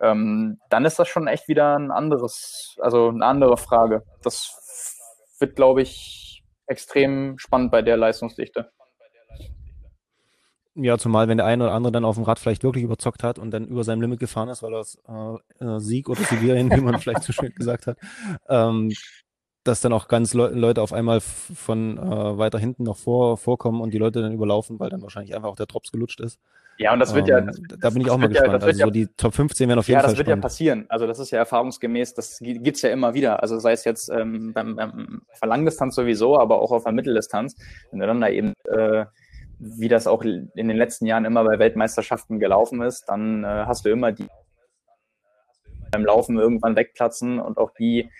ähm, 0.00 0.58
dann 0.70 0.84
ist 0.84 0.98
das 0.98 1.08
schon 1.08 1.26
echt 1.26 1.48
wieder 1.48 1.76
ein 1.78 1.90
anderes, 1.90 2.76
also 2.80 3.08
eine 3.08 3.24
andere 3.24 3.56
Frage. 3.56 4.02
Das 4.22 5.34
wird, 5.38 5.56
glaube 5.56 5.82
ich, 5.82 6.42
extrem 6.66 7.38
spannend 7.38 7.70
bei 7.70 7.82
der 7.82 7.96
Leistungsdichte. 7.96 8.70
Ja, 10.76 10.96
zumal 10.96 11.28
wenn 11.28 11.36
der 11.36 11.46
eine 11.46 11.64
oder 11.64 11.74
andere 11.74 11.92
dann 11.92 12.04
auf 12.04 12.14
dem 12.14 12.24
Rad 12.24 12.38
vielleicht 12.38 12.62
wirklich 12.62 12.84
überzockt 12.84 13.22
hat 13.22 13.38
und 13.38 13.50
dann 13.50 13.66
über 13.66 13.84
sein 13.84 14.00
Limit 14.00 14.20
gefahren 14.20 14.48
ist, 14.48 14.62
weil 14.62 14.72
er 14.72 15.38
äh, 15.60 15.64
äh, 15.64 15.80
Sieg 15.80 16.08
oder 16.08 16.22
Sibirien, 16.22 16.70
wie 16.70 16.80
man 16.80 16.98
vielleicht 17.00 17.24
so 17.24 17.32
schön 17.32 17.52
gesagt 17.54 17.86
hat, 17.86 17.98
ähm, 18.48 18.92
dass 19.70 19.80
dann 19.80 19.92
auch 19.92 20.08
ganz 20.08 20.34
Le 20.34 20.48
Leute 20.48 20.82
auf 20.82 20.92
einmal 20.92 21.20
von 21.20 21.96
äh, 21.96 22.38
weiter 22.38 22.58
hinten 22.58 22.82
noch 22.82 22.96
vor, 22.96 23.38
vorkommen 23.38 23.80
und 23.80 23.94
die 23.94 23.98
Leute 23.98 24.20
dann 24.20 24.32
überlaufen, 24.32 24.80
weil 24.80 24.90
dann 24.90 25.00
wahrscheinlich 25.00 25.34
einfach 25.34 25.48
auch 25.48 25.56
der 25.56 25.66
Drops 25.66 25.92
gelutscht 25.92 26.20
ist. 26.20 26.38
Ja, 26.76 26.92
und 26.92 26.98
das 26.98 27.14
wird 27.14 27.28
ähm, 27.28 27.34
ja. 27.34 27.40
Das, 27.42 27.60
da 27.78 27.90
bin 27.90 28.02
ich 28.02 28.10
auch 28.10 28.18
mal 28.18 28.28
gespannt. 28.28 28.62
Ja, 28.62 28.66
also 28.66 28.86
so 28.86 28.90
die 28.90 29.06
Top 29.16 29.34
15 29.34 29.68
werden 29.68 29.78
auf 29.78 29.86
jeden 29.86 29.98
ja, 29.98 30.00
Fall. 30.00 30.08
Ja, 30.08 30.12
das 30.12 30.18
wird 30.18 30.26
spannend. 30.26 30.42
ja 30.42 30.48
passieren. 30.48 30.86
Also 30.88 31.06
das 31.06 31.18
ist 31.18 31.30
ja 31.30 31.38
erfahrungsgemäß, 31.38 32.14
das 32.14 32.38
gibt 32.40 32.76
es 32.76 32.82
ja 32.82 32.90
immer 32.90 33.14
wieder. 33.14 33.42
Also 33.42 33.58
sei 33.58 33.72
es 33.72 33.84
jetzt 33.84 34.08
ähm, 34.10 34.52
beim, 34.52 34.76
beim 34.76 35.22
Verlangdistanz 35.34 35.94
sowieso, 35.94 36.38
aber 36.38 36.60
auch 36.60 36.72
auf 36.72 36.84
der 36.84 36.92
Mitteldistanz. 36.92 37.56
Wenn 37.90 38.00
du 38.00 38.06
dann 38.06 38.20
da 38.20 38.28
eben, 38.28 38.54
äh, 38.64 39.04
wie 39.58 39.88
das 39.88 40.06
auch 40.06 40.22
in 40.22 40.50
den 40.56 40.76
letzten 40.76 41.06
Jahren 41.06 41.26
immer 41.26 41.44
bei 41.44 41.58
Weltmeisterschaften 41.58 42.40
gelaufen 42.40 42.82
ist, 42.82 43.04
dann 43.08 43.44
äh, 43.44 43.64
hast 43.66 43.84
du 43.84 43.90
immer 43.90 44.10
die 44.10 44.26
beim 45.92 46.04
Laufen 46.04 46.38
irgendwann 46.38 46.76
wegplatzen 46.76 47.40
und 47.40 47.58
auch 47.58 47.70
die 47.78 48.10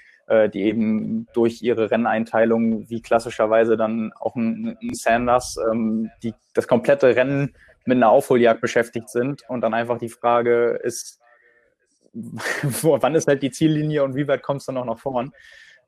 die 0.50 0.62
eben 0.62 1.26
durch 1.34 1.62
ihre 1.62 1.90
Renneinteilung, 1.90 2.88
wie 2.88 3.02
klassischerweise 3.02 3.76
dann 3.76 4.12
auch 4.18 4.36
ein, 4.36 4.76
ein 4.80 4.94
Sanders, 4.94 5.58
ähm, 5.70 6.10
die 6.22 6.34
das 6.54 6.68
komplette 6.68 7.16
Rennen 7.16 7.54
mit 7.84 7.96
einer 7.96 8.10
Aufholjagd 8.10 8.60
beschäftigt 8.60 9.08
sind 9.08 9.42
und 9.48 9.60
dann 9.62 9.74
einfach 9.74 9.98
die 9.98 10.08
Frage 10.08 10.80
ist, 10.82 11.20
wann 12.12 13.14
ist 13.14 13.28
halt 13.28 13.42
die 13.42 13.50
Ziellinie 13.50 14.04
und 14.04 14.14
wie 14.14 14.28
weit 14.28 14.42
kommst 14.42 14.68
du 14.68 14.72
noch 14.72 14.84
nach 14.84 14.98
vorn? 14.98 15.32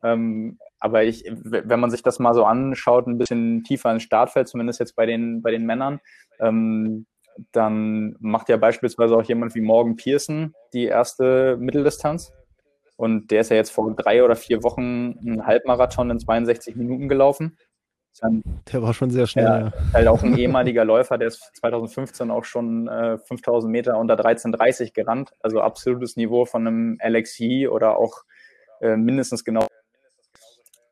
Ähm, 0.03 0.59
aber 0.81 1.05
ich, 1.05 1.25
wenn 1.31 1.81
man 1.81 1.91
sich 1.91 2.03
das 2.03 2.19
mal 2.19 2.35
so 2.35 2.45
anschaut, 2.45 3.07
ein 3.07 3.19
bisschen 3.19 3.63
tiefer 3.63 3.93
ins 3.93 4.03
Startfeld, 4.03 4.49
zumindest 4.49 4.81
jetzt 4.81 4.97
bei 4.97 5.07
den, 5.07 5.43
bei 5.43 5.53
den 5.53 5.65
Männern, 5.65 6.01
ähm, 6.41 7.07
dann 7.53 8.17
macht 8.21 8.49
ja 8.49 8.57
beispielsweise 8.57 9.17
auch 9.17 9.23
jemand 9.23 9.55
wie 9.55 9.61
Morgan 9.61 9.97
Pearson 9.97 10.55
die 10.73 10.85
erste 10.85 11.57
Mitteldistanz. 11.57 12.33
Und 13.03 13.33
der 13.33 13.41
ist 13.41 13.51
ja 13.51 13.57
jetzt 13.57 13.73
vor 13.73 13.93
drei 13.97 14.23
oder 14.23 14.37
vier 14.37 14.63
Wochen 14.63 15.19
einen 15.19 15.45
Halbmarathon 15.45 16.09
in 16.09 16.21
62 16.21 16.77
Minuten 16.77 17.09
gelaufen. 17.09 17.59
Dann, 18.21 18.45
der 18.73 18.81
war 18.81 18.95
schon 18.95 19.11
sehr 19.11 19.27
schnell. 19.27 19.45
Ja, 19.45 19.73
halt 19.93 20.07
auch 20.07 20.23
ein 20.23 20.39
ehemaliger 20.39 20.85
Läufer, 20.85 21.19
der 21.19 21.27
ist 21.27 21.51
2015 21.57 22.31
auch 22.31 22.45
schon 22.45 22.87
äh, 22.87 23.19
5000 23.19 23.73
Meter 23.73 23.99
unter 23.99 24.15
13,30 24.15 24.93
gerannt. 24.93 25.33
Also 25.41 25.61
absolutes 25.61 26.15
Niveau 26.15 26.45
von 26.45 26.65
einem 26.65 26.99
LXI 27.03 27.67
oder 27.67 27.97
auch 27.97 28.23
äh, 28.81 28.97
mindestens 28.97 29.43
genau. 29.43 29.67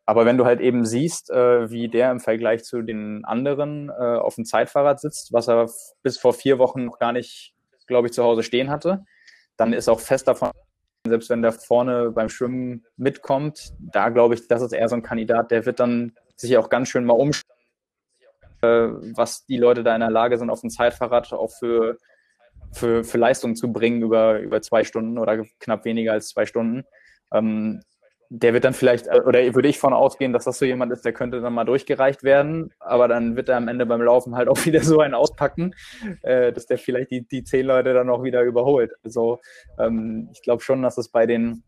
Aber 0.04 0.26
wenn 0.26 0.36
du 0.36 0.46
halt 0.46 0.60
eben 0.60 0.84
siehst, 0.84 1.30
äh, 1.30 1.70
wie 1.70 1.86
der 1.86 2.10
im 2.10 2.18
Vergleich 2.18 2.64
zu 2.64 2.82
den 2.82 3.24
anderen 3.24 3.88
äh, 3.88 3.92
auf 3.92 4.34
dem 4.34 4.44
Zeitfahrrad 4.44 4.98
sitzt, 4.98 5.32
was 5.32 5.48
er 5.48 5.70
bis 6.02 6.18
vor 6.18 6.32
vier 6.32 6.58
Wochen 6.58 6.86
noch 6.86 6.98
gar 6.98 7.12
nicht, 7.12 7.54
glaube 7.86 8.08
ich, 8.08 8.14
zu 8.14 8.24
Hause 8.24 8.42
stehen 8.42 8.68
hatte, 8.68 9.04
dann 9.56 9.72
ist 9.72 9.88
auch 9.88 10.00
fest 10.00 10.26
davon 10.26 10.50
selbst 11.10 11.30
wenn 11.30 11.42
der 11.42 11.52
vorne 11.52 12.10
beim 12.10 12.28
Schwimmen 12.28 12.84
mitkommt, 12.96 13.72
da 13.78 14.08
glaube 14.08 14.34
ich, 14.34 14.48
das 14.48 14.62
ist 14.62 14.72
eher 14.72 14.88
so 14.88 14.96
ein 14.96 15.02
Kandidat, 15.02 15.50
der 15.50 15.66
wird 15.66 15.80
dann 15.80 16.12
sich 16.36 16.56
auch 16.56 16.68
ganz 16.68 16.88
schön 16.88 17.04
mal 17.04 17.14
umschauen, 17.14 17.50
äh, 18.62 18.88
was 19.16 19.44
die 19.46 19.58
Leute 19.58 19.82
da 19.82 19.94
in 19.94 20.00
der 20.00 20.10
Lage 20.10 20.38
sind, 20.38 20.50
auf 20.50 20.60
dem 20.60 20.70
Zeitfahrrad 20.70 21.32
auch 21.32 21.50
für, 21.50 21.98
für, 22.72 23.04
für 23.04 23.18
Leistung 23.18 23.56
zu 23.56 23.72
bringen 23.72 24.02
über, 24.02 24.40
über 24.40 24.62
zwei 24.62 24.84
Stunden 24.84 25.18
oder 25.18 25.44
knapp 25.58 25.84
weniger 25.84 26.12
als 26.12 26.28
zwei 26.28 26.46
Stunden. 26.46 26.84
Ähm, 27.32 27.82
der 28.32 28.54
wird 28.54 28.64
dann 28.64 28.74
vielleicht, 28.74 29.08
äh, 29.08 29.20
oder 29.20 29.40
würde 29.54 29.68
ich 29.68 29.78
von 29.78 29.92
ausgehen, 29.92 30.32
dass 30.32 30.44
das 30.44 30.58
so 30.58 30.64
jemand 30.64 30.92
ist, 30.92 31.04
der 31.04 31.12
könnte 31.12 31.40
dann 31.40 31.52
mal 31.52 31.64
durchgereicht 31.64 32.22
werden, 32.22 32.72
aber 32.78 33.08
dann 33.08 33.36
wird 33.36 33.48
er 33.48 33.56
am 33.56 33.68
Ende 33.68 33.84
beim 33.84 34.00
Laufen 34.00 34.36
halt 34.36 34.48
auch 34.48 34.56
wieder 34.64 34.82
so 34.82 35.00
einen 35.00 35.14
auspacken, 35.14 35.74
äh, 36.22 36.52
dass 36.52 36.66
der 36.66 36.78
vielleicht 36.78 37.10
die, 37.10 37.26
die 37.26 37.44
zehn 37.44 37.66
Leute 37.66 37.92
dann 37.92 38.08
auch 38.08 38.22
wieder 38.22 38.42
überholt. 38.42 38.92
Also 39.04 39.40
ähm, 39.78 40.30
ich 40.32 40.42
glaube 40.42 40.62
schon, 40.62 40.82
dass 40.82 40.96
es 40.96 41.08
bei 41.08 41.26
den 41.26 41.64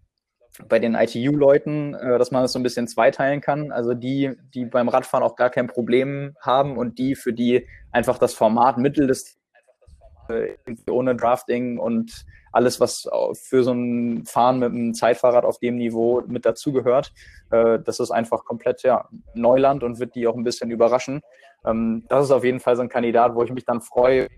bei 0.68 0.78
den 0.78 0.94
ITU-Leuten, 0.94 1.94
äh, 1.94 2.18
dass 2.18 2.30
man 2.30 2.42
das 2.42 2.52
so 2.52 2.58
ein 2.58 2.62
bisschen 2.62 2.86
zweiteilen 2.86 3.40
kann. 3.40 3.72
Also 3.72 3.94
die, 3.94 4.32
die 4.54 4.66
beim 4.66 4.88
Radfahren 4.88 5.24
auch 5.24 5.34
gar 5.34 5.48
kein 5.48 5.66
Problem 5.66 6.36
haben 6.40 6.76
und 6.76 6.98
die, 6.98 7.14
für 7.14 7.32
die 7.32 7.66
einfach 7.90 8.18
das 8.18 8.34
Format 8.34 8.76
Mittel 8.76 9.06
des 9.06 9.38
ohne 10.88 11.16
Drafting 11.16 11.78
und 11.78 12.24
alles, 12.52 12.80
was 12.80 13.08
für 13.34 13.64
so 13.64 13.72
ein 13.72 14.24
Fahren 14.24 14.58
mit 14.58 14.70
einem 14.70 14.94
Zeitfahrrad 14.94 15.44
auf 15.44 15.58
dem 15.58 15.76
Niveau 15.76 16.22
mit 16.26 16.44
dazugehört. 16.44 17.12
Äh, 17.50 17.78
das 17.80 17.98
ist 17.98 18.10
einfach 18.10 18.44
komplett 18.44 18.82
ja, 18.82 19.08
Neuland 19.34 19.82
und 19.82 19.98
wird 19.98 20.14
die 20.14 20.26
auch 20.26 20.36
ein 20.36 20.44
bisschen 20.44 20.70
überraschen. 20.70 21.22
Ähm, 21.64 22.04
das 22.08 22.26
ist 22.26 22.30
auf 22.30 22.44
jeden 22.44 22.60
Fall 22.60 22.76
so 22.76 22.82
ein 22.82 22.88
Kandidat, 22.88 23.34
wo 23.34 23.42
ich 23.42 23.52
mich 23.52 23.64
dann 23.64 23.80
freue, 23.80 24.28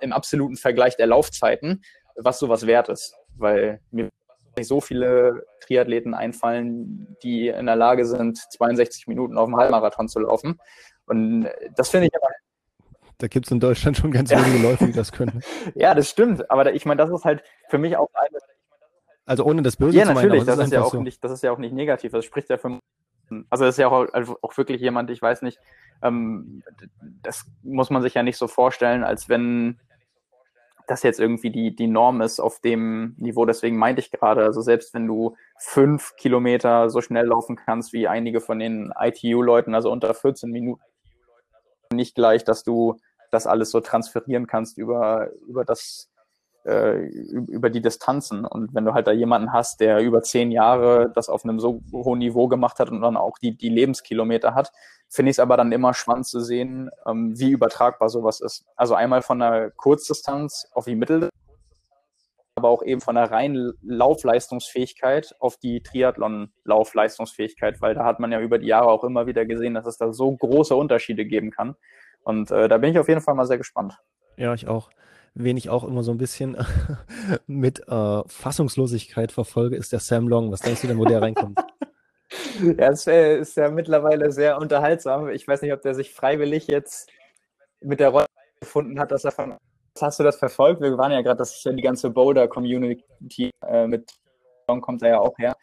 im 0.00 0.12
absoluten 0.12 0.56
Vergleich 0.56 0.96
der 0.96 1.06
Laufzeiten, 1.06 1.82
was 2.16 2.38
sowas 2.38 2.66
wert 2.66 2.88
ist. 2.88 3.14
Weil 3.36 3.80
mir 3.90 4.08
nicht 4.56 4.68
so 4.68 4.80
viele 4.80 5.44
Triathleten 5.60 6.14
einfallen, 6.14 7.16
die 7.22 7.48
in 7.48 7.66
der 7.66 7.76
Lage 7.76 8.04
sind, 8.06 8.38
62 8.38 9.06
Minuten 9.06 9.36
auf 9.36 9.46
dem 9.46 9.56
Halbmarathon 9.56 10.08
zu 10.08 10.20
laufen. 10.20 10.60
Und 11.06 11.48
das 11.76 11.90
finde 11.90 12.06
ich 12.06 12.14
aber. 12.16 12.32
Da 13.18 13.28
gibt 13.28 13.46
es 13.46 13.52
in 13.52 13.60
Deutschland 13.60 13.96
schon 13.96 14.10
ganz 14.10 14.30
wenige 14.30 14.62
Leute, 14.62 14.86
die 14.86 14.92
das 14.92 15.12
können. 15.12 15.42
ja, 15.74 15.94
das 15.94 16.08
stimmt. 16.10 16.50
Aber 16.50 16.72
ich 16.74 16.84
meine, 16.86 16.98
das 17.02 17.10
ist 17.10 17.24
halt 17.24 17.42
für 17.68 17.78
mich 17.78 17.96
auch 17.96 18.08
eine. 18.14 18.38
Also 19.26 19.44
ohne 19.44 19.62
das 19.62 19.76
Böse 19.76 19.96
ja, 19.96 20.04
zu 20.04 20.12
meinen. 20.12 20.16
Ja, 20.16 20.28
natürlich. 20.28 20.44
Das, 20.44 20.58
ist 20.58 20.72
ja 20.72 20.82
auch 20.82 20.92
so. 20.92 21.00
nicht, 21.00 21.22
das 21.24 21.32
ist 21.32 21.42
ja 21.42 21.52
auch 21.52 21.58
nicht 21.58 21.72
negativ. 21.72 22.12
Das 22.12 22.24
spricht 22.24 22.50
ja 22.50 22.58
für. 22.58 22.78
Also 23.48 23.64
das 23.64 23.76
ist 23.76 23.78
ja 23.78 23.88
auch, 23.88 24.06
also 24.12 24.36
auch 24.42 24.56
wirklich 24.58 24.80
jemand, 24.80 25.10
ich 25.10 25.22
weiß 25.22 25.42
nicht, 25.42 25.58
ähm, 26.02 26.62
das 27.22 27.46
muss 27.62 27.88
man 27.88 28.02
sich 28.02 28.14
ja 28.14 28.22
nicht 28.22 28.36
so 28.36 28.48
vorstellen, 28.48 29.02
als 29.02 29.30
wenn 29.30 29.78
das 30.86 31.02
jetzt 31.02 31.20
irgendwie 31.20 31.50
die, 31.50 31.74
die 31.74 31.86
Norm 31.86 32.20
ist 32.20 32.40
auf 32.40 32.60
dem 32.60 33.14
Niveau. 33.16 33.46
Deswegen 33.46 33.76
meinte 33.76 34.00
ich 34.00 34.10
gerade, 34.10 34.44
also 34.44 34.60
selbst 34.60 34.92
wenn 34.94 35.06
du 35.06 35.36
fünf 35.58 36.14
Kilometer 36.16 36.90
so 36.90 37.00
schnell 37.00 37.26
laufen 37.26 37.56
kannst 37.56 37.92
wie 37.92 38.06
einige 38.08 38.40
von 38.40 38.58
den 38.58 38.92
ITU-Leuten, 38.98 39.74
also 39.74 39.90
unter 39.90 40.12
14 40.12 40.50
Minuten, 40.50 40.82
nicht 41.94 42.14
gleich, 42.14 42.44
dass 42.44 42.64
du 42.64 42.96
das 43.30 43.46
alles 43.46 43.70
so 43.70 43.80
transferieren 43.80 44.46
kannst 44.46 44.78
über, 44.78 45.30
über 45.46 45.64
das 45.64 46.10
äh, 46.64 46.96
über 47.02 47.68
die 47.68 47.82
Distanzen. 47.82 48.44
Und 48.44 48.74
wenn 48.74 48.84
du 48.84 48.94
halt 48.94 49.06
da 49.06 49.12
jemanden 49.12 49.52
hast, 49.52 49.80
der 49.80 50.00
über 50.00 50.22
zehn 50.22 50.50
Jahre 50.50 51.12
das 51.14 51.28
auf 51.28 51.44
einem 51.44 51.60
so 51.60 51.82
hohen 51.92 52.20
Niveau 52.20 52.48
gemacht 52.48 52.78
hat 52.78 52.90
und 52.90 53.02
dann 53.02 53.16
auch 53.16 53.38
die, 53.38 53.56
die 53.56 53.68
Lebenskilometer 53.68 54.54
hat, 54.54 54.72
finde 55.08 55.30
ich 55.30 55.34
es 55.34 55.40
aber 55.40 55.56
dann 55.56 55.72
immer 55.72 55.94
spannend 55.94 56.26
zu 56.26 56.40
sehen, 56.40 56.90
ähm, 57.06 57.38
wie 57.38 57.50
übertragbar 57.50 58.08
sowas 58.08 58.40
ist. 58.40 58.64
Also 58.76 58.94
einmal 58.94 59.22
von 59.22 59.40
der 59.40 59.70
Kurzdistanz 59.72 60.66
auf 60.72 60.86
die 60.86 60.96
Mittel, 60.96 61.28
aber 62.56 62.68
auch 62.68 62.82
eben 62.82 63.00
von 63.00 63.14
der 63.14 63.30
reinen 63.30 63.72
Laufleistungsfähigkeit 63.82 65.34
auf 65.38 65.56
die 65.56 65.82
Triathlon-Laufleistungsfähigkeit, 65.82 67.80
weil 67.80 67.94
da 67.94 68.04
hat 68.04 68.20
man 68.20 68.32
ja 68.32 68.40
über 68.40 68.58
die 68.58 68.68
Jahre 68.68 68.88
auch 68.88 69.04
immer 69.04 69.26
wieder 69.26 69.44
gesehen, 69.44 69.74
dass 69.74 69.86
es 69.86 69.98
da 69.98 70.12
so 70.12 70.36
große 70.36 70.74
Unterschiede 70.74 71.24
geben 71.24 71.50
kann. 71.50 71.74
Und 72.22 72.50
äh, 72.50 72.68
da 72.68 72.78
bin 72.78 72.92
ich 72.92 72.98
auf 72.98 73.08
jeden 73.08 73.20
Fall 73.20 73.34
mal 73.34 73.46
sehr 73.46 73.58
gespannt. 73.58 73.98
Ja, 74.36 74.54
ich 74.54 74.68
auch 74.68 74.90
wen 75.34 75.56
ich 75.56 75.68
auch 75.68 75.84
immer 75.84 76.02
so 76.02 76.12
ein 76.12 76.18
bisschen 76.18 76.56
mit 77.46 77.88
äh, 77.88 78.22
Fassungslosigkeit 78.26 79.32
verfolge, 79.32 79.76
ist 79.76 79.92
der 79.92 80.00
Sam 80.00 80.28
Long. 80.28 80.50
Was 80.50 80.60
denkst 80.60 80.82
du 80.82 80.86
denn, 80.86 80.98
wo 80.98 81.04
der 81.04 81.22
reinkommt? 81.22 81.58
Ja, 82.60 82.88
es 82.88 83.06
ist 83.06 83.56
ja 83.56 83.70
mittlerweile 83.70 84.32
sehr 84.32 84.58
unterhaltsam. 84.58 85.28
Ich 85.28 85.46
weiß 85.46 85.62
nicht, 85.62 85.72
ob 85.72 85.82
der 85.82 85.94
sich 85.94 86.12
freiwillig 86.12 86.66
jetzt 86.66 87.08
mit 87.80 88.00
der 88.00 88.08
Rolle 88.08 88.26
gefunden 88.60 88.98
hat, 88.98 89.12
dass 89.12 89.24
er 89.24 89.30
von. 89.30 89.56
Hast 90.00 90.18
du 90.18 90.24
das 90.24 90.36
verfolgt? 90.36 90.80
Wir 90.80 90.98
waren 90.98 91.12
ja 91.12 91.22
gerade, 91.22 91.38
das 91.38 91.56
ist 91.56 91.64
ja 91.64 91.72
die 91.72 91.82
ganze 91.82 92.10
Boulder-Community 92.10 93.50
äh, 93.66 93.86
mit 93.86 94.10
Long 94.66 94.80
kommt 94.80 95.02
da 95.02 95.08
ja 95.08 95.18
auch 95.18 95.36
her, 95.38 95.56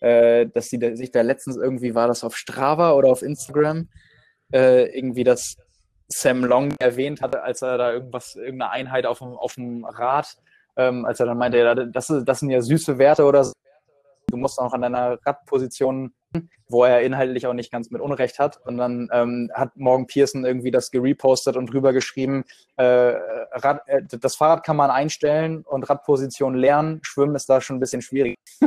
äh, 0.00 0.46
dass 0.46 0.68
sie 0.68 0.78
da, 0.78 0.96
sich 0.96 1.10
da 1.10 1.20
letztens 1.20 1.56
irgendwie 1.56 1.94
war 1.94 2.08
das 2.08 2.24
auf 2.24 2.36
Strava 2.36 2.92
oder 2.92 3.10
auf 3.10 3.22
Instagram 3.22 3.88
äh, 4.52 4.86
irgendwie 4.96 5.24
das 5.24 5.56
Sam 6.08 6.44
Long 6.44 6.74
erwähnt 6.78 7.20
hatte, 7.20 7.42
als 7.42 7.62
er 7.62 7.78
da 7.78 7.92
irgendwas, 7.92 8.34
irgendeine 8.36 8.70
Einheit 8.70 9.06
auf 9.06 9.18
dem, 9.18 9.36
auf 9.36 9.54
dem 9.54 9.84
Rad, 9.84 10.36
ähm, 10.76 11.04
als 11.04 11.20
er 11.20 11.26
dann 11.26 11.38
meinte, 11.38 11.58
ja, 11.58 11.74
das, 11.74 12.12
das 12.24 12.40
sind 12.40 12.50
ja 12.50 12.60
süße 12.60 12.98
Werte 12.98 13.24
oder 13.24 13.44
so. 13.44 13.52
Du 14.28 14.36
musst 14.36 14.58
auch 14.58 14.72
an 14.72 14.82
deiner 14.82 15.18
Radposition, 15.24 16.14
wo 16.68 16.84
er 16.84 17.02
inhaltlich 17.02 17.46
auch 17.46 17.52
nicht 17.52 17.70
ganz 17.70 17.90
mit 17.90 18.00
Unrecht 18.00 18.38
hat. 18.38 18.60
Und 18.64 18.76
dann 18.78 19.08
ähm, 19.12 19.50
hat 19.54 19.76
Morgan 19.76 20.06
Pearson 20.06 20.44
irgendwie 20.44 20.70
das 20.70 20.90
gerepostet 20.90 21.56
und 21.56 21.72
drüber 21.72 21.92
geschrieben, 21.92 22.44
äh, 22.76 22.84
Rad, 22.84 23.82
äh, 23.86 24.02
das 24.04 24.36
Fahrrad 24.36 24.64
kann 24.64 24.76
man 24.76 24.90
einstellen 24.90 25.62
und 25.62 25.88
Radposition 25.88 26.54
lernen. 26.54 27.00
Schwimmen 27.02 27.34
ist 27.34 27.48
da 27.48 27.60
schon 27.60 27.76
ein 27.76 27.80
bisschen 27.80 28.02
schwierig. 28.02 28.36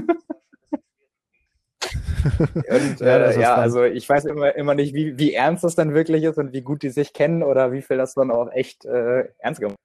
Und 2.23 2.99
ja, 2.99 3.17
äh, 3.17 3.39
ja 3.39 3.55
also 3.55 3.83
ich 3.83 4.07
weiß 4.07 4.25
immer, 4.25 4.55
immer 4.55 4.75
nicht, 4.75 4.93
wie, 4.93 5.17
wie 5.17 5.33
ernst 5.33 5.63
das 5.63 5.75
dann 5.75 5.93
wirklich 5.93 6.23
ist 6.23 6.37
und 6.37 6.53
wie 6.53 6.61
gut 6.61 6.83
die 6.83 6.89
sich 6.89 7.13
kennen 7.13 7.43
oder 7.43 7.71
wie 7.71 7.81
viel 7.81 7.97
das 7.97 8.13
dann 8.13 8.31
auch 8.31 8.51
echt 8.51 8.85
äh, 8.85 9.29
ernst 9.37 9.61
gemacht 9.61 9.77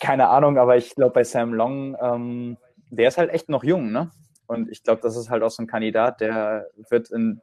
Keine 0.00 0.28
Ahnung, 0.28 0.58
aber 0.58 0.76
ich 0.76 0.94
glaube 0.94 1.12
bei 1.12 1.24
Sam 1.24 1.52
Long, 1.52 1.96
ähm, 2.00 2.56
der 2.90 3.08
ist 3.08 3.18
halt 3.18 3.30
echt 3.30 3.48
noch 3.48 3.64
jung, 3.64 3.92
ne? 3.92 4.10
Und 4.52 4.70
ich 4.70 4.82
glaube, 4.82 5.00
das 5.02 5.16
ist 5.16 5.30
halt 5.30 5.42
auch 5.42 5.50
so 5.50 5.62
ein 5.62 5.66
Kandidat, 5.66 6.20
der 6.20 6.68
wird 6.90 7.10
in 7.10 7.40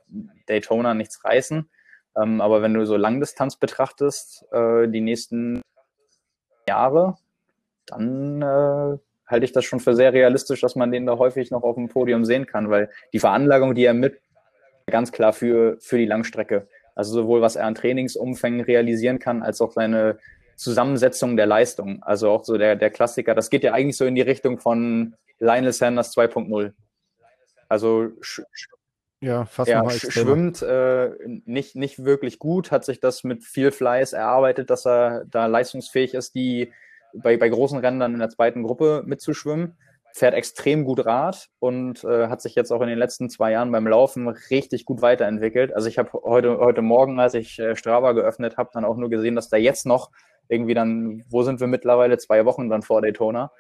Daytona 0.48 0.94
nichts 0.94 1.24
reißen. 1.26 1.70
Ähm, 2.18 2.42
aber 2.42 2.62
wenn 2.62 2.74
du 2.74 2.86
so 2.86 2.96
Langdistanz 2.98 3.58
betrachtest, 3.58 4.46
äh, 4.52 4.88
die 4.88 5.02
nächsten 5.02 5.62
Jahre, 6.68 7.18
dann 7.86 8.42
äh, 8.42 8.98
halte 9.28 9.46
ich 9.46 9.52
das 9.52 9.66
schon 9.66 9.80
für 9.80 9.96
sehr 9.96 10.14
realistisch, 10.14 10.62
dass 10.62 10.76
man 10.76 10.92
den 10.92 11.06
da 11.06 11.18
häufig 11.18 11.52
noch 11.52 11.64
auf 11.64 11.76
dem 11.76 11.90
Podium 11.90 12.26
sehen 12.26 12.46
kann, 12.46 12.70
weil 12.70 12.90
die 13.14 13.20
Veranlagung, 13.20 13.76
die 13.76 13.86
er 13.86 13.94
mit, 13.94 14.20
ganz 14.88 15.12
klar 15.12 15.34
für, 15.34 15.78
für 15.80 15.98
die 15.98 16.06
Langstrecke. 16.06 16.68
Also 16.96 17.14
sowohl 17.14 17.42
was 17.42 17.56
er 17.56 17.66
an 17.66 17.76
Trainingsumfängen 17.76 18.62
realisieren 18.62 19.20
kann, 19.20 19.44
als 19.44 19.62
auch 19.62 19.72
seine 19.72 20.18
Zusammensetzung 20.56 21.38
der 21.38 21.46
Leistung. 21.46 22.04
Also 22.04 22.30
auch 22.30 22.44
so 22.44 22.58
der, 22.58 22.76
der 22.76 22.90
Klassiker. 22.90 23.36
Das 23.36 23.50
geht 23.50 23.64
ja 23.64 23.74
eigentlich 23.74 23.98
so 23.98 24.06
in 24.06 24.16
die 24.16 24.22
Richtung 24.22 24.60
von 24.60 25.16
Lionel 25.40 25.72
Sanders 25.72 26.16
2.0. 26.16 26.74
Also 27.70 28.10
ja, 29.22 29.46
fast 29.46 29.70
er 29.70 29.90
schwimmt 29.90 30.62
äh, 30.62 31.12
nicht, 31.46 31.76
nicht 31.76 32.04
wirklich 32.06 32.40
gut, 32.40 32.72
hat 32.72 32.86
sich 32.86 33.00
das 33.00 33.24
mit 33.24 33.44
viel 33.44 33.72
Fleiß 33.72 34.14
erarbeitet, 34.14 34.70
dass 34.70 34.86
er 34.86 35.26
da 35.26 35.46
leistungsfähig 35.46 36.14
ist, 36.14 36.36
die 36.36 36.72
bei, 37.14 37.36
bei 37.38 37.50
großen 37.50 37.80
Rennen 37.80 38.00
dann 38.00 38.14
in 38.14 38.20
der 38.20 38.30
zweiten 38.30 38.64
Gruppe 38.64 39.04
mitzuschwimmen. 39.06 39.78
Fährt 40.14 40.34
extrem 40.34 40.86
gut 40.86 41.06
Rad 41.06 41.50
und 41.60 42.04
äh, 42.04 42.28
hat 42.28 42.42
sich 42.42 42.56
jetzt 42.56 42.72
auch 42.72 42.82
in 42.82 42.88
den 42.88 42.98
letzten 42.98 43.30
zwei 43.30 43.52
Jahren 43.52 43.72
beim 43.72 43.86
Laufen 43.86 44.28
richtig 44.28 44.86
gut 44.86 45.02
weiterentwickelt. 45.02 45.74
Also 45.74 45.88
ich 45.88 46.00
habe 46.00 46.12
heute, 46.24 46.58
heute 46.58 46.82
Morgen, 46.82 47.20
als 47.20 47.36
ich 47.36 47.60
äh, 47.60 47.76
Strava 47.76 48.14
geöffnet 48.14 48.58
habe, 48.58 48.72
dann 48.74 48.86
auch 48.86 48.98
nur 48.98 49.10
gesehen, 49.10 49.36
dass 49.36 49.50
da 49.50 49.58
jetzt 49.58 49.86
noch 49.86 50.10
irgendwie 50.48 50.74
dann, 50.74 51.24
wo 51.30 51.44
sind 51.44 51.60
wir 51.60 51.68
mittlerweile, 51.68 52.18
zwei 52.18 52.46
Wochen 52.46 52.70
dann 52.70 52.82
vor 52.82 53.02
Daytona, 53.02 53.52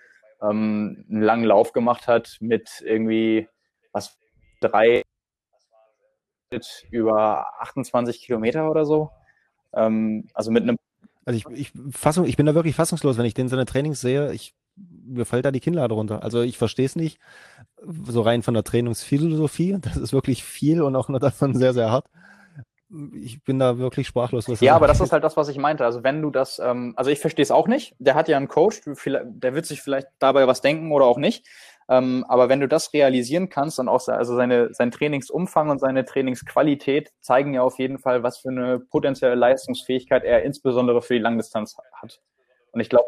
ähm, 0.41 1.05
einen 1.09 1.21
langen 1.21 1.45
Lauf 1.45 1.71
gemacht 1.71 2.07
hat 2.07 2.37
mit 2.39 2.81
irgendwie 2.83 3.47
was 3.91 4.17
drei 4.61 5.03
über 6.89 7.45
28 7.61 8.21
Kilometer 8.21 8.69
oder 8.69 8.85
so. 8.85 9.11
Ähm, 9.73 10.27
also 10.33 10.51
mit 10.51 10.63
einem 10.63 10.77
also 11.25 11.37
ich, 11.37 11.59
ich, 11.59 11.71
Fassung, 11.91 12.25
ich 12.25 12.37
bin 12.37 12.47
da 12.47 12.55
wirklich 12.55 12.75
fassungslos, 12.75 13.19
wenn 13.19 13.25
ich 13.25 13.35
den 13.35 13.49
seine 13.49 13.65
Trainings 13.65 14.01
sehe. 14.01 14.33
Ich, 14.33 14.55
mir 14.75 15.25
fällt 15.25 15.45
da 15.45 15.51
die 15.51 15.59
Kinnlade 15.59 15.93
runter. 15.93 16.23
Also 16.23 16.41
ich 16.41 16.57
verstehe 16.57 16.87
es 16.87 16.95
nicht. 16.95 17.19
So 18.07 18.21
rein 18.21 18.41
von 18.41 18.55
der 18.55 18.63
Trainingsphilosophie. 18.63 19.77
Das 19.79 19.95
ist 19.95 20.11
wirklich 20.11 20.43
viel 20.43 20.81
und 20.81 20.95
auch 20.95 21.07
nur 21.07 21.19
davon 21.19 21.53
sehr, 21.55 21.73
sehr 21.73 21.91
hart. 21.91 22.07
Ich 23.13 23.43
bin 23.43 23.59
da 23.59 23.77
wirklich 23.77 24.07
sprachlos. 24.07 24.47
ja, 24.61 24.75
aber 24.75 24.87
das 24.87 24.99
ist 24.99 25.11
halt 25.11 25.23
das, 25.23 25.37
was 25.37 25.49
ich 25.49 25.59
meinte. 25.59 25.85
Also 25.85 26.03
wenn 26.03 26.23
du 26.23 26.31
das, 26.31 26.57
ähm, 26.57 26.93
also 26.95 27.11
ich 27.11 27.19
verstehe 27.19 27.43
es 27.43 27.51
auch 27.51 27.67
nicht. 27.67 27.95
Der 27.99 28.15
hat 28.15 28.27
ja 28.27 28.35
einen 28.35 28.47
Coach, 28.47 28.81
der 29.05 29.53
wird 29.53 29.67
sich 29.67 29.83
vielleicht 29.83 30.07
dabei 30.17 30.47
was 30.47 30.61
denken 30.61 30.91
oder 30.91 31.05
auch 31.05 31.19
nicht. 31.19 31.45
Ähm, 31.89 32.23
aber 32.27 32.49
wenn 32.49 32.59
du 32.59 32.67
das 32.67 32.93
realisieren 32.93 33.49
kannst 33.49 33.79
und 33.79 33.89
auch 33.89 34.07
also 34.07 34.35
seine, 34.35 34.73
sein 34.73 34.91
Trainingsumfang 34.91 35.69
und 35.71 35.79
seine 35.79 36.05
Trainingsqualität 36.05 37.11
zeigen 37.19 37.55
ja 37.55 37.63
auf 37.63 37.79
jeden 37.79 37.97
Fall, 37.97 38.21
was 38.21 38.37
für 38.37 38.49
eine 38.49 38.79
potenzielle 38.79 39.33
Leistungsfähigkeit 39.33 40.23
er 40.23 40.43
insbesondere 40.43 41.01
für 41.01 41.15
die 41.15 41.19
Langdistanz 41.19 41.75
hat. 41.99 42.21
Und 42.71 42.81
ich 42.81 42.89
glaube, 42.89 43.07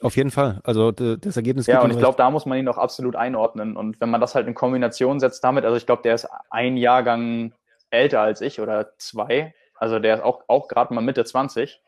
auf 0.00 0.16
jeden 0.16 0.30
Fall. 0.30 0.60
Also 0.64 0.92
das 0.92 1.36
Ergebnis. 1.36 1.66
Ja, 1.66 1.82
und 1.82 1.90
ich 1.90 1.98
glaube, 1.98 2.16
da 2.16 2.30
muss 2.30 2.46
man 2.46 2.58
ihn 2.58 2.68
auch 2.68 2.78
absolut 2.78 3.16
einordnen. 3.16 3.76
Und 3.76 4.00
wenn 4.00 4.08
man 4.08 4.20
das 4.20 4.34
halt 4.34 4.46
in 4.46 4.54
Kombination 4.54 5.20
setzt 5.20 5.44
damit, 5.44 5.64
also 5.64 5.76
ich 5.76 5.84
glaube, 5.84 6.02
der 6.02 6.14
ist 6.14 6.26
ein 6.48 6.78
Jahrgang 6.78 7.52
älter 7.90 8.20
als 8.20 8.40
ich 8.40 8.60
oder 8.60 8.96
zwei. 8.96 9.54
Also 9.74 9.98
der 9.98 10.16
ist 10.16 10.22
auch, 10.22 10.44
auch 10.46 10.68
gerade 10.68 10.94
mal 10.94 11.02
Mitte 11.02 11.24
20 11.24 11.82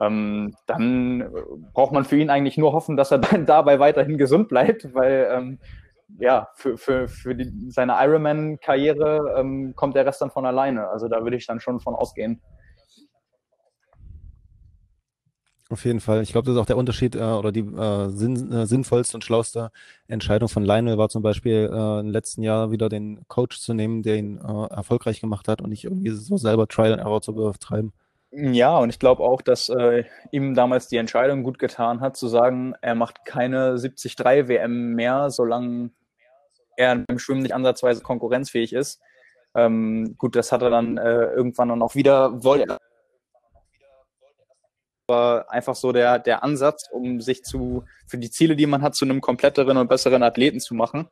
ähm, 0.00 0.54
dann 0.66 1.30
braucht 1.72 1.92
man 1.92 2.04
für 2.04 2.16
ihn 2.16 2.30
eigentlich 2.30 2.58
nur 2.58 2.72
hoffen, 2.72 2.96
dass 2.96 3.10
er 3.10 3.18
dann 3.18 3.46
dabei 3.46 3.78
weiterhin 3.78 4.18
gesund 4.18 4.48
bleibt, 4.48 4.94
weil 4.94 5.28
ähm, 5.30 5.58
ja, 6.18 6.48
für, 6.54 6.76
für, 6.78 7.08
für 7.08 7.34
die, 7.34 7.70
seine 7.70 7.94
Ironman-Karriere 7.98 9.34
ähm, 9.38 9.74
kommt 9.74 9.96
der 9.96 10.06
Rest 10.06 10.20
dann 10.20 10.30
von 10.30 10.46
alleine. 10.46 10.88
Also 10.88 11.08
da 11.08 11.22
würde 11.22 11.36
ich 11.36 11.46
dann 11.46 11.60
schon 11.60 11.80
von 11.80 11.94
ausgehen. 11.94 12.40
Auf 15.68 15.84
jeden 15.84 15.98
Fall. 15.98 16.22
Ich 16.22 16.30
glaube, 16.30 16.46
das 16.46 16.54
ist 16.54 16.60
auch 16.60 16.66
der 16.66 16.76
Unterschied 16.76 17.16
äh, 17.16 17.18
oder 17.18 17.50
die 17.50 17.60
äh, 17.60 18.08
sinn, 18.10 18.52
äh, 18.52 18.66
sinnvollste 18.66 19.16
und 19.16 19.24
schlauste 19.24 19.72
Entscheidung 20.06 20.48
von 20.48 20.64
Lionel 20.64 20.96
war 20.96 21.08
zum 21.08 21.22
Beispiel 21.22 21.68
äh, 21.72 22.00
im 22.00 22.10
letzten 22.10 22.44
Jahr 22.44 22.70
wieder 22.70 22.88
den 22.88 23.26
Coach 23.26 23.58
zu 23.58 23.74
nehmen, 23.74 24.04
der 24.04 24.16
ihn 24.16 24.38
äh, 24.38 24.66
erfolgreich 24.72 25.20
gemacht 25.20 25.48
hat 25.48 25.60
und 25.60 25.70
nicht 25.70 25.82
irgendwie 25.82 26.10
so 26.10 26.36
selber 26.36 26.68
Trial 26.68 26.92
and 26.92 27.02
Error 27.02 27.20
zu 27.20 27.34
betreiben. 27.34 27.92
Ja, 28.38 28.76
und 28.76 28.90
ich 28.90 28.98
glaube 28.98 29.22
auch, 29.22 29.40
dass 29.40 29.70
äh, 29.70 30.04
ihm 30.30 30.54
damals 30.54 30.88
die 30.88 30.98
Entscheidung 30.98 31.42
gut 31.42 31.58
getan 31.58 32.00
hat, 32.02 32.18
zu 32.18 32.28
sagen, 32.28 32.74
er 32.82 32.94
macht 32.94 33.24
keine 33.24 33.76
73 33.78 34.18
WM 34.18 34.92
mehr, 34.94 35.30
solange 35.30 35.90
er 36.76 37.02
im 37.08 37.18
Schwimmen 37.18 37.40
nicht 37.40 37.54
ansatzweise 37.54 38.02
konkurrenzfähig 38.02 38.74
ist. 38.74 39.00
Ähm, 39.54 40.16
gut, 40.18 40.36
das 40.36 40.52
hat 40.52 40.60
er 40.60 40.68
dann 40.68 40.98
äh, 40.98 41.24
irgendwann 41.32 41.70
dann 41.70 41.80
auch 41.80 41.94
wieder, 41.94 42.44
wollte 42.44 42.76
aber 45.08 45.50
einfach 45.50 45.76
so 45.76 45.92
der, 45.92 46.18
der 46.18 46.42
Ansatz, 46.42 46.90
um 46.90 47.22
sich 47.22 47.42
zu, 47.42 47.84
für 48.06 48.18
die 48.18 48.30
Ziele, 48.30 48.54
die 48.54 48.66
man 48.66 48.82
hat, 48.82 48.94
zu 48.94 49.06
einem 49.06 49.22
kompletteren 49.22 49.78
und 49.78 49.88
besseren 49.88 50.22
Athleten 50.22 50.60
zu 50.60 50.74
machen, 50.74 51.08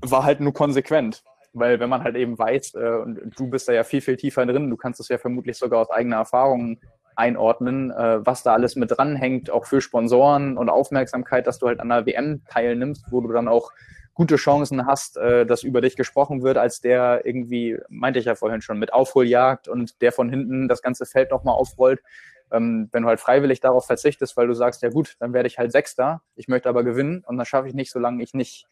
war 0.00 0.24
halt 0.24 0.40
nur 0.40 0.54
konsequent. 0.54 1.22
Weil 1.58 1.80
wenn 1.80 1.88
man 1.88 2.02
halt 2.04 2.16
eben 2.16 2.38
weiß, 2.38 2.74
äh, 2.74 2.88
und 3.02 3.32
du 3.38 3.48
bist 3.48 3.68
da 3.68 3.72
ja 3.72 3.82
viel, 3.82 4.00
viel 4.00 4.16
tiefer 4.16 4.44
drin, 4.44 4.68
du 4.68 4.76
kannst 4.76 5.00
es 5.00 5.08
ja 5.08 5.18
vermutlich 5.18 5.56
sogar 5.56 5.80
aus 5.80 5.90
eigener 5.90 6.16
Erfahrung 6.16 6.78
einordnen, 7.16 7.90
äh, 7.90 8.24
was 8.24 8.42
da 8.42 8.52
alles 8.52 8.76
mit 8.76 8.90
dranhängt, 8.90 9.50
auch 9.50 9.64
für 9.64 9.80
Sponsoren 9.80 10.58
und 10.58 10.68
Aufmerksamkeit, 10.68 11.46
dass 11.46 11.58
du 11.58 11.66
halt 11.66 11.80
an 11.80 11.88
der 11.88 12.04
WM 12.04 12.42
teilnimmst, 12.50 13.06
wo 13.10 13.22
du 13.22 13.32
dann 13.32 13.48
auch 13.48 13.72
gute 14.12 14.36
Chancen 14.36 14.86
hast, 14.86 15.16
äh, 15.16 15.46
dass 15.46 15.62
über 15.62 15.80
dich 15.80 15.96
gesprochen 15.96 16.42
wird, 16.42 16.58
als 16.58 16.80
der 16.80 17.24
irgendwie, 17.24 17.78
meinte 17.88 18.18
ich 18.18 18.26
ja 18.26 18.34
vorhin 18.34 18.60
schon, 18.60 18.78
mit 18.78 18.92
Aufholjagd 18.92 19.66
und 19.68 20.00
der 20.02 20.12
von 20.12 20.28
hinten 20.28 20.68
das 20.68 20.82
ganze 20.82 21.06
Feld 21.06 21.30
nochmal 21.30 21.54
aufrollt. 21.54 22.02
Ähm, 22.50 22.88
wenn 22.92 23.02
du 23.02 23.08
halt 23.08 23.20
freiwillig 23.20 23.60
darauf 23.60 23.86
verzichtest, 23.86 24.36
weil 24.36 24.46
du 24.46 24.54
sagst, 24.54 24.82
ja 24.82 24.90
gut, 24.90 25.16
dann 25.18 25.32
werde 25.32 25.48
ich 25.48 25.58
halt 25.58 25.72
Sechster, 25.72 26.22
ich 26.34 26.48
möchte 26.48 26.68
aber 26.68 26.84
gewinnen 26.84 27.24
und 27.26 27.38
das 27.38 27.48
schaffe 27.48 27.68
ich 27.68 27.74
nicht, 27.74 27.90
solange 27.90 28.22
ich 28.22 28.34
nicht 28.34 28.66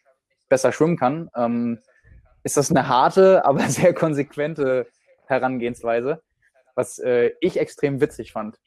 besser 0.48 0.70
schwimmen 0.70 0.96
kann, 0.96 1.30
ähm, 1.34 1.78
ist 2.44 2.56
das 2.56 2.70
eine 2.70 2.88
harte, 2.88 3.44
aber 3.46 3.60
sehr 3.68 3.94
konsequente 3.94 4.86
Herangehensweise, 5.26 6.22
was 6.74 6.98
äh, 6.98 7.32
ich 7.40 7.58
extrem 7.58 8.00
witzig 8.00 8.32
fand 8.32 8.58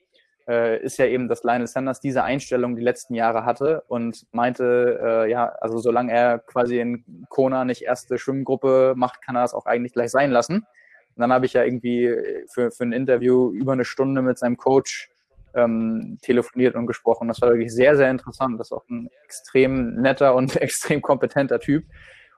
äh, 0.47 0.82
ist 0.82 0.97
ja 0.97 1.05
eben, 1.05 1.28
dass 1.28 1.43
Lionel 1.43 1.67
Sanders 1.67 1.99
diese 1.99 2.23
Einstellung 2.23 2.75
die 2.75 2.82
letzten 2.82 3.13
Jahre 3.13 3.45
hatte 3.45 3.84
und 3.88 4.25
meinte, 4.32 4.99
äh, 5.03 5.30
ja, 5.30 5.49
also 5.59 5.78
solange 5.78 6.13
er 6.13 6.39
quasi 6.39 6.80
in 6.80 7.25
Kona 7.30 7.65
nicht 7.65 7.82
erste 7.82 8.17
Schwimmgruppe 8.17 8.93
macht, 8.95 9.21
kann 9.21 9.36
er 9.36 9.41
das 9.41 9.53
auch 9.53 9.65
eigentlich 9.65 9.93
gleich 9.93 10.11
sein 10.11 10.32
lassen. 10.32 10.55
Und 10.55 11.21
dann 11.21 11.34
habe 11.34 11.45
ich 11.45 11.53
ja 11.53 11.63
irgendwie 11.63 12.15
für, 12.53 12.71
für 12.71 12.84
ein 12.84 12.93
Interview 12.93 13.51
über 13.51 13.73
eine 13.73 13.86
Stunde 13.86 14.21
mit 14.21 14.38
seinem 14.38 14.55
Coach 14.55 15.09
ähm, 15.53 16.17
telefoniert 16.21 16.75
und 16.75 16.88
gesprochen. 16.88 17.28
Das 17.28 17.41
war 17.41 17.49
wirklich 17.49 17.73
sehr, 17.73 17.97
sehr 17.97 18.09
interessant. 18.09 18.59
Das 18.59 18.67
ist 18.67 18.71
auch 18.71 18.88
ein 18.89 19.09
extrem 19.25 19.95
netter 19.95 20.36
und 20.36 20.55
extrem 20.61 21.01
kompetenter 21.01 21.59
Typ. 21.59 21.84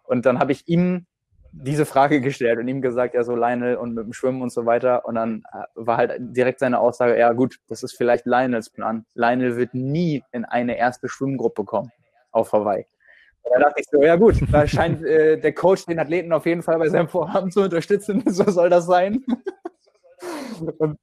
Und 0.03 0.25
dann 0.25 0.39
habe 0.39 0.51
ich 0.51 0.67
ihm 0.67 1.05
diese 1.51 1.85
Frage 1.85 2.21
gestellt 2.21 2.59
und 2.59 2.67
ihm 2.67 2.81
gesagt, 2.81 3.13
ja, 3.15 3.23
so 3.23 3.35
Lionel 3.35 3.75
und 3.75 3.93
mit 3.93 4.05
dem 4.05 4.13
Schwimmen 4.13 4.41
und 4.41 4.51
so 4.51 4.65
weiter. 4.65 5.05
Und 5.05 5.15
dann 5.15 5.43
äh, 5.51 5.63
war 5.75 5.97
halt 5.97 6.13
direkt 6.19 6.59
seine 6.59 6.79
Aussage, 6.79 7.17
ja 7.17 7.33
gut, 7.33 7.59
das 7.67 7.83
ist 7.83 7.93
vielleicht 7.93 8.25
Lionels 8.25 8.69
Plan. 8.69 9.05
Lionel 9.15 9.57
wird 9.57 9.73
nie 9.73 10.23
in 10.31 10.45
eine 10.45 10.77
erste 10.77 11.09
Schwimmgruppe 11.09 11.63
kommen 11.63 11.91
auf 12.31 12.51
Hawaii. 12.53 12.85
Und 13.43 13.53
da 13.53 13.59
dachte 13.59 13.81
ich 13.81 13.87
so, 13.91 14.01
ja 14.03 14.15
gut, 14.15 14.35
da 14.51 14.67
scheint 14.67 15.03
äh, 15.03 15.37
der 15.37 15.53
Coach 15.53 15.85
den 15.85 15.99
Athleten 15.99 16.31
auf 16.33 16.45
jeden 16.45 16.61
Fall 16.61 16.77
bei 16.77 16.89
seinem 16.89 17.07
Vorhaben 17.07 17.51
zu 17.51 17.61
unterstützen. 17.61 18.23
so 18.29 18.49
soll 18.49 18.69
das 18.69 18.85
sein. 18.85 19.23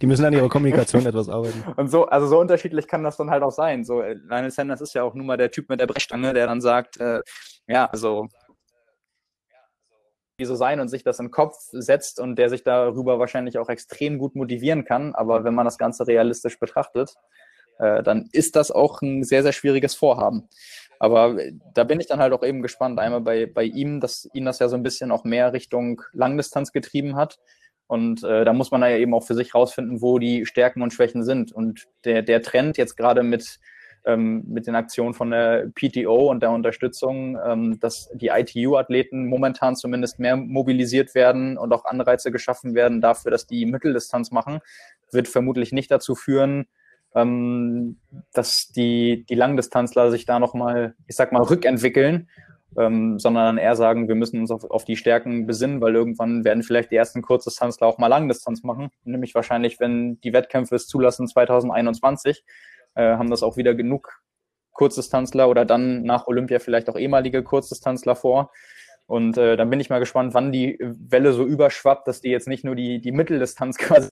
die 0.00 0.06
müssen 0.06 0.24
an 0.24 0.32
ihrer 0.32 0.48
Kommunikation 0.48 1.06
etwas 1.06 1.28
arbeiten. 1.28 1.62
Und 1.76 1.88
so, 1.88 2.06
also 2.06 2.26
so 2.26 2.40
unterschiedlich 2.40 2.88
kann 2.88 3.04
das 3.04 3.16
dann 3.16 3.30
halt 3.30 3.42
auch 3.42 3.52
sein. 3.52 3.84
So, 3.84 4.02
äh, 4.02 4.14
Lionel 4.14 4.50
Sanders 4.50 4.80
ist 4.80 4.94
ja 4.94 5.02
auch 5.02 5.14
nun 5.14 5.26
mal 5.26 5.36
der 5.36 5.50
Typ 5.50 5.68
mit 5.68 5.80
der 5.80 5.86
Brechstange, 5.86 6.32
der 6.34 6.46
dann 6.46 6.60
sagt, 6.60 6.98
äh, 7.00 7.20
ja, 7.68 7.86
also 7.86 8.28
so 10.44 10.54
sein 10.54 10.80
und 10.80 10.88
sich 10.88 11.02
das 11.02 11.16
den 11.16 11.30
Kopf 11.30 11.56
setzt 11.72 12.20
und 12.20 12.36
der 12.36 12.50
sich 12.50 12.62
darüber 12.62 13.18
wahrscheinlich 13.18 13.58
auch 13.58 13.70
extrem 13.70 14.18
gut 14.18 14.36
motivieren 14.36 14.84
kann. 14.84 15.14
Aber 15.14 15.44
wenn 15.44 15.54
man 15.54 15.64
das 15.64 15.78
Ganze 15.78 16.06
realistisch 16.06 16.58
betrachtet, 16.58 17.14
äh, 17.78 18.02
dann 18.02 18.28
ist 18.32 18.54
das 18.56 18.70
auch 18.70 19.00
ein 19.00 19.24
sehr, 19.24 19.42
sehr 19.42 19.52
schwieriges 19.52 19.94
Vorhaben. 19.94 20.48
Aber 20.98 21.38
da 21.74 21.84
bin 21.84 22.00
ich 22.00 22.06
dann 22.06 22.20
halt 22.20 22.32
auch 22.32 22.42
eben 22.42 22.62
gespannt. 22.62 22.98
Einmal 22.98 23.20
bei, 23.20 23.46
bei 23.46 23.64
ihm, 23.64 24.00
dass 24.00 24.28
ihn 24.34 24.44
das 24.44 24.58
ja 24.58 24.68
so 24.68 24.76
ein 24.76 24.82
bisschen 24.82 25.10
auch 25.10 25.24
mehr 25.24 25.52
Richtung 25.52 26.02
Langdistanz 26.12 26.72
getrieben 26.72 27.16
hat. 27.16 27.38
Und 27.86 28.24
äh, 28.24 28.44
da 28.44 28.52
muss 28.52 28.70
man 28.70 28.82
ja 28.82 28.96
eben 28.96 29.14
auch 29.14 29.24
für 29.24 29.34
sich 29.34 29.54
rausfinden, 29.54 30.02
wo 30.02 30.18
die 30.18 30.44
Stärken 30.44 30.82
und 30.82 30.92
Schwächen 30.92 31.22
sind. 31.22 31.52
Und 31.52 31.86
der, 32.04 32.22
der 32.22 32.42
Trend 32.42 32.76
jetzt 32.76 32.96
gerade 32.96 33.22
mit 33.22 33.58
ähm, 34.06 34.44
mit 34.46 34.66
den 34.66 34.76
Aktionen 34.76 35.14
von 35.14 35.30
der 35.30 35.68
PTO 35.74 36.30
und 36.30 36.40
der 36.42 36.52
Unterstützung, 36.52 37.38
ähm, 37.44 37.78
dass 37.80 38.08
die 38.14 38.28
ITU-Athleten 38.28 39.26
momentan 39.26 39.76
zumindest 39.76 40.18
mehr 40.18 40.36
mobilisiert 40.36 41.14
werden 41.14 41.58
und 41.58 41.72
auch 41.72 41.84
Anreize 41.84 42.30
geschaffen 42.30 42.74
werden 42.74 43.00
dafür, 43.00 43.32
dass 43.32 43.46
die 43.46 43.66
Mitteldistanz 43.66 44.30
machen, 44.30 44.60
wird 45.10 45.28
vermutlich 45.28 45.72
nicht 45.72 45.90
dazu 45.90 46.14
führen, 46.14 46.66
ähm, 47.14 47.98
dass 48.32 48.68
die, 48.74 49.26
die 49.28 49.34
Langdistanzler 49.34 50.10
sich 50.10 50.24
da 50.24 50.38
nochmal, 50.38 50.94
ich 51.08 51.16
sag 51.16 51.32
mal, 51.32 51.42
rückentwickeln, 51.42 52.28
ähm, 52.78 53.18
sondern 53.18 53.58
eher 53.58 53.74
sagen, 53.74 54.06
wir 54.06 54.14
müssen 54.14 54.40
uns 54.40 54.50
auf, 54.50 54.70
auf 54.70 54.84
die 54.84 54.96
Stärken 54.96 55.46
besinnen, 55.46 55.80
weil 55.80 55.94
irgendwann 55.94 56.44
werden 56.44 56.62
vielleicht 56.62 56.90
die 56.92 56.96
ersten 56.96 57.22
Kurzdistanzler 57.22 57.86
auch 57.86 57.98
mal 57.98 58.08
Langdistanz 58.08 58.62
machen, 58.62 58.90
nämlich 59.04 59.34
wahrscheinlich, 59.34 59.80
wenn 59.80 60.20
die 60.20 60.32
Wettkämpfe 60.32 60.76
es 60.76 60.86
zulassen 60.86 61.26
2021 61.26 62.44
äh, 62.96 63.16
haben 63.16 63.30
das 63.30 63.42
auch 63.42 63.56
wieder 63.56 63.74
genug 63.74 64.20
Kurzdistanzler 64.72 65.48
oder 65.48 65.64
dann 65.64 66.02
nach 66.02 66.26
Olympia 66.26 66.58
vielleicht 66.58 66.88
auch 66.88 66.96
ehemalige 66.96 67.42
Kurzdistanzler 67.42 68.16
vor. 68.16 68.50
Und 69.06 69.38
äh, 69.38 69.56
dann 69.56 69.70
bin 69.70 69.80
ich 69.80 69.88
mal 69.88 70.00
gespannt, 70.00 70.34
wann 70.34 70.52
die 70.52 70.78
Welle 70.80 71.32
so 71.32 71.44
überschwappt, 71.44 72.08
dass 72.08 72.20
die 72.20 72.30
jetzt 72.30 72.48
nicht 72.48 72.64
nur 72.64 72.74
die, 72.74 73.00
die 73.00 73.12
Mitteldistanz 73.12 73.76
quasi, 73.78 74.10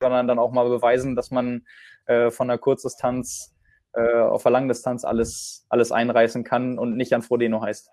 sondern 0.00 0.26
dann 0.26 0.38
auch 0.38 0.52
mal 0.52 0.68
beweisen, 0.68 1.14
dass 1.14 1.30
man 1.30 1.66
äh, 2.06 2.30
von 2.30 2.48
der 2.48 2.58
Kurzdistanz 2.58 3.54
äh, 3.92 4.20
auf 4.20 4.42
der 4.42 4.52
Langdistanz 4.52 5.04
alles, 5.04 5.66
alles 5.68 5.92
einreißen 5.92 6.44
kann 6.44 6.78
und 6.78 6.96
nicht 6.96 7.12
an 7.12 7.22
Frodeno 7.22 7.62
heißt. 7.62 7.90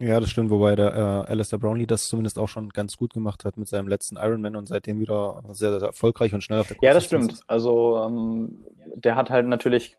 Ja, 0.00 0.18
das 0.18 0.30
stimmt, 0.30 0.50
wobei 0.50 0.76
der 0.76 0.94
äh, 0.94 1.30
Alistair 1.30 1.58
Brownlee 1.58 1.86
das 1.86 2.08
zumindest 2.08 2.38
auch 2.38 2.48
schon 2.48 2.70
ganz 2.70 2.96
gut 2.96 3.12
gemacht 3.12 3.44
hat 3.44 3.58
mit 3.58 3.68
seinem 3.68 3.86
letzten 3.86 4.16
Ironman 4.16 4.56
und 4.56 4.66
seitdem 4.66 4.98
wieder 4.98 5.42
sehr, 5.50 5.78
sehr 5.78 5.88
erfolgreich 5.88 6.32
und 6.32 6.42
schnell 6.42 6.60
auf 6.60 6.68
der 6.68 6.78
Kurs 6.78 6.86
Ja, 6.86 6.94
das 6.94 7.04
stimmt. 7.04 7.42
Also 7.46 7.98
ähm, 8.06 8.64
der 8.94 9.14
hat 9.14 9.28
halt 9.28 9.46
natürlich 9.46 9.98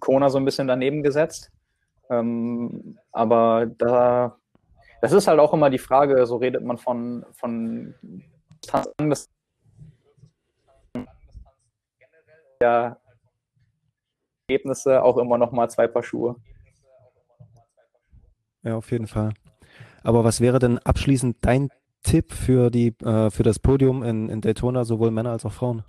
Kona 0.00 0.28
so 0.28 0.36
ein 0.36 0.44
bisschen 0.44 0.68
daneben 0.68 1.02
gesetzt. 1.02 1.50
Ähm, 2.10 2.98
aber 3.10 3.66
da, 3.66 4.36
das 5.00 5.12
ist 5.12 5.26
halt 5.26 5.40
auch 5.40 5.54
immer 5.54 5.70
die 5.70 5.78
Frage, 5.78 6.26
so 6.26 6.36
redet 6.36 6.62
man 6.62 6.76
von, 6.76 7.24
von 7.32 7.94
das 8.98 9.30
ja, 12.60 12.98
Ergebnisse 14.48 15.02
auch 15.02 15.16
immer 15.16 15.38
noch 15.38 15.52
mal 15.52 15.70
zwei 15.70 15.86
Paar 15.86 16.02
Schuhe. 16.02 16.36
Ja, 18.66 18.74
auf 18.74 18.90
jeden 18.90 19.06
Fall. 19.06 19.32
Aber 20.02 20.24
was 20.24 20.40
wäre 20.40 20.58
denn 20.58 20.78
abschließend 20.78 21.36
dein 21.40 21.70
Tipp 22.02 22.32
für 22.32 22.68
die 22.68 22.88
äh, 22.98 23.30
für 23.30 23.44
das 23.44 23.60
Podium 23.60 24.02
in, 24.02 24.28
in 24.28 24.40
Daytona, 24.40 24.84
sowohl 24.84 25.12
Männer 25.12 25.30
als 25.30 25.44
auch 25.44 25.52
Frauen? 25.52 25.84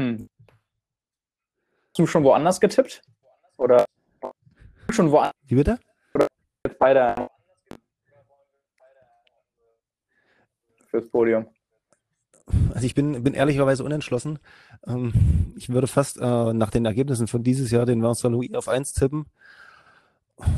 Hm. 0.00 0.30
Hast 0.48 1.98
du 1.98 2.06
schon 2.06 2.24
woanders 2.24 2.58
getippt? 2.58 3.02
Oder 3.58 3.84
schon 4.88 5.10
woanders? 5.10 5.34
Wie 5.46 5.56
bitte? 5.56 5.78
Oder 6.14 6.28
beide 6.78 7.28
fürs 10.86 11.10
Podium? 11.10 11.46
Also 12.72 12.86
ich 12.86 12.94
bin, 12.94 13.22
bin 13.22 13.34
ehrlicherweise 13.34 13.84
unentschlossen. 13.84 14.38
Ähm, 14.86 15.52
ich 15.56 15.68
würde 15.68 15.88
fast 15.88 16.18
äh, 16.18 16.54
nach 16.54 16.70
den 16.70 16.86
Ergebnissen 16.86 17.26
von 17.26 17.42
dieses 17.42 17.70
Jahr 17.70 17.84
den 17.84 18.02
Vincent 18.02 18.32
Louis 18.32 18.54
auf 18.54 18.68
1 18.68 18.94
tippen 18.94 19.26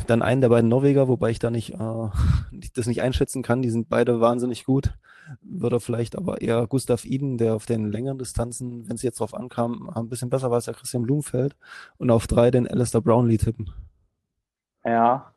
dann 0.07 0.23
einen 0.23 0.41
der 0.41 0.49
beiden 0.49 0.69
Norweger, 0.69 1.09
wobei 1.09 1.31
ich 1.31 1.39
da 1.39 1.51
nicht 1.51 1.75
äh, 1.75 1.79
das 2.75 2.87
nicht 2.87 3.03
einschätzen 3.03 3.43
kann. 3.43 3.63
Die 3.63 3.71
sind 3.71 3.89
beide 3.89 4.21
wahnsinnig 4.21 4.65
gut. 4.65 4.95
Würde 5.43 5.79
vielleicht 5.79 6.17
aber 6.17 6.41
eher 6.41 6.67
Gustav 6.67 7.05
Iden, 7.05 7.37
der 7.39 7.55
auf 7.55 7.67
den 7.67 7.93
längeren 7.93 8.19
Distanzen, 8.19 8.89
wenn 8.89 8.97
es 8.97 9.03
jetzt 9.03 9.21
drauf 9.21 9.35
ankam, 9.35 9.91
ein 9.95 10.09
bisschen 10.09 10.31
besser 10.31 10.51
war 10.51 10.57
als 10.57 10.65
der 10.65 10.75
Christian 10.75 11.03
Blumfeld. 11.03 11.55
Und 11.99 12.11
auf 12.11 12.27
drei 12.27 12.51
den 12.51 12.67
Alistair 12.67 13.03
Brownlee 13.03 13.37
tippen. 13.37 13.71
Ja, 14.85 15.33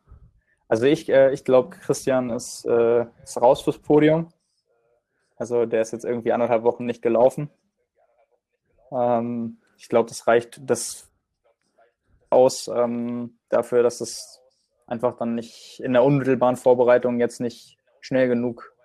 also 0.72 0.86
ich, 0.86 1.10
äh, 1.10 1.34
ich 1.34 1.44
glaube, 1.44 1.72
Christian 1.72 2.30
ist, 2.30 2.66
äh, 2.66 3.06
ist 3.24 3.42
raus 3.42 3.62
fürs 3.62 3.78
Podium. 3.78 4.30
Also 5.36 5.66
der 5.66 5.82
ist 5.82 5.92
jetzt 5.92 6.06
irgendwie 6.06 6.32
anderthalb 6.32 6.64
Wochen 6.64 6.86
nicht 6.86 7.02
gelaufen. 7.02 7.50
Ähm, 8.90 9.58
ich 9.78 9.90
glaube, 9.90 10.08
das 10.08 10.28
reicht 10.28 10.62
das 10.64 11.11
aus. 12.32 12.68
Ähm, 12.68 13.38
dafür, 13.50 13.84
dass 13.84 14.02
es 14.02 14.42
einfach 14.88 15.18
dann 15.18 15.36
nicht 15.36 15.80
in 15.84 15.94
der 15.94 16.04
unmittelbaren 16.04 16.56
Vorbereitung 16.56 17.20
jetzt 17.20 17.40
nicht 17.40 17.78
schnell 18.02 18.28
genug 18.28 18.76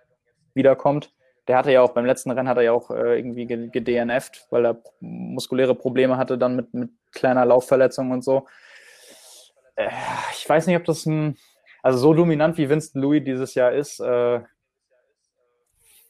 wiederkommt. 0.55 1.13
Der 1.49 1.59
hatte 1.59 1.73
ja 1.73 1.83
auch 1.83 1.93
beim 1.93 2.07
letzten 2.07 2.31
Rennen 2.31 2.49
hat 2.49 2.57
er 2.57 2.65
ja 2.65 2.73
auch 2.73 2.91
äh, 2.91 3.19
irgendwie 3.19 3.47
gedNFt, 3.47 4.47
weil 4.51 4.67
er 4.67 4.83
muskuläre 5.01 5.75
Probleme 5.75 6.17
hatte 6.17 6.39
dann 6.39 6.57
mit, 6.57 6.75
mit 6.75 6.91
kleiner 7.13 7.45
Laufverletzung 7.45 8.11
und 8.11 8.23
so. 8.23 8.47
Äh, 9.77 9.91
ich 10.33 10.49
weiß 10.49 10.67
nicht, 10.67 10.77
ob 10.77 10.85
das 10.85 11.07
ein, 11.07 11.37
also 11.83 11.99
so 11.99 12.15
dominant 12.15 12.59
wie 12.59 12.69
Winston 12.69 13.01
Louis 13.01 13.23
dieses 13.25 13.55
Jahr 13.55 13.73
ist, 13.73 14.01
äh, 14.01 14.41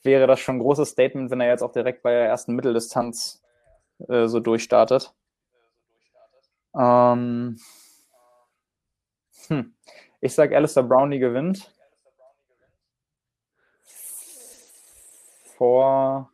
wäre 0.02 0.26
das 0.26 0.40
schon 0.40 0.56
ein 0.56 0.60
großes 0.60 0.90
Statement, 0.90 1.30
wenn 1.30 1.40
er 1.40 1.48
jetzt 1.48 1.62
auch 1.62 1.72
direkt 1.72 2.02
bei 2.02 2.12
der 2.12 2.26
ersten 2.26 2.54
Mitteldistanz 2.54 3.42
äh, 4.08 4.26
so 4.26 4.40
durchstartet. 4.40 5.12
Ähm, 6.78 7.58
hm. 9.48 9.74
Ich 10.20 10.34
sage, 10.34 10.56
Alistair 10.56 10.82
Brownlee 10.82 11.18
gewinnt. 11.18 11.70
vor 15.56 16.30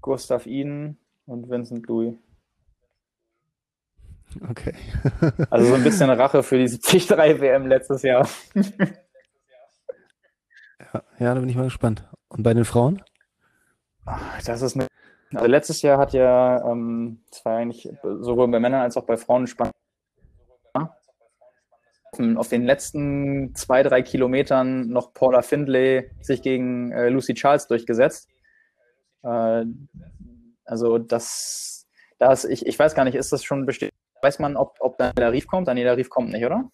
Gustav 0.00 0.46
Iden 0.46 0.98
und 1.26 1.48
Vincent 1.48 1.86
Louis. 1.86 2.16
Okay. 4.48 4.74
also 5.50 5.68
so 5.68 5.74
ein 5.74 5.84
bisschen 5.84 6.10
Rache 6.10 6.42
für 6.42 6.58
die 6.58 6.66
73 6.66 7.40
WM 7.40 7.68
letztes 7.68 8.02
Jahr. 8.02 8.28
ja, 8.54 8.64
ja, 11.18 11.34
da 11.34 11.40
bin 11.40 11.48
ich 11.48 11.56
mal 11.56 11.64
gespannt. 11.64 12.04
Und 12.28 12.42
bei 12.42 12.52
den 12.52 12.64
Frauen? 12.64 13.00
Das 14.44 14.60
ist 14.60 14.74
eine. 14.74 14.88
Also 15.34 15.46
letztes 15.46 15.82
Jahr 15.82 15.98
hat 15.98 16.12
ja, 16.12 16.64
ähm, 16.70 17.22
das 17.30 17.44
eigentlich 17.46 17.88
sowohl 18.02 18.48
bei 18.48 18.60
Männern 18.60 18.82
als 18.82 18.96
auch 18.96 19.04
bei 19.04 19.16
Frauen 19.16 19.46
spannend. 19.46 19.74
Auf 22.36 22.48
den 22.48 22.64
letzten 22.64 23.54
zwei, 23.54 23.82
drei 23.82 24.02
Kilometern 24.02 24.88
noch 24.88 25.12
Paula 25.14 25.42
Findlay 25.42 26.10
sich 26.20 26.42
gegen 26.42 26.92
äh, 26.92 27.08
Lucy 27.08 27.34
Charles 27.34 27.66
durchgesetzt. 27.66 28.28
Äh, 29.22 29.64
also 30.64 30.98
das, 30.98 31.86
das 32.18 32.44
ich, 32.44 32.66
ich 32.66 32.78
weiß 32.78 32.94
gar 32.94 33.04
nicht, 33.04 33.16
ist 33.16 33.32
das 33.32 33.42
schon 33.42 33.66
bestätigt? 33.66 33.96
Weiß 34.22 34.38
man, 34.38 34.56
ob, 34.56 34.76
ob 34.80 34.96
Daniela 34.96 35.32
Rief 35.32 35.46
kommt? 35.46 35.66
Daniela 35.66 35.96
Rief 35.96 36.08
kommt 36.08 36.30
nicht, 36.30 36.44
oder? 36.44 36.70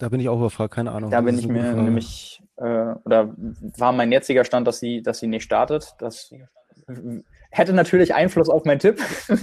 Da 0.00 0.08
bin 0.08 0.18
ich 0.18 0.28
auch 0.30 0.38
überfragt, 0.38 0.74
keine 0.74 0.92
Ahnung. 0.92 1.10
Da 1.10 1.20
bin 1.20 1.38
ich 1.38 1.46
mir 1.46 1.74
nämlich, 1.74 2.42
äh, 2.56 2.94
oder 3.04 3.34
war 3.36 3.92
mein 3.92 4.10
jetziger 4.10 4.46
Stand, 4.46 4.66
dass 4.66 4.80
sie, 4.80 5.02
dass 5.02 5.18
sie 5.18 5.26
nicht 5.26 5.42
startet. 5.42 5.94
Das 5.98 6.32
hätte 7.50 7.74
natürlich 7.74 8.14
Einfluss 8.14 8.48
auf 8.48 8.64
meinen 8.64 8.78
Tipp. 8.78 8.98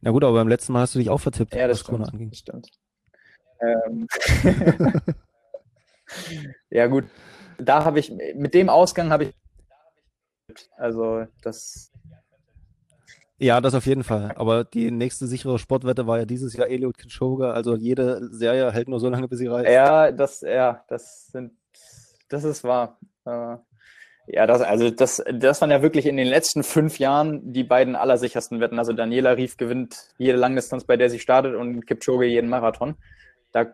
Na 0.00 0.10
gut, 0.10 0.24
aber 0.24 0.38
beim 0.38 0.48
letzten 0.48 0.72
Mal 0.72 0.80
hast 0.80 0.94
du 0.94 1.00
dich 1.00 1.10
auch 1.10 1.20
vertippt, 1.20 1.54
ja, 1.54 1.68
das 1.68 1.80
was 1.80 1.86
Kona 1.86 2.06
anging. 2.06 2.30
Das 2.30 2.38
stimmt. 2.38 2.70
Ähm 3.60 4.06
ja, 6.70 6.86
gut. 6.86 7.04
Da 7.58 7.84
habe 7.84 7.98
ich, 7.98 8.10
mit 8.34 8.54
dem 8.54 8.70
Ausgang 8.70 9.10
habe 9.10 9.24
ich, 9.24 9.34
also 10.78 11.26
das 11.42 11.92
ja, 13.44 13.60
das 13.60 13.74
auf 13.74 13.84
jeden 13.84 14.04
Fall. 14.04 14.32
Aber 14.36 14.64
die 14.64 14.90
nächste 14.90 15.26
sichere 15.26 15.58
Sportwette 15.58 16.06
war 16.06 16.18
ja 16.18 16.24
dieses 16.24 16.56
Jahr 16.56 16.68
Eliud 16.68 16.96
Kipchoge. 16.96 17.52
Also 17.52 17.76
jede 17.76 18.26
Serie 18.32 18.72
hält 18.72 18.88
nur 18.88 19.00
so 19.00 19.10
lange, 19.10 19.28
bis 19.28 19.38
sie 19.38 19.48
reißt. 19.48 19.68
Ja, 19.68 20.12
das, 20.12 20.40
ja, 20.40 20.82
das 20.88 21.28
sind, 21.28 21.52
das 22.30 22.44
ist 22.44 22.64
wahr. 22.64 22.98
Äh, 23.26 23.56
ja, 24.26 24.46
das, 24.46 24.62
also 24.62 24.88
das, 24.88 25.22
das 25.30 25.60
waren 25.60 25.70
ja 25.70 25.82
wirklich 25.82 26.06
in 26.06 26.16
den 26.16 26.26
letzten 26.26 26.62
fünf 26.62 26.98
Jahren 26.98 27.52
die 27.52 27.64
beiden 27.64 27.96
allersichersten 27.96 28.60
Wetten. 28.60 28.78
Also 28.78 28.94
Daniela 28.94 29.32
Rief 29.32 29.58
gewinnt 29.58 30.08
jede 30.16 30.38
Langdistanz, 30.38 30.84
bei 30.84 30.96
der 30.96 31.10
sie 31.10 31.18
startet 31.18 31.54
und 31.54 31.86
Kipchoge 31.86 32.24
jeden 32.24 32.48
Marathon. 32.48 32.94
Da, 33.52 33.64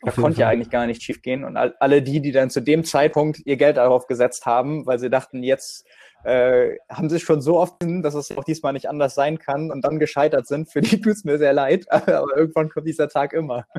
da 0.00 0.10
konnte 0.12 0.36
Fall. 0.36 0.40
ja 0.40 0.48
eigentlich 0.48 0.70
gar 0.70 0.86
nicht 0.86 1.02
schief 1.02 1.20
gehen. 1.20 1.44
Und 1.44 1.58
alle 1.58 2.00
die, 2.00 2.22
die 2.22 2.32
dann 2.32 2.48
zu 2.48 2.62
dem 2.62 2.84
Zeitpunkt 2.84 3.40
ihr 3.44 3.58
Geld 3.58 3.76
darauf 3.76 4.06
gesetzt 4.06 4.46
haben, 4.46 4.86
weil 4.86 4.98
sie 4.98 5.10
dachten, 5.10 5.42
jetzt 5.42 5.84
äh, 6.24 6.76
haben 6.88 7.08
sich 7.08 7.22
schon 7.22 7.40
so 7.40 7.58
oft, 7.58 7.76
dass 7.80 8.14
es 8.14 8.36
auch 8.36 8.44
diesmal 8.44 8.72
nicht 8.72 8.88
anders 8.88 9.14
sein 9.14 9.38
kann 9.38 9.70
und 9.70 9.82
dann 9.82 9.98
gescheitert 9.98 10.46
sind. 10.46 10.70
Für 10.70 10.80
die 10.80 11.00
tut 11.00 11.12
es 11.12 11.24
mir 11.24 11.38
sehr 11.38 11.52
leid, 11.52 11.86
aber 11.90 12.36
irgendwann 12.36 12.68
kommt 12.68 12.86
dieser 12.86 13.08
Tag 13.08 13.32
immer. 13.32 13.66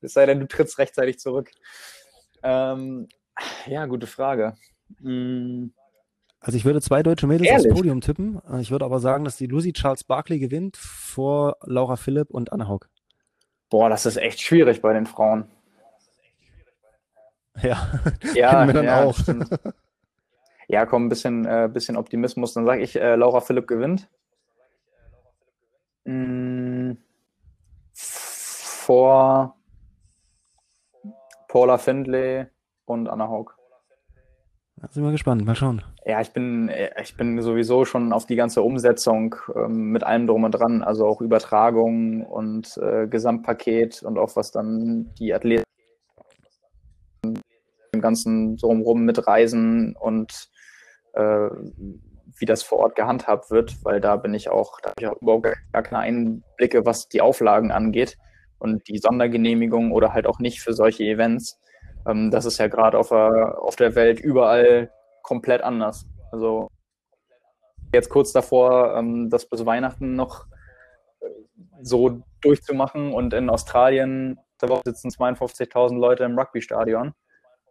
Es 0.00 0.14
sei 0.14 0.24
denn, 0.24 0.40
du 0.40 0.48
trittst 0.48 0.78
rechtzeitig 0.78 1.18
zurück. 1.18 1.50
Ähm, 2.42 3.06
ja, 3.66 3.84
gute 3.84 4.06
Frage. 4.06 4.54
Hm. 5.02 5.74
Also 6.40 6.56
ich 6.56 6.64
würde 6.64 6.80
zwei 6.80 7.02
deutsche 7.02 7.26
Mädels 7.26 7.50
Ehrlich? 7.50 7.66
aufs 7.66 7.76
Podium 7.76 8.00
tippen. 8.00 8.40
Ich 8.60 8.70
würde 8.70 8.86
aber 8.86 8.98
sagen, 8.98 9.26
dass 9.26 9.36
die 9.36 9.46
Lucy 9.46 9.74
Charles 9.74 10.04
Barkley 10.04 10.38
gewinnt 10.38 10.78
vor 10.78 11.58
Laura 11.64 11.96
Philipp 11.96 12.30
und 12.30 12.50
Anna 12.50 12.66
Haug. 12.66 12.88
Boah, 13.68 13.90
das 13.90 14.06
ist 14.06 14.16
echt 14.16 14.40
schwierig 14.40 14.80
bei 14.80 14.94
den 14.94 15.04
Frauen. 15.04 15.44
Ja, 17.62 18.00
ja, 18.34 18.66
wir 18.66 18.72
dann 18.72 18.84
ja, 18.86 19.04
auch. 19.04 19.18
Stimmt. 19.18 19.50
Ja, 20.68 20.86
komm, 20.86 21.06
ein 21.06 21.08
bisschen, 21.08 21.44
äh, 21.44 21.68
bisschen 21.72 21.96
Optimismus. 21.96 22.54
Dann 22.54 22.66
sage 22.66 22.82
ich, 22.82 23.00
äh, 23.00 23.16
Laura 23.16 23.40
Philipp 23.40 23.66
gewinnt. 23.66 24.08
Mm, 26.04 26.92
vor 27.92 29.56
Paula 31.48 31.78
Findlay 31.78 32.46
und 32.86 33.08
Anna 33.08 33.28
Haug. 33.28 33.54
Da 34.76 34.88
sind 34.90 35.04
wir 35.04 35.12
gespannt, 35.12 35.44
mal 35.44 35.54
schauen. 35.54 35.82
Ja, 36.04 36.20
ich 36.20 36.32
bin, 36.32 36.68
ich 37.00 37.16
bin 37.16 37.40
sowieso 37.40 37.84
schon 37.84 38.12
auf 38.12 38.26
die 38.26 38.34
ganze 38.34 38.62
Umsetzung 38.62 39.36
ähm, 39.54 39.92
mit 39.92 40.02
allem 40.02 40.26
drum 40.26 40.42
und 40.42 40.50
dran, 40.50 40.82
also 40.82 41.06
auch 41.06 41.20
Übertragung 41.20 42.26
und 42.26 42.76
äh, 42.78 43.06
Gesamtpaket 43.06 44.02
und 44.02 44.18
auch 44.18 44.34
was 44.34 44.50
dann 44.50 45.14
die 45.20 45.32
Athleten 45.32 45.62
ganzen 48.02 48.56
drumherum 48.58 49.04
mit 49.04 49.26
Reisen 49.26 49.96
und 49.96 50.50
äh, 51.14 51.48
wie 52.38 52.46
das 52.46 52.62
vor 52.62 52.78
Ort 52.78 52.96
gehandhabt 52.96 53.50
wird, 53.50 53.84
weil 53.84 54.00
da 54.00 54.16
bin 54.16 54.34
ich 54.34 54.50
auch, 54.50 54.80
da 54.80 54.90
habe 54.90 55.00
ich 55.00 55.06
auch 55.06 55.20
überhaupt 55.20 55.48
gar 55.72 55.82
keine 55.82 56.02
Einblicke, 56.02 56.84
was 56.84 57.08
die 57.08 57.20
Auflagen 57.20 57.70
angeht 57.70 58.18
und 58.58 58.86
die 58.88 58.98
Sondergenehmigung 58.98 59.92
oder 59.92 60.12
halt 60.12 60.26
auch 60.26 60.38
nicht 60.38 60.60
für 60.60 60.72
solche 60.72 61.04
Events. 61.04 61.58
Ähm, 62.06 62.30
das 62.30 62.44
ist 62.44 62.58
ja 62.58 62.68
gerade 62.68 62.98
auf, 62.98 63.12
auf 63.12 63.76
der 63.76 63.94
Welt 63.94 64.20
überall 64.20 64.90
komplett 65.22 65.62
anders. 65.62 66.06
Also 66.30 66.68
jetzt 67.92 68.08
kurz 68.08 68.32
davor, 68.32 68.96
ähm, 68.96 69.30
das 69.30 69.48
bis 69.48 69.66
Weihnachten 69.66 70.14
noch 70.14 70.46
äh, 71.20 71.26
so 71.82 72.22
durchzumachen 72.40 73.12
und 73.12 73.34
in 73.34 73.50
Australien 73.50 74.38
sitzen 74.84 75.10
52.000 75.10 75.98
Leute 75.98 76.24
im 76.24 76.38
Rugby-Stadion. 76.38 77.14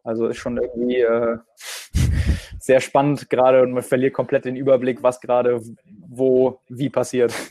Also 0.04 0.28
ist 0.28 0.38
schon 0.38 0.58
irgendwie 0.58 1.00
äh, 1.00 1.38
sehr 2.60 2.82
spannend 2.82 3.30
gerade 3.30 3.62
und 3.62 3.72
man 3.72 3.84
verliert 3.84 4.14
komplett 4.14 4.46
den 4.46 4.56
Überblick, 4.56 5.04
was 5.04 5.22
gerade 5.22 5.62
wo, 6.08 6.60
wie 6.68 6.90
passiert. 6.90 7.34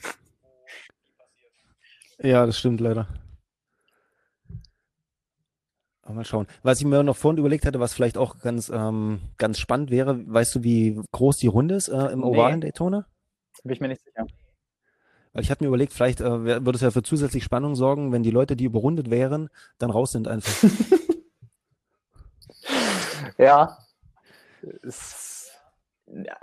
Ja, 2.22 2.44
das 2.44 2.58
stimmt 2.58 2.82
leider. 2.82 3.08
Aber 6.02 6.16
mal 6.16 6.24
schauen. 6.24 6.46
Was 6.62 6.80
ich 6.80 6.86
mir 6.86 7.02
noch 7.02 7.16
vorhin 7.16 7.38
überlegt 7.38 7.64
hatte, 7.64 7.80
was 7.80 7.94
vielleicht 7.94 8.18
auch 8.18 8.40
ganz, 8.40 8.68
ähm, 8.68 9.20
ganz 9.38 9.58
spannend 9.58 9.90
wäre, 9.90 10.20
weißt 10.26 10.56
du, 10.56 10.62
wie 10.62 11.00
groß 11.12 11.38
die 11.38 11.46
Runde 11.46 11.76
ist 11.76 11.88
äh, 11.88 12.08
im 12.08 12.22
ovalen 12.22 12.56
nee. 12.58 12.66
Daytona? 12.66 13.06
Bin 13.62 13.72
ich 13.72 13.80
mir 13.80 13.88
nicht 13.88 14.02
sicher. 14.02 14.26
Weil 15.32 15.42
ich 15.42 15.50
hatte 15.50 15.62
mir 15.62 15.68
überlegt, 15.68 15.92
vielleicht 15.92 16.20
äh, 16.20 16.44
würde 16.44 16.72
es 16.72 16.80
ja 16.80 16.90
für 16.90 17.02
zusätzlich 17.02 17.44
Spannung 17.44 17.76
sorgen, 17.76 18.12
wenn 18.12 18.22
die 18.22 18.32
Leute, 18.32 18.56
die 18.56 18.64
überrundet 18.64 19.08
wären, 19.08 19.48
dann 19.78 19.90
raus 19.90 20.12
sind 20.12 20.26
einfach. 20.26 20.68
ja, 23.40 23.78
ist, 24.82 25.52
ja. 26.06 26.36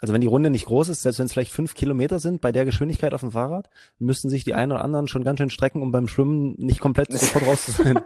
Also 0.00 0.14
wenn 0.14 0.20
die 0.20 0.28
Runde 0.28 0.50
nicht 0.50 0.66
groß 0.66 0.90
ist, 0.90 1.02
selbst 1.02 1.18
wenn 1.18 1.26
es 1.26 1.32
vielleicht 1.32 1.52
fünf 1.52 1.74
Kilometer 1.74 2.20
sind, 2.20 2.40
bei 2.40 2.52
der 2.52 2.64
Geschwindigkeit 2.64 3.14
auf 3.14 3.20
dem 3.20 3.32
Fahrrad, 3.32 3.68
müssten 3.98 4.28
sich 4.28 4.44
die 4.44 4.54
einen 4.54 4.70
oder 4.70 4.84
anderen 4.84 5.08
schon 5.08 5.24
ganz 5.24 5.38
schön 5.38 5.50
strecken, 5.50 5.82
um 5.82 5.90
beim 5.90 6.06
Schwimmen 6.06 6.54
nicht 6.56 6.80
komplett 6.80 7.12
sofort 7.12 7.46
raus 7.46 7.64
zu 7.64 7.72
sein. 7.72 8.00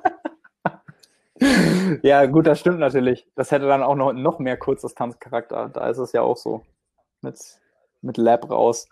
ja, 2.03 2.25
gut, 2.27 2.47
das 2.47 2.61
stimmt 2.61 2.79
natürlich. 2.79 3.27
Das 3.35 3.51
hätte 3.51 3.67
dann 3.67 3.83
auch 3.83 3.95
noch, 3.95 4.15
noch 4.15 4.39
mehr 4.39 4.57
Kurzdistanzcharakter. 4.57 5.69
Da 5.69 5.89
ist 5.91 5.99
es 5.99 6.13
ja 6.13 6.23
auch 6.23 6.39
so. 6.39 6.63
Mit, 7.21 7.39
mit 8.01 8.17
Lab 8.17 8.51
raus. 8.51 8.89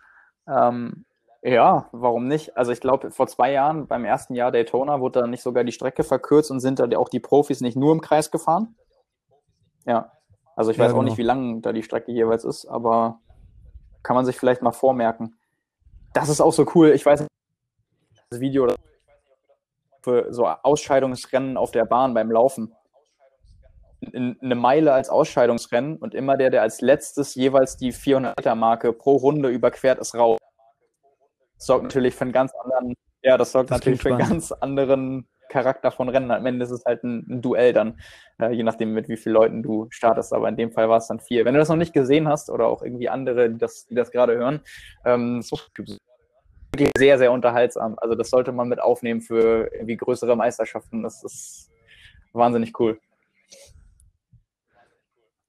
Ähm, 0.46 1.06
ja, 1.42 1.88
warum 1.92 2.28
nicht? 2.28 2.56
Also 2.56 2.72
ich 2.72 2.80
glaube, 2.80 3.10
vor 3.10 3.26
zwei 3.26 3.52
Jahren, 3.52 3.86
beim 3.86 4.04
ersten 4.04 4.34
Jahr 4.34 4.52
Daytona, 4.52 5.00
wurde 5.00 5.20
da 5.20 5.26
nicht 5.26 5.42
sogar 5.42 5.64
die 5.64 5.72
Strecke 5.72 6.04
verkürzt 6.04 6.50
und 6.50 6.60
sind 6.60 6.78
da 6.78 6.86
auch 6.98 7.08
die 7.08 7.20
Profis 7.20 7.60
nicht 7.60 7.76
nur 7.76 7.92
im 7.92 8.00
Kreis 8.00 8.30
gefahren, 8.30 8.76
ja. 9.86 10.12
Also 10.56 10.70
ich 10.70 10.78
weiß 10.78 10.86
ja, 10.86 10.88
genau. 10.88 11.00
auch 11.00 11.04
nicht, 11.04 11.18
wie 11.18 11.22
lang 11.22 11.62
da 11.62 11.72
die 11.72 11.82
Strecke 11.82 12.12
jeweils 12.12 12.44
ist, 12.44 12.66
aber 12.66 13.20
kann 14.02 14.16
man 14.16 14.24
sich 14.24 14.38
vielleicht 14.38 14.62
mal 14.62 14.72
vormerken. 14.72 15.38
Das 16.12 16.28
ist 16.28 16.40
auch 16.40 16.52
so 16.52 16.66
cool. 16.74 16.90
Ich 16.90 17.06
weiß 17.06 17.20
nicht, 17.20 17.30
das 18.30 18.40
Video 18.40 18.68
für 20.02 20.32
so 20.32 20.46
Ausscheidungsrennen 20.46 21.56
auf 21.56 21.70
der 21.70 21.84
Bahn 21.84 22.14
beim 22.14 22.30
Laufen. 22.30 22.74
Eine 24.02 24.54
Meile 24.54 24.92
als 24.92 25.10
Ausscheidungsrennen 25.10 25.98
und 25.98 26.14
immer 26.14 26.36
der, 26.36 26.50
der 26.50 26.62
als 26.62 26.80
letztes 26.80 27.34
jeweils 27.34 27.76
die 27.76 27.92
400-Meter-Marke 27.92 28.92
pro 28.94 29.16
Runde 29.16 29.50
überquert, 29.50 29.98
ist 29.98 30.14
raus. 30.14 30.38
Das 31.60 31.66
sorgt 31.66 31.82
natürlich 31.82 32.14
für 32.14 32.22
einen 32.22 32.32
ganz 32.32 32.54
anderen, 32.54 32.94
ja, 33.22 33.36
das 33.36 33.52
sorgt 33.52 33.70
das 33.70 33.76
natürlich 33.76 34.00
für 34.00 34.08
einen 34.08 34.18
ganz 34.18 34.50
anderen 34.50 35.28
Charakter 35.50 35.90
von 35.90 36.08
Rennen. 36.08 36.30
Am 36.30 36.46
Ende 36.46 36.64
ist 36.64 36.70
es 36.70 36.86
halt 36.86 37.04
ein, 37.04 37.26
ein 37.28 37.42
Duell 37.42 37.74
dann, 37.74 38.00
äh, 38.40 38.50
je 38.50 38.62
nachdem, 38.62 38.94
mit 38.94 39.10
wie 39.10 39.18
vielen 39.18 39.34
Leuten 39.34 39.62
du 39.62 39.86
startest. 39.90 40.32
Aber 40.32 40.48
in 40.48 40.56
dem 40.56 40.72
Fall 40.72 40.88
war 40.88 40.96
es 40.96 41.08
dann 41.08 41.20
vier. 41.20 41.44
Wenn 41.44 41.52
du 41.52 41.60
das 41.60 41.68
noch 41.68 41.76
nicht 41.76 41.92
gesehen 41.92 42.28
hast 42.28 42.48
oder 42.48 42.66
auch 42.66 42.82
irgendwie 42.82 43.10
andere, 43.10 43.50
die 43.50 43.58
das, 43.58 43.86
die 43.86 43.94
das 43.94 44.10
gerade 44.10 44.36
hören, 44.36 44.60
ähm, 45.04 45.42
so 45.42 45.58
wirklich 45.74 45.98
sehr, 46.96 47.18
sehr 47.18 47.30
unterhaltsam. 47.30 47.94
Also 47.98 48.14
das 48.14 48.30
sollte 48.30 48.52
man 48.52 48.68
mit 48.68 48.80
aufnehmen 48.80 49.20
für 49.20 49.70
irgendwie 49.74 49.98
größere 49.98 50.36
Meisterschaften. 50.36 51.02
Das 51.02 51.22
ist 51.22 51.70
wahnsinnig 52.32 52.80
cool. 52.80 52.98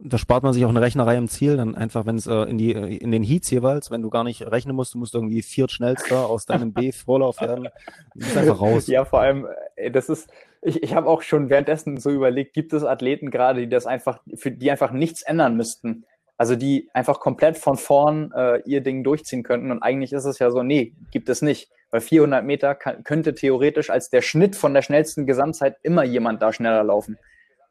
Da 0.04 0.18
spart 0.18 0.42
man 0.44 0.54
sich 0.54 0.66
auch 0.66 0.70
eine 0.70 0.82
Rechnerei 0.82 1.16
im 1.16 1.28
Ziel, 1.28 1.58
dann 1.58 1.76
einfach, 1.76 2.08
wenn 2.08 2.16
es 2.16 2.26
äh, 2.26 2.44
in 2.44 2.60
äh, 2.60 2.96
in 2.96 3.12
den 3.12 3.22
Heats 3.22 3.52
jeweils, 3.52 3.92
wenn 3.92 4.02
du 4.02 4.10
gar 4.10 4.24
nicht 4.24 4.42
rechnen 4.42 4.76
musst, 4.76 4.96
du 4.96 4.98
musst 4.98 5.14
irgendwie 5.14 5.44
viert 5.44 5.72
schnellster 5.72 6.26
aus 6.26 6.46
deinem 6.46 6.74
B 6.74 6.92
Vorlauf 6.92 7.40
werden, 7.40 7.70
du 8.16 8.20
bist 8.20 8.36
einfach 8.36 8.60
raus. 8.60 8.88
Ja, 8.88 9.06
vor 9.06 9.22
allem, 9.22 9.48
das 9.92 10.10
ist, 10.10 10.30
ich, 10.62 10.82
ich 10.82 10.96
habe 10.96 11.08
auch 11.08 11.22
schon 11.22 11.50
währenddessen 11.50 11.98
so 11.98 12.10
überlegt, 12.10 12.54
gibt 12.54 12.74
es 12.74 12.84
Athleten 12.84 13.30
gerade, 13.30 13.62
die 13.62 13.70
das 13.70 13.86
einfach, 13.86 14.22
für 14.36 14.52
die 14.52 14.72
einfach 14.72 14.92
nichts 14.92 15.22
ändern 15.22 15.56
müssten? 15.56 16.06
Also 16.38 16.56
die 16.56 16.90
einfach 16.96 17.20
komplett 17.20 17.56
von 17.60 17.78
vorn 17.78 18.32
äh, 18.36 18.62
ihr 18.66 18.82
Ding 18.82 19.04
durchziehen 19.04 19.44
könnten. 19.44 19.70
Und 19.70 19.84
eigentlich 19.84 20.12
ist 20.12 20.26
es 20.26 20.40
ja 20.40 20.50
so, 20.50 20.64
nee, 20.64 20.96
gibt 21.12 21.30
es 21.30 21.44
nicht. 21.44 21.70
Weil 21.92 22.02
400 22.02 22.44
Meter 22.44 22.74
kann, 22.74 23.04
könnte 23.04 23.36
theoretisch 23.36 23.92
als 23.92 24.10
der 24.10 24.24
Schnitt 24.24 24.56
von 24.56 24.74
der 24.74 24.82
schnellsten 24.82 25.28
Gesamtzeit 25.28 25.78
immer 25.84 26.04
jemand 26.04 26.42
da 26.42 26.52
schneller 26.52 26.84
laufen. 26.84 27.20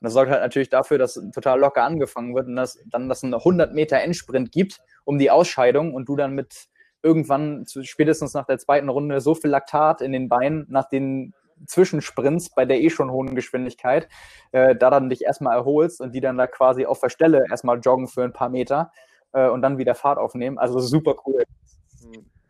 Und 0.01 0.07
das 0.07 0.15
sorgt 0.15 0.31
halt 0.31 0.41
natürlich 0.41 0.71
dafür, 0.71 0.99
dass 0.99 1.15
total 1.35 1.61
locker 1.61 1.85
angefangen 1.85 2.35
wird 2.35 2.47
und 2.47 2.57
dass 2.57 2.79
dann 2.87 3.09
das 3.09 3.23
einen 3.23 3.35
100 3.35 3.75
Meter 3.75 3.99
Endsprint 3.99 4.51
gibt 4.51 4.81
um 5.05 5.19
die 5.19 5.31
Ausscheidung 5.31 5.93
und 5.95 6.09
du 6.09 6.17
dann 6.17 6.35
mit 6.35 6.69
irgendwann 7.03 7.67
spätestens 7.83 8.35
nach 8.35 8.47
der 8.47 8.59
zweiten 8.59 8.89
Runde 8.89 9.21
so 9.21 9.35
viel 9.35 9.51
Laktat 9.51 10.01
in 10.01 10.13
den 10.13 10.29
Beinen 10.29 10.67
nach 10.69 10.89
den 10.89 11.35
Zwischensprints 11.67 12.51
bei 12.51 12.65
der 12.65 12.81
eh 12.81 12.91
schon 12.91 13.11
hohen 13.11 13.35
Geschwindigkeit, 13.35 14.09
äh, 14.53 14.75
da 14.75 14.91
dann 14.91 15.11
dich 15.11 15.23
erstmal 15.23 15.57
erholst 15.57 16.01
und 16.01 16.15
die 16.15 16.21
dann 16.21 16.39
da 16.39 16.47
quasi 16.47 16.87
auf 16.87 17.01
der 17.01 17.11
Stelle 17.11 17.45
erstmal 17.51 17.79
joggen 17.81 18.09
für 18.09 18.23
ein 18.23 18.33
paar 18.33 18.49
Meter 18.49 18.93
äh, 19.33 19.49
und 19.49 19.63
dann 19.63 19.79
wieder 19.79 19.95
Fahrt 19.95 20.19
aufnehmen. 20.19 20.59
Also 20.59 20.81
super 20.81 21.17
cool. 21.27 21.45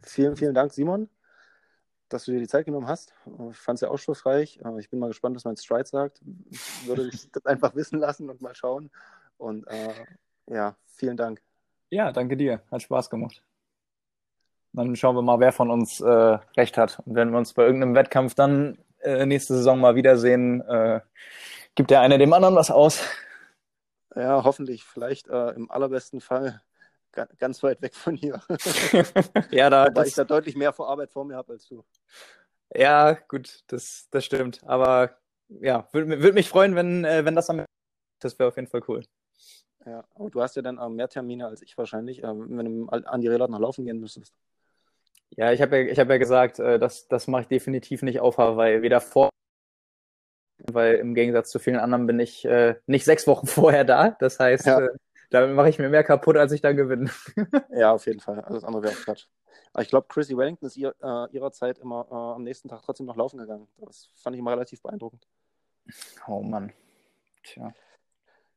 Vielen, 0.03 0.37
vielen 0.37 0.55
Dank, 0.55 0.73
Simon, 0.73 1.09
dass 2.13 2.25
du 2.25 2.33
dir 2.33 2.41
die 2.41 2.49
Zeit 2.49 2.67
genommen 2.67 2.87
hast. 2.87 3.15
Ich 3.51 3.57
fand 3.57 3.77
es 3.77 3.81
ja 3.81 3.89
ausschlussreich. 3.89 4.61
Ich 4.79 4.91
bin 4.91 4.99
mal 4.99 5.09
gespannt, 5.09 5.37
was 5.37 5.45
mein 5.45 5.57
Stride 5.57 5.87
sagt. 5.87 6.21
Ich 6.51 6.87
würde 6.87 7.09
dich 7.09 7.31
das 7.33 7.47
einfach 7.47 7.75
wissen 7.75 7.99
lassen 7.99 8.29
und 8.29 8.41
mal 8.41 8.55
schauen. 8.55 8.91
Und 9.39 9.67
äh, 9.69 9.95
ja, 10.47 10.77
vielen 10.87 11.17
Dank. 11.17 11.41
Ja, 11.91 12.13
danke 12.13 12.37
dir. 12.37 12.63
Hat 12.71 12.83
Spaß 12.83 13.11
gemacht. 13.11 13.43
Dann 14.73 14.95
schauen 14.95 15.17
wir 15.17 15.23
mal, 15.23 15.41
wer 15.41 15.53
von 15.53 15.71
uns 15.71 16.01
äh, 16.01 16.39
recht 16.57 16.77
hat. 16.77 17.01
Und 17.05 17.15
wenn 17.15 17.31
wir 17.31 17.39
uns 17.39 17.55
bei 17.55 17.65
irgendeinem 17.65 17.95
Wettkampf 17.95 18.35
dann 18.35 18.79
äh, 19.01 19.27
nächste 19.27 19.55
Saison 19.55 19.81
mal 19.81 19.97
wiedersehen, 19.97 20.61
äh, 20.61 21.01
gibt 21.75 21.91
der 21.91 22.01
eine 22.01 22.19
dem 22.19 22.33
anderen 22.33 22.55
was 22.55 22.71
aus. 22.71 23.03
Ja, 24.15 24.45
hoffentlich. 24.45 24.85
Vielleicht 24.85 25.29
äh, 25.29 25.51
im 25.51 25.71
allerbesten 25.71 26.21
Fall 26.21 26.61
ganz 27.13 27.63
weit 27.63 27.83
weg 27.83 27.95
von 27.95 28.17
hier. 28.17 28.41
ja, 29.51 29.71
da. 29.71 29.89
Weil 29.95 30.07
ich 30.07 30.15
da 30.15 30.25
deutlich 30.25 30.57
mehr 30.57 30.73
vor 30.73 30.89
Arbeit 30.89 31.11
vor 31.11 31.25
mir 31.25 31.37
habe 31.37 31.53
als 31.53 31.67
du. 31.67 31.85
Ja, 32.75 33.15
gut, 33.29 33.65
das, 33.69 34.09
das 34.11 34.25
stimmt. 34.25 34.61
Aber 34.65 35.19
ja, 35.49 35.89
würde 35.93 36.23
würd 36.23 36.35
mich 36.35 36.49
freuen, 36.49 36.75
wenn, 36.77 37.05
äh, 37.05 37.25
wenn 37.25 37.35
das 37.35 37.51
am 37.51 37.65
Das 38.21 38.39
wäre 38.39 38.49
auf 38.49 38.57
jeden 38.57 38.69
Fall 38.69 38.83
cool. 38.89 39.03
Ja, 39.87 40.05
aber 40.15 40.31
du 40.31 40.43
hast 40.43 40.57
ja 40.57 40.63
dann 40.63 40.79
äh, 40.79 40.89
mehr 40.89 41.09
Termine 41.09 41.47
als 41.47 41.63
ich 41.63 41.77
wahrscheinlich, 41.77 42.23
äh, 42.23 42.29
wenn 42.29 42.87
du 42.87 42.89
an 42.89 43.21
die 43.21 43.29
Räder 43.29 43.49
noch 43.49 43.59
laufen 43.59 43.85
gehen 43.85 43.99
müsstest. 43.99 44.35
Ja, 45.31 45.53
ich 45.53 45.63
habe 45.63 45.79
ja, 45.79 45.95
hab 45.97 46.11
ja 46.11 46.19
gesagt, 46.19 46.59
äh, 46.59 46.79
das, 46.79 47.09
das 47.09 47.27
mache 47.27 47.43
ich 47.43 47.49
definitiv 47.49 48.03
nicht 48.03 48.21
auf 48.21 48.39
weil 48.39 48.83
weder 48.83 49.01
vor, 49.01 49.31
weil 50.71 50.97
im 50.97 51.15
Gegensatz 51.15 51.51
zu 51.51 51.59
vielen 51.59 51.79
anderen 51.79 52.07
bin 52.07 52.21
ich 52.21 52.45
äh, 52.45 52.77
nicht 52.87 53.05
sechs 53.05 53.27
Wochen 53.27 53.47
vorher 53.49 53.85
da. 53.85 54.11
Das 54.21 54.39
heißt, 54.39 54.67
ja. 54.67 54.81
äh, 54.81 54.89
damit 55.31 55.55
mache 55.55 55.69
ich 55.69 55.79
mir 55.79 55.89
mehr 55.89 56.05
kaputt, 56.05 56.37
als 56.37 56.53
ich 56.53 56.61
da 56.61 56.73
gewinne. 56.73 57.11
ja, 57.71 57.93
auf 57.93 58.07
jeden 58.07 58.21
Fall. 58.21 58.41
Also 58.41 58.55
das 58.55 58.65
andere 58.65 58.83
wäre 58.83 58.93
auch 58.93 59.05
Quatsch. 59.05 59.27
Aber 59.73 59.83
ich 59.83 59.89
glaube, 59.89 60.09
Chrissy 60.09 60.37
Wellington 60.37 60.67
ist 60.67 60.77
ihr, 60.77 60.95
äh, 61.01 61.31
ihrer 61.33 61.53
Zeit 61.53 61.79
immer 61.79 62.07
äh, 62.11 62.15
am 62.15 62.43
nächsten 62.43 62.69
Tag 62.69 62.83
trotzdem 62.83 63.07
noch 63.07 63.17
laufen 63.17 63.39
gegangen. 63.39 63.69
Das 63.79 64.11
fand 64.17 64.35
ich 64.35 64.41
immer 64.41 64.53
relativ 64.53 64.83
beeindruckend. 64.83 65.27
Oh 66.27 66.43
Mann. 66.43 66.73
Tja. 67.45 67.73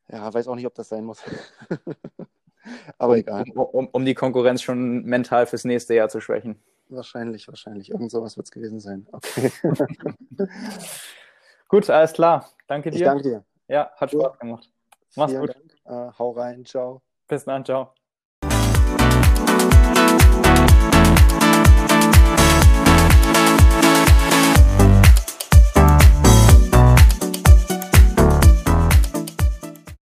Ja, 0.09 0.33
weiß 0.33 0.47
auch 0.47 0.55
nicht, 0.55 0.65
ob 0.65 0.73
das 0.73 0.89
sein 0.89 1.05
muss. 1.05 1.21
Aber 2.97 3.17
egal. 3.17 3.43
Um, 3.53 3.65
um, 3.65 3.87
um, 3.87 4.05
die 4.05 4.13
Konkurrenz 4.13 4.61
schon 4.61 5.03
mental 5.03 5.45
fürs 5.45 5.65
nächste 5.65 5.93
Jahr 5.95 6.09
zu 6.09 6.21
schwächen. 6.21 6.61
Wahrscheinlich, 6.89 7.47
wahrscheinlich. 7.47 7.91
Irgend 7.91 8.11
sowas 8.11 8.37
wird 8.37 8.45
es 8.45 8.51
gewesen 8.51 8.79
sein. 8.79 9.07
Okay. 9.11 9.51
gut, 11.67 11.89
alles 11.89 12.13
klar. 12.13 12.49
Danke 12.67 12.89
dir. 12.91 12.97
Ich 12.97 13.03
danke 13.03 13.23
dir. 13.23 13.45
Ja, 13.67 13.91
hat 13.95 14.11
Spaß 14.11 14.39
gemacht. 14.39 14.69
Mach's 15.15 15.31
Vielen 15.31 15.45
gut. 15.45 15.55
Dank. 15.55 15.72
Uh, 15.85 16.11
hau 16.17 16.31
rein. 16.31 16.65
Ciao. 16.65 17.01
Bis 17.27 17.43
dann. 17.45 17.65
Ciao. 17.65 17.93